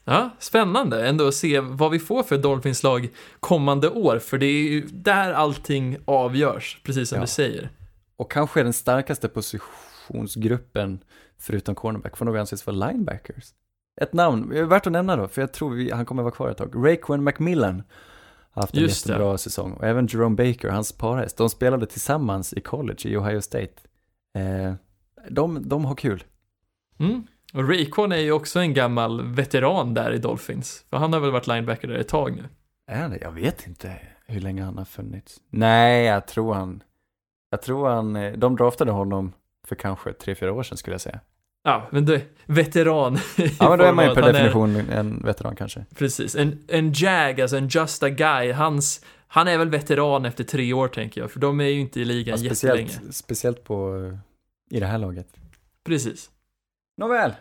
Ja, 0.05 0.29
spännande 0.39 1.07
ändå 1.07 1.27
att 1.27 1.33
se 1.35 1.59
vad 1.59 1.91
vi 1.91 1.99
får 1.99 2.23
för 2.23 2.37
Dolphins-lag 2.37 3.09
kommande 3.39 3.89
år, 3.89 4.19
för 4.19 4.37
det 4.37 4.45
är 4.45 4.63
ju 4.69 4.81
där 4.91 5.33
allting 5.33 5.97
avgörs, 6.05 6.81
precis 6.83 7.09
som 7.09 7.15
Ja. 7.15 7.21
du 7.21 7.27
säger. 7.27 7.69
Och 8.17 8.31
kanske 8.31 8.63
den 8.63 8.73
starkaste 8.73 9.27
positionsgruppen, 9.27 10.99
förutom 11.39 11.75
cornerback, 11.75 12.17
får 12.17 12.25
nog 12.25 12.37
anses 12.37 12.67
vara 12.67 12.75
linebackers. 12.87 13.45
Ett 14.01 14.13
namn, 14.13 14.69
värt 14.69 14.87
att 14.87 14.93
nämna 14.93 15.15
då, 15.15 15.27
för 15.27 15.41
jag 15.41 15.51
tror 15.53 15.69
vi, 15.69 15.91
han 15.91 16.05
kommer 16.05 16.23
vara 16.23 16.33
kvar 16.33 16.49
ett 16.49 16.57
tag. 16.57 16.73
Raekwon 16.75 17.23
McMillan 17.23 17.83
haft 18.51 18.75
en 18.75 18.81
Just 18.81 19.05
det. 19.05 19.11
jättebra 19.13 19.37
säsong. 19.37 19.73
Och 19.73 19.83
även 19.83 20.07
Jerome 20.07 20.35
Baker, 20.35 20.69
hans 20.69 20.91
parhäst. 20.91 21.37
De 21.37 21.49
spelade 21.49 21.85
tillsammans 21.85 22.53
i 22.53 22.61
college 22.61 22.99
i 23.09 23.17
Ohio 23.17 23.41
State. 23.41 23.73
Eh, 24.37 24.73
de, 25.29 25.69
de 25.69 25.85
har 25.85 25.95
kul. 25.95 26.23
Mm. 26.99 27.23
Och 27.53 27.69
Raycon 27.69 28.11
är 28.11 28.17
ju 28.17 28.31
också 28.31 28.59
en 28.59 28.73
gammal 28.73 29.21
veteran 29.33 29.93
där 29.93 30.13
i 30.13 30.17
Dolphins, 30.17 30.85
för 30.89 30.97
han 30.97 31.13
har 31.13 31.19
väl 31.19 31.31
varit 31.31 31.47
linebacker 31.47 31.87
där 31.87 31.95
ett 31.95 32.07
tag 32.07 32.35
nu. 32.35 32.43
Är 32.87 33.09
det? 33.09 33.17
Jag 33.21 33.31
vet 33.31 33.67
inte 33.67 33.97
hur 34.27 34.41
länge 34.41 34.63
han 34.63 34.77
har 34.77 34.85
funnits. 34.85 35.37
Nej, 35.49 36.05
jag 36.05 36.27
tror 36.27 36.53
han, 36.53 36.83
jag 37.49 37.61
tror 37.61 37.89
han, 37.89 38.15
eh, 38.15 38.33
de 38.33 38.55
draftade 38.55 38.91
honom 38.91 39.33
för 39.67 39.75
kanske 39.75 40.13
tre, 40.13 40.35
fyra 40.35 40.53
år 40.53 40.63
sedan 40.63 40.77
skulle 40.77 40.93
jag 40.93 41.01
säga. 41.01 41.19
Ja, 41.63 41.87
men 41.91 42.05
det, 42.05 42.21
veteran. 42.45 43.17
Ja, 43.59 43.69
men 43.69 43.79
då 43.79 43.85
är 43.85 43.93
man 43.93 44.05
ju 44.07 44.15
per 44.15 44.21
han 44.21 44.29
är- 44.29 44.33
definition 44.33 44.75
en 44.75 45.21
veteran 45.25 45.55
kanske. 45.55 45.85
Precis, 45.95 46.35
en, 46.35 46.63
en 46.67 46.93
Jag, 46.93 47.41
alltså 47.41 47.57
en 47.57 47.67
Just 47.67 48.03
a 48.03 48.09
Guy, 48.09 48.51
hans, 48.51 49.05
han 49.27 49.47
är 49.47 49.57
väl 49.57 49.69
veteran 49.69 50.25
efter 50.25 50.43
tre 50.43 50.73
år 50.73 50.87
tänker 50.87 51.21
jag, 51.21 51.31
för 51.31 51.39
de 51.39 51.61
är 51.61 51.65
ju 51.65 51.79
inte 51.79 51.99
i 52.01 52.05
ligan 52.05 52.37
Ja, 52.43 52.49
jättelänge. 52.49 52.89
speciellt, 52.89 53.15
speciellt 53.15 53.63
på, 53.63 54.05
eh, 54.71 54.77
i 54.77 54.79
det 54.79 54.85
här 54.85 54.97
laget. 54.97 55.27
Precis. 55.83 56.29
Nåväl. 56.97 57.33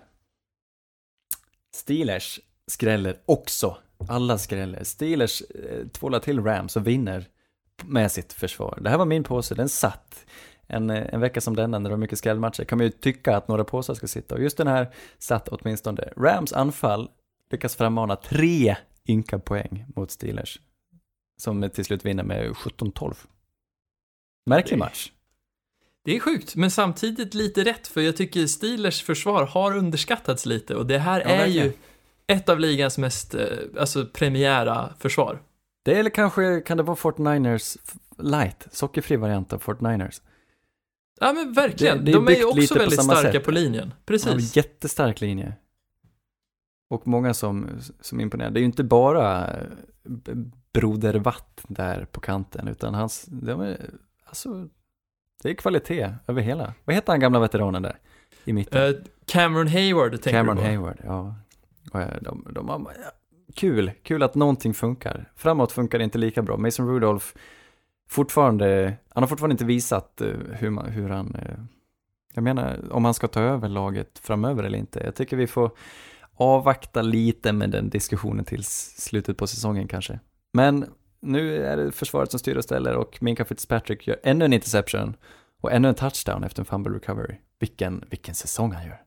Steelers 1.75 2.41
skräller 2.67 3.17
också. 3.27 3.77
Alla 4.09 4.39
skräller. 4.39 4.85
Steelers 4.85 5.43
eh, 5.43 5.87
tvålar 5.89 6.19
till 6.19 6.45
Rams 6.45 6.77
och 6.77 6.87
vinner 6.87 7.25
med 7.85 8.13
sitt 8.13 8.33
försvar. 8.33 8.79
Det 8.81 8.91
här 8.91 8.99
var 8.99 9.05
min 9.05 9.25
påse, 9.25 9.55
den 9.55 9.69
satt. 9.69 10.25
En, 10.71 10.91
eh, 10.91 11.15
en 11.15 11.21
vecka 11.21 11.41
som 11.41 11.57
denna 11.57 11.79
när 11.79 11.91
det 11.91 11.95
var 11.97 12.01
mycket 12.01 12.19
skrällmatcher 12.19 12.65
kan 12.65 12.79
man 12.79 12.85
ju 12.87 12.91
tycka 12.91 13.37
att 13.37 13.49
några 13.49 13.65
påsar 13.65 13.95
ska 13.95 14.07
sitta 14.09 14.35
och 14.35 14.43
just 14.43 14.57
den 14.57 14.67
här 14.67 14.95
satt 15.19 15.49
åtminstone. 15.49 16.03
Rams 16.17 16.53
anfall 16.53 17.11
lyckas 17.51 17.77
frammana 17.77 18.17
tre 18.17 18.77
ynka 19.09 19.39
poäng 19.39 19.85
mot 19.97 20.11
Steelers. 20.11 20.61
Som 21.41 21.71
till 21.71 21.85
slut 21.85 22.05
vinner 22.05 22.23
med 22.25 22.51
17-12. 22.51 23.15
Märklig 24.47 24.79
match. 24.79 25.13
Det 26.05 26.17
är 26.17 26.21
sjukt, 26.21 26.57
men 26.57 26.71
samtidigt 26.71 27.35
lite 27.35 27.65
rätt, 27.65 27.87
för 27.87 28.01
jag 28.01 28.17
tycker 28.17 28.47
Steelers 28.47 29.03
försvar 29.03 29.47
har 29.47 29.77
underskattats 29.77 30.47
lite 30.47 30.75
och 30.77 30.87
det 30.87 30.99
här 30.99 31.21
Ja, 31.21 31.27
är 31.27 31.39
verkligen. 31.39 31.67
ju 31.67 31.73
ett 32.27 32.49
av 32.49 32.61
ligans 32.61 32.99
mest, 32.99 33.35
eh, 33.35 33.47
alltså 33.79 34.07
premiära 34.07 34.95
försvar. 34.99 35.43
Det 35.85 35.95
är 35.95 36.01
eller 36.01 36.11
kanske 36.11 36.61
kan 36.61 36.77
det 36.77 36.83
vara 36.83 36.97
Fort 36.97 37.19
Niners 37.19 37.77
light, 38.19 38.67
sockerfri 38.73 39.17
variant 39.17 39.53
av 39.53 39.59
Fort 39.59 39.81
Niners. 39.81 40.21
Ja 41.23 41.33
men 41.33 41.53
verkligen, 41.53 41.99
Det- 41.99 42.05
det 42.05 42.11
är 42.11 42.15
de 42.15 42.29
är 42.29 42.37
ju 42.37 42.45
också 42.45 42.75
på 42.75 42.79
väldigt 42.81 43.01
samma 43.01 43.13
starka 43.17 43.33
sätt. 43.33 43.45
på 43.45 43.51
linjen. 43.51 43.89
Ja, 43.89 44.03
Precis. 44.07 44.57
jättestark 44.57 45.21
linje. 45.21 45.53
Och 46.91 47.07
många 47.07 47.35
som, 47.35 47.69
som 48.01 48.21
imponerar. 48.21 48.51
Det 48.51 48.59
är 48.59 48.61
ju 48.61 48.67
inte 48.67 48.85
bara 48.85 49.47
eh, 49.51 49.67
Broder 50.73 51.15
Watt 51.15 51.61
där 51.69 52.05
på 52.05 52.21
kanten, 52.21 52.69
utan 52.69 52.95
hans, 52.95 53.25
de 53.29 53.61
är, 53.61 53.91
alltså, 54.25 54.69
det 55.43 55.51
är 55.51 55.55
kvalitet 55.55 56.15
över 56.27 56.43
hela. 56.43 56.75
Vad 56.85 56.95
heter 56.97 57.13
han 57.13 57.21
gamla 57.21 57.41
veteranen 57.41 57.83
där? 57.83 57.99
I 58.45 58.53
mitten? 58.53 58.83
Eh, 58.85 58.95
Cameron 59.27 59.69
Hayward 59.69 60.11
tänker 60.13 60.31
Cameron 60.31 60.57
du 60.57 60.63
på. 60.63 60.69
Hayward, 60.69 60.99
ja. 61.05 61.35
Och, 61.93 62.01
eh, 62.01 62.17
De, 62.23 62.47
de 62.53 62.69
har, 62.69 62.79
ja, 62.79 63.11
kul, 63.55 63.91
kul 64.03 64.23
att 64.23 64.35
någonting 64.35 64.75
funkar. 64.75 65.33
Framåt 65.37 65.73
funkar 65.73 65.99
det 65.99 66.05
inte 66.05 66.19
lika 66.19 66.43
bra. 66.43 66.57
Mason 66.57 66.89
Rudolph, 66.89 67.27
fortfarande, 68.11 68.97
han 69.09 69.23
har 69.23 69.29
fortfarande 69.29 69.55
inte 69.55 69.65
visat 69.65 70.21
eh, 70.21 70.29
hur, 70.53 70.71
man, 70.71 70.87
hur 70.87 71.09
han, 71.09 71.35
eh, 71.35 71.59
jag 72.35 72.45
menar 72.45 72.93
om 72.93 73.05
han 73.05 73.15
ska 73.15 73.29
ta 73.29 73.41
över 73.41 73.69
laget 73.69 74.19
framöver 74.19 74.65
eller 74.65 74.79
inte. 74.79 75.01
Jag 75.05 75.15
tycker 75.15 75.37
vi 75.37 75.47
får 75.47 75.71
avvakta 76.35 77.03
lite 77.03 77.53
med 77.53 77.71
den 77.71 77.91
diskussionen 77.91 78.45
till 78.45 78.65
slutet 78.65 79.37
på 79.37 79.47
säsongen 79.47 79.89
kanske. 79.89 80.21
Men 80.53 80.87
nu 81.21 81.65
är 81.65 81.77
det 81.77 81.93
försvaret 81.93 82.31
som 82.31 82.39
styr 82.39 82.57
och 82.57 82.65
ställer 82.65 82.97
och 82.97 83.19
Minka 83.23 83.45
Fitzpatrick 83.45 84.07
gör 84.07 84.17
ännu 84.23 84.45
en 84.45 84.53
interception 84.53 85.17
och 85.61 85.73
ännu 85.73 85.89
en 85.89 85.95
touchdown 85.95 86.45
efter 86.45 86.63
en 86.63 86.67
fumble 86.67 86.97
recovery. 86.97 87.35
Vilken, 87.59 88.05
vilken 88.11 88.35
säsong 88.35 88.73
han 88.73 88.87
gör. 88.87 89.01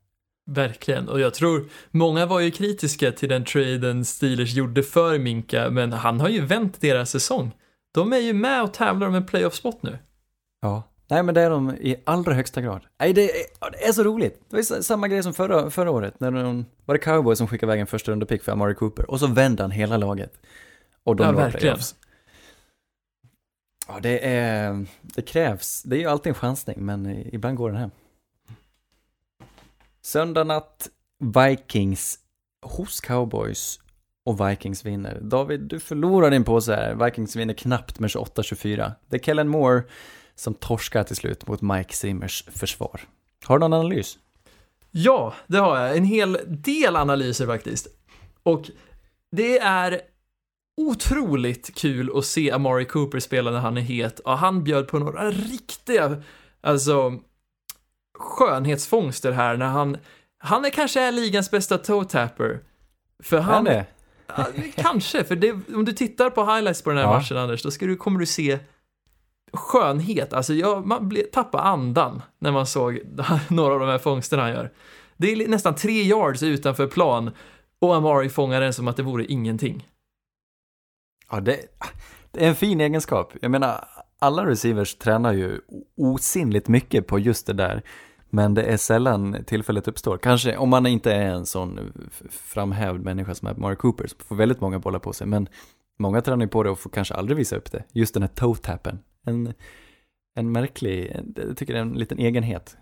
Verkligen, 0.46 1.10
och 1.10 1.20
jag 1.20 1.34
tror 1.34 1.66
många 1.92 2.26
var 2.26 2.40
ju 2.40 2.52
kritiska 2.52 3.12
till 3.12 3.30
den 3.30 3.46
traden 3.46 4.06
Steelers 4.06 4.54
gjorde 4.54 4.84
för 4.84 5.20
Minka, 5.20 5.70
men 5.70 5.94
han 5.94 6.20
har 6.20 6.30
ju 6.30 6.46
vänt 6.46 6.82
deras 6.82 7.10
säsong. 7.10 7.52
De 7.94 8.14
är 8.14 8.18
ju 8.18 8.34
med 8.34 8.64
och 8.64 8.74
tävlar 8.74 9.08
om 9.08 9.16
en 9.16 9.26
playoff-spot 9.26 9.84
nu. 9.84 9.98
Ja. 10.62 10.84
Nej 11.08 11.24
men 11.24 11.36
det 11.36 11.42
är 11.42 11.50
de 11.50 11.70
i 11.72 11.96
allra 12.06 12.34
högsta 12.34 12.62
grad. 12.62 12.82
Nej 13.00 13.14
det 13.14 13.22
är, 13.32 13.72
det 13.72 13.88
är 13.88 13.92
så 13.92 14.04
roligt. 14.04 14.42
Det 14.50 14.56
var 14.56 14.82
samma 14.82 15.08
grej 15.08 15.24
som 15.24 15.34
förra, 15.34 15.70
förra 15.70 15.92
året 15.92 16.20
när 16.20 16.32
de, 16.32 16.66
var 16.86 16.96
det 16.96 17.00
Cowboys 17.00 17.38
som 17.38 17.48
skickade 17.48 17.72
iväg 17.72 17.82
en 17.82 17.88
första 17.88 18.12
rundepick 18.12 18.44
för 18.44 18.52
Amari 18.52 18.76
Cooper 18.76 19.10
och 19.12 19.20
så 19.20 19.28
vände 19.28 19.64
han 19.64 19.72
hela 19.72 19.98
laget. 19.98 20.34
Och 21.04 21.16
de 21.16 21.24
Ja, 21.24 21.32
verkligen. 21.32 21.60
playoffs. 21.60 21.96
Ja 23.88 24.00
det 24.02 24.28
är, 24.28 24.86
det 25.02 25.22
krävs, 25.22 25.84
det 25.84 25.96
är 25.96 26.00
ju 26.00 26.08
alltid 26.08 26.30
en 26.30 26.34
chansning 26.36 26.86
men 26.86 27.06
ibland 27.36 27.58
går 27.58 27.70
den 27.70 27.80
hem. 27.80 27.92
Söndag 30.02 30.44
natt, 30.44 30.90
Vikings 31.20 32.20
hos 32.66 33.02
cowboys 33.02 33.80
och 34.24 34.50
Vikings 34.50 34.86
vinner. 34.86 35.20
David, 35.22 35.60
du 35.60 35.80
förlorar 35.80 36.32
din 36.32 36.44
påse 36.44 36.76
här. 36.76 37.06
Vikings 37.06 37.36
vinner 37.36 37.54
knappt 37.54 38.00
med 38.00 38.10
28-24. 38.10 38.92
Det 39.10 39.16
är 39.16 39.20
Kellen 39.20 39.48
Moore 39.48 39.84
som 40.36 40.54
torskar 40.54 41.04
till 41.04 41.16
slut 41.16 41.48
mot 41.48 41.62
Mike 41.62 41.94
Zimmers 41.94 42.46
försvar. 42.48 43.02
Har 43.44 43.58
du 43.58 43.60
någon 43.60 43.74
analys? 43.74 44.18
Ja, 44.92 45.34
det 45.48 45.58
har 45.58 45.80
jag. 45.80 45.98
En 45.98 46.06
hel 46.06 46.38
del 46.48 46.96
analyser 46.96 47.46
faktiskt. 47.46 47.88
Och 48.44 48.70
det 49.32 49.60
är 49.60 50.02
otroligt 50.78 51.76
kul 51.76 52.18
att 52.18 52.26
se 52.26 52.52
Amari 52.52 52.86
Cooper 52.86 53.20
spela 53.20 53.52
när 53.52 53.60
han 53.60 53.78
är 53.78 53.82
het 53.82 54.20
och 54.20 54.38
han 54.38 54.64
bjöd 54.64 54.88
på 54.88 55.00
några 55.00 55.32
riktiga, 55.32 56.22
alltså 56.62 57.20
skönhetsfångster 58.20 59.32
här 59.32 59.58
när 59.58 59.66
han, 59.66 59.98
han 60.38 60.66
är 60.66 60.70
kanske 60.70 61.02
är 61.02 61.12
ligans 61.12 61.52
bästa 61.52 61.78
toe 61.78 62.06
tapper. 62.06 62.60
För 63.24 63.40
Han 63.40 63.68
är 63.68 63.86
Ja, 64.38 64.46
kanske, 64.76 65.24
för 65.24 65.36
det, 65.36 65.52
om 65.76 65.86
du 65.86 65.92
tittar 65.94 66.30
på 66.30 66.46
highlights 66.46 66.82
på 66.82 66.90
den 66.90 66.98
här 66.98 67.06
Ja. 67.06 67.14
matchen 67.14 67.38
Anders, 67.38 67.64
då 67.64 67.72
ska 67.72 67.86
du, 67.86 67.96
kommer 67.96 68.20
du 68.20 68.26
se 68.26 68.60
skönhet. 69.54 70.34
Alltså 70.34 70.54
jag, 70.54 70.86
man 70.88 71.10
ble, 71.10 71.22
tappade 71.22 71.64
andan 71.64 72.22
när 72.40 72.52
man 72.52 72.66
såg 72.68 73.00
några 73.50 73.74
av 73.74 73.80
de 73.80 73.90
här 73.90 73.98
fångsterna 73.98 74.44
han 74.44 74.52
gör. 74.52 74.72
Det 75.18 75.32
är 75.32 75.48
nästan 75.48 75.76
tre 75.76 76.02
yards 76.04 76.44
utanför 76.44 76.88
plan 76.88 77.32
och 77.80 77.96
Amari 77.96 78.30
fångar 78.30 78.62
den 78.62 78.74
som 78.74 78.88
att 78.88 78.98
det 78.98 79.04
vore 79.04 79.26
ingenting. 79.26 79.88
Ja, 81.32 81.40
det, 81.40 81.60
det 82.32 82.46
är 82.46 82.50
en 82.50 82.56
fin 82.56 82.82
egenskap. 82.82 83.34
Jag 83.42 83.52
menar, 83.52 83.88
alla 84.20 84.46
receivers 84.46 84.96
tränar 84.96 85.34
ju 85.34 85.60
osinnligt 85.98 86.68
mycket 86.68 87.08
på 87.08 87.20
just 87.20 87.48
det 87.48 87.54
där. 87.54 87.82
Men 88.34 88.54
det 88.54 88.64
är 88.64 88.78
sällan 88.78 89.44
tillfället 89.46 89.88
uppstår. 89.88 90.18
Kanske 90.18 90.58
om 90.58 90.70
man 90.70 90.86
inte 90.86 91.14
är 91.14 91.26
en 91.26 91.46
sån 91.46 91.80
framhävd 92.30 93.04
människa 93.04 93.36
som 93.36 93.48
är 93.48 93.56
Mark 93.56 93.78
Cooper, 93.78 94.08
som 94.08 94.20
får 94.28 94.36
väldigt 94.36 94.62
många 94.62 94.80
bollar 94.80 95.00
på 95.00 95.14
sig. 95.14 95.28
Men 95.28 95.50
många 96.00 96.22
tränar 96.22 96.46
ju 96.46 96.50
på 96.50 96.64
det 96.64 96.70
och 96.70 96.80
får 96.80 96.90
kanske 96.90 97.14
aldrig 97.14 97.38
visa 97.38 97.56
upp 97.56 97.72
det. 97.72 97.84
Just 97.92 98.14
den 98.14 98.24
här 98.24 98.30
toe-tappen. 98.30 99.00
En, 99.26 99.54
en 100.36 100.52
märklig, 100.52 101.16
jag 101.36 101.58
tycker 101.58 101.74
det 101.74 101.80
är 101.80 101.82
en 101.82 101.94
liten 101.94 102.20
egenhet. 102.20 102.78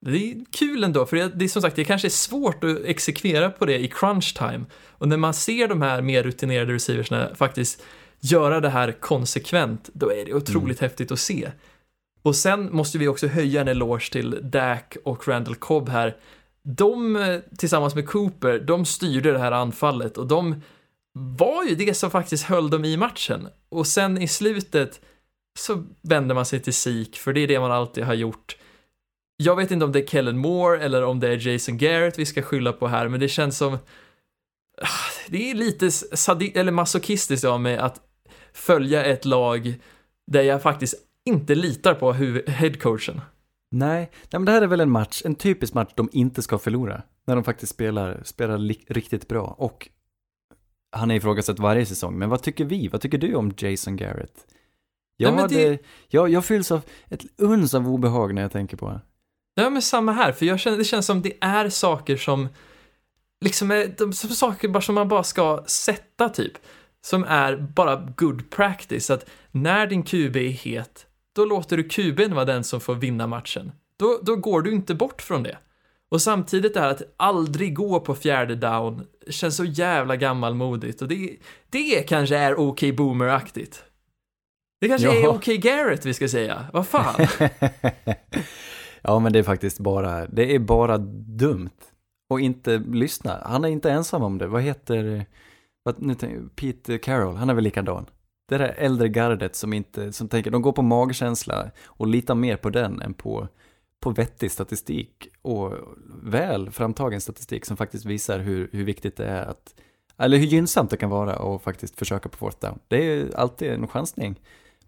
Det 0.00 0.10
är 0.10 0.44
kul 0.52 0.84
ändå, 0.84 1.06
för 1.06 1.16
det 1.16 1.28
det 1.28 1.44
är 1.44 1.48
som 1.48 1.62
sagt, 1.62 1.76
det 1.76 1.84
kanske 1.84 2.08
är 2.08 2.10
svårt 2.10 2.64
att 2.64 2.84
exekvera 2.84 3.50
på 3.50 3.66
det 3.66 3.78
i 3.78 3.88
crunch 3.88 4.36
time. 4.38 4.64
Och 4.88 5.08
när 5.08 5.16
man 5.16 5.34
ser 5.34 5.68
de 5.68 5.82
här 5.82 6.02
mer 6.02 6.22
rutinerade 6.22 6.72
receiversna 6.72 7.34
faktiskt 7.34 7.82
göra 8.20 8.60
det 8.60 8.68
här 8.70 8.92
konsekvent, 8.92 9.90
då 9.92 10.12
är 10.12 10.24
det 10.24 10.34
otroligt 10.34 10.80
häftigt 10.80 11.12
att 11.12 11.18
se. 11.18 11.48
Och 12.22 12.36
sen 12.36 12.68
måste 12.72 12.98
vi 12.98 13.08
också 13.08 13.26
höja 13.26 13.60
en 13.60 13.68
eloge 13.68 14.12
till 14.12 14.38
Dak 14.42 14.96
och 15.04 15.28
Randall 15.28 15.54
Cobb 15.54 15.88
här. 15.88 16.16
De, 16.62 17.16
eh, 17.16 17.40
tillsammans 17.58 17.94
med 17.94 18.08
Cooper, 18.08 18.58
de 18.58 18.84
styrde 18.84 19.32
det 19.32 19.38
här 19.38 19.52
anfallet 19.52 20.18
och 20.18 20.26
de 20.26 20.62
var 21.12 21.64
ju 21.64 21.74
det 21.74 21.94
som 21.94 22.10
faktiskt 22.10 22.44
höll 22.44 22.70
dem 22.70 22.84
i 22.84 22.96
matchen. 22.96 23.48
Och 23.68 23.86
sen 23.86 24.22
i 24.22 24.28
slutet 24.28 25.00
så 25.58 25.84
vänder 26.02 26.34
man 26.34 26.46
sig 26.46 26.60
till 26.60 26.74
Sik, 26.74 27.16
för 27.16 27.32
det 27.32 27.40
är 27.40 27.48
det 27.48 27.60
man 27.60 27.72
alltid 27.72 28.04
har 28.04 28.14
gjort. 28.14 28.56
Jag 29.36 29.56
vet 29.56 29.70
inte 29.70 29.84
om 29.84 29.92
det 29.92 30.02
är 30.02 30.06
Kellen 30.06 30.38
Moore 30.38 30.80
eller 30.80 31.04
om 31.04 31.20
det 31.20 31.28
är 31.28 31.48
Jason 31.48 31.78
Garrett 31.78 32.18
vi 32.18 32.26
ska 32.26 32.42
skylla 32.42 32.72
på 32.72 32.88
här, 32.88 33.08
men 33.08 33.20
det 33.20 33.28
känns 33.28 33.58
som... 33.58 33.78
Ah, 34.82 35.10
det 35.28 35.50
är 35.50 35.54
lite 35.54 35.90
sadi- 35.90 36.58
eller 36.58 36.72
masochistiskt 36.72 37.44
av 37.44 37.60
mig 37.60 37.78
att 37.78 38.00
följa 38.52 39.04
ett 39.04 39.24
lag 39.24 39.74
där 40.26 40.42
jag 40.42 40.62
faktiskt 40.62 41.07
inte 41.28 41.54
litar 41.54 41.94
på 41.94 42.12
headcoachen. 42.46 43.20
Nej, 43.70 43.98
nej 44.00 44.28
men 44.30 44.44
det 44.44 44.52
här 44.52 44.62
är 44.62 44.66
väl 44.66 44.80
en 44.80 44.90
match, 44.90 45.22
en 45.24 45.34
typisk 45.34 45.74
match 45.74 45.92
de 45.94 46.08
inte 46.12 46.42
ska 46.42 46.58
förlora. 46.58 47.02
När 47.26 47.34
de 47.34 47.44
faktiskt 47.44 47.72
spelar, 47.74 48.20
spelar 48.24 48.58
riktigt 48.92 49.28
bra. 49.28 49.42
Och 49.58 49.88
han 50.96 51.10
är 51.10 51.14
ifrågasatt 51.14 51.58
varje 51.58 51.86
säsong. 51.86 52.18
Men 52.18 52.28
vad 52.28 52.42
tycker 52.42 52.64
vi? 52.64 52.88
Vad 52.88 53.00
tycker 53.00 53.18
du 53.18 53.34
om 53.34 53.52
Jason 53.58 53.96
Garrett? 53.96 54.46
Jag, 55.16 55.32
Nej, 55.32 55.40
hade, 55.42 55.54
det- 55.54 55.78
jag, 56.08 56.28
jag 56.28 56.44
fylls 56.44 56.70
av 56.72 56.80
ett 57.08 57.24
uns 57.36 57.74
av 57.74 57.88
obehag 57.88 58.34
när 58.34 58.42
jag 58.42 58.52
tänker 58.52 58.76
på 58.76 58.88
det. 58.90 59.00
Ja, 59.54 59.70
men 59.70 59.82
samma 59.82 60.12
här, 60.12 60.32
för 60.32 60.46
jag 60.46 60.60
känner, 60.60 60.76
det 60.78 60.84
känns 60.84 61.06
som 61.06 61.22
det 61.22 61.32
är 61.40 61.68
saker 61.68 62.16
som 62.16 62.48
liksom 63.44 63.70
är, 63.70 63.94
de, 63.98 64.12
som 64.12 64.30
saker 64.30 64.68
bara 64.68 64.80
som 64.80 64.94
man 64.94 65.08
bara 65.08 65.22
ska 65.22 65.64
sätta 65.66 66.28
typ. 66.28 66.52
Som 67.00 67.24
är 67.24 67.56
bara 67.56 68.12
good 68.16 68.50
practice, 68.50 69.10
att 69.10 69.30
när 69.50 69.86
din 69.86 70.02
QB 70.02 70.36
är 70.36 70.48
het, 70.50 71.06
då 71.38 71.44
låter 71.44 71.76
du 71.76 71.88
QBn 71.88 72.34
vara 72.34 72.44
den 72.44 72.64
som 72.64 72.80
får 72.80 72.94
vinna 72.94 73.26
matchen. 73.26 73.72
Då, 73.96 74.20
då 74.22 74.36
går 74.36 74.62
du 74.62 74.72
inte 74.72 74.94
bort 74.94 75.22
från 75.22 75.42
det. 75.42 75.58
Och 76.08 76.22
samtidigt 76.22 76.74
det 76.74 76.80
här 76.80 76.88
att 76.88 77.02
aldrig 77.16 77.74
gå 77.74 78.00
på 78.00 78.14
fjärde 78.14 78.54
down 78.54 79.06
känns 79.28 79.56
så 79.56 79.64
jävla 79.64 80.16
gammalmodigt 80.16 81.02
och 81.02 81.08
det, 81.08 81.36
det 81.70 82.02
kanske 82.08 82.36
är 82.36 82.60
OK 82.60 82.80
Boomer-aktigt. 82.82 83.82
Det 84.80 84.88
kanske 84.88 85.08
är 85.08 85.22
Ja. 85.22 85.30
OK 85.30 85.44
Garrett 85.44 86.06
vi 86.06 86.14
ska 86.14 86.28
säga, 86.28 86.66
vad 86.72 86.86
fan. 86.86 87.26
ja, 89.02 89.18
men 89.18 89.32
det 89.32 89.38
är 89.38 89.42
faktiskt 89.42 89.78
bara, 89.78 90.26
det 90.26 90.54
är 90.54 90.58
bara 90.58 90.98
dumt. 91.38 91.70
Och 92.30 92.40
inte 92.40 92.78
lyssna. 92.78 93.42
Han 93.44 93.64
är 93.64 93.68
inte 93.68 93.90
ensam 93.90 94.22
om 94.22 94.38
det. 94.38 94.46
Vad 94.46 94.62
heter, 94.62 95.26
vad, 95.82 96.02
nu 96.02 96.14
Pete 96.56 96.98
Carroll, 96.98 97.36
han 97.36 97.50
är 97.50 97.54
väl 97.54 97.64
likadan. 97.64 98.06
Det 98.48 98.58
där 98.58 98.74
äldre 98.76 99.08
gardet 99.08 99.56
som 99.56 99.72
inte, 99.72 100.12
som 100.12 100.28
tänker, 100.28 100.50
de 100.50 100.62
går 100.62 100.72
på 100.72 100.82
magkänsla 100.82 101.70
och 101.84 102.06
litar 102.06 102.34
mer 102.34 102.56
på 102.56 102.70
den 102.70 103.02
än 103.02 103.14
på, 103.14 103.48
på 104.00 104.10
vettig 104.10 104.50
statistik 104.50 105.28
och 105.42 105.74
väl 106.22 106.70
framtagen 106.70 107.20
statistik 107.20 107.64
som 107.64 107.76
faktiskt 107.76 108.04
visar 108.04 108.38
hur, 108.38 108.68
hur 108.72 108.84
viktigt 108.84 109.16
det 109.16 109.26
är 109.26 109.44
att, 109.46 109.74
eller 110.16 110.38
hur 110.38 110.46
gynnsamt 110.46 110.90
det 110.90 110.96
kan 110.96 111.10
vara 111.10 111.54
att 111.54 111.62
faktiskt 111.62 111.98
försöka 111.98 112.28
på 112.28 112.36
fourth 112.36 112.58
down. 112.60 112.78
Det 112.88 112.96
är 112.96 113.02
ju 113.02 113.34
alltid 113.34 113.70
en 113.70 113.88
chansning, 113.88 114.40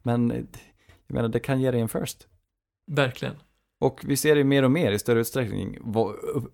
men 0.02 0.30
jag 1.06 1.14
menar, 1.14 1.28
det 1.28 1.40
kan 1.40 1.60
ge 1.60 1.70
dig 1.70 1.80
en 1.80 1.88
first. 1.88 2.28
Verkligen. 2.92 3.34
Och 3.80 4.00
vi 4.04 4.16
ser 4.16 4.34
det 4.34 4.44
mer 4.44 4.62
och 4.62 4.70
mer 4.70 4.92
i 4.92 4.98
större 4.98 5.20
utsträckning, 5.20 5.78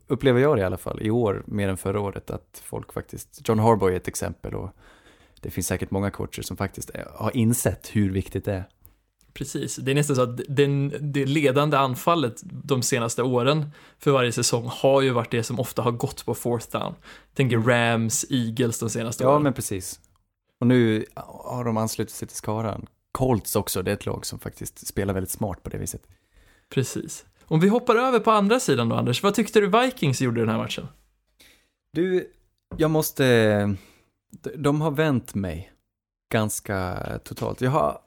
upplever 0.06 0.40
jag 0.40 0.56
det 0.56 0.60
i 0.60 0.64
alla 0.64 0.76
fall, 0.76 1.02
i 1.02 1.10
år 1.10 1.42
mer 1.46 1.68
än 1.68 1.76
förra 1.76 2.00
året, 2.00 2.30
att 2.30 2.62
folk 2.64 2.92
faktiskt, 2.92 3.48
John 3.48 3.58
Harbaugh 3.58 3.92
är 3.92 3.96
ett 3.96 4.08
exempel 4.08 4.54
och 4.54 4.70
det 5.46 5.50
finns 5.52 5.66
säkert 5.66 5.90
många 5.90 6.10
coacher 6.10 6.42
som 6.42 6.56
faktiskt 6.56 6.90
har 7.14 7.36
insett 7.36 7.90
hur 7.92 8.10
viktigt 8.12 8.44
det 8.44 8.52
är. 8.52 8.64
Precis, 9.32 9.76
det 9.76 9.90
är 9.90 9.94
nästan 9.94 10.16
så 10.16 10.22
att 10.22 10.40
den, 10.48 10.94
det 11.00 11.26
ledande 11.26 11.76
anfallet 11.76 12.40
de 12.44 12.82
senaste 12.82 13.22
åren 13.22 13.70
för 13.98 14.10
varje 14.10 14.32
säsong 14.32 14.68
har 14.72 15.02
ju 15.02 15.10
varit 15.10 15.30
det 15.30 15.42
som 15.42 15.60
ofta 15.60 15.82
har 15.82 15.90
gått 15.92 16.24
på 16.26 16.34
fourth 16.34 16.70
down. 16.70 16.94
Tänker 17.34 17.58
Rams, 17.58 18.24
Eagles 18.30 18.78
de 18.78 18.90
senaste 18.90 19.24
Ja, 19.24 19.30
åren. 19.30 19.42
men 19.42 19.52
precis. 19.52 20.00
Och 20.60 20.66
nu 20.66 21.04
har 21.14 21.64
de 21.64 21.76
anslutit 21.76 22.14
sig 22.14 22.28
till 22.28 22.36
skaran. 22.36 22.86
Colts 23.12 23.56
också, 23.56 23.82
det 23.82 23.90
är 23.90 23.94
ett 23.94 24.06
lag 24.06 24.26
som 24.26 24.38
faktiskt 24.38 24.86
spelar 24.86 25.14
väldigt 25.14 25.30
smart 25.30 25.62
på 25.62 25.70
det 25.70 25.78
viset. 25.78 26.06
Precis. 26.68 27.24
Om 27.44 27.60
vi 27.60 27.68
hoppar 27.68 27.96
över 27.96 28.18
på 28.18 28.30
andra 28.30 28.60
sidan 28.60 28.88
då, 28.88 28.96
Anders, 28.96 29.22
vad 29.22 29.34
tyckte 29.34 29.60
du 29.60 29.66
Vikings 29.80 30.20
gjorde 30.20 30.40
den 30.40 30.48
här 30.48 30.58
matchen? 30.58 30.88
Du, 31.90 32.30
jag 32.76 32.90
måste, 32.90 33.24
de 34.56 34.80
har 34.80 34.90
vänt 34.90 35.34
mig 35.34 35.72
ganska 36.32 36.98
totalt. 37.24 37.60
Jag 37.60 37.70
har 37.70 37.98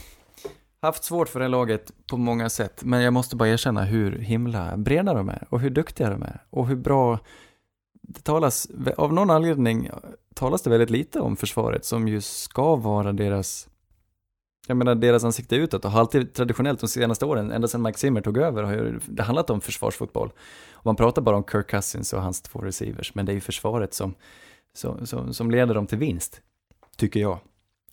haft 0.82 1.04
svårt 1.04 1.28
för 1.28 1.38
det 1.38 1.44
här 1.44 1.50
laget 1.50 1.92
på 2.10 2.16
många 2.16 2.48
sätt, 2.48 2.84
men 2.84 3.02
jag 3.02 3.12
måste 3.12 3.36
bara 3.36 3.48
erkänna 3.48 3.84
hur 3.84 4.18
himla 4.18 4.76
breda 4.76 5.14
de 5.14 5.28
är 5.28 5.46
och 5.50 5.60
hur 5.60 5.70
duktiga 5.70 6.10
de 6.10 6.22
är 6.22 6.44
och 6.50 6.66
hur 6.66 6.76
bra 6.76 7.18
det 8.02 8.20
talas, 8.20 8.68
av 8.96 9.12
någon 9.12 9.30
anledning 9.30 9.90
talas 10.34 10.62
det 10.62 10.70
väldigt 10.70 10.90
lite 10.90 11.20
om 11.20 11.36
försvaret 11.36 11.84
som 11.84 12.08
ju 12.08 12.20
ska 12.20 12.76
vara 12.76 13.12
deras 13.12 13.68
jag 14.66 14.76
menar 14.76 14.94
deras 14.94 15.24
ansikte 15.24 15.56
utåt 15.56 15.84
och 15.84 15.90
har 15.90 16.00
alltid 16.00 16.34
traditionellt 16.34 16.80
de 16.80 16.88
senaste 16.88 17.24
åren, 17.24 17.52
ända 17.52 17.68
sedan 17.68 17.82
Mike 17.82 17.98
Zimmer 17.98 18.20
tog 18.20 18.38
över, 18.38 18.62
har 18.62 18.72
ju 18.72 19.00
det 19.06 19.22
handlat 19.22 19.50
om 19.50 19.60
försvarsfotboll. 19.60 20.32
Och 20.72 20.86
man 20.86 20.96
pratar 20.96 21.22
bara 21.22 21.36
om 21.36 21.44
Kirk 21.52 21.70
Cousins 21.70 22.12
och 22.12 22.22
hans 22.22 22.42
två 22.42 22.58
receivers, 22.58 23.14
men 23.14 23.26
det 23.26 23.32
är 23.32 23.34
ju 23.34 23.40
försvaret 23.40 23.94
som, 23.94 24.14
som, 24.76 25.06
som, 25.06 25.34
som 25.34 25.50
leder 25.50 25.74
dem 25.74 25.86
till 25.86 25.98
vinst, 25.98 26.40
tycker 26.96 27.20
jag. 27.20 27.38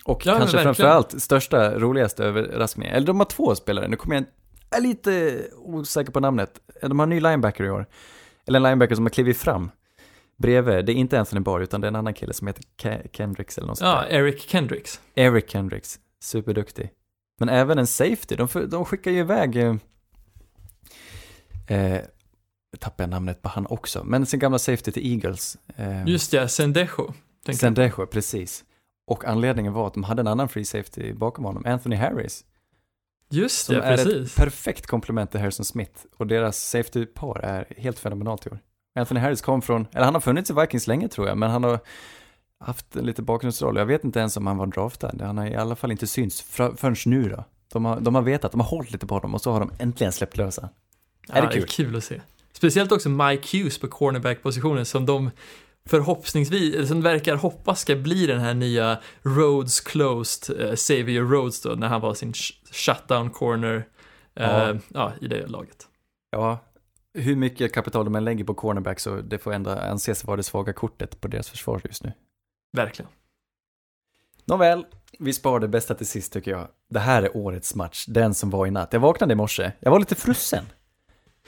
Och 0.05 0.25
Ja, 0.25 0.37
kanske 0.37 0.57
framförallt 0.57 1.21
största, 1.21 1.79
roligaste 1.79 2.23
överraskningen, 2.25 2.95
eller 2.95 3.07
de 3.07 3.19
har 3.19 3.25
två 3.25 3.55
spelare, 3.55 3.87
nu 3.87 3.95
kommer 3.95 4.15
jag 4.15 4.25
jag 4.69 4.77
är 4.77 4.83
lite 4.83 5.41
osäker 5.55 6.11
på 6.11 6.19
namnet, 6.19 6.59
de 6.81 6.99
har 6.99 7.03
en 7.03 7.09
ny 7.09 7.19
linebacker 7.19 7.63
i 7.63 7.69
år, 7.69 7.85
eller 8.47 8.59
en 8.59 8.63
linebacker 8.63 8.95
som 8.95 9.05
har 9.05 9.09
klivit 9.09 9.37
fram 9.37 9.71
bredvid, 10.37 10.85
det 10.85 10.91
är 10.91 10.95
inte 10.95 11.19
Anthony 11.19 11.41
Barr, 11.41 11.59
utan 11.61 11.81
det 11.81 11.85
är 11.85 11.89
en 11.89 11.95
annan 11.95 12.13
kille 12.13 12.33
som 12.33 12.47
heter 12.47 12.63
Ke- 12.81 13.07
Kendricks 13.13 13.57
eller 13.57 13.67
något 13.67 13.77
sånt 13.77 13.89
Ja. 13.89 14.17
Eric 14.17 14.41
Kendricks. 14.49 15.01
Eric 15.15 15.49
Kendricks, 15.49 15.99
superduktig. 16.23 16.89
Men 17.39 17.49
även 17.49 17.77
en 17.79 17.87
safety, 17.87 18.35
de, 18.35 18.47
de 18.69 18.85
skickar 18.85 19.11
ju 19.11 19.19
iväg, 19.19 19.55
eh, 19.55 19.75
eh, 21.67 22.01
tappar 22.79 23.03
jag 23.03 23.09
namnet 23.09 23.41
på 23.41 23.49
han 23.49 23.65
också, 23.69 24.03
men 24.03 24.25
sin 24.25 24.39
gamla 24.39 24.59
safety 24.59 24.91
till 24.91 25.11
Eagles. 25.13 25.57
Eh, 25.75 26.07
Just 26.07 26.31
det, 26.31 26.47
Sendejo. 26.47 27.13
Sendejo, 27.53 28.05
precis. 28.05 28.63
Och 29.07 29.25
anledningen 29.25 29.73
var 29.73 29.87
att 29.87 29.93
de 29.93 30.03
hade 30.03 30.19
en 30.19 30.27
annan 30.27 30.49
free 30.49 30.65
safety 30.65 31.13
bakom 31.13 31.45
honom, 31.45 31.63
Anthony 31.65 31.95
Harris, 31.95 32.45
Just 33.29 33.65
som 33.65 33.75
det, 33.75 33.81
är 33.81 33.97
precis. 33.97 34.31
ett 34.31 34.35
perfekt 34.35 34.87
komplement 34.87 35.31
till 35.31 35.39
Harrison 35.39 35.65
Smith. 35.65 36.05
Och 36.17 36.27
deras 36.27 36.57
safety-par 36.57 37.39
är 37.39 37.65
helt 37.77 37.99
fenomenalt 37.99 38.45
i 38.45 38.49
år. 38.49 38.59
Anthony 38.95 39.19
Harris 39.19 39.41
kom 39.41 39.61
från, 39.61 39.87
eller 39.91 40.05
han 40.05 40.13
har 40.13 40.21
funnits 40.21 40.49
i 40.49 40.53
Vikings 40.53 40.87
länge 40.87 41.07
tror 41.07 41.27
jag, 41.27 41.37
men 41.37 41.49
han 41.51 41.63
har 41.63 41.79
haft 42.59 42.95
en 42.95 43.05
lite 43.05 43.21
bakgrundsroll. 43.21 43.77
Jag 43.77 43.85
vet 43.85 44.03
inte 44.03 44.19
ens 44.19 44.37
om 44.37 44.47
han 44.47 44.57
var 44.57 44.67
draftad. 44.67 45.11
Han 45.21 45.37
har 45.37 45.45
i 45.47 45.55
alla 45.55 45.75
fall 45.75 45.91
inte 45.91 46.07
synts 46.07 46.41
förrän 46.41 46.95
nu 47.05 47.29
då. 47.29 47.43
De 47.71 47.85
har, 47.85 47.99
de 47.99 48.15
har 48.15 48.21
vetat, 48.21 48.51
de 48.51 48.61
har 48.61 48.67
hållit 48.67 48.91
lite 48.91 49.07
på 49.07 49.15
honom 49.15 49.33
och 49.33 49.41
så 49.41 49.51
har 49.51 49.59
de 49.59 49.71
äntligen 49.79 50.13
släppt 50.13 50.37
lösa. 50.37 50.69
Ja, 51.27 51.33
är 51.33 51.41
det 51.41 51.47
kul? 51.47 51.61
Det 51.61 51.65
är 51.65 51.67
kul 51.67 51.95
att 51.95 52.03
se. 52.03 52.21
Speciellt 52.63 52.91
också 52.91 53.09
Mike 53.09 53.57
Hughes 53.57 53.77
på 53.77 53.87
cornerback-positionen 53.87 54.85
som 54.85 55.05
de 55.05 55.31
förhoppningsvis, 55.85 56.75
eller 56.75 56.85
som 56.85 57.01
verkar 57.01 57.35
hoppas 57.35 57.81
ska 57.81 57.95
bli 57.95 58.25
den 58.27 58.39
här 58.39 58.53
nya 58.53 58.99
Rhodes 59.23 59.81
Closed, 59.81 60.59
uh, 60.59 60.75
Xavier 60.75 61.21
Rhodes 61.21 61.61
då, 61.61 61.69
när 61.69 61.87
han 61.87 62.01
var 62.01 62.13
sin 62.13 62.33
shutdown 62.71 63.29
corner 63.29 63.75
uh, 63.75 63.83
ja. 64.33 64.75
ja. 64.87 65.13
i 65.21 65.27
det 65.27 65.47
laget. 65.47 65.87
Ja, 66.31 66.59
hur 67.13 67.35
mycket 67.35 67.73
kapital 67.73 68.05
de 68.05 68.15
än 68.15 68.25
lägger 68.25 68.43
på 68.43 68.53
cornerback 68.53 68.99
så 68.99 69.15
det 69.15 69.37
får 69.37 69.53
ändå 69.53 69.71
anses 69.71 70.23
vara 70.23 70.37
det 70.37 70.43
svaga 70.43 70.73
kortet 70.73 71.21
på 71.21 71.27
deras 71.27 71.49
försvar 71.49 71.81
just 71.83 72.03
nu. 72.03 72.13
Verkligen. 72.77 73.11
Nåväl, 74.45 74.85
vi 75.19 75.33
sparar 75.33 75.59
det 75.59 75.67
bästa 75.67 75.95
till 75.95 76.07
sist 76.07 76.33
tycker 76.33 76.51
jag. 76.51 76.67
Det 76.89 76.99
här 76.99 77.23
är 77.23 77.37
årets 77.37 77.75
match, 77.75 78.05
den 78.05 78.33
som 78.33 78.49
var 78.49 78.67
i 78.67 78.71
natt. 78.71 78.93
Jag 78.93 78.99
vaknade 78.99 79.33
i 79.33 79.35
morse, 79.35 79.71
jag 79.79 79.91
var 79.91 79.99
lite 79.99 80.15
frusen. 80.15 80.65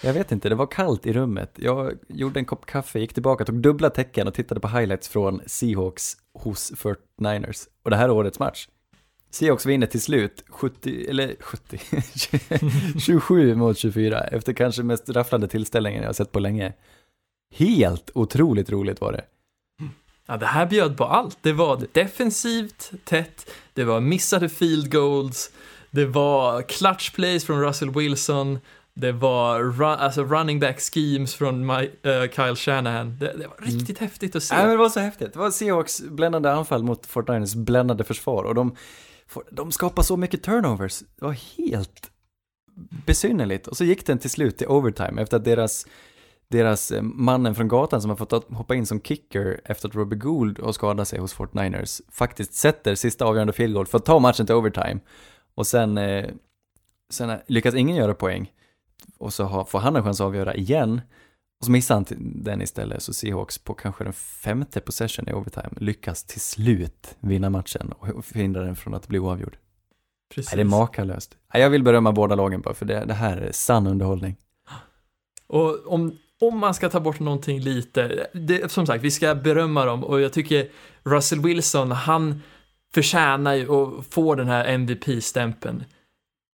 Jag 0.01 0.13
vet 0.13 0.31
inte, 0.31 0.49
det 0.49 0.55
var 0.55 0.67
kallt 0.67 1.05
i 1.05 1.13
rummet. 1.13 1.51
Jag 1.55 1.93
gjorde 2.07 2.39
en 2.39 2.45
kopp 2.45 2.65
kaffe, 2.65 2.99
gick 2.99 3.13
tillbaka, 3.13 3.45
tog 3.45 3.61
dubbla 3.61 3.89
tecken 3.89 4.27
och 4.27 4.33
tittade 4.33 4.59
på 4.59 4.67
highlights 4.67 5.09
från 5.09 5.41
Seahawks 5.45 6.17
hos 6.33 6.71
49ers. 6.71 7.67
Och 7.83 7.89
det 7.89 7.95
här 7.95 8.05
är 8.05 8.11
årets 8.11 8.39
match. 8.39 8.67
Seahawks 9.29 9.65
vinner 9.65 9.87
till 9.87 10.01
slut 10.01 10.43
70, 10.49 11.05
eller 11.09 11.35
70, 11.39 11.79
27 12.99 13.55
mot 13.55 13.77
24 13.77 14.19
efter 14.19 14.53
kanske 14.53 14.83
mest 14.83 15.09
rafflande 15.09 15.47
tillställningen 15.47 16.01
jag 16.01 16.09
har 16.09 16.13
sett 16.13 16.31
på 16.31 16.39
länge. 16.39 16.73
Helt 17.55 18.11
otroligt 18.13 18.69
roligt 18.69 19.01
var 19.01 19.11
det. 19.11 19.25
Ja, 20.27 20.37
det 20.37 20.45
här 20.45 20.65
bjöd 20.65 20.97
på 20.97 21.05
allt. 21.05 21.37
Det 21.41 21.53
var 21.53 21.81
defensivt 21.91 22.91
tätt, 23.03 23.51
det 23.73 23.83
var 23.83 23.99
missade 23.99 24.49
field 24.49 24.91
goals, 24.91 25.51
det 25.91 26.05
var 26.05 26.61
clutch 26.61 27.11
plays 27.11 27.45
från 27.45 27.61
Russell 27.61 27.91
Wilson, 27.91 28.59
det 28.95 29.11
var 29.11 29.59
run, 29.59 29.99
alltså 29.99 30.23
running 30.23 30.59
back 30.59 30.79
schemes 30.79 31.35
från 31.35 31.65
My, 31.65 31.73
uh, 31.73 32.29
Kyle 32.31 32.55
Shanahan. 32.55 33.17
Det, 33.19 33.25
det 33.25 33.47
var 33.47 33.57
mm. 33.57 33.69
riktigt 33.69 33.99
mm. 33.99 34.09
häftigt 34.09 34.35
att 34.35 34.43
se. 34.43 34.55
Ja, 34.55 34.61
men 34.61 34.69
det 34.69 34.77
var 34.77 34.89
så 34.89 34.99
häftigt. 34.99 35.33
Det 35.33 35.39
var 35.39 35.51
Seahawks 35.51 36.01
bländande 36.01 36.49
anfall 36.49 36.83
mot 36.83 37.07
49ers 37.07 37.57
bländande 37.57 38.03
försvar 38.03 38.43
och 38.43 38.55
de, 38.55 38.75
de 39.51 39.71
skapar 39.71 40.03
så 40.03 40.17
mycket 40.17 40.43
turnovers. 40.43 40.99
Det 40.99 41.25
var 41.25 41.37
helt 41.57 42.11
besynnerligt. 43.05 43.67
Och 43.67 43.77
så 43.77 43.83
gick 43.83 44.05
den 44.05 44.19
till 44.19 44.29
slut 44.29 44.57
till 44.57 44.67
overtime 44.67 45.21
efter 45.21 45.37
att 45.37 45.45
deras, 45.45 45.87
deras 46.47 46.91
eh, 46.91 47.01
mannen 47.01 47.55
från 47.55 47.67
gatan 47.67 48.01
som 48.01 48.09
har 48.09 48.17
fått 48.17 48.51
hoppa 48.53 48.75
in 48.75 48.85
som 48.85 49.01
kicker 49.01 49.61
efter 49.65 49.89
att 49.89 49.95
Robbie 49.95 50.15
Gould 50.15 50.59
har 50.59 50.71
skadat 50.71 51.07
sig 51.07 51.19
hos 51.19 51.35
49ers 51.35 52.01
faktiskt 52.11 52.53
sätter 52.53 52.95
sista 52.95 53.25
avgörande 53.25 53.53
field 53.53 53.73
goal 53.73 53.87
för 53.87 53.97
att 53.97 54.05
ta 54.05 54.19
matchen 54.19 54.45
till 54.45 54.55
overtime. 54.55 54.99
Och 55.55 55.67
sen, 55.67 55.97
eh, 55.97 56.29
sen 57.09 57.39
lyckas 57.47 57.75
ingen 57.75 57.95
göra 57.95 58.13
poäng 58.13 58.51
och 59.17 59.33
så 59.33 59.43
har, 59.43 59.65
får 59.65 59.79
han 59.79 59.95
en 59.95 60.03
chans 60.03 60.21
att 60.21 60.25
avgöra 60.25 60.55
igen. 60.55 61.01
Och 61.59 61.65
så 61.65 61.71
missar 61.71 61.95
han 61.95 62.05
den 62.19 62.61
istället, 62.61 63.03
så 63.03 63.13
Seahawks 63.13 63.57
på 63.57 63.73
kanske 63.73 64.03
den 64.03 64.13
femte 64.13 64.79
possession 64.79 65.29
i 65.29 65.33
overtime 65.33 65.69
lyckas 65.77 66.23
till 66.23 66.41
slut 66.41 67.17
vinna 67.19 67.49
matchen 67.49 67.91
och 67.91 68.25
förhindra 68.25 68.63
den 68.63 68.75
från 68.75 68.93
att 68.93 69.07
bli 69.07 69.19
oavgjord. 69.19 69.57
Precis. 70.35 70.51
Nej, 70.51 70.63
det 70.63 70.67
är 70.67 70.79
makalöst. 70.79 71.37
Jag 71.53 71.69
vill 71.69 71.83
berömma 71.83 72.11
båda 72.11 72.35
lagen 72.35 72.61
bara, 72.61 72.73
för 72.73 72.85
det, 72.85 73.05
det 73.05 73.13
här 73.13 73.37
är 73.37 73.51
sann 73.51 73.87
underhållning. 73.87 74.35
Och 75.47 75.87
om, 75.87 76.17
om 76.41 76.59
man 76.59 76.73
ska 76.73 76.89
ta 76.89 76.99
bort 76.99 77.19
någonting 77.19 77.59
lite, 77.59 78.27
det, 78.33 78.71
som 78.71 78.85
sagt, 78.85 79.03
vi 79.03 79.11
ska 79.11 79.35
berömma 79.35 79.85
dem 79.85 80.03
och 80.03 80.21
jag 80.21 80.33
tycker 80.33 80.69
Russell 81.03 81.41
Wilson, 81.41 81.91
han 81.91 82.41
förtjänar 82.93 83.53
ju 83.53 83.71
att 83.71 84.05
få 84.13 84.35
den 84.35 84.47
här 84.47 84.65
MVP-stämpeln. 84.65 85.83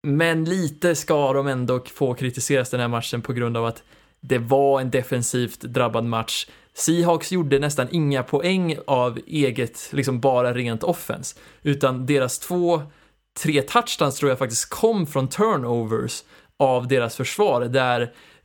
Men 0.03 0.45
lite 0.45 0.95
ska 0.95 1.33
de 1.33 1.47
ändå 1.47 1.81
få 1.95 2.15
kritiseras 2.15 2.71
den 2.71 2.81
här 2.81 2.89
matchen 2.89 3.23
på 3.23 3.33
grund 3.33 3.57
av 3.57 3.67
att 3.67 3.83
det 4.21 4.39
var 4.39 4.81
en 4.81 4.91
defensivt 4.91 5.61
drabbad 5.61 6.05
match. 6.05 6.47
Seahawks 6.75 7.33
gjorde 7.33 7.59
nästan 7.59 7.89
inga 7.91 8.23
poäng 8.23 8.77
av 8.87 9.19
eget, 9.27 9.89
liksom 9.93 10.21
bara 10.21 10.55
rent 10.55 10.83
offens, 10.83 11.39
utan 11.63 12.07
deras 12.07 12.39
två, 12.39 12.83
tre 13.43 13.63
touchdowns 13.63 14.17
tror 14.17 14.29
jag 14.29 14.39
faktiskt 14.39 14.71
kom 14.71 15.07
från 15.07 15.29
turnovers 15.29 16.23
av 16.59 16.89
deras 16.89 17.17
försvar, 17.17 17.61
där 17.61 18.01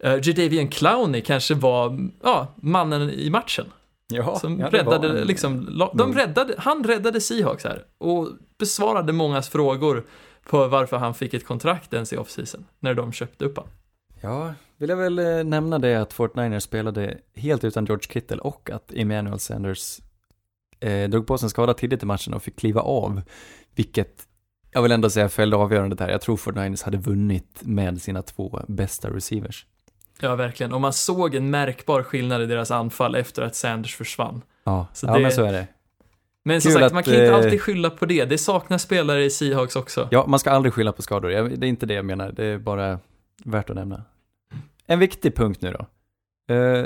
uh, 0.05 0.11
Jadavian 0.23 0.67
Clowney 0.67 1.21
kanske 1.21 1.53
var, 1.53 2.09
ja, 2.23 2.55
mannen 2.55 3.09
i 3.09 3.29
matchen. 3.29 3.65
Jaha, 4.13 4.39
som 4.39 4.59
ja, 4.59 4.69
räddade, 4.69 5.25
liksom, 5.25 5.81
de 5.93 6.13
räddade, 6.13 6.55
han 6.57 6.83
räddade 6.83 7.21
Seahawks 7.21 7.63
här 7.63 7.83
och 7.97 8.29
besvarade 8.59 9.13
mångas 9.13 9.49
frågor 9.49 10.03
på 10.43 10.67
varför 10.67 10.97
han 10.97 11.13
fick 11.13 11.33
ett 11.33 11.45
kontrakt 11.45 11.93
ens 11.93 12.13
i 12.13 12.17
offseason, 12.17 12.65
när 12.79 12.93
de 12.93 13.11
köpte 13.11 13.45
upp 13.45 13.57
honom. 13.57 13.71
Ja, 14.21 14.53
vill 14.77 14.89
jag 14.89 14.97
väl 14.97 15.19
eh, 15.19 15.43
nämna 15.43 15.79
det 15.79 15.95
att 15.95 16.13
Fort 16.13 16.35
Niners 16.35 16.63
spelade 16.63 17.17
helt 17.35 17.63
utan 17.63 17.85
George 17.85 18.07
Kittle 18.09 18.37
och 18.37 18.69
att 18.69 18.93
Emmanuel 18.93 19.39
Sanders 19.39 19.99
eh, 20.79 21.09
drog 21.09 21.27
på 21.27 21.37
sig 21.37 21.45
en 21.45 21.49
skada 21.49 21.73
tidigt 21.73 22.03
i 22.03 22.05
matchen 22.05 22.33
och 22.33 22.43
fick 22.43 22.55
kliva 22.55 22.81
av, 22.81 23.21
vilket 23.75 24.27
jag 24.71 24.81
vill 24.81 24.91
ändå 24.91 25.09
säga 25.09 25.29
fällde 25.29 25.57
avgörandet 25.57 25.99
här. 25.99 26.09
Jag 26.09 26.21
tror 26.21 26.37
Fort 26.37 26.55
Niners 26.55 26.81
hade 26.81 26.97
vunnit 26.97 27.61
med 27.61 28.01
sina 28.01 28.21
två 28.21 28.61
bästa 28.67 29.09
receivers. 29.09 29.65
Ja, 30.19 30.35
verkligen. 30.35 30.73
Och 30.73 30.81
man 30.81 30.93
såg 30.93 31.35
en 31.35 31.49
märkbar 31.49 32.03
skillnad 32.03 32.41
i 32.41 32.45
deras 32.45 32.71
anfall 32.71 33.15
efter 33.15 33.41
att 33.41 33.55
Sanders 33.55 33.95
försvann. 33.95 34.41
Ja, 34.63 34.87
så 34.93 35.07
ja 35.07 35.13
det... 35.13 35.19
men 35.19 35.31
så 35.31 35.43
är 35.43 35.51
det. 35.51 35.67
Men 36.45 36.61
som 36.61 36.71
sagt, 36.71 36.85
att, 36.85 36.93
man 36.93 37.03
kan 37.03 37.13
inte 37.13 37.35
alltid 37.35 37.61
skylla 37.61 37.89
på 37.89 38.05
det. 38.05 38.25
Det 38.25 38.37
saknas 38.37 38.81
spelare 38.81 39.23
i 39.23 39.29
Seahawks 39.29 39.75
också. 39.75 40.07
Ja, 40.11 40.25
man 40.27 40.39
ska 40.39 40.51
aldrig 40.51 40.73
skylla 40.73 40.91
på 40.91 41.01
skador. 41.01 41.29
Det 41.29 41.65
är 41.65 41.69
inte 41.69 41.85
det 41.85 41.93
jag 41.93 42.05
menar. 42.05 42.31
Det 42.31 42.45
är 42.45 42.57
bara 42.57 42.99
värt 43.43 43.69
att 43.69 43.75
nämna. 43.75 44.03
En 44.85 44.99
viktig 44.99 45.35
punkt 45.35 45.61
nu 45.61 45.71
då. 45.71 45.87
Uh, 46.55 46.85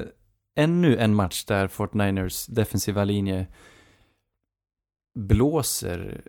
ännu 0.55 0.97
en 0.97 1.15
match 1.15 1.45
där 1.45 1.67
Fort 1.67 1.93
Niners 1.93 2.45
defensiva 2.45 3.03
linje 3.03 3.47
blåser 5.19 6.21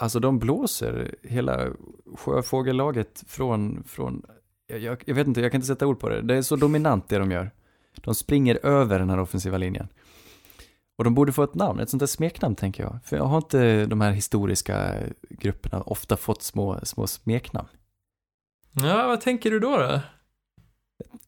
Alltså 0.00 0.20
de 0.20 0.38
blåser 0.38 1.14
hela 1.22 1.68
sjöfågellaget 2.16 3.24
från, 3.26 3.84
från 3.86 4.22
jag, 4.66 5.02
jag, 5.04 5.14
vet 5.14 5.26
inte, 5.26 5.40
jag 5.40 5.52
kan 5.52 5.58
inte 5.58 5.66
sätta 5.66 5.86
ord 5.86 6.00
på 6.00 6.08
det. 6.08 6.22
Det 6.22 6.34
är 6.34 6.42
så 6.42 6.56
dominant 6.56 7.08
det 7.08 7.18
de 7.18 7.30
gör. 7.30 7.50
De 7.94 8.14
springer 8.14 8.66
över 8.66 8.98
den 8.98 9.10
här 9.10 9.20
offensiva 9.20 9.58
linjen. 9.58 9.88
Och 11.00 11.04
de 11.04 11.14
borde 11.14 11.32
få 11.32 11.42
ett 11.42 11.54
namn, 11.54 11.80
ett 11.80 11.90
sånt 11.90 12.00
där 12.00 12.06
smeknamn 12.06 12.56
tänker 12.56 12.82
jag. 12.82 12.98
För 13.04 13.16
jag 13.16 13.24
har 13.24 13.36
inte 13.36 13.86
de 13.86 14.00
här 14.00 14.10
historiska 14.10 14.94
grupperna 15.30 15.82
ofta 15.82 16.16
fått 16.16 16.42
små, 16.42 16.80
små 16.82 17.06
smeknamn. 17.06 17.68
Ja, 18.72 19.06
vad 19.06 19.20
tänker 19.20 19.50
du 19.50 19.60
då? 19.60 19.76
då? 19.76 20.00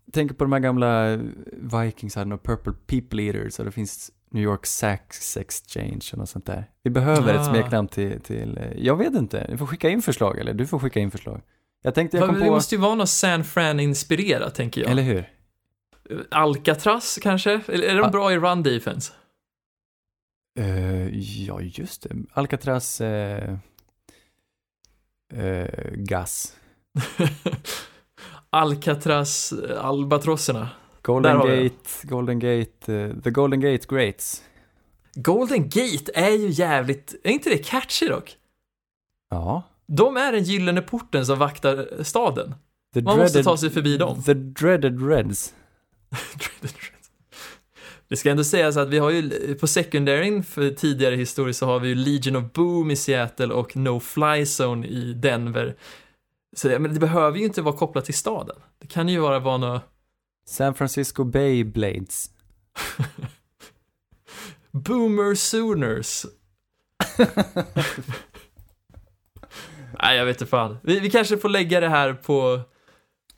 Jag 0.05 0.15
tänker 0.15 0.35
på 0.35 0.44
de 0.44 0.53
här 0.53 0.61
gamla 0.61 1.19
Vikings, 1.53 2.15
hade 2.15 2.39
Purple 2.39 2.73
People 2.86 3.23
Eaters 3.23 3.59
och 3.59 3.65
det 3.65 3.73
finns 3.73 4.11
New 4.31 4.43
York 4.43 4.66
Sax 4.66 5.36
Exchange 5.36 6.09
och 6.12 6.19
något 6.19 6.28
sånt 6.28 6.47
där. 6.47 6.70
Vi 6.82 6.90
behöver 6.90 7.35
ah. 7.35 7.40
ett 7.40 7.47
smeknamn 7.47 7.89
till, 7.89 8.20
till, 8.20 8.61
jag 8.77 8.97
vet 8.97 9.15
inte, 9.15 9.47
ni 9.51 9.57
får 9.57 9.66
skicka 9.66 9.89
in 9.89 10.03
förslag 10.03 10.39
eller 10.39 10.55
du 10.55 10.66
får 10.66 10.78
skicka 10.78 11.01
in 11.01 11.11
förslag. 11.11 11.40
Jag 11.82 11.94
tänkte 11.94 12.16
jag 12.16 12.27
kom 12.27 12.35
på... 12.35 12.44
Det 12.44 12.51
måste 12.51 12.74
ju 12.74 12.81
vara 12.81 12.94
något 12.94 13.09
San 13.09 13.44
Fran-inspirerat 13.44 14.55
tänker 14.55 14.81
jag. 14.81 14.90
Eller 14.90 15.03
hur? 15.03 15.28
Alcatraz 16.31 17.19
kanske? 17.23 17.61
Eller 17.69 17.89
är 17.89 17.94
de 17.94 18.03
ah. 18.03 18.11
bra 18.11 18.32
i 18.32 18.39
run 18.39 18.62
defense? 18.62 19.12
Uh, 20.61 21.19
ja, 21.19 21.61
just 21.61 22.03
det. 22.03 22.16
Alcatraz 22.33 23.01
uh, 23.01 23.53
uh, 25.35 25.66
gas. 25.95 26.57
Alcatraz 28.51 29.53
albatrosserna. 29.79 30.69
Golden 31.03 31.39
Gate, 31.39 31.91
Golden 32.03 32.39
Gate, 32.39 33.12
The 33.23 33.31
Golden 33.31 33.61
Gate 33.61 33.87
Greats. 33.89 34.43
Golden 35.15 35.62
Gate 35.62 36.12
är 36.15 36.31
ju 36.31 36.49
jävligt, 36.49 37.15
är 37.24 37.31
inte 37.31 37.51
det 37.51 37.59
catchy 37.59 38.09
dock? 38.09 38.37
Ja. 39.31 39.62
De 39.87 40.16
är 40.16 40.33
den 40.33 40.45
gyllene 40.45 40.81
porten 40.81 41.27
som 41.27 41.39
vaktar 41.39 42.03
staden. 42.03 42.55
The 42.95 43.03
Man 43.03 43.16
dreaded, 43.16 43.24
måste 43.24 43.43
ta 43.43 43.57
sig 43.57 43.70
förbi 43.70 43.97
dem. 43.97 44.23
The 44.23 44.35
Dreaded 44.35 45.09
Reds. 45.09 45.55
dreaded 46.35 46.77
Reds. 46.77 46.91
Det 48.12 48.16
ska 48.16 48.30
ändå 48.30 48.44
sägas 48.44 48.76
att 48.76 48.89
vi 48.89 48.98
har 48.98 49.10
ju 49.10 49.55
på 49.55 49.66
secondaryn 49.66 50.44
för 50.44 50.70
tidigare 50.70 51.16
historier 51.16 51.52
så 51.52 51.66
har 51.66 51.80
vi 51.80 51.89
ju 51.89 51.94
Legion 51.94 52.36
of 52.36 52.52
Boom 52.52 52.90
i 52.90 52.97
Seattle 52.97 53.55
och 53.55 53.76
No 53.76 54.01
Fly 54.01 54.44
Zone 54.60 54.86
i 54.86 55.12
Denver. 55.12 55.76
Så 56.56 56.68
men 56.68 56.94
det 56.94 57.01
behöver 57.01 57.39
ju 57.39 57.44
inte 57.44 57.62
vara 57.62 57.76
kopplat 57.76 58.05
till 58.05 58.14
staden. 58.14 58.56
Det 58.78 58.86
kan 58.86 59.09
ju 59.09 59.20
bara 59.20 59.39
vara 59.39 59.56
något... 59.56 59.82
San 60.47 60.74
Francisco 60.74 61.24
Bay 61.24 61.64
Blades. 61.64 62.30
Boomer 64.70 65.34
Sooners. 65.34 66.26
Nej, 70.02 70.16
jag 70.16 70.24
vet 70.24 70.36
inte 70.36 70.51
fan. 70.51 70.78
Vi, 70.82 71.01
vi 71.01 71.10
kanske 71.10 71.39
får 71.39 71.48
lägga 71.48 71.80
det 71.80 71.89
här 71.89 72.14
på 72.14 72.60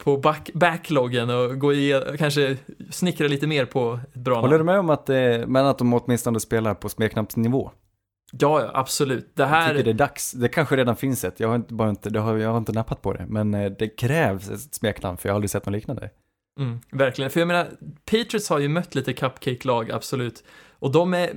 på 0.04 0.16
back, 0.16 0.50
backloggen 0.54 1.30
och 1.30 1.58
gå 1.58 1.72
i, 1.72 2.02
kanske 2.18 2.56
snickra 2.90 3.28
lite 3.28 3.46
mer 3.46 3.64
på 3.66 4.00
ett 4.14 4.14
bra 4.14 4.40
Håller 4.40 4.58
du 4.58 4.64
namn. 4.64 4.66
med 4.66 4.78
om 4.78 4.90
att, 4.90 5.08
eh, 5.08 5.46
men 5.46 5.66
att 5.66 5.78
de 5.78 5.94
åtminstone 5.94 6.40
spelar 6.40 6.74
på 6.74 6.88
smeknappsnivå? 6.88 7.70
Ja, 8.32 8.60
ja, 8.60 8.70
absolut. 8.74 9.32
Det 9.34 9.42
Jag 9.42 9.48
här, 9.48 9.70
tycker 9.70 9.84
det 9.84 9.90
är 9.90 9.94
dags. 9.94 10.32
Det 10.32 10.48
kanske 10.48 10.76
redan 10.76 10.96
finns 10.96 11.24
ett, 11.24 11.40
jag 11.40 11.48
har 11.48 11.54
inte, 11.56 11.74
bara 11.74 11.90
inte, 11.90 12.10
det 12.10 12.20
har, 12.20 12.36
jag 12.36 12.50
har 12.50 12.58
inte 12.58 12.72
nappat 12.72 13.02
på 13.02 13.12
det, 13.12 13.26
men 13.28 13.54
eh, 13.54 13.72
det 13.78 13.88
krävs 13.88 14.50
ett 14.50 14.74
smeknamn 14.74 15.16
för 15.16 15.28
jag 15.28 15.32
har 15.32 15.36
aldrig 15.36 15.50
sett 15.50 15.66
något 15.66 15.72
liknande. 15.72 16.10
mm, 16.60 16.80
verkligen. 16.92 17.30
För 17.30 17.40
jag 17.40 17.46
menar, 17.46 17.66
Patriots 18.04 18.48
har 18.50 18.58
ju 18.58 18.68
mött 18.68 18.94
lite 18.94 19.12
cupcake-lag, 19.12 19.90
absolut. 19.90 20.44
Och 20.84 20.92
de 20.92 21.14
är, 21.14 21.30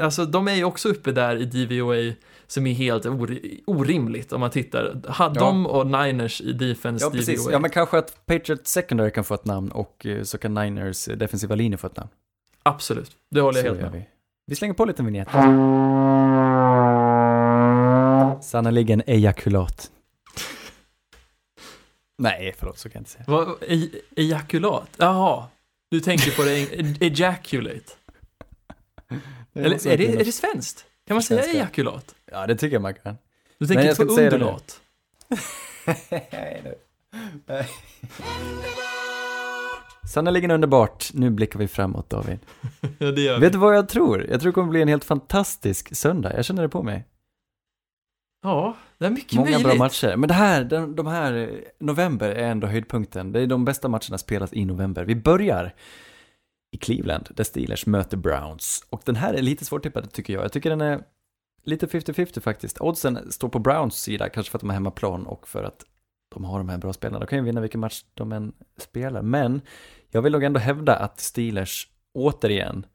alltså, 0.00 0.24
de 0.24 0.48
är 0.48 0.54
ju 0.54 0.64
också 0.64 0.88
uppe 0.88 1.12
där 1.12 1.36
i 1.36 1.44
DVOA 1.44 2.12
som 2.46 2.66
är 2.66 2.72
helt 2.72 3.06
or- 3.06 3.60
orimligt 3.66 4.32
om 4.32 4.40
man 4.40 4.50
tittar. 4.50 5.02
Ha, 5.08 5.24
Ja. 5.34 5.40
De 5.40 5.66
och 5.66 5.86
Niners 5.86 6.40
i 6.40 6.52
defense 6.52 7.04
Ja, 7.04 7.10
precis. 7.10 7.40
DVOA. 7.42 7.52
Ja, 7.52 7.58
men 7.58 7.70
kanske 7.70 7.98
att 7.98 8.26
Patriot 8.26 8.66
Secondary 8.66 9.10
kan 9.10 9.24
få 9.24 9.34
ett 9.34 9.44
namn 9.44 9.70
och 9.72 10.06
eh, 10.06 10.22
så 10.22 10.38
kan 10.38 10.54
Niners 10.54 11.08
eh, 11.08 11.16
defensiva 11.16 11.54
linje 11.54 11.78
få 11.78 11.86
ett 11.86 11.96
namn. 11.96 12.08
Absolut, 12.62 13.10
det 13.30 13.40
håller 13.40 13.58
jag 13.58 13.64
Så 13.66 13.68
helt 13.72 13.80
gör 13.84 13.90
med. 13.90 14.00
vi. 14.00 14.06
Vi 14.46 14.56
slänger 14.56 14.74
på 14.74 14.84
lite 14.84 15.02
vignett. 15.02 15.28
Sannerligen 18.44 19.02
ejakulat. 19.06 19.90
Nej, 22.18 22.54
förlåt, 22.58 22.78
så 22.78 22.88
kan 22.88 22.98
jag 22.98 23.00
inte 23.00 23.10
säga. 23.10 23.24
Vad, 23.28 23.48
e- 23.60 23.88
ejakulat? 24.16 24.88
Jaha, 24.96 25.44
du 25.90 26.00
tänker 26.00 26.30
på 26.36 26.42
det, 26.42 26.58
e- 26.60 26.94
ejaculate. 27.00 27.92
Eller 29.54 29.86
är 29.86 29.96
det, 29.96 30.12
är 30.20 30.24
det 30.24 30.32
svenskt? 30.32 30.84
Kan 31.06 31.14
man 31.14 31.22
säga 31.22 31.42
ejakulat? 31.44 32.14
Ja, 32.32 32.46
det 32.46 32.56
tycker 32.56 32.74
jag 32.74 32.82
man 32.82 32.94
kan. 32.94 33.18
Du 33.58 33.66
tänker 33.66 33.94
på 33.94 34.02
undulat? 34.02 34.80
Nej, 36.10 36.62
nu. 36.64 36.74
Nej. 37.46 37.66
Sannerligen 40.08 40.50
underbart. 40.50 41.10
Nu 41.14 41.30
blickar 41.30 41.58
vi 41.58 41.68
framåt, 41.68 42.10
David. 42.10 42.38
Ja, 42.98 43.10
det 43.12 43.20
gör 43.20 43.34
vi. 43.34 43.40
Vet 43.40 43.52
du 43.52 43.58
vad 43.58 43.76
jag 43.76 43.88
tror? 43.88 44.26
Jag 44.30 44.40
tror 44.40 44.50
det 44.50 44.54
kommer 44.54 44.70
bli 44.70 44.82
en 44.82 44.88
helt 44.88 45.04
fantastisk 45.04 45.96
söndag. 45.96 46.36
Jag 46.36 46.44
känner 46.44 46.62
det 46.62 46.68
på 46.68 46.82
mig. 46.82 47.04
Ja, 48.42 48.76
det 48.98 49.06
är 49.06 49.10
mycket 49.10 49.32
Många 49.32 49.50
möjligt. 49.50 49.66
bra 49.66 49.74
matcher. 49.74 50.16
Men 50.16 50.28
det 50.28 50.34
här, 50.34 50.64
de, 50.64 50.96
de 50.96 51.06
här, 51.06 51.32
eh, 51.34 51.48
november 51.80 52.28
är 52.30 52.48
ändå 52.50 52.66
höjdpunkten. 52.66 53.32
Det 53.32 53.40
är 53.40 53.46
de 53.46 53.64
bästa 53.64 53.88
matcherna 53.88 54.18
spelas 54.18 54.52
i 54.52 54.64
november. 54.64 55.04
Vi 55.04 55.14
börjar 55.14 55.74
i 56.76 56.78
Cleveland, 56.78 57.28
där 57.34 57.44
Steelers 57.44 57.86
möter 57.86 58.16
Browns. 58.16 58.86
Och 58.90 59.02
den 59.04 59.16
här 59.16 59.34
är 59.34 59.42
lite 59.42 59.64
svårtippad 59.64 60.12
tycker 60.12 60.32
jag. 60.32 60.44
Jag 60.44 60.52
tycker 60.52 60.70
den 60.70 60.80
är 60.80 61.02
lite 61.64 61.86
50-50 61.86 62.40
faktiskt. 62.40 62.80
Oddsen 62.80 63.32
står 63.32 63.48
på 63.48 63.58
Browns 63.58 64.02
sida, 64.02 64.28
kanske 64.28 64.50
för 64.50 64.58
att 64.58 64.60
de 64.60 64.68
har 64.68 64.74
hemmaplan 64.74 65.26
och 65.26 65.48
för 65.48 65.64
att 65.64 65.84
de 66.34 66.44
har 66.44 66.58
de 66.58 66.68
här 66.68 66.78
bra 66.78 66.92
spelarna. 66.92 67.18
De 67.18 67.26
kan 67.26 67.38
ju 67.38 67.44
vinna 67.44 67.60
vilken 67.60 67.80
match 67.80 68.04
de 68.14 68.32
än 68.32 68.52
spelar. 68.78 69.22
Men 69.22 69.60
jag 70.10 70.22
vill 70.22 70.32
nog 70.32 70.42
ändå 70.42 70.60
hävda 70.60 70.96
att 70.96 71.20
Steelers, 71.20 71.88
återigen, 72.14 72.86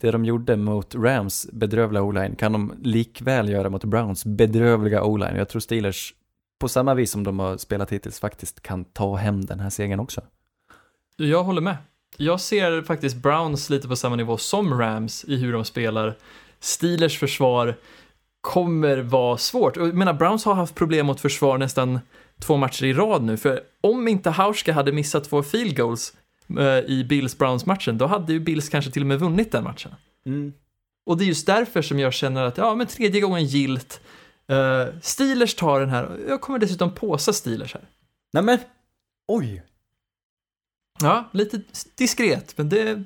det 0.00 0.10
de 0.10 0.24
gjorde 0.24 0.56
mot 0.56 0.94
Rams 0.94 1.48
bedrövliga 1.52 2.02
o-line 2.02 2.36
kan 2.36 2.52
de 2.52 2.74
likväl 2.82 3.48
göra 3.48 3.70
mot 3.70 3.84
Browns 3.84 4.24
bedrövliga 4.24 5.02
o-line. 5.02 5.36
Jag 5.36 5.48
tror 5.48 5.60
Steelers, 5.60 6.14
på 6.60 6.68
samma 6.68 6.94
vis 6.94 7.10
som 7.10 7.24
de 7.24 7.38
har 7.38 7.56
spelat 7.56 7.92
hittills, 7.92 8.20
faktiskt 8.20 8.60
kan 8.60 8.84
ta 8.84 9.16
hem 9.16 9.44
den 9.44 9.60
här 9.60 9.70
segern 9.70 10.00
också. 10.00 10.20
Jag 11.16 11.44
håller 11.44 11.60
med. 11.60 11.76
Jag 12.16 12.40
ser 12.40 12.82
faktiskt 12.82 13.16
Browns 13.16 13.70
lite 13.70 13.88
på 13.88 13.96
samma 13.96 14.16
nivå 14.16 14.36
som 14.36 14.80
Rams 14.80 15.24
i 15.24 15.36
hur 15.36 15.52
de 15.52 15.64
spelar. 15.64 16.16
Steelers 16.60 17.18
försvar 17.18 17.76
kommer 18.40 18.96
vara 18.96 19.36
svårt. 19.36 19.76
Jag 19.76 19.94
menar, 19.94 20.12
Browns 20.12 20.44
har 20.44 20.54
haft 20.54 20.74
problem 20.74 21.06
mot 21.06 21.20
försvar 21.20 21.58
nästan 21.58 22.00
två 22.40 22.56
matcher 22.56 22.84
i 22.84 22.92
rad 22.92 23.22
nu, 23.22 23.36
för 23.36 23.60
om 23.80 24.08
inte 24.08 24.30
Hauska 24.30 24.72
hade 24.72 24.92
missat 24.92 25.24
två 25.24 25.42
field 25.42 25.76
goals 25.76 26.14
eh, 26.58 26.78
i 26.78 27.06
Bills-Browns-matchen, 27.08 27.98
då 27.98 28.06
hade 28.06 28.32
ju 28.32 28.40
Bills 28.40 28.68
kanske 28.68 28.90
till 28.90 29.02
och 29.02 29.06
med 29.06 29.18
vunnit 29.18 29.52
den 29.52 29.64
matchen. 29.64 29.94
Och 31.06 31.16
det 31.16 31.24
är 31.24 31.26
just 31.26 31.46
därför 31.46 31.82
som 31.82 31.98
jag 31.98 32.12
känner 32.12 32.44
att, 32.44 32.56
ja 32.56 32.74
men 32.74 32.86
tredje 32.86 33.20
gången 33.20 33.44
gilt, 33.44 34.00
uh, 34.52 35.00
Steelers 35.02 35.54
tar 35.54 35.80
den 35.80 35.88
här, 35.88 36.18
jag 36.28 36.40
kommer 36.40 36.58
dessutom 36.58 36.94
påsa 36.94 37.32
Steelers 37.32 37.74
här. 37.74 37.88
Nej 38.32 38.42
men, 38.42 38.58
oj! 39.28 39.62
Ja, 41.00 41.30
lite 41.32 41.60
diskret, 41.98 42.54
men 42.58 42.68
det... 42.68 43.02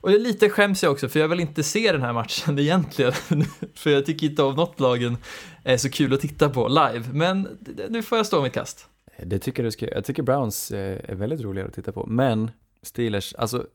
Och 0.00 0.10
lite 0.10 0.50
skäms 0.50 0.82
jag 0.82 0.92
också, 0.92 1.08
för 1.08 1.20
jag 1.20 1.28
vill 1.28 1.40
inte 1.40 1.62
se 1.62 1.92
den 1.92 2.02
här 2.02 2.12
matchen 2.12 2.58
egentligen. 2.58 3.12
för 3.74 3.90
jag 3.90 4.06
tycker 4.06 4.26
inte 4.26 4.42
om 4.42 4.54
något 4.54 4.80
lagen 4.80 5.16
är 5.64 5.76
så 5.76 5.90
kul 5.90 6.14
att 6.14 6.20
titta 6.20 6.50
på 6.50 6.68
live. 6.68 7.04
Men 7.12 7.48
nu 7.88 8.02
får 8.02 8.18
jag 8.18 8.26
stå 8.26 8.42
mitt 8.42 8.52
kast. 8.52 8.88
Det 9.24 9.38
tycker 9.38 9.62
du 9.62 9.70
ska 9.70 9.90
Jag 9.90 10.04
tycker 10.04 10.22
Browns 10.22 10.70
eh, 10.70 11.10
är 11.10 11.14
väldigt 11.14 11.40
roligare 11.40 11.68
att 11.68 11.74
titta 11.74 11.92
på. 11.92 12.06
Men 12.06 12.50
Steelers, 12.82 13.34
alltså, 13.34 13.66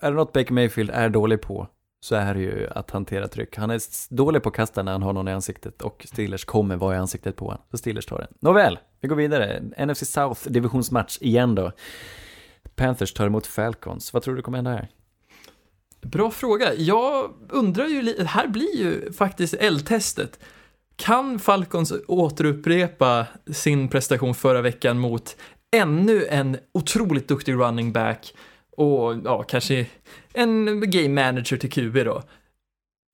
är 0.00 0.10
det 0.10 0.16
något 0.16 0.32
Baker 0.32 0.52
Mayfield 0.52 0.90
är 0.90 1.08
dålig 1.08 1.40
på 1.40 1.68
så 2.00 2.14
är 2.14 2.34
det 2.34 2.40
ju 2.40 2.68
att 2.70 2.90
hantera 2.90 3.28
tryck. 3.28 3.56
Han 3.56 3.70
är 3.70 3.80
dålig 4.14 4.42
på 4.42 4.48
att 4.48 4.54
kasta 4.54 4.82
när 4.82 4.92
han 4.92 5.02
har 5.02 5.12
någon 5.12 5.28
i 5.28 5.32
ansiktet 5.32 5.82
och 5.82 6.06
Steelers 6.08 6.44
kommer 6.44 6.76
vara 6.76 6.94
i 6.94 6.98
ansiktet 6.98 7.36
på 7.36 7.44
honom. 7.44 7.62
Så 7.70 7.78
Steelers 7.78 8.06
tar 8.06 8.18
den. 8.18 8.28
Nåväl, 8.40 8.78
vi 9.00 9.08
går 9.08 9.16
vidare. 9.16 9.62
NFC 9.86 10.12
South 10.12 10.48
divisionsmatch 10.48 11.18
igen 11.20 11.54
då. 11.54 11.72
Panthers 12.76 13.12
tar 13.12 13.26
emot 13.26 13.46
Falcons. 13.46 14.12
Vad 14.12 14.22
tror 14.22 14.36
du 14.36 14.42
kommer 14.42 14.58
hända 14.58 14.70
här? 14.70 14.88
Bra 16.00 16.30
fråga. 16.30 16.74
Jag 16.74 17.30
undrar 17.48 17.86
ju, 17.86 18.24
här 18.24 18.48
blir 18.48 18.76
ju 18.76 19.12
faktiskt 19.12 19.54
eldtestet. 19.54 20.38
Kan 20.96 21.38
Falcons 21.38 21.92
återupprepa 22.08 23.26
sin 23.52 23.88
prestation 23.88 24.34
förra 24.34 24.60
veckan 24.60 24.98
mot 24.98 25.36
ännu 25.76 26.26
en 26.26 26.58
otroligt 26.74 27.28
duktig 27.28 27.54
running 27.54 27.92
back 27.92 28.34
och 28.76 29.14
ja, 29.24 29.42
kanske 29.42 29.86
en 30.32 30.80
game 30.90 31.24
manager 31.24 31.56
till 31.56 31.70
QB 31.70 31.94
då? 32.04 32.22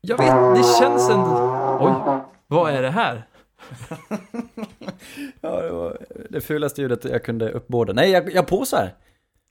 Jag 0.00 0.18
vet, 0.18 0.56
det 0.56 0.78
känns 0.80 1.10
ändå... 1.10 1.78
Oj, 1.80 2.20
vad 2.46 2.72
är 2.72 2.82
det 2.82 2.90
här? 2.90 3.26
Ja, 5.40 5.62
det 5.62 5.70
var 5.70 5.98
det 6.30 6.40
fulaste 6.40 6.82
ljudet 6.82 7.04
jag 7.04 7.24
kunde 7.24 7.50
uppbåda. 7.50 7.92
Nej, 7.92 8.10
jag, 8.10 8.34
jag 8.34 8.46
påsar! 8.46 8.94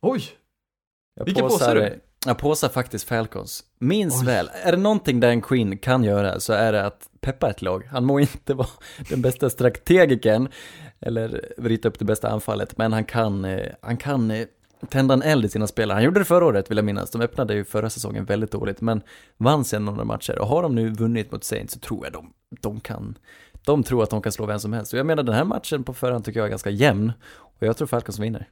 Oj, 0.02 0.24
Jag 1.15 1.26
Vilka 1.26 1.41
påsar 1.41 1.76
du? 1.76 1.99
Jag 2.26 2.38
påsar 2.38 2.69
faktiskt 2.69 3.07
Falcons. 3.07 3.64
Minns 3.80 4.22
Oj. 4.22 4.26
väl, 4.26 4.49
är 4.64 4.72
det 4.72 4.78
någonting 4.78 5.19
Dan 5.19 5.41
Quinn 5.41 5.78
kan 5.78 6.03
göra 6.03 6.40
så 6.40 6.53
är 6.53 6.74
det 6.74 6.86
att 6.86 7.10
peppa 7.22 7.49
ett 7.49 7.61
lag. 7.61 7.88
Han 7.91 8.06
må 8.06 8.19
inte 8.19 8.53
vara 8.53 8.68
den 9.10 9.22
bästa 9.22 9.49
strategikern 9.49 10.49
eller 10.99 11.53
vrita 11.57 11.88
upp 11.88 11.99
det 11.99 12.06
bästa 12.06 12.30
anfallet, 12.30 12.78
men 12.78 12.94
han 12.94 13.06
kan, 13.06 13.45
eh, 13.45 13.68
han 13.82 13.98
kan 13.98 14.32
eh, 14.32 14.48
tända 14.90 15.14
en 15.14 15.22
eld 15.22 15.45
i 15.45 15.49
sina 15.49 15.68
spelare. 15.68 15.95
Han 15.95 16.03
gjorde 16.03 16.19
det 16.19 16.26
förra 16.26 16.45
året 16.45 16.72
vill 16.72 16.78
jag 16.78 16.86
minnas. 16.86 17.11
De 17.11 17.22
öppnade 17.22 17.53
ju 17.53 17.64
förra 17.64 17.90
säsongen 17.90 18.26
väldigt 18.26 18.52
dåligt, 18.52 18.82
men 18.82 19.02
vann 19.38 19.65
sen 19.65 19.86
några 19.86 20.03
matcher. 20.03 20.40
Och 20.40 20.48
har 20.48 20.64
de 20.64 20.76
nu 20.76 20.90
vunnit 20.90 21.32
mot 21.32 21.44
Saints 21.44 21.74
så 21.74 21.80
tror 21.80 22.06
jag 22.06 22.14
de, 22.14 22.34
de 22.61 22.80
kan, 22.80 23.18
de 23.65 23.84
tror 23.84 24.03
att 24.03 24.10
de 24.10 24.22
kan 24.22 24.32
slå 24.32 24.45
vem 24.45 24.60
som 24.60 24.74
helst. 24.74 24.94
Och 24.94 24.99
jag 24.99 25.06
menar 25.06 25.24
den 25.24 25.36
här 25.36 25.44
matchen 25.44 25.84
på 25.84 25.94
förhand 25.94 26.26
tycker 26.26 26.40
jag 26.40 26.45
är 26.45 26.49
ganska 26.49 26.69
jämn. 26.69 27.11
Och 27.30 27.64
jag 27.68 27.78
tror 27.78 27.88
Falcons 27.88 28.19
vinner. 28.19 28.48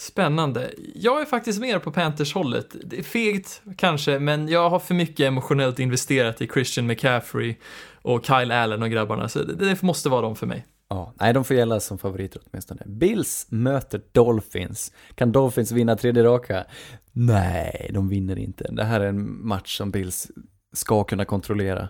Spännande. 0.00 0.70
Jag 0.94 1.20
är 1.20 1.24
faktiskt 1.24 1.60
mer 1.60 1.78
på 1.78 1.92
Panthers-hållet. 1.92 2.76
Det 2.84 2.98
är 2.98 3.02
fegt 3.02 3.62
kanske, 3.76 4.18
men 4.18 4.48
jag 4.48 4.70
har 4.70 4.78
för 4.78 4.94
mycket 4.94 5.26
emotionellt 5.26 5.78
investerat 5.78 6.42
i 6.42 6.46
Christian 6.46 6.86
McCaffrey 6.86 7.56
och 8.02 8.24
Kyle 8.24 8.52
Allen 8.52 8.82
och 8.82 8.90
grabbarna, 8.90 9.28
så 9.28 9.42
det, 9.42 9.82
måste 9.82 10.08
vara 10.08 10.20
de 10.20 10.36
för 10.36 10.46
mig. 10.46 10.66
Ja, 10.88 11.14
nej, 11.20 11.32
de 11.32 11.44
får 11.44 11.56
gälla 11.56 11.80
som 11.80 11.98
favoriter 11.98 12.42
åtminstone. 12.50 12.82
Bills 12.86 13.46
möter 13.48 14.02
Dolphins. 14.12 14.92
Kan 15.14 15.32
Dolphins 15.32 15.72
vinna 15.72 15.96
tredje 15.96 16.24
raka? 16.24 16.64
Nej, 17.12 17.90
de 17.94 18.08
vinner 18.08 18.38
inte. 18.38 18.68
Det 18.72 18.84
här 18.84 19.00
är 19.00 19.06
en 19.06 19.46
match 19.46 19.76
som 19.76 19.90
Bills 19.90 20.30
ska 20.72 21.04
kunna 21.04 21.24
kontrollera. 21.24 21.88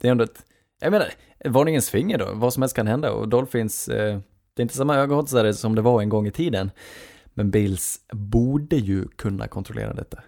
Det 0.00 0.08
är 0.08 0.12
ändå 0.12 0.24
ett, 0.24 0.44
jag 0.80 0.90
menar, 0.90 1.08
varningens 1.44 1.90
finger 1.90 2.18
då. 2.18 2.30
Vad 2.34 2.52
som 2.52 2.62
helst 2.62 2.76
kan 2.76 2.86
hända 2.86 3.12
och 3.12 3.28
Dolphins, 3.28 3.88
eh, 3.88 4.18
det 4.54 4.60
är 4.60 4.62
inte 4.62 4.76
samma 4.76 4.96
ögonhotsare 4.96 5.54
som 5.54 5.74
det 5.74 5.82
var 5.82 6.02
en 6.02 6.08
gång 6.08 6.26
i 6.26 6.30
tiden. 6.32 6.70
Men 7.34 7.50
Bills 7.50 8.00
borde 8.12 8.76
ju 8.76 9.08
kunna 9.08 9.48
kontrollera 9.48 9.92
detta. 9.92 10.18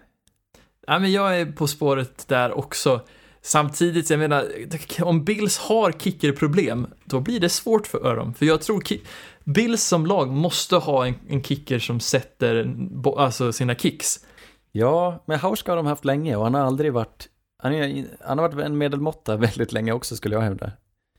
Ja, 0.87 0.99
men 0.99 1.11
jag 1.11 1.39
är 1.39 1.45
på 1.45 1.67
spåret 1.67 2.27
där 2.27 2.57
också. 2.57 3.01
Samtidigt, 3.41 4.09
jag 4.09 4.19
menar, 4.19 4.45
om 5.01 5.25
Bills 5.25 5.57
har 5.57 5.91
kickerproblem, 5.91 6.87
då 7.05 7.19
blir 7.19 7.39
det 7.39 7.49
svårt 7.49 7.87
för 7.87 8.15
dem. 8.15 8.33
För 8.33 8.45
jag 8.45 8.61
tror 8.61 8.83
Bills 9.43 9.83
som 9.83 10.05
lag 10.05 10.27
måste 10.27 10.75
ha 10.75 11.07
en, 11.07 11.13
en 11.29 11.43
kicker 11.43 11.79
som 11.79 11.99
sätter 11.99 12.55
en 12.55 13.03
alltså 13.17 13.53
sina 13.53 13.75
kicks. 13.75 14.25
Ja, 14.71 15.23
men 15.25 15.39
Hauska 15.39 15.71
har 15.71 15.77
de 15.77 15.85
haft 15.85 16.05
länge 16.05 16.35
och 16.35 16.43
han 16.43 16.53
har 16.53 16.61
aldrig 16.61 16.93
varit, 16.93 17.27
han, 17.63 17.73
är, 17.73 18.05
han 18.21 18.37
har 18.37 18.49
varit 18.49 18.65
en 18.65 18.77
medelmåtta 18.77 19.37
väldigt 19.37 19.71
länge 19.71 19.91
också 19.91 20.15
skulle 20.15 20.35
jag 20.35 20.41
hävda. 20.41 20.71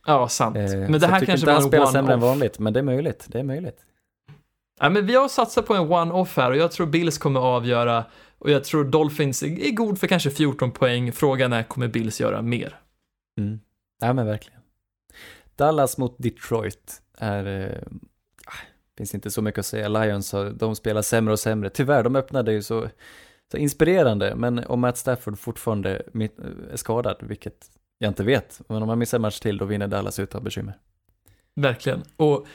Ja, 0.06 0.28
sant. 0.28 0.56
Eh, 0.56 0.62
men 0.62 0.92
det 0.92 0.98
jag 0.98 1.08
här 1.08 1.20
tycker 1.20 1.32
kanske 1.32 1.32
inte 1.32 1.52
han 1.52 1.62
var 1.62 1.68
spelar 1.68 1.86
en 1.86 1.92
sämre 1.92 2.12
än 2.12 2.18
one-off. 2.20 2.28
vanligt, 2.28 2.58
men 2.58 2.72
det 2.72 2.78
är 2.78 2.84
möjligt. 2.84 3.26
Det 3.28 3.38
är 3.38 3.44
möjligt. 3.44 3.78
Ja, 4.80 4.90
men 4.90 5.06
vi 5.06 5.14
har 5.14 5.28
satsat 5.28 5.66
på 5.66 5.74
en 5.74 5.92
one-off 5.92 6.36
här 6.36 6.50
och 6.50 6.56
jag 6.56 6.72
tror 6.72 6.86
Bills 6.86 7.18
kommer 7.18 7.40
avgöra 7.40 8.04
och 8.38 8.50
jag 8.50 8.64
tror 8.64 8.84
Dolphins 8.84 9.42
är 9.42 9.70
god 9.70 10.00
för 10.00 10.06
kanske 10.06 10.30
14 10.30 10.70
poäng. 10.70 11.12
Frågan 11.12 11.52
är, 11.52 11.62
kommer 11.62 11.88
Bills 11.88 12.20
göra 12.20 12.42
mer? 12.42 12.80
Mm. 13.38 13.60
Ja 14.00 14.12
men 14.12 14.26
verkligen. 14.26 14.60
Dallas 15.56 15.98
mot 15.98 16.14
Detroit 16.18 17.02
är, 17.18 17.46
eh, 17.46 17.98
finns 18.98 19.14
inte 19.14 19.30
så 19.30 19.42
mycket 19.42 19.58
att 19.58 19.66
säga. 19.66 19.88
Lions, 19.88 20.34
de 20.54 20.76
spelar 20.76 21.02
sämre 21.02 21.32
och 21.32 21.38
sämre. 21.38 21.70
Tyvärr, 21.70 22.02
de 22.02 22.16
öppnade 22.16 22.52
ju 22.52 22.62
så, 22.62 22.88
så 23.50 23.56
inspirerande, 23.56 24.34
men 24.36 24.58
om 24.58 24.80
Matt 24.80 24.98
Stafford 24.98 25.38
fortfarande 25.38 26.02
är 26.70 26.76
skadad, 26.76 27.16
vilket 27.20 27.70
jag 27.98 28.10
inte 28.10 28.24
vet, 28.24 28.60
men 28.68 28.82
om 28.82 28.88
han 28.88 28.98
missar 28.98 29.18
match 29.18 29.40
till, 29.40 29.58
då 29.58 29.64
vinner 29.64 29.88
Dallas 29.88 30.18
utan 30.18 30.44
bekymmer. 30.44 30.74
Verkligen. 31.54 32.02
Och 32.16 32.46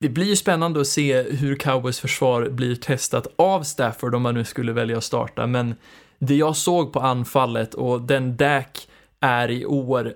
det 0.00 0.08
blir 0.08 0.26
ju 0.26 0.36
spännande 0.36 0.80
att 0.80 0.86
se 0.86 1.22
hur 1.22 1.56
Cowboys 1.56 2.00
försvar 2.00 2.48
blir 2.48 2.76
testat 2.76 3.26
av 3.36 3.62
Stafford 3.62 4.14
om 4.14 4.22
man 4.22 4.34
nu 4.34 4.44
skulle 4.44 4.72
välja 4.72 4.96
att 4.96 5.04
starta, 5.04 5.46
men 5.46 5.74
det 6.18 6.34
jag 6.34 6.56
såg 6.56 6.92
på 6.92 7.00
anfallet 7.00 7.74
och 7.74 8.02
den 8.02 8.36
Dak 8.36 8.88
är 9.20 9.50
i 9.50 9.66
år, 9.66 10.14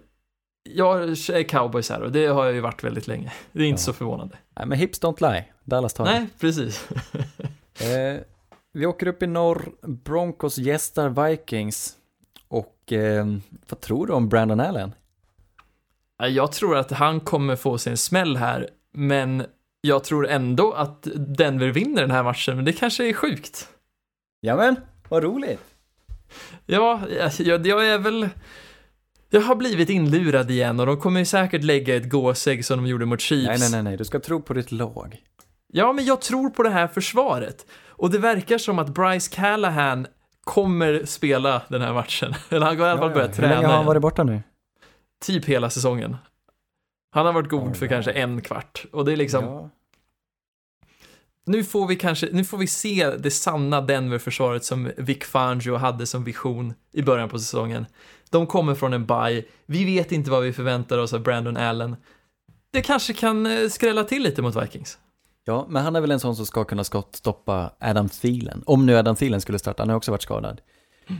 jag 0.71 1.03
är 1.09 1.49
cowboys 1.49 1.91
här 1.91 2.01
och 2.01 2.13
det 2.13 2.27
har 2.27 2.45
jag 2.45 2.55
ju 2.55 2.61
varit 2.61 2.85
väldigt 2.85 3.07
länge. 3.07 3.33
Det 3.53 3.63
är 3.63 3.67
inte 3.67 3.81
ja. 3.81 3.85
så 3.85 3.93
förvånande. 3.93 4.37
Nej, 4.57 4.67
men 4.67 4.79
hips 4.79 5.01
don't 5.01 5.33
lie. 5.33 5.45
Dallas 5.65 5.95
tar 5.95 6.05
Nej, 6.05 6.27
precis. 6.41 6.89
eh, 7.81 8.21
vi 8.73 8.87
åker 8.87 9.07
upp 9.07 9.23
i 9.23 9.27
norr, 9.27 9.73
Broncos 9.83 10.59
gästar 10.59 11.29
Vikings. 11.29 11.97
Och 12.49 12.93
eh, 12.93 13.27
vad 13.69 13.81
tror 13.81 14.07
du 14.07 14.13
om 14.13 14.29
Brandon 14.29 14.61
Allen? 14.61 14.93
Jag 16.19 16.53
tror 16.53 16.77
att 16.77 16.91
han 16.91 17.21
kommer 17.21 17.57
få 17.57 17.79
sin 17.79 17.97
smäll 17.97 18.37
här, 18.37 18.69
men 18.93 19.47
jag 19.85 20.05
tror 20.05 20.29
ändå 20.29 20.73
att 20.73 21.09
Denver 21.15 21.69
vinner 21.69 22.03
den 22.03 22.11
här 22.11 22.23
matchen, 22.23 22.57
men 22.57 22.65
det 22.65 22.73
kanske 22.73 23.09
är 23.09 23.13
sjukt. 23.13 23.69
Jamen, 24.41 24.77
vad 25.09 25.23
roligt. 25.23 25.61
Ja, 26.67 27.01
jag, 27.39 27.67
jag 27.67 27.89
är 27.89 27.99
väl... 27.99 28.29
Jag 29.31 29.41
har 29.41 29.55
blivit 29.55 29.91
inlurad 29.91 30.51
igen 30.51 30.81
och 30.81 30.87
de 30.87 31.01
kommer 31.01 31.21
ju 31.21 31.27
säkert 31.27 31.65
lägga 31.65 31.97
ett 31.97 32.11
gåsägg 32.11 32.65
som 32.65 32.79
de 32.79 32.87
gjorde 32.87 33.07
mot 33.07 33.21
Chiefs. 33.21 33.49
Nej, 33.49 33.59
nej, 33.59 33.71
nej, 33.71 33.83
nej, 33.83 33.97
du 33.97 34.05
ska 34.05 34.21
tro 34.21 34.43
på 34.43 34.55
ditt 34.55 34.73
lag. 34.73 35.23
Ja, 35.73 35.93
men 35.93 36.05
jag 36.05 36.21
tror 36.21 36.51
på 36.51 36.63
det 36.63 36.71
här 36.71 36.87
försvaret. 36.87 37.67
Och 37.89 38.11
det 38.11 38.19
verkar 38.19 38.59
som 38.59 38.79
att 38.79 38.89
Bryce 38.89 39.35
Callahan 39.35 40.07
kommer 40.45 41.05
spela 41.05 41.63
den 41.69 41.83
här 41.83 41.93
matchen. 41.93 42.35
Eller 42.49 42.67
han 42.67 42.79
har 42.79 42.87
i 42.87 42.91
alla 42.91 43.01
fall 43.01 43.11
ja, 43.11 43.15
börjat 43.15 43.35
träna. 43.35 43.49
Hur 43.49 43.55
länge 43.55 43.67
har 43.67 43.77
han 43.77 43.87
varit 43.87 44.03
borta 44.03 44.25
nu? 44.25 44.43
Typ 45.25 45.45
hela 45.45 45.71
säsongen. 45.71 46.17
Han 47.15 47.27
har 47.27 47.33
varit 47.33 47.49
god 47.49 47.69
oh, 47.69 47.73
för 47.73 47.87
kanske 47.87 48.13
en 48.13 48.41
kvart. 48.41 48.85
Och 48.93 49.05
det 49.05 49.13
är 49.13 49.17
liksom... 49.17 49.45
Ja. 49.45 49.71
Nu 51.47 51.65
får 51.65 51.87
vi 51.87 51.97
kanske, 51.97 52.29
nu 52.33 52.45
får 52.45 52.59
vi 52.59 52.67
se 52.67 53.11
det 53.11 53.31
sanna 53.31 53.81
Denver-försvaret 53.81 54.65
som 54.65 54.91
Vic 54.97 55.25
Fangio 55.25 55.77
hade 55.77 56.07
som 56.07 56.25
vision 56.25 56.75
i 56.93 57.03
början 57.03 57.29
på 57.29 57.39
säsongen. 57.39 57.87
De 58.31 58.47
kommer 58.47 58.75
från 58.75 58.93
en 58.93 59.07
bye. 59.07 59.45
Vi 59.67 59.85
vet 59.85 60.13
inte 60.13 60.31
vad 60.31 60.43
vi 60.43 60.53
förväntar 60.53 60.99
oss 60.99 61.13
av 61.13 61.23
Brandon 61.23 61.57
Allen. 61.57 61.97
Det 62.71 62.83
kanske 62.83 63.13
kan 63.13 63.47
eh, 63.47 63.69
skrälla 63.69 64.05
till 64.05 64.23
lite 64.23 64.43
mot 64.43 64.63
Vikings. 64.63 64.99
Ja, 65.45 65.67
men 65.69 65.85
han 65.85 65.97
är 65.97 66.01
väl 66.01 66.11
en 66.11 66.21
sån 66.21 66.37
som 66.37 66.47
ska 66.47 66.65
kunna 66.65 66.85
stoppa 66.85 67.71
Adam 67.81 68.09
Thielen. 68.09 68.63
Om 68.67 68.87
nu 68.87 68.97
Adam 68.97 69.17
Thielen 69.17 69.41
skulle 69.41 69.59
starta, 69.59 69.83
han 69.83 69.89
har 69.89 69.97
också 69.97 70.11
varit 70.11 70.23
skadad. 70.23 70.61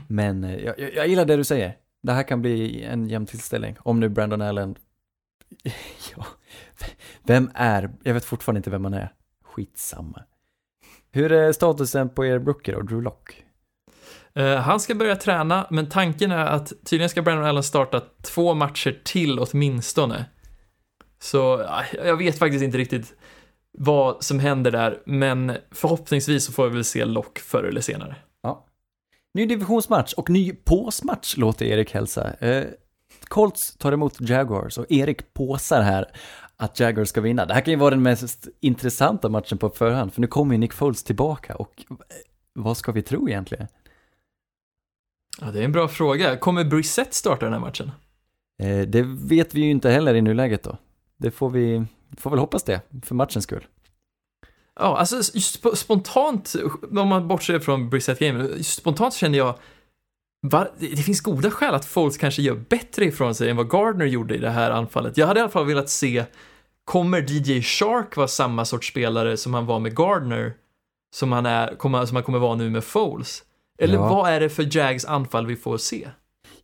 Men 0.09 0.45
eh, 0.45 0.65
jag, 0.65 0.79
jag, 0.79 0.95
jag 0.95 1.09
gillar 1.09 1.25
det 1.25 1.37
du 1.37 1.45
säger. 1.45 1.77
Det 2.03 2.13
här 2.13 2.23
kan 2.23 2.43
bli 2.43 2.83
en 2.83 3.09
jämn 3.09 3.27
tillställning. 3.27 3.77
Om 3.81 4.01
nu 4.01 4.09
Brandon 4.09 4.43
Allen... 4.43 4.77
ja. 6.17 6.27
Vem 7.23 7.51
är... 7.55 7.91
Jag 8.03 8.15
vet 8.15 8.25
fortfarande 8.25 8.59
inte 8.59 8.71
vem 8.71 8.85
han 8.85 8.95
är. 8.95 9.13
Skitsamma. 9.45 10.23
Hur 11.13 11.33
är 11.33 11.53
statusen 11.53 12.09
på 12.09 12.27
er 12.27 12.39
Brooker 12.39 12.75
och 12.75 12.85
Drew 12.85 13.03
Lock? 13.03 13.45
Uh, 14.39 14.57
han 14.57 14.81
ska 14.81 14.95
börja 14.95 15.17
träna, 15.17 15.67
men 15.71 15.89
tanken 15.89 16.31
är 16.31 16.47
att 16.47 16.73
tydligen 16.85 17.09
ska 17.09 17.23
Brandon 17.23 17.47
Allen 17.47 17.63
starta 17.63 18.03
två 18.23 18.55
matcher 18.55 19.01
till 19.05 19.39
åtminstone. 19.39 20.25
Så 21.19 21.59
uh, 21.59 21.69
jag 22.05 22.17
vet 22.17 22.39
faktiskt 22.39 22.65
inte 22.65 22.79
riktigt 22.79 23.15
vad 23.79 24.25
som 24.25 24.39
händer 24.39 24.71
där, 24.71 25.03
men 25.07 25.53
förhoppningsvis 25.71 26.45
så 26.45 26.53
får 26.53 26.69
vi 26.69 26.75
väl 26.75 26.85
se 26.85 27.05
Lock 27.05 27.39
förr 27.39 27.65
eller 27.65 27.81
senare. 27.81 28.17
Ja. 28.43 28.67
Ny 29.35 29.47
divisionsmatch 29.47 30.13
och 30.13 30.31
ny 30.31 30.53
påsmatch 30.53 31.37
låter 31.37 31.67
Erik 31.67 31.95
hälsa. 31.95 32.33
Uh, 32.43 32.65
Colts 33.35 33.77
tar 33.77 33.93
emot 33.93 34.21
Jaguars 34.21 34.79
och 34.79 34.87
Erik 34.89 35.35
påsar 35.35 35.83
här 35.83 36.07
att 36.57 36.81
Jaguars 36.81 37.09
ska 37.09 37.21
vinna. 37.21 37.47
Det 37.47 37.55
här 37.55 37.61
kan 37.61 37.73
ju 37.73 37.79
vara 37.79 37.91
den 37.91 38.03
mest 38.03 38.49
intressanta 38.61 39.29
matchen 39.29 39.59
på 39.59 39.71
förhand, 39.71 40.13
för 40.13 40.21
nu 40.21 40.27
kommer 40.27 40.55
ju 40.55 40.59
Nick 40.59 40.73
Foles 40.73 41.05
tillbaka 41.05 41.55
och 41.55 41.85
vad 42.53 42.77
ska 42.77 42.93
vi 42.93 43.03
tro 43.03 43.29
egentligen? 43.29 43.67
Ja, 45.41 45.51
det 45.51 45.61
är 45.61 45.65
en 45.65 45.73
bra 45.73 45.89
fråga. 45.89 46.37
Kommer 46.37 46.65
Brissett 46.65 47.15
starta 47.15 47.45
den 47.45 47.53
här 47.53 47.61
matchen? 47.61 47.91
Eh, 48.59 48.81
det 48.81 49.03
vet 49.03 49.55
vi 49.55 49.61
ju 49.61 49.71
inte 49.71 49.91
heller 49.91 50.15
i 50.15 50.23
nuläget 50.23 50.63
då. 50.63 50.77
Det 51.17 51.31
får 51.31 51.51
vi, 51.51 51.85
får 52.19 52.31
väl 52.31 52.39
hoppas 52.39 52.63
det, 52.63 52.81
för 53.03 53.15
matchens 53.15 53.45
skull. 53.45 53.67
Ja, 54.77 54.99
alltså 54.99 55.23
sp 55.23 55.65
spontant, 55.75 56.55
om 56.91 57.09
man 57.09 57.29
bortser 57.29 57.59
från 57.59 57.91
Brissett-gamen, 57.91 58.65
spontant 58.65 59.15
känner 59.15 59.39
jag 59.39 59.55
Va? 60.47 60.69
Det 60.79 61.03
finns 61.03 61.21
goda 61.21 61.51
skäl 61.51 61.75
att 61.75 61.85
Foles 61.85 62.17
kanske 62.19 62.43
gör 62.43 62.55
bättre 62.55 63.05
ifrån 63.05 63.35
sig 63.35 63.51
än 63.51 63.57
vad 63.57 63.71
Gardner 63.71 64.07
gjorde 64.07 64.35
i 64.35 64.39
det 64.39 64.51
här 64.51 64.71
anfallet. 64.71 65.17
Jag 65.17 65.27
hade 65.27 65.41
i 65.41 65.43
alla 65.43 65.51
fall 65.51 65.67
velat 65.67 65.89
se, 65.89 66.25
kommer 66.85 67.27
DJ 67.31 67.63
Shark 67.63 68.17
vara 68.17 68.29
samma 68.29 68.65
sorts 68.65 68.89
spelare 68.89 69.37
som 69.37 69.55
han 69.55 69.67
var 69.67 69.79
med 69.79 69.97
Gardner? 69.97 70.55
Som 71.15 71.33
han, 71.33 71.47
är, 71.47 72.07
som 72.07 72.17
han 72.17 72.23
kommer 72.23 72.39
vara 72.39 72.55
nu 72.55 72.71
med 72.71 72.85
Foles? 72.85 73.43
Eller 73.79 73.95
ja. 73.95 74.09
vad 74.09 74.31
är 74.31 74.41
det 74.41 74.49
för 74.49 74.77
Jags 74.77 75.05
anfall 75.05 75.47
vi 75.47 75.57
får 75.57 75.79
se? 75.79 76.09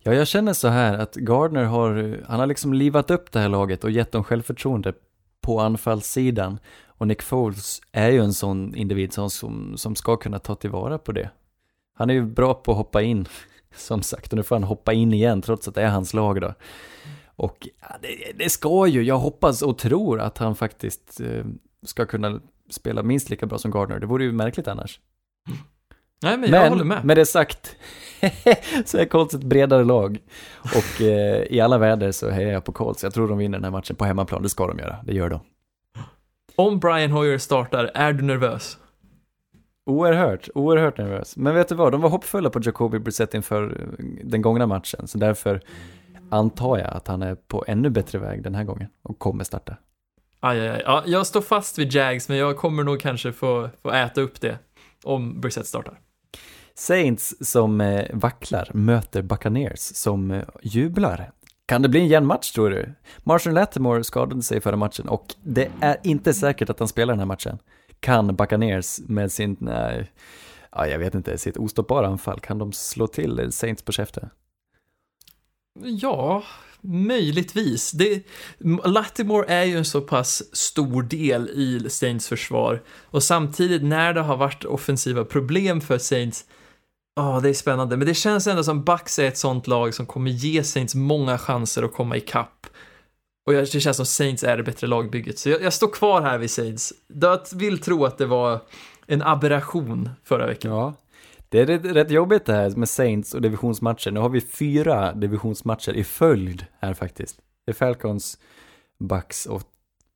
Ja, 0.03 0.13
jag 0.13 0.27
känner 0.27 0.53
så 0.53 0.67
här 0.67 0.97
att 0.97 1.15
Gardner 1.15 1.63
har, 1.63 2.19
han 2.27 2.39
har 2.39 2.47
liksom 2.47 2.73
livat 2.73 3.11
upp 3.11 3.31
det 3.31 3.39
här 3.39 3.49
laget 3.49 3.83
och 3.83 3.91
gett 3.91 4.11
dem 4.11 4.23
självförtroende 4.23 4.93
på 5.41 5.59
anfallssidan. 5.59 6.59
Och 6.85 7.07
Nick 7.07 7.21
Foles 7.21 7.81
är 7.91 8.09
ju 8.09 8.19
en 8.19 8.33
sån 8.33 8.75
individ 8.75 9.13
som, 9.13 9.29
som, 9.29 9.77
som 9.77 9.95
ska 9.95 10.17
kunna 10.17 10.39
ta 10.39 10.55
tillvara 10.55 10.97
på 10.97 11.11
det. 11.11 11.29
Han 11.93 12.09
är 12.09 12.13
ju 12.13 12.25
bra 12.25 12.53
på 12.53 12.71
att 12.71 12.77
hoppa 12.77 13.01
in 13.01 13.27
som 13.75 14.01
sagt, 14.01 14.33
och 14.33 14.37
nu 14.37 14.43
får 14.43 14.55
han 14.55 14.63
hoppa 14.63 14.93
in 14.93 15.13
igen 15.13 15.41
trots 15.41 15.67
att 15.67 15.75
det 15.75 15.81
är 15.81 15.89
hans 15.89 16.13
lag 16.13 16.41
då. 16.41 16.53
Och 17.35 17.67
ja, 17.81 17.95
det, 18.01 18.31
det, 18.43 18.49
ska 18.49 18.87
ju, 18.87 19.03
jag 19.03 19.17
hoppas 19.17 19.61
och 19.61 19.77
tror 19.77 20.19
att 20.19 20.37
han 20.37 20.55
faktiskt 20.55 21.21
eh, 21.21 21.45
ska 21.85 22.05
kunna 22.05 22.41
spela 22.69 23.03
minst 23.03 23.29
lika 23.29 23.45
bra 23.45 23.57
som 23.57 23.71
Gardner. 23.71 23.99
Det 23.99 24.05
vore 24.05 24.23
ju 24.23 24.31
märkligt 24.31 24.67
annars. 24.67 24.99
Nej, 26.23 26.37
men 26.37 26.49
jag 26.49 26.61
men, 26.61 26.69
håller 26.71 26.83
med. 26.83 27.05
med 27.05 27.17
det 27.17 27.25
sagt, 27.25 27.75
så 28.85 28.97
är 28.97 29.05
Colts 29.05 29.33
ett 29.33 29.43
bredare 29.43 29.83
lag. 29.83 30.19
Och 30.57 31.01
eh, 31.01 31.43
i 31.43 31.59
alla 31.59 31.77
väder 31.77 32.11
så 32.11 32.29
hejar 32.29 32.51
jag 32.51 32.65
på 32.65 32.71
Colts. 32.71 33.03
Jag 33.03 33.13
tror 33.13 33.27
de 33.27 33.37
vinner 33.37 33.57
den 33.57 33.63
här 33.63 33.71
matchen 33.71 33.95
på 33.95 34.05
hemmaplan, 34.05 34.43
det 34.43 34.49
ska 34.49 34.67
de 34.67 34.79
göra. 34.79 34.95
Det 35.03 35.13
gör 35.13 35.29
de. 35.29 35.39
Om 36.55 36.79
Brian 36.79 37.11
Hoyer 37.11 37.37
startar, 37.37 37.91
är 37.93 38.13
du 38.13 38.23
nervös? 38.23 38.77
Oerhört, 39.91 40.49
oerhört 40.55 40.97
nervös. 40.97 41.37
Men 41.37 41.55
vet 41.55 41.67
du 41.67 41.75
vad, 41.75 41.91
de 41.91 42.01
var 42.01 42.09
hoppfulla 42.09 42.49
på 42.49 42.59
Jacoby 42.63 42.99
Brissett 42.99 43.33
inför 43.33 43.87
den 44.23 44.41
gångna 44.41 44.67
matchen, 44.67 45.07
så 45.07 45.17
därför 45.17 45.61
antar 46.29 46.77
jag 46.77 46.87
att 46.87 47.07
han 47.07 47.21
är 47.21 47.35
på 47.35 47.65
ännu 47.67 47.89
bättre 47.89 48.19
väg 48.19 48.43
den 48.43 48.55
här 48.55 48.63
gången 48.63 48.87
och 49.01 49.19
kommer 49.19 49.43
starta. 49.43 49.77
Aj, 50.39 50.59
aj, 50.59 50.69
aj. 50.69 50.81
Ja, 50.85 51.03
jag 51.05 51.27
står 51.27 51.41
fast 51.41 51.79
vid 51.79 51.93
Jags, 51.93 52.29
men 52.29 52.37
jag 52.37 52.57
kommer 52.57 52.83
nog 52.83 52.99
kanske 52.99 53.31
få, 53.31 53.69
få 53.81 53.91
äta 53.91 54.21
upp 54.21 54.41
det 54.41 54.57
om 55.03 55.41
Brissett 55.41 55.67
startar. 55.67 55.99
Saints 56.75 57.49
som 57.49 57.81
eh, 57.81 58.05
vacklar 58.13 58.69
möter 58.73 59.21
Buccaneers 59.21 59.79
som 59.79 60.31
eh, 60.31 60.43
jublar. 60.61 61.31
Kan 61.65 61.81
det 61.81 61.89
bli 61.89 61.99
en 61.99 62.07
jämn 62.07 62.27
match 62.27 62.51
tror 62.51 62.69
du? 62.69 62.93
Marshall 63.23 63.53
Lattimore 63.53 64.03
skadade 64.03 64.41
sig 64.41 64.61
förra 64.61 64.75
matchen 64.75 65.09
och 65.09 65.25
det 65.43 65.69
är 65.81 65.97
inte 66.03 66.33
säkert 66.33 66.69
att 66.69 66.79
han 66.79 66.87
spelar 66.87 67.13
den 67.13 67.19
här 67.19 67.25
matchen 67.25 67.59
kan 68.01 68.35
Buccaneers 68.35 68.99
med 69.07 69.31
sin, 69.31 69.57
nej, 69.59 70.11
ja, 70.71 70.87
jag 70.87 70.99
vet 70.99 71.15
inte, 71.15 71.37
sitt 71.37 71.57
ostoppbara 71.57 72.07
anfall, 72.07 72.39
kan 72.39 72.57
de 72.57 72.71
slå 72.71 73.07
till 73.07 73.51
Saints 73.51 73.83
på 73.83 73.91
käften? 73.91 74.29
Ja, 75.79 76.43
möjligtvis. 76.81 77.91
Det, 77.91 78.23
Lattimore 78.85 79.45
är 79.47 79.63
ju 79.63 79.77
en 79.77 79.85
så 79.85 80.01
pass 80.01 80.55
stor 80.55 81.03
del 81.03 81.49
i 81.49 81.89
Saints 81.89 82.27
försvar 82.27 82.81
och 82.89 83.23
samtidigt 83.23 83.83
när 83.83 84.13
det 84.13 84.21
har 84.21 84.37
varit 84.37 84.65
offensiva 84.65 85.25
problem 85.25 85.81
för 85.81 85.97
Saints 85.97 86.45
Ja, 87.15 87.37
oh, 87.37 87.41
det 87.41 87.49
är 87.49 87.53
spännande, 87.53 87.97
men 87.97 88.07
det 88.07 88.13
känns 88.13 88.47
ändå 88.47 88.63
som 88.63 88.83
Bucks 88.83 89.19
är 89.19 89.27
ett 89.27 89.37
sånt 89.37 89.67
lag 89.67 89.93
som 89.93 90.05
kommer 90.05 90.31
ge 90.31 90.63
Saints 90.63 90.95
många 90.95 91.37
chanser 91.37 91.83
att 91.83 91.93
komma 91.93 92.17
ikapp. 92.17 92.67
Och 93.45 93.53
det 93.53 93.65
känns 93.65 93.97
som 93.97 94.05
Saints 94.05 94.43
är 94.43 94.57
det 94.57 94.63
bättre 94.63 94.87
lagbygget. 94.87 95.39
Så 95.39 95.49
jag, 95.49 95.61
jag 95.61 95.73
står 95.73 95.87
kvar 95.87 96.21
här 96.21 96.37
vid 96.37 96.51
Saints. 96.51 96.93
Jag 97.07 97.39
vill 97.55 97.79
tro 97.79 98.05
att 98.05 98.17
det 98.17 98.25
var 98.25 98.59
en 99.07 99.21
aberration 99.21 100.09
förra 100.23 100.47
veckan. 100.47 100.71
Ja, 100.71 100.93
det 101.49 101.59
är 101.59 101.65
rätt, 101.65 101.85
rätt 101.85 102.11
jobbigt 102.11 102.45
det 102.45 102.53
här 102.53 102.69
med 102.69 102.89
Saints 102.89 103.33
och 103.33 103.41
divisionsmatcher. 103.41 104.11
Nu 104.11 104.19
har 104.19 104.29
vi 104.29 104.41
fyra 104.41 105.13
divisionsmatcher 105.13 105.93
i 105.93 106.03
följd 106.03 106.65
här 106.79 106.93
faktiskt. 106.93 107.37
Det 107.65 107.71
är 107.71 107.75
Falcons, 107.75 108.37
Bucks 108.99 109.45
och 109.45 109.63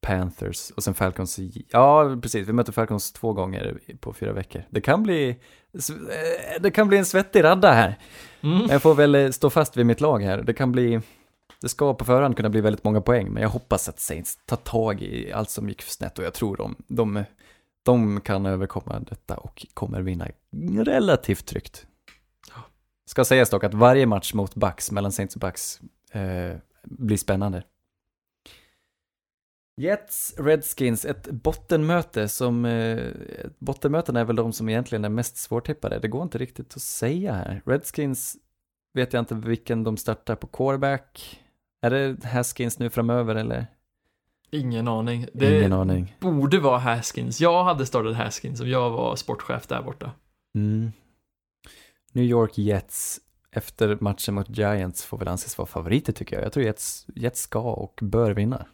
Panthers 0.02 0.72
och 0.72 0.84
sen 0.84 0.93
Falcons, 0.93 1.39
ja 1.69 2.18
precis, 2.22 2.47
vi 2.47 2.53
möter 2.53 2.72
Falcons 2.72 3.11
två 3.11 3.34
gånger 3.34 3.80
på 3.99 4.14
fyra 4.14 4.34
veckor. 4.34 4.64
Det 4.69 4.81
kan 4.81 5.03
bli, 5.03 5.30
eh, 5.30 6.61
det 6.61 6.72
kan 6.72 6.88
bli 6.88 6.97
en 6.97 7.06
svettig 7.06 7.43
radda 7.43 7.72
här. 7.72 7.99
Mm. 8.41 8.68
Jag 8.69 8.81
får 8.81 8.95
väl 8.95 9.34
stå 9.34 9.49
fast 9.49 9.77
vid 9.77 9.85
mitt 9.85 10.02
lag 10.02 10.23
här. 10.23 10.41
Det 10.41 10.53
kan 10.53 10.72
bli 10.72 11.02
det 11.61 11.69
ska 11.69 11.94
på 11.94 12.06
förhand 12.06 12.38
kunna 12.38 12.49
bli 12.49 12.61
väldigt 12.61 12.84
många 12.84 13.02
poäng, 13.02 13.30
men 13.30 13.44
jag 13.44 13.49
hoppas 13.49 13.90
att 13.90 13.99
Saints 13.99 14.40
tar 14.45 14.57
tag 14.57 15.02
i 15.02 15.32
allt 15.32 15.49
som 15.49 15.69
gick 15.69 15.82
snett 15.82 16.19
och 16.19 16.26
jag 16.26 16.34
tror 16.34 16.57
de, 16.57 16.76
de, 16.88 17.23
De 17.84 18.22
kan 18.22 18.45
överkomma 18.45 18.99
detta 18.99 19.38
och 19.38 19.65
kommer 19.73 20.02
vinna 20.02 20.27
relativt 20.86 21.45
tryggt. 21.45 21.86
Ska 23.06 23.26
sägas 23.26 23.49
dock 23.49 23.64
att 23.64 23.73
varje 23.73 24.06
match 24.06 24.34
mot 24.34 24.56
Bucks, 24.56 24.91
mellan 24.91 25.11
Saints 25.11 25.36
och 25.36 25.41
Bucks, 25.41 25.80
eh, 26.11 26.57
blir 26.84 27.18
spännande. 27.18 27.64
Jets, 29.82 30.34
Redskins, 30.38 31.06
ett 31.06 31.32
bottenmöte 31.32 32.27
som, 32.27 32.65
eh, 32.65 33.14
bottenmöten 33.60 34.15
är 34.15 34.26
väl 34.26 34.36
de 34.36 34.53
som 34.53 34.69
egentligen 34.69 35.06
är 35.06 35.10
mest 35.10 35.38
svårtippade. 35.38 35.99
Det 35.99 36.07
går 36.07 36.23
inte 36.23 36.38
riktigt 36.38 36.76
att 36.76 36.82
säga 36.82 37.34
här. 37.34 37.61
Redskins 37.65 38.38
vet 38.94 39.14
jag 39.14 39.22
inte 39.22 39.36
vilken 39.36 39.84
de 39.84 39.98
startar 39.98 40.36
på 40.36 40.48
quarterback. 40.48 41.41
Är 41.85 41.89
det 41.89 42.25
Haskins 42.25 42.79
nu 42.79 42.89
framöver 42.89 43.35
eller? 43.35 43.67
Ingen 44.51 44.87
aning. 44.87 45.27
Det 45.33 45.57
Ingen 45.59 45.73
aning. 45.73 46.15
borde 46.19 46.59
vara 46.59 46.77
Haskins. 46.77 47.41
Jag 47.41 47.63
hade 47.63 47.85
startat 47.85 48.15
Haskins 48.15 48.61
om 48.61 48.69
jag 48.69 48.89
var 48.89 49.15
sportchef 49.15 49.67
där 49.67 49.81
borta. 49.81 50.11
Mm. 50.55 50.91
New 52.11 52.25
York 52.25 52.57
Jets 52.57 53.19
efter 53.51 53.97
matchen 54.01 54.33
mot 54.33 54.57
Giants 54.57 55.03
får 55.05 55.17
väl 55.17 55.27
anses 55.27 55.57
vara 55.57 55.67
favoriter 55.67 56.13
tycker 56.13 56.35
jag. 56.35 56.45
Jag 56.45 56.53
tror 56.53 56.65
Jets, 56.65 57.05
Jets 57.15 57.41
ska 57.41 57.59
och 57.59 57.99
bör 58.01 58.31
vinna. 58.31 58.65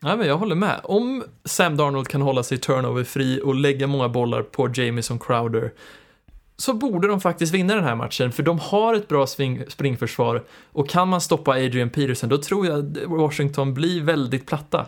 Nej, 0.00 0.16
men 0.16 0.26
jag 0.26 0.36
håller 0.38 0.54
med. 0.56 0.80
Om 0.84 1.24
Sam 1.44 1.76
Darnold 1.76 2.08
kan 2.08 2.22
hålla 2.22 2.42
sig 2.42 2.58
turnover-fri 2.58 3.40
och 3.44 3.54
lägga 3.54 3.86
många 3.86 4.08
bollar 4.08 4.42
på 4.42 4.70
Jamison 4.74 5.18
Crowder 5.18 5.72
så 6.56 6.74
borde 6.74 7.08
de 7.08 7.20
faktiskt 7.20 7.54
vinna 7.54 7.74
den 7.74 7.84
här 7.84 7.94
matchen, 7.94 8.32
för 8.32 8.42
de 8.42 8.58
har 8.58 8.94
ett 8.94 9.08
bra 9.08 9.26
sving, 9.26 9.64
springförsvar 9.68 10.44
och 10.72 10.88
kan 10.88 11.08
man 11.08 11.20
stoppa 11.20 11.50
Adrian 11.50 11.90
Peterson, 11.90 12.28
då 12.28 12.38
tror 12.38 12.66
jag 12.66 12.78
att 12.78 13.06
Washington 13.06 13.74
blir 13.74 14.02
väldigt 14.02 14.46
platta. 14.46 14.86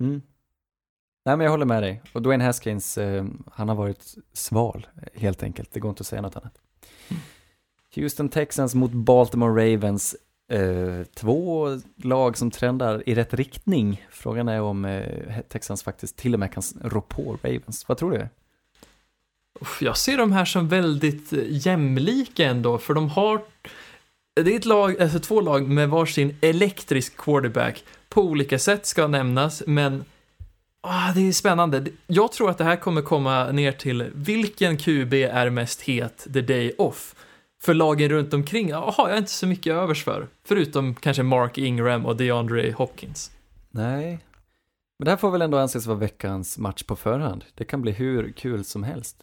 Mm. 0.00 0.22
Nej 1.24 1.36
men 1.36 1.44
jag 1.44 1.50
håller 1.50 1.66
med 1.66 1.82
dig. 1.82 2.02
Och 2.12 2.22
Dwayne 2.22 2.44
Haskins, 2.44 2.98
eh, 2.98 3.24
han 3.52 3.68
har 3.68 3.76
varit 3.76 4.14
sval 4.32 4.86
helt 5.14 5.42
enkelt. 5.42 5.72
Det 5.72 5.80
går 5.80 5.88
inte 5.88 6.00
att 6.00 6.06
säga 6.06 6.22
något 6.22 6.36
annat. 6.36 6.58
Houston 7.94 8.28
Texans 8.28 8.74
mot 8.74 8.92
Baltimore 8.92 9.74
Ravens. 9.74 10.16
Eh, 10.52 11.04
två 11.14 11.68
lag 11.96 12.36
som 12.36 12.50
trendar 12.50 13.08
i 13.08 13.14
rätt 13.14 13.34
riktning. 13.34 14.06
Frågan 14.10 14.48
är 14.48 14.60
om 14.60 14.84
eh, 14.84 15.40
Texans 15.48 15.82
faktiskt 15.82 16.16
till 16.16 16.34
och 16.34 16.40
med 16.40 16.52
kan 16.52 16.62
rå 16.82 17.00
på 17.00 17.38
Ravens. 17.42 17.88
Vad 17.88 17.98
tror 17.98 18.10
du? 18.10 18.28
Jag 19.80 19.96
ser 19.96 20.18
de 20.18 20.32
här 20.32 20.44
som 20.44 20.68
väldigt 20.68 21.32
eh, 21.32 21.40
jämlika 21.48 22.46
ändå, 22.46 22.78
för 22.78 22.94
de 22.94 23.08
har 23.08 23.40
det 24.44 24.52
är 24.52 24.56
ett 24.56 24.64
lag, 24.64 25.02
alltså 25.02 25.18
två 25.18 25.40
lag 25.40 25.68
med 25.68 25.88
varsin 25.88 26.36
elektrisk 26.40 27.16
quarterback. 27.16 27.84
På 28.08 28.22
olika 28.22 28.58
sätt 28.58 28.86
ska 28.86 29.06
nämnas, 29.06 29.62
men 29.66 30.04
ah, 30.80 31.12
det 31.14 31.28
är 31.28 31.32
spännande. 31.32 31.86
Jag 32.06 32.32
tror 32.32 32.50
att 32.50 32.58
det 32.58 32.64
här 32.64 32.76
kommer 32.76 33.02
komma 33.02 33.50
ner 33.50 33.72
till 33.72 34.10
vilken 34.14 34.76
QB 34.76 35.14
är 35.14 35.50
mest 35.50 35.80
het 35.80 36.26
the 36.32 36.40
day 36.40 36.74
off. 36.78 37.14
För 37.62 37.74
lagen 37.74 38.08
runt 38.08 38.34
omkring 38.34 38.74
ah, 38.74 38.90
har 38.96 39.08
jag 39.08 39.18
inte 39.18 39.30
så 39.30 39.46
mycket 39.46 39.72
övers 39.72 40.04
för. 40.04 40.28
Förutom 40.44 40.94
kanske 40.94 41.22
Mark 41.22 41.58
Ingram 41.58 42.06
och 42.06 42.16
DeAndre 42.16 42.72
Hopkins. 42.72 43.30
Nej. 43.70 44.18
Men 44.98 45.04
det 45.04 45.10
här 45.10 45.16
får 45.16 45.30
väl 45.30 45.42
ändå 45.42 45.58
anses 45.58 45.86
vara 45.86 45.98
veckans 45.98 46.58
match 46.58 46.82
på 46.82 46.96
förhand. 46.96 47.44
Det 47.54 47.64
kan 47.64 47.82
bli 47.82 47.92
hur 47.92 48.32
kul 48.32 48.64
som 48.64 48.82
helst. 48.82 49.16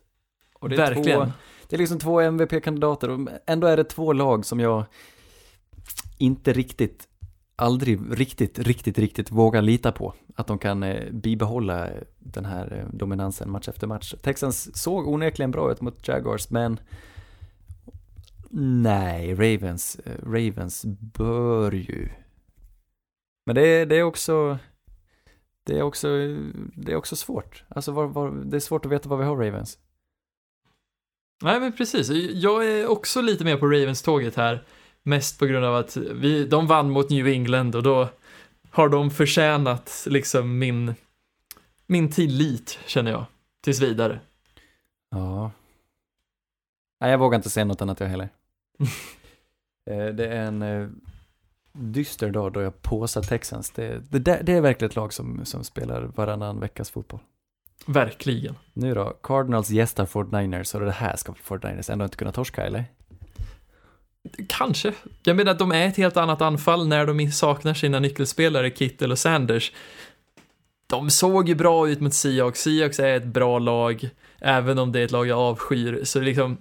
Och 0.65 0.69
det 0.69 0.75
är 0.75 0.77
Verkligen. 0.77 1.25
Två, 1.25 1.31
det 1.69 1.75
är 1.75 1.77
liksom 1.77 1.99
två 1.99 2.19
MVP-kandidater 2.19 3.09
och 3.09 3.29
ändå 3.45 3.67
är 3.67 3.77
det 3.77 3.83
två 3.83 4.13
lag 4.13 4.45
som 4.45 4.59
jag 4.59 4.85
inte 6.17 6.53
riktigt, 6.53 7.07
aldrig 7.55 8.19
riktigt, 8.19 8.59
riktigt, 8.59 8.97
riktigt 8.97 9.31
vågar 9.31 9.61
lita 9.61 9.91
på. 9.91 10.13
Att 10.35 10.47
de 10.47 10.59
kan 10.59 10.83
eh, 10.83 11.11
bibehålla 11.11 11.89
den 12.19 12.45
här 12.45 12.77
eh, 12.79 12.97
dominansen 12.97 13.51
match 13.51 13.67
efter 13.67 13.87
match. 13.87 14.13
Texans 14.21 14.77
såg 14.77 15.07
onekligen 15.07 15.51
bra 15.51 15.71
ut 15.71 15.81
mot 15.81 16.07
Jaguars, 16.07 16.49
men 16.49 16.79
nej, 18.81 19.33
Ravens, 19.33 19.99
eh, 20.05 20.25
Ravens 20.25 20.85
bör 20.85 21.71
ju. 21.71 22.09
Men 23.45 23.55
det 23.55 23.67
är, 23.67 23.85
det 23.85 23.95
är 23.95 24.03
också, 24.03 24.57
det 25.63 25.77
är 25.77 25.81
också, 25.81 26.07
det 26.75 26.91
är 26.91 26.95
också 26.95 27.15
svårt. 27.15 27.63
Alltså 27.67 27.91
var, 27.91 28.07
var, 28.07 28.31
det 28.31 28.57
är 28.57 28.59
svårt 28.59 28.85
att 28.85 28.91
veta 28.91 29.09
vad 29.09 29.19
vi 29.19 29.25
har 29.25 29.37
Ravens. 29.37 29.79
Nej, 31.41 31.59
men 31.59 31.71
precis. 31.71 32.09
Jag 32.33 32.67
är 32.67 32.87
också 32.87 33.21
lite 33.21 33.43
mer 33.45 33.57
på 33.57 33.65
Ravens-tåget 33.65 34.35
här. 34.35 34.63
Mest 35.03 35.39
på 35.39 35.45
grund 35.45 35.65
av 35.65 35.75
att 35.75 35.97
vi, 35.97 36.45
de 36.45 36.67
vann 36.67 36.89
mot 36.89 37.09
New 37.09 37.27
England 37.27 37.75
och 37.75 37.83
då 37.83 38.09
har 38.71 38.89
de 38.89 39.11
förtjänat 39.11 40.05
liksom 40.09 40.59
min, 40.59 40.95
min 41.87 42.11
tillit, 42.11 42.79
känner 42.85 43.11
jag, 43.11 43.25
tills 43.63 43.81
vidare. 43.81 44.19
Ja. 45.11 45.51
Nej, 47.01 47.11
jag 47.11 47.17
vågar 47.17 47.35
inte 47.35 47.49
säga 47.49 47.65
något 47.65 47.81
annat 47.81 47.99
jag 47.99 48.07
heller. 48.07 48.29
Eh, 49.89 50.05
det 50.07 50.27
är 50.27 50.45
en 50.45 50.61
eh, 50.61 50.87
dyster 51.73 52.29
dag 52.29 52.53
då 52.53 52.61
jag 52.61 52.81
påsar 52.81 53.21
Texans. 53.21 53.71
Det, 53.71 53.99
det, 54.09 54.41
det 54.43 54.53
är 54.53 54.61
verkligen 54.61 54.89
ett 54.89 54.95
lag 54.95 55.13
som, 55.13 55.45
som 55.45 55.63
spelar 55.63 56.01
varannan 56.01 56.59
veckas 56.59 56.89
fotboll. 56.89 57.19
Verkligen. 57.85 58.55
Nu 58.73 58.93
då, 58.93 59.17
Cardinals 59.23 59.69
gästar 59.69 60.05
49ers 60.05 60.75
och 60.75 60.81
det 60.85 60.91
här 60.91 61.15
ska 61.15 61.33
49ers 61.33 61.91
ändå 61.91 62.05
inte 62.05 62.17
kunna 62.17 62.31
torska 62.31 62.65
eller? 62.65 62.85
Kanske. 64.47 64.93
Jag 65.23 65.35
menar 65.35 65.51
att 65.51 65.59
de 65.59 65.71
är 65.71 65.87
ett 65.87 65.97
helt 65.97 66.17
annat 66.17 66.41
anfall 66.41 66.87
när 66.87 67.05
de 67.05 67.31
saknar 67.31 67.73
sina 67.73 67.99
nyckelspelare 67.99 68.71
Kittel 68.71 69.11
och 69.11 69.19
Sanders. 69.19 69.71
De 70.87 71.09
såg 71.09 71.49
ju 71.49 71.55
bra 71.55 71.89
ut 71.89 71.99
mot 71.99 72.13
Seahawks. 72.13 72.61
Seahawks 72.61 72.99
är 72.99 73.17
ett 73.17 73.25
bra 73.25 73.59
lag, 73.59 74.09
även 74.39 74.79
om 74.79 74.91
det 74.91 74.99
är 74.99 75.05
ett 75.05 75.11
lag 75.11 75.27
jag 75.27 75.39
avskyr. 75.39 76.03
Så 76.03 76.19
liksom... 76.19 76.57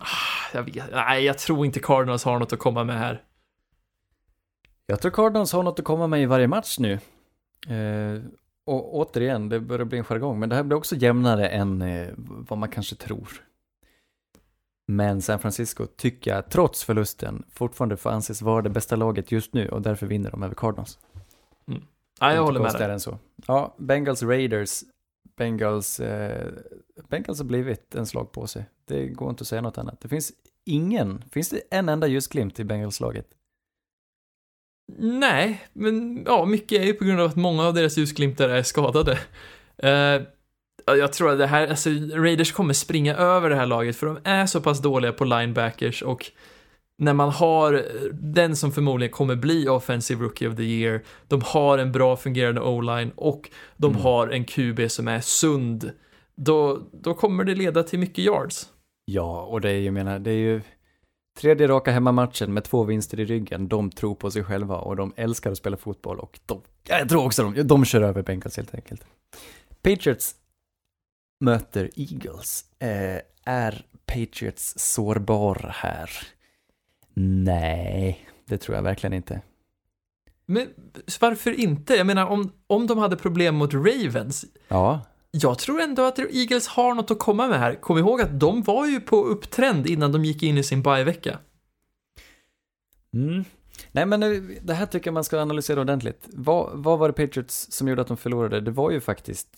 ah, 0.00 0.56
Jag 0.56 0.62
vet, 0.62 0.84
nej, 0.92 1.24
jag 1.24 1.38
tror 1.38 1.66
inte 1.66 1.80
Cardinals 1.80 2.24
har 2.24 2.38
något 2.38 2.52
att 2.52 2.58
komma 2.58 2.84
med 2.84 2.98
här. 2.98 3.22
Jag 4.86 5.00
tror 5.00 5.12
Cardinals 5.12 5.52
har 5.52 5.62
något 5.62 5.78
att 5.78 5.84
komma 5.84 6.06
med 6.06 6.22
i 6.22 6.26
varje 6.26 6.48
match 6.48 6.78
nu. 6.78 6.92
Eh, 7.68 8.22
och 8.66 8.94
återigen, 8.96 9.48
det 9.48 9.60
börjar 9.60 9.84
bli 9.84 9.98
en 9.98 10.04
jargong, 10.04 10.38
men 10.40 10.48
det 10.48 10.56
här 10.56 10.62
blir 10.62 10.76
också 10.76 10.96
jämnare 10.96 11.48
än 11.48 11.82
eh, 11.82 12.08
vad 12.16 12.58
man 12.58 12.68
kanske 12.68 12.96
tror. 12.96 13.28
Men 14.86 15.22
San 15.22 15.38
Francisco 15.38 15.86
tycker 15.86 16.34
jag, 16.34 16.50
trots 16.50 16.84
förlusten, 16.84 17.44
fortfarande 17.50 17.96
får 17.96 18.10
anses 18.10 18.42
vara 18.42 18.62
det 18.62 18.70
bästa 18.70 18.96
laget 18.96 19.32
just 19.32 19.54
nu 19.54 19.68
och 19.68 19.82
därför 19.82 20.06
vinner 20.06 20.30
de 20.30 20.42
över 20.42 20.54
Cardinals. 20.54 20.98
Nej, 21.66 21.80
jag 22.20 22.32
Inte 22.32 22.40
håller 22.40 22.60
med 22.60 22.72
dig. 22.72 22.90
än 22.90 23.00
så. 23.00 23.18
Ja, 23.46 23.74
Bengals 23.78 24.22
Raiders. 24.22 24.82
Bengals, 25.36 26.00
eh, 26.00 26.52
Bengals 27.08 27.38
har 27.38 27.44
blivit 27.44 27.94
en 27.94 28.06
slag 28.06 28.32
på 28.32 28.46
sig. 28.46 28.64
Det 28.84 29.08
går 29.08 29.30
inte 29.30 29.42
att 29.42 29.48
säga 29.48 29.60
något 29.62 29.78
annat. 29.78 30.00
Det 30.00 30.08
finns 30.08 30.32
ingen, 30.64 31.22
finns 31.30 31.50
det 31.50 31.60
en 31.70 31.88
enda 31.88 32.06
ljusglimt 32.06 32.60
i 32.60 32.64
Bengals-laget? 32.64 33.26
Nej, 34.98 35.64
men 35.72 36.24
ja, 36.26 36.44
mycket 36.44 36.80
är 36.80 36.84
ju 36.84 36.92
på 36.92 37.04
grund 37.04 37.20
av 37.20 37.26
att 37.26 37.36
många 37.36 37.64
av 37.66 37.74
deras 37.74 37.96
ljusglimtar 37.98 38.48
är 38.48 38.62
skadade. 38.62 39.18
Ja, 40.86 40.96
jag 40.96 41.12
tror 41.12 41.32
att 41.32 41.38
det 41.38 41.46
här, 41.46 41.68
alltså 41.68 41.90
Raiders 42.14 42.52
kommer 42.52 42.74
springa 42.74 43.16
över 43.16 43.50
det 43.50 43.56
här 43.56 43.66
laget 43.66 43.96
för 43.96 44.06
de 44.06 44.18
är 44.24 44.46
så 44.46 44.60
pass 44.60 44.82
dåliga 44.82 45.12
på 45.12 45.24
linebackers 45.24 46.02
och 46.02 46.30
när 46.98 47.12
man 47.12 47.28
har 47.28 47.84
den 48.12 48.56
som 48.56 48.72
förmodligen 48.72 49.12
kommer 49.12 49.36
bli 49.36 49.68
offensive 49.68 50.24
rookie 50.24 50.48
of 50.48 50.56
the 50.56 50.62
year, 50.62 51.02
de 51.28 51.42
har 51.44 51.78
en 51.78 51.92
bra 51.92 52.16
fungerande 52.16 52.60
o-line 52.60 53.10
och 53.16 53.50
de 53.76 53.90
Mm. 53.90 54.02
har 54.02 54.28
en 54.28 54.44
QB 54.44 54.90
som 54.90 55.08
är 55.08 55.20
sund, 55.20 55.90
då, 56.36 56.80
då 56.92 57.14
kommer 57.14 57.44
det 57.44 57.54
leda 57.54 57.82
till 57.82 57.98
mycket 57.98 58.24
yards. 58.24 58.68
Ja, 59.04 59.42
och 59.42 59.60
det 59.60 59.70
är 59.70 59.78
ju, 59.78 59.90
menar, 59.90 60.18
det 60.18 60.30
är 60.30 60.34
ju 60.38 60.60
tredje 61.34 61.68
raka 61.68 61.90
hemmamatchen 61.92 62.54
med 62.54 62.64
två 62.64 62.84
vinster 62.84 63.20
i 63.20 63.24
ryggen. 63.24 63.68
De 63.68 63.90
tror 63.90 64.14
på 64.14 64.30
sig 64.30 64.44
själva 64.44 64.76
och 64.76 64.96
de 64.96 65.12
älskar 65.16 65.50
att 65.50 65.58
spela 65.58 65.76
fotboll 65.76 66.18
och 66.18 66.40
de, 66.46 66.60
ja, 66.88 66.98
jag 66.98 67.08
tror 67.08 67.26
också 67.26 67.42
de, 67.42 67.62
de 67.62 67.84
kör 67.84 68.02
över 68.02 68.22
Bengals 68.22 68.56
helt 68.56 68.74
enkelt. 68.74 69.04
Patriots 69.82 70.34
möter 71.40 71.90
Eagles. 71.96 72.64
Eh, 72.78 73.20
är 73.44 73.86
Patriots 74.06 74.74
sårbara 74.76 75.70
här? 75.70 76.10
Nej, 77.14 78.28
det 78.46 78.58
tror 78.58 78.76
jag 78.76 78.82
verkligen 78.82 79.14
inte. 79.14 79.40
Men 80.46 80.68
varför 81.20 81.60
inte? 81.60 81.94
Jag 81.94 82.06
menar, 82.06 82.26
om, 82.26 82.52
om 82.66 82.86
de 82.86 82.98
hade 82.98 83.16
problem 83.16 83.54
mot 83.54 83.74
Ravens, 83.74 84.44
Ja, 84.68 85.00
jag 85.36 85.58
tror 85.58 85.80
ändå 85.80 86.02
att 86.02 86.18
Eagles 86.18 86.66
har 86.66 86.94
något 86.94 87.10
att 87.10 87.18
komma 87.18 87.48
med 87.48 87.58
här. 87.58 87.74
Kom 87.74 87.98
ihåg 87.98 88.20
att 88.20 88.40
de 88.40 88.62
var 88.62 88.86
ju 88.86 89.00
på 89.00 89.24
upptrend 89.24 89.86
innan 89.86 90.12
de 90.12 90.24
gick 90.24 90.42
in 90.42 90.58
i 90.58 90.62
sin 90.62 90.82
bye-vecka. 90.82 91.38
Mm. 93.14 93.44
Nej 93.92 94.06
men 94.06 94.20
nu, 94.20 94.58
det 94.62 94.74
här 94.74 94.86
tycker 94.86 95.08
jag 95.08 95.14
man 95.14 95.24
ska 95.24 95.40
analysera 95.40 95.80
ordentligt. 95.80 96.28
Vad, 96.32 96.70
vad 96.74 96.98
var 96.98 97.08
det 97.08 97.12
Patriots 97.26 97.72
som 97.72 97.88
gjorde 97.88 98.02
att 98.02 98.08
de 98.08 98.16
förlorade? 98.16 98.60
Det 98.60 98.70
var 98.70 98.90
ju 98.90 99.00
faktiskt 99.00 99.48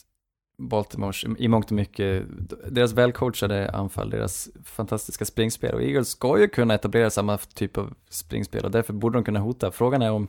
Baltimores, 0.59 1.25
i 1.39 1.49
mångt 1.49 1.67
och 1.67 1.77
mycket, 1.77 2.25
deras 2.71 2.93
välcoachade 2.93 3.71
anfall, 3.71 4.11
deras 4.11 4.49
fantastiska 4.65 5.25
springspel. 5.25 5.75
Och 5.75 5.83
Eagles 5.83 6.09
ska 6.09 6.39
ju 6.41 6.49
kunna 6.49 6.75
etablera 6.75 7.11
samma 7.11 7.39
typ 7.39 7.79
av 7.79 7.95
springspel 8.11 8.65
och 8.65 8.71
därför 8.71 8.93
borde 8.93 9.19
de 9.19 9.25
kunna 9.25 9.41
hota. 9.41 9.71
Frågan 9.71 10.03
är 10.03 10.11
om, 10.11 10.29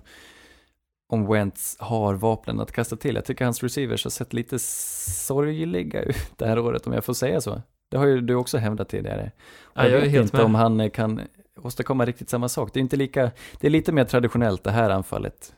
om 1.09 1.27
Wentz 1.27 1.77
har 1.79 2.13
vapnen 2.13 2.59
att 2.59 2.71
kasta 2.71 2.95
till. 2.95 3.15
Jag 3.15 3.25
tycker 3.25 3.45
hans 3.45 3.63
receivers 3.63 4.03
har 4.05 4.11
sett 4.11 4.33
lite 4.33 4.59
sorgliga 4.59 6.01
ut 6.01 6.31
det 6.37 6.45
här 6.45 6.59
året, 6.59 6.87
om 6.87 6.93
jag 6.93 7.05
får 7.05 7.13
säga 7.13 7.41
så. 7.41 7.61
Det 7.89 7.97
har 7.97 8.05
ju 8.05 8.21
du 8.21 8.35
också 8.35 8.57
hävdat 8.57 8.89
tidigare. 8.89 9.31
Och 9.61 9.71
Ja, 9.75 9.83
jag 9.83 9.91
jag 9.91 10.01
vet 10.11 10.21
inte 10.21 10.35
med. 10.37 10.45
om 10.45 10.55
han 10.55 10.89
kan 10.91 11.21
åstadkomma 11.61 12.05
riktigt 12.05 12.29
samma 12.29 12.49
sak. 12.49 12.69
Det 12.73 12.79
är 12.79 12.81
inte 12.81 12.95
lika, 12.95 13.31
det 13.59 13.67
är 13.67 13.71
lite 13.71 13.91
mer 13.91 14.03
traditionellt 14.03 14.63
det 14.63 14.71
här 14.71 14.89
anfallet 14.89 15.53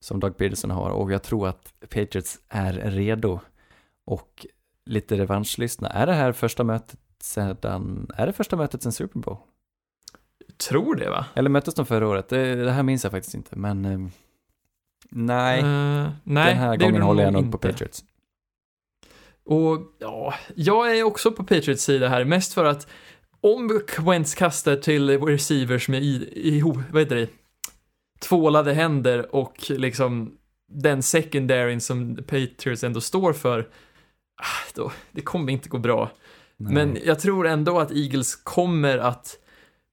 som 0.00 0.20
Doug 0.20 0.36
Peterson 0.36 0.70
har 0.70 0.90
och 0.90 1.12
jag 1.12 1.22
tror 1.22 1.48
att 1.48 1.72
Patriots 1.80 2.38
är 2.48 2.72
redo 2.72 3.40
och 4.06 4.46
lite 4.86 5.16
revanschlystna. 5.16 5.88
Är 5.88 6.06
det 6.06 6.12
här 6.12 6.32
första 6.32 6.64
mötet 6.64 6.98
sedan, 7.22 8.10
är 8.16 8.26
det 8.26 8.32
första 8.32 8.56
mötet 8.56 8.82
sedan 8.82 8.92
Super 8.92 9.20
Bowl? 9.20 9.36
Tror 10.68 10.94
det 10.94 11.10
va? 11.10 11.26
Eller 11.34 11.50
möttes 11.50 11.74
de 11.74 11.86
förra 11.86 12.08
året? 12.08 12.28
Det, 12.28 12.54
det 12.54 12.70
här 12.72 12.82
minns 12.82 13.04
jag 13.04 13.10
faktiskt 13.10 13.34
inte, 13.34 13.56
men 13.56 13.84
eh, 13.84 13.98
nej, 15.10 15.60
Eh, 15.60 16.10
nej, 16.24 16.54
den 16.54 16.62
här 16.62 16.76
gången 16.76 17.02
håller 17.02 17.22
jag 17.22 17.32
nog 17.32 17.42
på 17.42 17.56
inte. 17.56 17.68
Patriots. 17.68 18.04
Och 19.44 19.80
ja, 19.98 20.34
jag 20.54 20.98
är 20.98 21.02
också 21.02 21.32
på 21.32 21.44
Patriots 21.44 21.84
sida 21.84 22.08
här, 22.08 22.24
mest 22.24 22.54
för 22.54 22.64
att 22.64 22.86
om 23.40 23.82
Wentz 24.00 24.34
kastar 24.34 24.76
till 24.76 25.18
receivers 25.18 25.88
med 25.88 26.02
i, 26.02 26.30
i 26.34 26.60
vad 26.90 27.02
heter 27.02 27.16
det, 27.16 27.28
tvålade 28.20 28.72
händer 28.72 29.34
och 29.34 29.70
liksom 29.70 30.32
den 30.72 31.02
secondaryn 31.02 31.80
som 31.80 32.16
Patriots 32.16 32.84
ändå 32.84 33.00
står 33.00 33.32
för, 33.32 33.68
ah, 34.42 34.72
då, 34.74 34.92
det 35.12 35.20
kommer 35.20 35.52
inte 35.52 35.68
gå 35.68 35.78
bra. 35.78 36.10
Nej. 36.56 36.74
Men 36.74 36.98
jag 37.04 37.20
tror 37.20 37.46
ändå 37.46 37.78
att 37.80 37.92
Eagles 37.92 38.36
kommer 38.36 38.98
att 38.98 39.36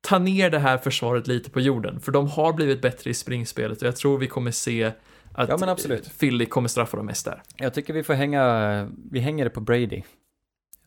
ta 0.01 0.19
ner 0.19 0.49
det 0.49 0.59
här 0.59 0.77
försvaret 0.77 1.27
lite 1.27 1.49
på 1.49 1.61
jorden, 1.61 1.99
för 1.99 2.11
de 2.11 2.27
har 2.27 2.53
blivit 2.53 2.81
bättre 2.81 3.09
i 3.09 3.13
springspelet 3.13 3.81
och 3.81 3.87
jag 3.87 3.95
tror 3.95 4.17
vi 4.17 4.27
kommer 4.27 4.51
se 4.51 4.91
att 5.37 5.49
Ja, 5.49 5.57
men 5.59 5.69
absolut. 5.69 6.19
Philly 6.19 6.45
kommer 6.45 6.67
straffa 6.67 6.97
dem 6.97 7.05
mest 7.05 7.25
där. 7.25 7.43
Jag 7.57 7.73
tycker 7.73 7.93
vi 7.93 8.03
får 8.03 8.13
hänga, 8.13 8.89
vi 9.11 9.19
hänger 9.19 9.43
det 9.43 9.49
på 9.49 9.61
Brady. 9.61 10.03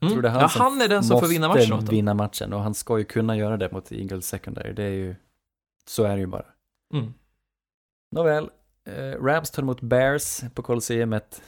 Mm. 0.03 0.13
tror 0.13 0.23
det 0.23 0.29
är 0.29 0.33
han 0.33 0.41
ja, 0.41 0.49
han 0.55 0.81
är 0.81 0.89
den 0.89 1.05
som 1.05 1.21
får 1.21 1.27
vinna 1.29 1.49
matchen 1.49 1.71
måste 1.71 1.91
vinna 1.91 2.15
matchen 2.15 2.53
och 2.53 2.61
han 2.63 2.75
ska 2.75 2.99
ju 2.99 3.05
kunna 3.05 3.37
göra 3.37 3.57
det 3.57 3.73
mot 3.73 3.93
Eagles 3.93 4.27
secondary. 4.29 4.73
Det 4.73 4.83
är 4.85 4.91
ju, 4.91 5.17
så 5.87 6.05
är 6.05 6.15
det 6.15 6.21
ju 6.21 6.27
bara. 6.27 6.45
Mm. 6.95 7.15
Nåväl, 8.17 8.51
eh, 8.87 9.23
Rams 9.25 9.51
tar 9.51 9.63
emot 9.63 9.81
Bears 9.81 10.41
på 10.55 10.63
Coliseumet. 10.63 11.43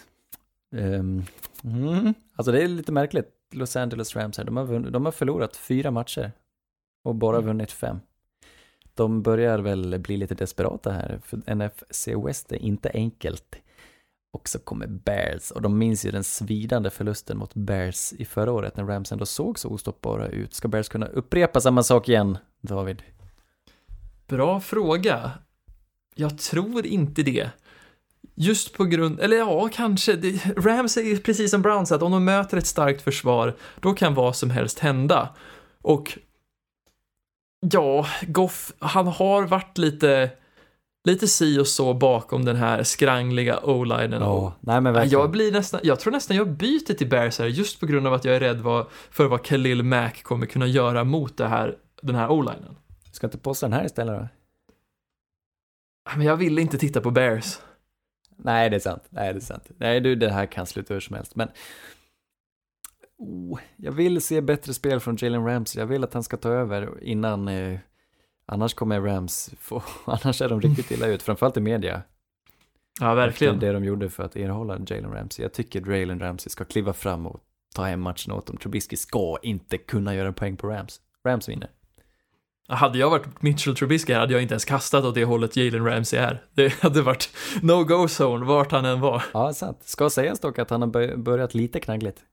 Um, 0.75 1.25
mm, 1.65 2.15
alltså 2.37 2.53
det 2.53 2.63
är 2.63 2.69
lite 2.69 2.93
märkligt, 2.93 3.29
Los 3.55 3.77
Angeles 3.77 4.17
Rams 4.17 4.39
här, 4.39 4.45
de 4.45 4.57
har, 4.57 4.67
vunn- 4.67 4.91
de 4.91 5.05
har 5.05 5.13
förlorat 5.13 5.57
fyra 5.57 5.91
matcher 5.91 6.33
och 7.05 7.15
bara 7.15 7.37
Mm. 7.37 7.47
vunnit 7.47 7.73
fem. 7.73 8.01
De 8.95 9.23
börjar 9.23 9.59
väl 9.59 9.99
bli 9.99 10.17
lite 10.17 10.35
desperata 10.35 10.91
här, 10.91 11.21
för 11.25 11.55
NFC 11.55 12.09
West 12.27 12.53
är 12.53 12.57
inte 12.57 12.91
enkelt. 12.95 13.57
Och 14.33 14.49
så 14.49 14.59
kommer 14.59 14.87
Bears, 14.87 15.51
och 15.51 15.63
de 15.63 15.79
minns 15.79 16.07
ju 16.07 16.11
den 16.11 16.25
svidande 16.25 16.91
förlusten 16.91 17.39
mot 17.39 17.55
Bears 17.55 18.13
i 18.13 18.25
förra 18.25 18.53
året 18.53 18.77
när 18.77 18.85
Rams 18.85 19.13
ändå 19.13 19.27
såg 19.27 19.59
så 19.59 19.69
ostoppbara 19.69 20.29
ut. 20.29 20.55
Ska 20.55 20.69
Bears 20.69 20.89
kunna 20.89 21.07
upprepa 21.07 21.61
samma 21.61 21.83
sak 21.83 22.09
igen, 22.09 22.39
David? 22.61 23.03
Bra 24.27 24.61
fråga. 24.61 25.31
Jag 26.15 26.39
tror 26.39 26.87
inte 26.87 27.23
det. 27.23 27.51
Just 28.35 28.73
på 28.73 28.85
grund, 28.85 29.21
eller 29.21 29.37
ja, 29.37 29.69
kanske. 29.73 30.17
Det, 30.17 30.47
Rams 30.57 30.97
är 30.97 31.17
precis 31.17 31.51
som 31.51 31.63
Browns, 31.63 31.93
att 31.93 32.03
om 32.03 32.13
de 32.13 32.25
möter 32.25 32.57
ett 32.57 32.67
starkt 32.67 33.03
försvar, 33.03 33.57
då 33.81 33.95
kan 33.95 34.15
vad 34.15 34.37
som 34.37 34.51
helst 34.51 34.79
hända. 34.79 35.29
Och 35.83 36.19
ja, 37.71 38.07
Goff, 38.27 38.73
han 38.79 39.07
har 39.07 39.47
varit 39.47 39.79
lite, 39.79 40.31
lite 41.05 41.29
si 41.29 41.59
och 41.59 41.67
så 41.67 41.95
bakom 41.95 42.45
den 42.45 42.57
här 42.57 42.83
skrangliga 42.83 43.61
o-linen. 43.61 44.23
Och 44.23 44.53
nej 44.61 44.81
men 44.81 44.93
verkligen. 44.93 45.21
Jag, 45.21 45.31
blir 45.31 45.53
nästan, 45.53 45.81
jag 45.83 46.01
tror 46.01 46.13
nästan 46.13 46.37
jag 46.37 46.51
byter 46.51 46.95
till 46.95 47.09
Bears 47.09 47.39
här 47.39 47.47
just 47.47 47.81
på 47.81 47.87
grund 47.87 48.07
av 48.07 48.15
att 48.15 48.25
jag 48.25 48.37
är 48.37 48.41
rädd 48.41 48.61
vad, 48.61 48.87
för 49.11 49.25
vad 49.25 49.45
Khalil 49.45 49.83
Mack 49.83 50.23
kommer 50.23 50.47
kunna 50.47 50.67
göra 50.67 51.05
mot 51.05 51.37
det 51.37 51.47
här, 51.47 51.77
den 52.03 52.15
här 52.15 52.31
o-linen. 52.31 52.77
Ska 53.13 53.27
inte 53.27 53.39
posta 53.39 53.67
den 53.67 53.73
här 53.73 53.85
istället 53.85 54.21
då? 54.21 54.29
Men 56.17 56.27
jag 56.27 56.37
ville 56.37 56.61
inte 56.61 56.79
titta 56.79 57.01
på 57.01 57.11
Bears. 57.11 57.59
Nej, 58.37 58.71
det 58.71 58.77
är 58.77 58.81
sant. 58.81 59.03
Nej, 59.09 59.33
det 59.33 59.39
är 59.39 59.41
sant. 59.41 59.71
Nej, 59.77 60.01
du, 60.01 60.15
det 60.15 60.31
här 60.31 60.47
kan 60.47 60.67
sluta 60.67 60.95
hur 60.95 61.01
som 61.01 61.17
helst. 61.17 61.37
Men 61.37 61.49
oh, 63.23 63.61
jag 63.77 63.93
vill 63.93 64.21
se 64.21 64.41
bättre 64.41 64.75
spel 64.75 65.01
från 65.01 65.17
Jalen 65.21 65.45
Ramsey. 65.47 65.81
Jag 65.81 65.87
vill 65.87 66.05
att 66.05 66.15
han 66.15 66.23
ska 66.23 66.37
ta 66.37 66.49
över 66.49 67.03
innan, 67.03 67.49
eh, 67.49 67.79
annars 68.47 68.75
kommer 68.75 69.01
Rams 69.01 69.51
få, 69.59 69.83
annars 70.05 70.43
är 70.43 70.49
de 70.49 70.61
riktigt 70.61 70.91
illa 70.91 71.07
ut, 71.07 71.23
framförallt 71.23 71.57
i 71.57 71.61
media. 71.61 72.03
Ja, 73.01 73.15
verkligen. 73.15 73.55
Efter 73.55 73.67
det 73.67 73.73
de 73.73 73.85
gjorde 73.85 74.11
för 74.11 74.23
att 74.23 74.37
erhålla 74.37 74.79
Jalen 74.87 75.13
Ramsey. 75.13 75.43
Jag 75.43 75.53
tycker 75.53 75.93
Jalen 75.93 76.21
Ramsey 76.21 76.51
ska 76.51 76.65
kliva 76.65 76.93
fram 76.93 77.27
och 77.27 77.41
ta 77.75 77.85
hem 77.85 78.01
matchen 78.01 78.33
åt 78.33 78.47
dem. 78.47 78.57
Trubisky 78.57 78.97
ska 78.97 79.39
inte 79.43 79.79
kunna 79.79 80.15
göra 80.15 80.33
poäng 80.33 80.57
på 80.57 80.69
Rams. 80.69 81.01
Rams 81.27 81.49
vinner. 81.49 81.71
Hade 82.69 82.99
jag 82.99 83.11
varit 83.11 83.43
Mitchell 83.43 83.77
Trubisky 83.77 84.13
här 84.13 84.21
hade 84.21 84.33
jag 84.33 84.43
inte 84.43 84.55
ens 84.55 84.65
kastat 84.65 85.05
åt 85.05 85.15
det 85.15 85.25
hållet 85.25 85.57
Jalen 85.57 85.85
Ramsey 85.85 86.19
är. 86.19 86.45
Det 86.55 86.73
hade 86.83 87.03
varit 87.03 87.31
no-go 87.63 88.07
zone 88.09 88.45
vart 88.47 88.73
han 88.73 88.85
än 88.85 89.01
var. 89.01 89.23
Ja, 89.35 89.53
sant. 89.53 89.79
Ska 89.85 90.11
sägas 90.11 90.41
dock 90.41 90.59
att 90.59 90.71
han 90.71 90.83
har 90.83 90.89
bör- 90.89 91.17
börjat 91.17 91.55
lite 91.55 91.81
knaggligt. 91.81 92.25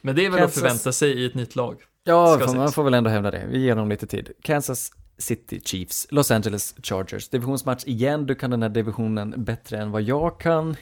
Men 0.00 0.16
det 0.16 0.26
är 0.26 0.30
väl 0.30 0.40
Kansas- 0.40 0.44
att 0.46 0.54
förvänta 0.54 0.92
sig 0.92 1.10
i 1.12 1.26
ett 1.26 1.34
nytt 1.34 1.56
lag. 1.56 1.76
Ja, 2.04 2.36
man 2.40 2.48
sägas. 2.48 2.74
får 2.74 2.84
väl 2.84 2.94
ändå 2.94 3.10
hävda 3.10 3.30
det. 3.30 3.46
Vi 3.48 3.58
ger 3.58 3.76
dem 3.76 3.88
lite 3.88 4.06
tid. 4.06 4.30
Kansas 4.42 4.92
City 5.18 5.60
Chiefs, 5.64 6.06
Los 6.10 6.30
Angeles 6.30 6.74
Chargers. 6.82 7.28
Divisionsmatch 7.28 7.84
igen, 7.86 8.26
du 8.26 8.34
kan 8.34 8.50
den 8.50 8.62
här 8.62 8.68
divisionen 8.68 9.34
bättre 9.36 9.78
än 9.78 9.90
vad 9.90 10.02
jag 10.02 10.40
kan. 10.40 10.76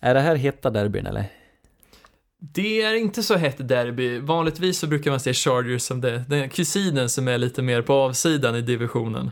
Är 0.00 0.14
det 0.14 0.20
här 0.20 0.36
heta 0.36 0.70
derbyn 0.70 1.06
eller? 1.06 1.24
Det 2.40 2.82
är 2.82 2.94
inte 2.94 3.22
så 3.22 3.34
hett 3.34 3.68
derby. 3.68 4.18
Vanligtvis 4.18 4.78
så 4.78 4.86
brukar 4.86 5.10
man 5.10 5.20
se 5.20 5.34
Chargers 5.34 5.82
som 5.82 6.00
det, 6.00 6.24
den 6.28 6.48
kusinen 6.48 7.08
som 7.08 7.28
är 7.28 7.38
lite 7.38 7.62
mer 7.62 7.82
på 7.82 7.92
avsidan 7.92 8.56
i 8.56 8.62
divisionen. 8.62 9.30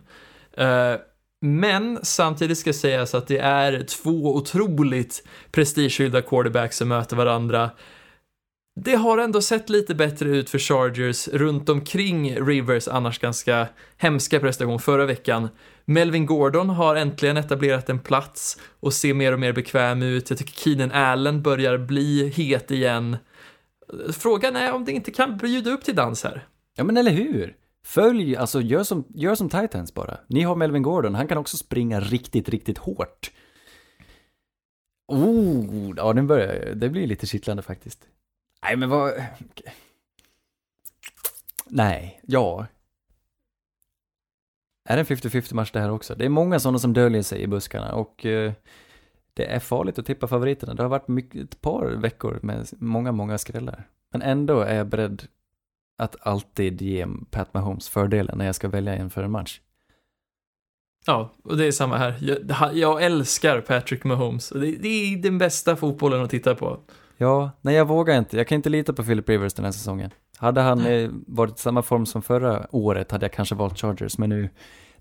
Eh, 0.56 0.94
men 1.40 1.98
samtidigt 2.02 2.58
ska 2.58 2.72
sägas 2.72 3.14
att 3.14 3.26
det 3.26 3.38
är 3.38 3.82
två 3.82 4.36
otroligt 4.36 5.26
prestigefyllda 5.50 6.22
quarterbacks 6.22 6.76
som 6.76 6.88
möter 6.88 7.16
varandra. 7.16 7.70
Det 8.76 8.94
har 8.94 9.18
ändå 9.18 9.40
sett 9.42 9.70
lite 9.70 9.94
bättre 9.94 10.28
ut 10.28 10.50
för 10.50 10.58
Chargers 10.58 11.28
runt 11.28 11.68
omkring 11.68 12.46
Rivers 12.46 12.88
annars 12.88 13.18
ganska 13.18 13.68
hemska 13.96 14.40
prestation 14.40 14.78
förra 14.78 15.06
veckan. 15.06 15.48
Melvin 15.84 16.26
Gordon 16.26 16.68
har 16.68 16.96
äntligen 16.96 17.36
etablerat 17.36 17.88
en 17.88 17.98
plats 17.98 18.58
och 18.80 18.92
ser 18.92 19.14
mer 19.14 19.32
och 19.32 19.40
mer 19.40 19.52
bekväm 19.52 20.02
ut. 20.02 20.30
Jag 20.30 20.38
tycker 20.38 20.52
Keenan 20.52 20.92
Allen 20.92 21.42
börjar 21.42 21.78
bli 21.78 22.28
het 22.28 22.70
igen. 22.70 23.16
Frågan 24.12 24.56
är 24.56 24.72
om 24.72 24.84
det 24.84 24.92
inte 24.92 25.10
kan 25.10 25.36
bjuda 25.36 25.70
upp 25.70 25.84
till 25.84 25.94
dans 25.94 26.24
här. 26.24 26.46
Ja 26.76 26.84
men 26.84 26.96
eller 26.96 27.10
hur? 27.10 27.56
Följ, 27.84 28.36
alltså 28.36 28.60
gör 28.60 28.82
som, 28.82 29.04
gör 29.14 29.34
som 29.34 29.48
Titans 29.48 29.94
bara. 29.94 30.18
Ni 30.28 30.42
har 30.42 30.56
Melvin 30.56 30.82
Gordon, 30.82 31.14
han 31.14 31.28
kan 31.28 31.38
också 31.38 31.56
springa 31.56 32.00
riktigt, 32.00 32.48
riktigt 32.48 32.78
hårt. 32.78 33.30
Oh, 35.08 35.94
ja 35.96 36.12
den 36.12 36.26
börjar, 36.26 36.74
det 36.74 36.88
blir 36.88 37.06
lite 37.06 37.26
kittlande 37.26 37.62
faktiskt. 37.62 38.08
Nej 38.64 38.76
men 38.76 38.88
vad... 38.88 39.12
Nej, 41.66 42.20
ja. 42.22 42.66
Är 44.88 44.96
det 44.96 45.00
en 45.10 45.16
50-50 45.16 45.54
match 45.54 45.70
det 45.72 45.80
här 45.80 45.90
också? 45.90 46.14
Det 46.14 46.24
är 46.24 46.28
många 46.28 46.60
sådana 46.60 46.78
som 46.78 46.92
döljer 46.92 47.22
sig 47.22 47.42
i 47.42 47.46
buskarna 47.46 47.92
och 47.92 48.26
eh, 48.26 48.52
det 49.34 49.46
är 49.54 49.60
farligt 49.60 49.98
att 49.98 50.06
tippa 50.06 50.26
favoriterna. 50.26 50.74
Det 50.74 50.82
har 50.82 50.90
varit 50.90 51.08
mycket, 51.08 51.42
ett 51.42 51.60
par 51.60 51.86
veckor 51.86 52.38
med 52.42 52.68
många, 52.78 53.12
många 53.12 53.38
skrällar. 53.38 53.88
Men 54.12 54.22
ändå 54.22 54.60
är 54.60 54.74
jag 54.74 54.86
beredd 54.86 55.22
att 55.98 56.16
alltid 56.20 56.82
ge 56.82 57.06
Pat 57.30 57.54
Mahomes 57.54 57.88
fördelen 57.88 58.38
när 58.38 58.46
jag 58.46 58.54
ska 58.54 58.68
välja 58.68 58.96
inför 58.96 59.22
en 59.22 59.30
match. 59.30 59.60
Ja, 61.06 61.34
och 61.44 61.56
det 61.56 61.66
är 61.66 61.72
samma 61.72 61.96
här. 61.96 62.16
Jag, 62.20 62.76
jag 62.76 63.02
älskar 63.02 63.60
Patrick 63.60 64.04
Mahomes. 64.04 64.48
Det, 64.48 64.58
det 64.58 64.88
är 64.88 65.16
den 65.16 65.38
bästa 65.38 65.76
fotbollen 65.76 66.22
att 66.22 66.30
titta 66.30 66.54
på. 66.54 66.80
Ja, 67.16 67.50
nej 67.60 67.74
jag 67.74 67.88
vågar 67.88 68.18
inte. 68.18 68.36
Jag 68.36 68.48
kan 68.48 68.56
inte 68.56 68.68
lita 68.68 68.92
på 68.92 69.04
Philip 69.04 69.28
Rivers 69.28 69.54
den 69.54 69.64
här 69.64 69.72
säsongen. 69.72 70.10
Hade 70.36 70.60
han 70.60 70.86
eh, 70.86 71.10
varit 71.26 71.58
i 71.58 71.60
samma 71.60 71.82
form 71.82 72.06
som 72.06 72.22
förra 72.22 72.66
året 72.70 73.10
hade 73.10 73.24
jag 73.24 73.32
kanske 73.32 73.54
valt 73.54 73.78
Chargers, 73.78 74.18
men 74.18 74.30
nu, 74.30 74.50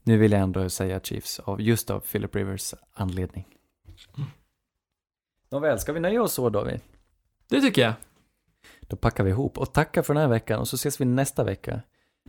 nu 0.03 0.17
vill 0.17 0.31
jag 0.31 0.41
ändå 0.41 0.69
säga 0.69 0.99
Chiefs, 0.99 1.39
av, 1.39 1.61
just 1.61 1.89
av 1.89 1.99
Philip 1.99 2.35
Rivers 2.35 2.73
anledning. 2.93 3.45
Nåväl, 5.51 5.79
ska 5.79 5.93
vi 5.93 5.99
nöja 5.99 6.21
oss 6.21 6.33
så 6.33 6.49
David? 6.49 6.79
Det 7.49 7.61
tycker 7.61 7.81
jag. 7.81 7.93
Då 8.81 8.95
packar 8.95 9.23
vi 9.23 9.29
ihop 9.29 9.57
och 9.57 9.73
tackar 9.73 10.01
för 10.01 10.13
den 10.13 10.21
här 10.21 10.29
veckan 10.29 10.59
och 10.59 10.67
så 10.67 10.75
ses 10.75 11.01
vi 11.01 11.05
nästa 11.05 11.43
vecka. 11.43 11.81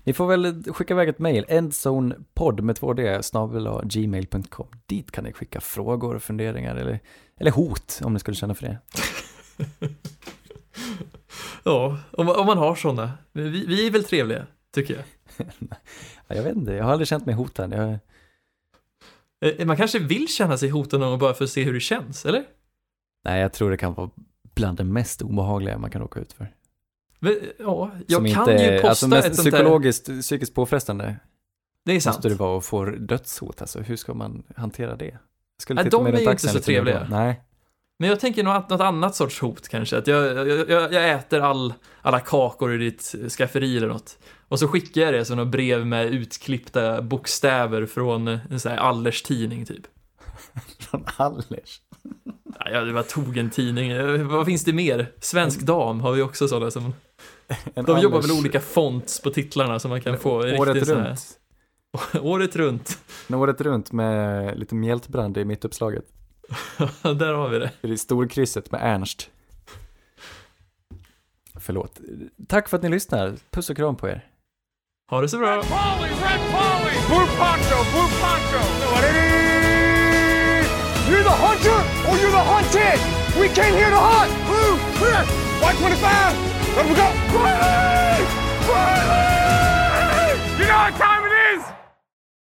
Ni 0.04 0.12
får 0.12 0.26
väl 0.26 0.64
skicka 0.64 0.94
iväg 0.94 1.08
ett 1.08 1.18
mejl, 1.18 1.44
endzonepod 1.48 2.60
med 2.60 2.78
2D, 2.78 3.22
snabel 3.22 3.80
gmail.com. 3.84 4.66
Dit 4.86 5.10
kan 5.10 5.24
ni 5.24 5.32
skicka 5.32 5.60
frågor, 5.60 6.18
funderingar 6.18 6.76
eller, 6.76 7.00
eller 7.36 7.50
hot 7.50 8.00
om 8.04 8.12
ni 8.12 8.18
skulle 8.18 8.34
känna 8.34 8.54
för 8.54 8.66
det. 8.66 8.78
Ja, 11.64 11.98
om, 12.10 12.28
om 12.28 12.46
man 12.46 12.58
har 12.58 12.74
sådana. 12.74 13.12
Vi, 13.32 13.66
vi 13.66 13.86
är 13.86 13.90
väl 13.90 14.04
trevliga, 14.04 14.46
tycker 14.74 14.94
jag. 14.94 15.04
Ja, 16.28 16.36
jag 16.36 16.42
vet 16.42 16.56
inte, 16.56 16.72
jag 16.72 16.84
har 16.84 16.92
aldrig 16.92 17.08
känt 17.08 17.26
mig 17.26 17.34
hotad. 17.34 17.72
Jag, 17.72 17.98
Eh, 19.40 19.66
Man 19.66 19.76
kanske 19.76 19.98
vill 19.98 20.28
känna 20.28 20.58
sig 20.58 20.68
hotad 20.68 21.00
någon 21.00 21.10
gång 21.10 21.18
bara 21.18 21.34
för 21.34 21.44
att 21.44 21.50
se 21.50 21.62
hur 21.64 21.74
det 21.74 21.80
känns, 21.80 22.26
eller? 22.26 22.44
Nej, 23.24 23.40
jag 23.40 23.52
tror 23.52 23.70
det 23.70 23.76
kan 23.76 23.94
vara 23.94 24.10
bland 24.54 24.78
det 24.78 24.84
mest 24.84 25.22
obehagliga 25.22 25.78
man 25.78 25.90
kan 25.90 26.00
råka 26.00 26.20
ut 26.20 26.32
för. 26.32 26.52
Men, 27.18 27.36
Ja, 27.58 27.90
jag 28.06 28.16
Som 28.16 28.26
kan 28.44 28.50
inte, 28.50 28.64
ju 28.64 28.72
posta 28.80 28.88
alltså 28.88 29.08
mest 29.08 29.28
ett 29.28 29.36
sånt 29.36 29.44
där... 29.44 29.50
psykologiskt, 29.52 30.06
psykiskt 30.20 30.54
påfrestande 30.54 31.16
Det 31.84 31.92
är 31.92 32.00
sant. 32.00 32.16
måste 32.16 32.28
det 32.28 32.34
vara 32.34 32.58
att 32.58 32.64
få 32.64 32.84
dödshot, 32.84 33.60
alltså 33.60 33.80
hur 33.80 33.96
ska 33.96 34.14
man 34.14 34.42
hantera 34.56 34.96
det? 34.96 35.04
Jag 35.04 35.18
skulle 35.58 35.82
Nej, 35.82 35.90
de 35.90 36.06
är 36.06 36.12
ju 36.12 36.30
inte 36.30 36.48
så 36.48 36.60
trevliga. 36.60 37.06
Nej. 37.10 37.40
Men 37.98 38.08
jag 38.08 38.20
tänker 38.20 38.42
något, 38.44 38.70
något 38.70 38.80
annat 38.80 39.16
sorts 39.16 39.40
hot 39.40 39.68
kanske. 39.68 39.98
Att 39.98 40.06
jag, 40.06 40.48
jag, 40.48 40.92
jag, 40.92 41.10
äter 41.10 41.40
all, 41.40 41.74
alla 42.02 42.20
kakor 42.20 42.74
i 42.74 42.78
ditt 42.78 43.14
skafferi 43.38 43.76
eller 43.76 43.88
något. 43.88 44.18
Och 44.48 44.58
så 44.58 44.68
skickar 44.68 45.00
jag 45.02 45.14
det 45.14 45.24
som 45.24 45.36
något 45.36 45.48
brev 45.48 45.86
med 45.86 46.06
utklippta 46.14 47.02
bokstäver 47.02 47.86
från 47.86 48.28
en 48.28 48.60
sån 48.60 48.72
här 48.72 48.78
Allers 48.78 49.22
tidning 49.22 49.66
typ. 49.66 49.82
Från 50.78 51.04
Allers. 51.16 51.80
Ja, 52.58 52.70
jag 52.70 52.92
bara 52.94 53.02
tog 53.02 53.36
en 53.38 53.50
tidning. 53.50 53.90
Eh, 53.90 54.22
Vad 54.22 54.46
finns 54.46 54.64
det 54.64 54.72
mer? 54.72 55.12
Svensk 55.20 55.60
dam 55.60 56.00
har 56.00 56.12
vi 56.12 56.22
också 56.22 56.48
sådana 56.48 56.70
som... 56.70 56.84
En 57.74 57.84
De 57.84 58.00
jobbar 58.00 58.18
Allers- 58.18 58.22
väl 58.28 58.38
olika 58.38 58.60
fonts 58.60 59.20
på 59.22 59.30
titlarna 59.30 59.78
som 59.78 59.88
man 59.90 60.00
kan 60.00 60.18
få. 60.18 60.36
Året 60.38 60.86
sån 60.86 60.96
här- 61.00 61.06
runt. 61.08 61.38
Året 62.22 62.56
runt. 62.56 62.98
Året 63.28 63.60
runt 63.60 63.92
med 63.92 64.58
lite 64.58 64.74
mjältbrand 64.74 65.38
i 65.38 65.44
mittuppslaget. 65.44 66.04
Där 67.02 67.34
har 67.34 67.48
vi 67.48 67.58
det. 67.58 67.70
Det 67.80 67.92
är 67.92 67.96
storkrysset 67.96 68.72
med 68.72 68.80
Ernst. 68.84 69.30
Förlåt. 71.60 72.00
Tack 72.48 72.68
för 72.68 72.76
att 72.76 72.82
ni 72.82 72.88
lyssnar. 72.88 73.36
Puss 73.50 73.70
och 73.70 73.76
kram 73.76 73.96
på 73.96 74.08
er. 74.08 74.24
Ha 75.10 75.20
det 75.20 75.28
så 75.28 75.38
bra. 75.38 75.62
Polly, 75.62 76.08
red 76.08 76.40
Polly! 76.54 76.94
Blue 77.08 77.26
poncho, 77.38 77.78
blue 77.92 78.10
poncho! 78.20 78.60
You're 81.08 81.22
the 81.22 81.36
hunter 81.44 81.80
or 82.08 82.16
you're 82.16 82.30
the 82.30 82.44
hunted! 82.52 82.98
We 83.40 83.48
came 83.48 83.74
here 83.74 83.90
to 83.90 83.96
hunt! 83.96 84.32
Blue, 84.48 84.78
clear! 84.98 85.22
White 85.60 85.78
25! 85.78 86.36
Let 86.76 86.86
we 86.88 86.94
go! 86.94 87.08
Riley! 87.36 88.24
Riley! 88.68 90.38
You 90.58 90.66
know 90.66 90.78
what 90.78 90.94
time 90.96 91.24